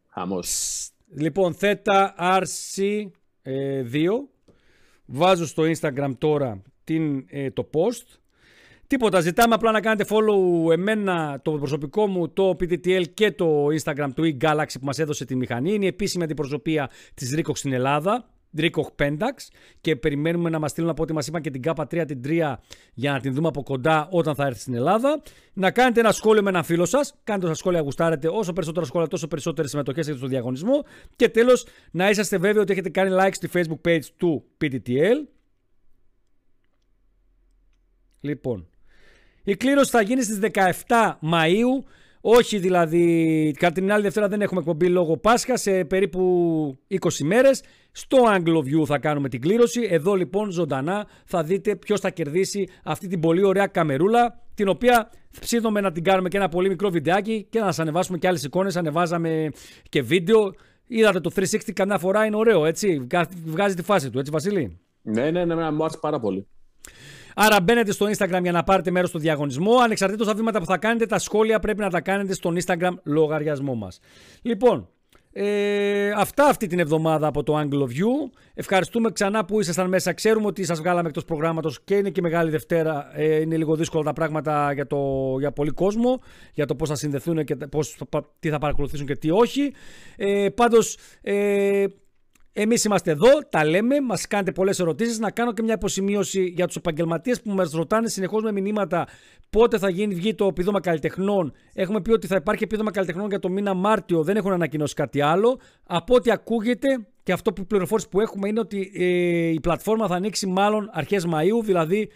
Χαμός. 0.08 0.90
Λοιπόν, 1.14 1.54
θέτα 1.54 2.16
RC2. 2.18 4.08
Βάζω 5.06 5.46
στο 5.46 5.64
Instagram 5.64 6.12
τώρα 6.18 6.62
την, 6.84 7.26
ε, 7.28 7.52
το 7.52 7.70
post. 7.74 8.20
Τίποτα, 8.88 9.20
ζητάμε 9.20 9.54
απλά 9.54 9.72
να 9.72 9.82
κάνετε 9.82 10.06
follow 10.10 10.72
εμένα, 10.72 11.40
το 11.42 11.52
προσωπικό 11.52 12.08
μου, 12.08 12.30
το 12.30 12.50
PTTL 12.50 13.04
και 13.14 13.32
το 13.32 13.66
Instagram 13.66 14.10
του 14.16 14.24
eGalaxy 14.24 14.74
που 14.80 14.86
μας 14.86 15.00
έδωσε 15.00 15.26
τη 15.26 15.36
μηχανή. 15.36 15.74
Είναι 15.74 15.86
η 15.86 15.88
επίσημη 15.88 16.24
αντιπροσωπεία 16.24 16.90
της 17.14 17.34
Ρίκοξ 17.34 17.60
στην 17.60 17.74
Ελλάδα. 17.74 18.30
Ρίκοχ 18.58 18.90
Pentax 19.00 19.48
και 19.82 19.96
περιμένουμε 19.96 20.50
να 20.50 20.60
μας 20.60 20.72
στείλουν 20.72 20.90
από 20.90 21.04
ό,τι 21.04 21.14
μας 21.14 21.28
είπαν 21.28 21.42
και 21.42 21.50
την 21.50 21.62
K3 21.66 22.04
την 22.08 22.22
3 22.26 22.56
για 22.94 23.12
να 23.12 23.20
την 23.20 23.34
δούμε 23.34 23.48
από 23.48 23.64
κοντά 23.64 24.08
όταν 24.12 24.36
θα 24.36 24.46
έρθει 24.46 24.60
στην 24.60 24.74
Ελλάδα. 24.74 25.22
Να 25.54 25.72
κάνετε 25.72 26.00
ένα 26.00 26.12
σχόλιο 26.12 26.44
με 26.44 26.50
έναν 26.50 26.64
φίλο 26.64 26.86
σας. 26.86 27.16
Κάντε 27.24 27.46
όσα 27.46 27.56
σχόλια 27.56 27.82
γουστάρετε. 27.82 28.28
Όσο 28.28 28.54
περισσότερα 28.54 28.86
σχόλια, 28.86 29.08
τόσο 29.08 29.28
περισσότερες 29.28 29.70
συμμετοχές 29.70 30.04
έχετε 30.04 30.20
στο 30.20 30.28
διαγωνισμό. 30.28 30.84
Και 31.16 31.30
τέλος, 31.30 31.66
να 31.92 32.10
είσαστε 32.10 32.38
βέβαιοι 32.38 32.62
ότι 32.62 32.72
έχετε 32.72 32.90
κάνει 32.90 33.16
like 33.20 33.34
στη 33.34 33.50
Facebook 33.54 33.90
page 33.90 34.06
του 34.18 34.44
PTTL. 34.62 35.28
Λοιπόν, 38.22 38.68
η 39.44 39.56
κλήρωση 39.56 39.92
θα 39.92 40.02
γίνει 40.02 40.24
στις 40.24 40.40
17 40.88 41.20
Μαΐου. 41.32 41.84
Όχι 42.22 42.58
δηλαδή, 42.58 43.54
κατά 43.60 43.74
την 43.74 43.92
άλλη 43.92 44.02
Δευτέρα 44.02 44.28
δεν 44.28 44.42
έχουμε 44.42 44.60
εκπομπή 44.60 44.88
λόγω 44.88 45.18
Πάσχας, 45.18 45.62
σε 45.62 45.86
περίπου 45.86 46.22
20 46.88 46.98
μέρες. 47.24 47.64
Στο 47.92 48.18
Anglo 48.18 48.58
View 48.58 48.86
θα 48.86 49.00
κάνουμε 49.00 49.30
την 49.30 49.42
κλήρωση. 49.42 49.88
Εδώ 49.90 50.14
λοιπόν 50.14 50.52
ζωντανά 50.52 51.08
θα 51.26 51.44
δείτε 51.44 51.76
ποιος 51.76 52.00
θα 52.00 52.10
κερδίσει 52.10 52.68
αυτή 52.84 53.08
την 53.08 53.20
πολύ 53.20 53.46
ωραία 53.46 53.68
καμερούλα, 53.68 54.42
την 54.54 54.68
οποία 54.68 55.10
ψήνουμε 55.40 55.82
να 55.82 55.92
την 55.92 56.04
κάνουμε 56.04 56.30
και 56.30 56.38
ένα 56.38 56.50
πολύ 56.50 56.70
μικρό 56.70 56.90
βιντεάκι 56.90 57.48
και 57.50 57.60
να 57.60 57.66
σας 57.66 57.80
ανεβάσουμε 57.80 58.18
και 58.18 58.28
άλλες 58.28 58.44
εικόνες. 58.44 58.76
Ανεβάζαμε 58.76 59.50
και 59.90 60.02
βίντεο. 60.02 60.54
Είδατε 60.88 61.20
το 61.20 61.32
360 61.36 61.72
καμιά 61.74 61.98
φορά 61.98 62.26
είναι 62.26 62.36
ωραίο, 62.36 62.66
έτσι. 62.66 63.08
Βγάζει 63.46 63.76
τη 63.76 63.84
φάση 63.84 64.10
του, 64.10 64.20
έτσι 64.20 64.32
Βασίλη; 64.32 64.80
Ναι, 65.02 65.32
ναι, 65.32 65.46
ναι, 65.46 65.56
ναι, 65.56 65.72
μου 65.72 65.84
άρεσε 65.84 65.98
πάρα 66.02 66.20
πολύ. 66.20 66.48
Άρα 67.44 67.62
μπαίνετε 67.62 67.92
στο 67.92 68.06
Instagram 68.06 68.40
για 68.42 68.52
να 68.52 68.64
πάρετε 68.64 68.92
μέρος 68.92 69.10
στο 69.10 69.20
διαγωνισμό. 69.20 69.78
Ανεξαρτήτως 69.78 70.28
τα 70.28 70.34
βήματα 70.34 70.60
που 70.60 70.66
θα 70.66 70.78
κάνετε, 70.78 71.06
τα 71.06 71.20
σχόλια 71.20 71.60
πρέπει 71.60 71.80
να 71.80 71.90
τα 71.90 72.02
κάνετε 72.02 72.34
στον 72.34 72.58
Instagram 72.66 72.92
λογαριασμό 73.04 73.76
μας. 73.76 74.00
Λοιπόν, 74.42 74.90
ε, 75.32 76.12
αυτά 76.12 76.46
αυτή 76.46 76.68
την 76.68 76.80
εβδομάδα 76.80 77.28
από 77.28 77.44
το 77.44 77.60
Angle 77.60 77.80
of 77.80 77.88
View. 77.88 78.30
Ευχαριστούμε 78.54 79.12
ξανά 79.12 79.46
που 79.46 79.60
ήσασταν 79.60 79.88
μέσα. 79.88 80.14
Ξέρουμε 80.14 80.46
ότι 80.46 80.64
σας 80.64 80.80
βγάλαμε 80.80 81.08
εκτός 81.08 81.26
προγράμματος 81.26 81.82
και 81.84 81.96
είναι 81.96 82.10
και 82.10 82.22
Μεγάλη 82.22 82.50
Δευτέρα. 82.50 83.12
Ε, 83.14 83.40
είναι 83.40 83.58
λίγο 83.58 83.76
δύσκολα 83.76 84.04
τα 84.04 84.14
πράγματα 84.14 84.74
για, 84.74 84.88
το, 84.88 85.36
για 85.40 85.52
πολύ 85.52 85.72
κόσμο, 85.72 86.22
για 86.54 86.66
το 86.66 86.76
πώς 86.76 86.90
θα 86.90 86.96
συνδεθούν 86.96 87.44
και 87.44 87.56
πώς, 87.56 87.98
τι 88.40 88.50
θα 88.50 88.58
παρακολουθήσουν 88.58 89.06
και 89.06 89.16
τι 89.16 89.32
όχι. 89.32 89.74
Ε, 90.18 90.50
πάντως, 90.50 90.98
ε, 91.22 91.86
Εμείς 92.54 92.84
είμαστε 92.84 93.12
εδώ, 93.12 93.30
τα 93.50 93.66
λέμε, 93.66 94.02
μας 94.02 94.28
κάνετε 94.28 94.52
πολλές 94.52 94.80
ερωτήσεις. 94.80 95.20
Να 95.20 95.32
κάνω 95.32 95.54
και 95.54 95.62
μια 95.62 95.74
υποσημείωση 95.74 96.44
για 96.44 96.68
τους 96.68 96.76
επαγγελματίες 96.76 97.42
που 97.42 97.52
μας 97.52 97.72
ρωτάνε 97.72 98.08
συνεχώς 98.08 98.44
με 98.44 98.52
μηνύματα 98.52 99.08
πότε 99.50 99.78
θα 99.78 99.90
γίνει, 99.90 100.14
βγει 100.14 100.36
το 100.36 100.46
επίδομα 100.46 100.80
καλλιτεχνών. 100.80 101.54
Έχουμε 101.74 102.02
πει 102.02 102.12
ότι 102.12 102.28
θα 102.28 102.36
υπάρχει 102.36 102.64
επίδομα 102.64 102.92
καλλιτεχνών 102.92 103.30
για 103.30 103.40
το 103.40 103.50
μήνα 103.50 103.74
Μάρτιο, 103.74 104.24
δεν 104.24 104.36
έχουν 104.36 104.52
ανακοινώσει 104.52 104.94
κάτι 104.94 105.22
άλλο. 105.22 105.60
Από 105.84 106.16
ό,τι 106.16 106.32
ακούγεται 106.32 106.88
και 107.24 107.32
αυτό 107.32 107.54
που 107.54 107.66
πληροφόρηση 107.66 108.10
που 108.10 108.20
έχουμε 108.20 108.48
είναι 108.48 108.60
ότι 108.60 108.92
ε, 108.96 109.06
η 109.48 109.60
πλατφόρμα 109.60 110.08
θα 110.08 110.16
ανοίξει 110.16 110.48
μάλλον 110.48 110.90
αρχές 110.94 111.26
Μαου, 111.26 111.64
δηλαδή 111.64 112.10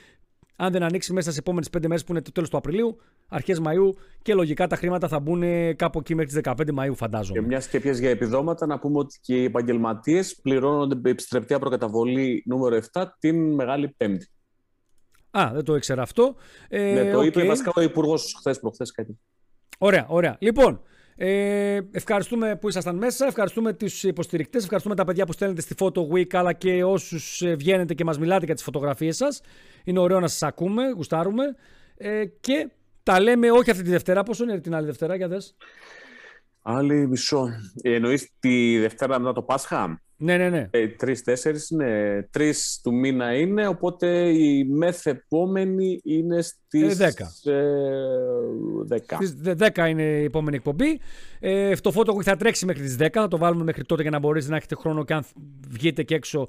αν 0.56 0.72
δεν 0.72 0.84
ανοίξει 0.84 1.14
μέσα 1.14 1.26
στις 1.26 1.40
επόμενες 1.40 1.70
5 1.78 1.88
μέρες 1.88 2.04
που 2.04 2.12
είναι 2.12 2.22
το 2.22 2.32
τέλος 2.32 2.50
του 2.50 2.58
Απριλίου, 2.58 2.98
αρχές 3.28 3.60
Μαου 3.60 3.96
και 4.22 4.34
λογικά 4.34 4.68
τα 4.68 4.76
χρήματα 4.76 5.08
θα 5.08 5.20
μπουν 5.20 5.44
κάπου 5.76 6.00
εκεί 6.00 6.16
μέχρι 6.16 6.32
τις 6.32 6.54
15 6.54 6.72
Μαου, 6.72 6.96
φαντάζομαι. 6.96 7.40
Και 7.40 7.46
μιας 7.46 7.68
και 7.68 7.80
πιες 7.80 8.00
για 8.00 8.10
επιδόματα, 8.10 8.66
να 8.66 8.80
πούμε 8.80 8.98
ότι 8.98 9.20
και 9.22 9.36
οι 9.36 9.44
επαγγελματίες 9.44 10.40
πληρώνονται 10.42 11.10
επιστρεπτέα 11.10 11.60
προκαταβολή 11.60 12.44
νούμερο 12.46 12.80
7 12.94 13.06
την 13.20 13.54
Μεγάλη 13.54 13.94
Πέμπτη. 13.98 14.30
Α, 15.38 15.50
δεν 15.54 15.64
το 15.64 15.76
ήξερα 15.76 16.02
αυτό. 16.02 16.36
Ε, 16.70 16.94
ναι, 16.94 17.12
το 17.12 17.20
okay. 17.20 17.26
είπε 17.26 17.46
βασικά 17.46 17.72
ο 17.76 17.82
Υπουργός 17.82 18.36
χθες 18.38 18.60
προχθές 18.60 18.92
κάτι. 18.92 19.20
Ωραία, 19.78 20.06
ωραία. 20.10 20.36
Λοιπόν, 20.40 20.82
ε, 21.18 21.80
ευχαριστούμε 21.92 22.56
που 22.56 22.68
ήσασταν 22.68 22.96
μέσα, 22.96 23.26
ευχαριστούμε 23.26 23.74
τους 23.74 24.04
υποστηρικτές, 24.04 24.64
ευχαριστούμε 24.64 24.96
τα 24.96 25.04
παιδιά 25.04 25.26
που 25.26 25.32
στέλνετε 25.32 25.62
στη 25.62 25.76
Photo 25.78 26.08
Week 26.14 26.36
αλλά 26.36 26.54
και 26.54 26.84
όσους 26.84 27.44
βγαίνετε 27.58 27.94
και 27.94 28.04
μας 28.04 28.20
μιλάτε 28.20 28.46
για 28.46 28.54
τις 28.54 28.64
φωτογραφίες 28.64 29.16
σας. 29.16 29.42
Είναι 29.84 30.00
ωραίο 30.00 30.20
να 30.20 30.28
σας 30.28 30.44
ακούμε, 30.44 30.90
γουστάρουμε. 30.90 31.44
Ε, 31.98 32.26
και 32.26 32.70
τα 33.04 33.20
λέμε 33.20 33.52
όχι 33.52 33.72
αυτή 33.72 33.84
τη 33.84 33.90
Δευτέρα. 33.90 34.24
Πόσο 34.24 34.44
είναι 34.44 34.60
την 34.60 34.76
άλλη 34.76 34.86
Δευτέρα, 34.86 35.16
για 35.16 35.28
δες; 35.28 35.56
Άλλη 36.62 37.08
μισό. 37.08 37.50
Ε, 37.82 37.94
Εννοείς 37.94 38.32
τη 38.40 38.80
Δευτέρα 38.80 39.20
μετά 39.20 39.34
το 39.34 39.42
Πάσχα; 39.42 40.02
Ναι, 40.18 40.38
ναι, 40.38 40.50
ναι. 40.50 40.68
Ε, 40.72 40.88
Τρει-τέσσερι 40.88 41.60
είναι. 41.72 42.28
Τρεις 42.32 42.80
του 42.84 42.94
μήνα 42.94 43.38
είναι, 43.38 43.68
οπότε 43.68 44.30
η 44.30 44.66
μεθεπόμενη 44.66 46.00
είναι 46.04 46.42
στις. 46.42 47.00
Ε, 47.00 47.14
10. 47.44 47.52
Ε, 47.52 47.56
10. 48.90 49.16
Στις 49.16 49.36
10 49.76 49.88
είναι 49.90 50.04
η 50.04 50.24
επόμενη 50.24 50.56
εκπομπή. 50.56 51.00
Ε, 51.40 51.72
αυτό 51.72 51.92
φώτο 51.92 52.22
θα 52.24 52.36
τρέξει 52.36 52.66
μέχρι 52.66 52.84
τις 52.84 52.98
10. 53.00 53.08
Θα 53.12 53.28
το 53.28 53.38
βάλουμε 53.38 53.64
μέχρι 53.64 53.84
τότε 53.84 54.02
για 54.02 54.12
να 54.12 54.20
μπορείτε 54.20 54.50
να 54.50 54.56
έχετε 54.56 54.76
χρόνο 54.76 55.04
και 55.04 55.14
αν 55.14 55.26
βγείτε 55.68 56.04
και 56.04 56.16
έξω 56.16 56.48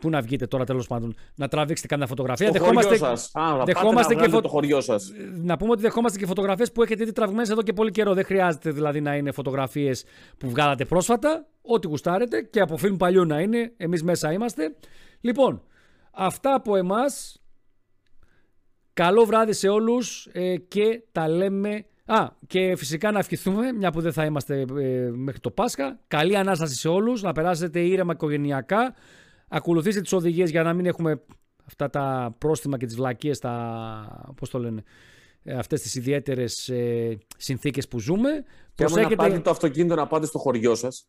Πού 0.00 0.10
να 0.10 0.20
βγείτε 0.20 0.46
τώρα 0.46 0.64
τέλος 0.64 0.86
πάντων, 0.86 1.14
να 1.34 1.48
τραβήξετε 1.48 1.88
καμιά 1.88 2.06
φωτογραφία. 2.06 2.48
Στο 2.48 2.58
δεχόμαστε, 2.58 2.96
χωριό 2.96 3.16
σας. 3.16 3.30
Α, 3.34 3.64
δεχόμαστε 3.64 4.14
να 4.14 4.22
και 4.22 4.28
φω... 4.28 4.40
το 4.40 4.48
χωριό 4.48 4.80
σας. 4.80 5.12
Να 5.34 5.56
πούμε 5.56 5.70
ότι 5.70 5.80
δεχόμαστε 5.80 6.18
και 6.18 6.26
φωτογραφίες 6.26 6.72
που 6.72 6.82
έχετε 6.82 7.02
ήδη 7.02 7.12
τραυγμένε 7.12 7.48
εδώ 7.50 7.62
και 7.62 7.72
πολύ 7.72 7.90
καιρό. 7.90 8.14
Δεν 8.14 8.24
χρειάζεται 8.24 8.70
δηλαδή 8.70 9.00
να 9.00 9.16
είναι 9.16 9.32
φωτογραφίες 9.32 10.04
που 10.38 10.50
βγάλατε 10.50 10.84
πρόσφατα. 10.84 11.46
Ό,τι 11.62 11.86
γουστάρετε 11.86 12.42
και 12.42 12.60
από 12.60 12.76
φιλμ 12.76 12.96
παλιού 12.96 13.24
να 13.24 13.40
είναι. 13.40 13.72
Εμείς 13.76 14.02
μέσα 14.02 14.32
είμαστε. 14.32 14.74
Λοιπόν, 15.20 15.62
αυτά 16.12 16.54
από 16.54 16.76
εμάς. 16.76 17.42
Καλό 18.92 19.24
βράδυ 19.24 19.52
σε 19.52 19.68
όλους 19.68 20.28
ε, 20.32 20.56
και 20.56 21.02
τα 21.12 21.28
λέμε. 21.28 21.84
Α, 22.06 22.26
και 22.46 22.76
φυσικά 22.76 23.10
να 23.10 23.18
ευχηθούμε, 23.18 23.72
μια 23.72 23.90
που 23.90 24.00
δεν 24.00 24.12
θα 24.12 24.24
είμαστε 24.24 24.60
ε, 24.60 25.10
μέχρι 25.10 25.40
το 25.40 25.50
Πάσχα. 25.50 25.98
Καλή 26.08 26.36
ανάσταση 26.36 26.74
σε 26.74 26.88
όλους, 26.88 27.22
να 27.22 27.32
περάσετε 27.32 27.80
ήρεμα 27.80 28.12
οικογενειακά. 28.12 28.94
Ακολουθήστε 29.48 30.00
τις 30.00 30.12
οδηγίες 30.12 30.50
για 30.50 30.62
να 30.62 30.72
μην 30.72 30.86
έχουμε 30.86 31.20
αυτά 31.64 31.90
τα 31.90 32.34
πρόστιμα 32.38 32.78
και 32.78 32.86
τις 32.86 32.96
βλακίες, 32.96 33.38
τα, 33.38 34.32
πώς 34.36 34.50
το 34.50 34.58
λένε, 34.58 34.82
ε, 35.42 35.54
αυτές 35.54 35.82
τις 35.82 35.94
ιδιαίτερες 35.94 36.68
ε, 36.68 37.18
συνθήκες 37.36 37.88
που 37.88 38.00
ζούμε. 38.00 38.30
Και 38.74 38.84
άμα 38.84 39.00
να 39.00 39.16
πάτε 39.16 39.38
το 39.38 39.50
αυτοκίνητο 39.50 39.94
να 39.94 40.06
πάτε 40.06 40.26
στο 40.26 40.38
χωριό 40.38 40.74
σας, 40.74 41.08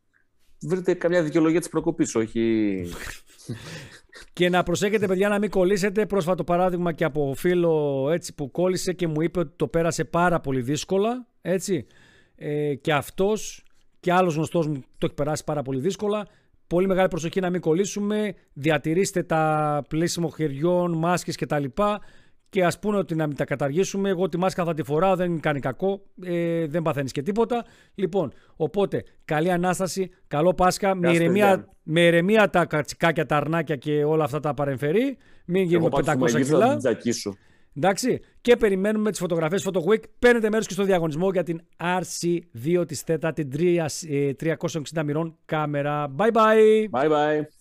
βρείτε 0.62 0.94
καμιά 0.94 1.24
δικαιολογία 1.24 1.60
της 1.60 1.70
προκοπής, 1.70 2.16
όχι... 2.16 2.86
και 4.34 4.50
να 4.50 4.64
προσέχετε 4.64 5.08
παιδιά 5.08 5.30
να 5.30 5.40
μην 5.40 5.50
κολλήσετε. 5.50 6.06
Πρόσφατο 6.06 6.44
παράδειγμα 6.44 6.92
και 6.92 7.04
από 7.04 7.34
φίλο 7.36 8.08
έτσι, 8.12 8.36
που 8.36 8.52
κόλλησε 8.52 8.94
και 8.94 9.08
μου 9.08 9.22
είπε 9.22 9.40
ότι 9.40 9.54
το 9.56 9.68
πέρασε 9.68 10.04
πάρα 10.04 10.40
πολύ 10.40 10.62
δύσκολα. 10.62 11.28
Έτσι. 11.42 11.86
Ε, 12.36 12.76
και 12.76 12.94
αυτός 12.94 13.64
και 14.00 14.14
άλλος 14.14 14.36
γνωστός 14.36 14.68
μου 14.68 14.84
το 14.98 15.06
έχει 15.06 15.14
περάσει 15.14 15.44
πάρα 15.44 15.62
πολύ 15.62 15.80
δύσκολα. 15.80 16.28
Πολύ 16.70 16.88
μεγάλη 16.88 17.08
προσοχή 17.08 17.40
να 17.40 17.50
μην 17.50 17.62
κολλήσουμε. 17.62 18.34
Διατηρήστε 18.54 19.24
τα 19.24 19.84
πλήσιμο 19.90 20.30
χεριών, 20.30 20.98
μάσκες 20.98 21.36
κτλ 21.36 21.64
και 22.50 22.66
ας 22.66 22.80
πούνε 22.80 22.98
ότι 22.98 23.16
να 23.16 23.28
μην 23.28 23.36
τα 23.36 23.46
καταργήσουμε. 23.46 24.10
Εγώ 24.10 24.30
τη 24.30 24.38
μάσκα 24.38 24.64
θα 24.64 24.74
τη 24.74 24.84
φοράω, 24.84 25.16
δεν 25.16 25.40
κάνει 25.40 25.60
κακό, 25.60 26.02
ε, 26.24 26.68
δεν 26.68 26.82
παθαίνεις 26.82 27.12
και 27.12 27.22
τίποτα. 27.22 27.66
Λοιπόν, 27.96 28.34
οπότε 28.56 29.04
καλή 29.26 29.52
ανάσταση, 29.52 30.10
καλό 30.28 30.54
Πάσχα, 30.54 30.96
με 30.96 31.12
ηρεμία, 31.12 31.68
με 31.84 32.02
ηρεμία 32.02 32.50
τα 32.50 32.66
κατσικάκια, 32.66 33.26
τα 33.26 33.36
αρνάκια 33.36 33.76
και 33.76 34.04
όλα 34.04 34.24
αυτά 34.24 34.40
τα 34.40 34.54
παρεμφερεί. 34.54 35.18
Μην 35.46 35.64
γίνουμε 35.64 35.90
500 35.92 36.42
κιλά. 36.42 36.78
Εντάξει, 37.82 38.20
και 38.42 38.56
περιμένουμε 38.56 39.10
τις 39.10 39.20
φωτογραφίες 39.20 39.68
Photo 39.68 39.92
Week. 39.92 40.04
Παίρνετε 40.20 40.50
μέρος 40.50 40.68
και 40.68 40.74
στο 40.74 40.84
διαγωνισμό 40.84 41.32
για 41.32 41.44
την 41.44 41.62
RC2 41.78 42.88
της 42.88 43.04
ΤΕΤΑ, 43.04 43.34
την 43.34 43.50
360 44.36 45.04
μοιρών 45.04 45.38
κάμερα. 45.46 46.16
Bye 46.18 46.32
bye. 46.32 46.90
Bye 46.92 47.10
bye. 47.10 47.59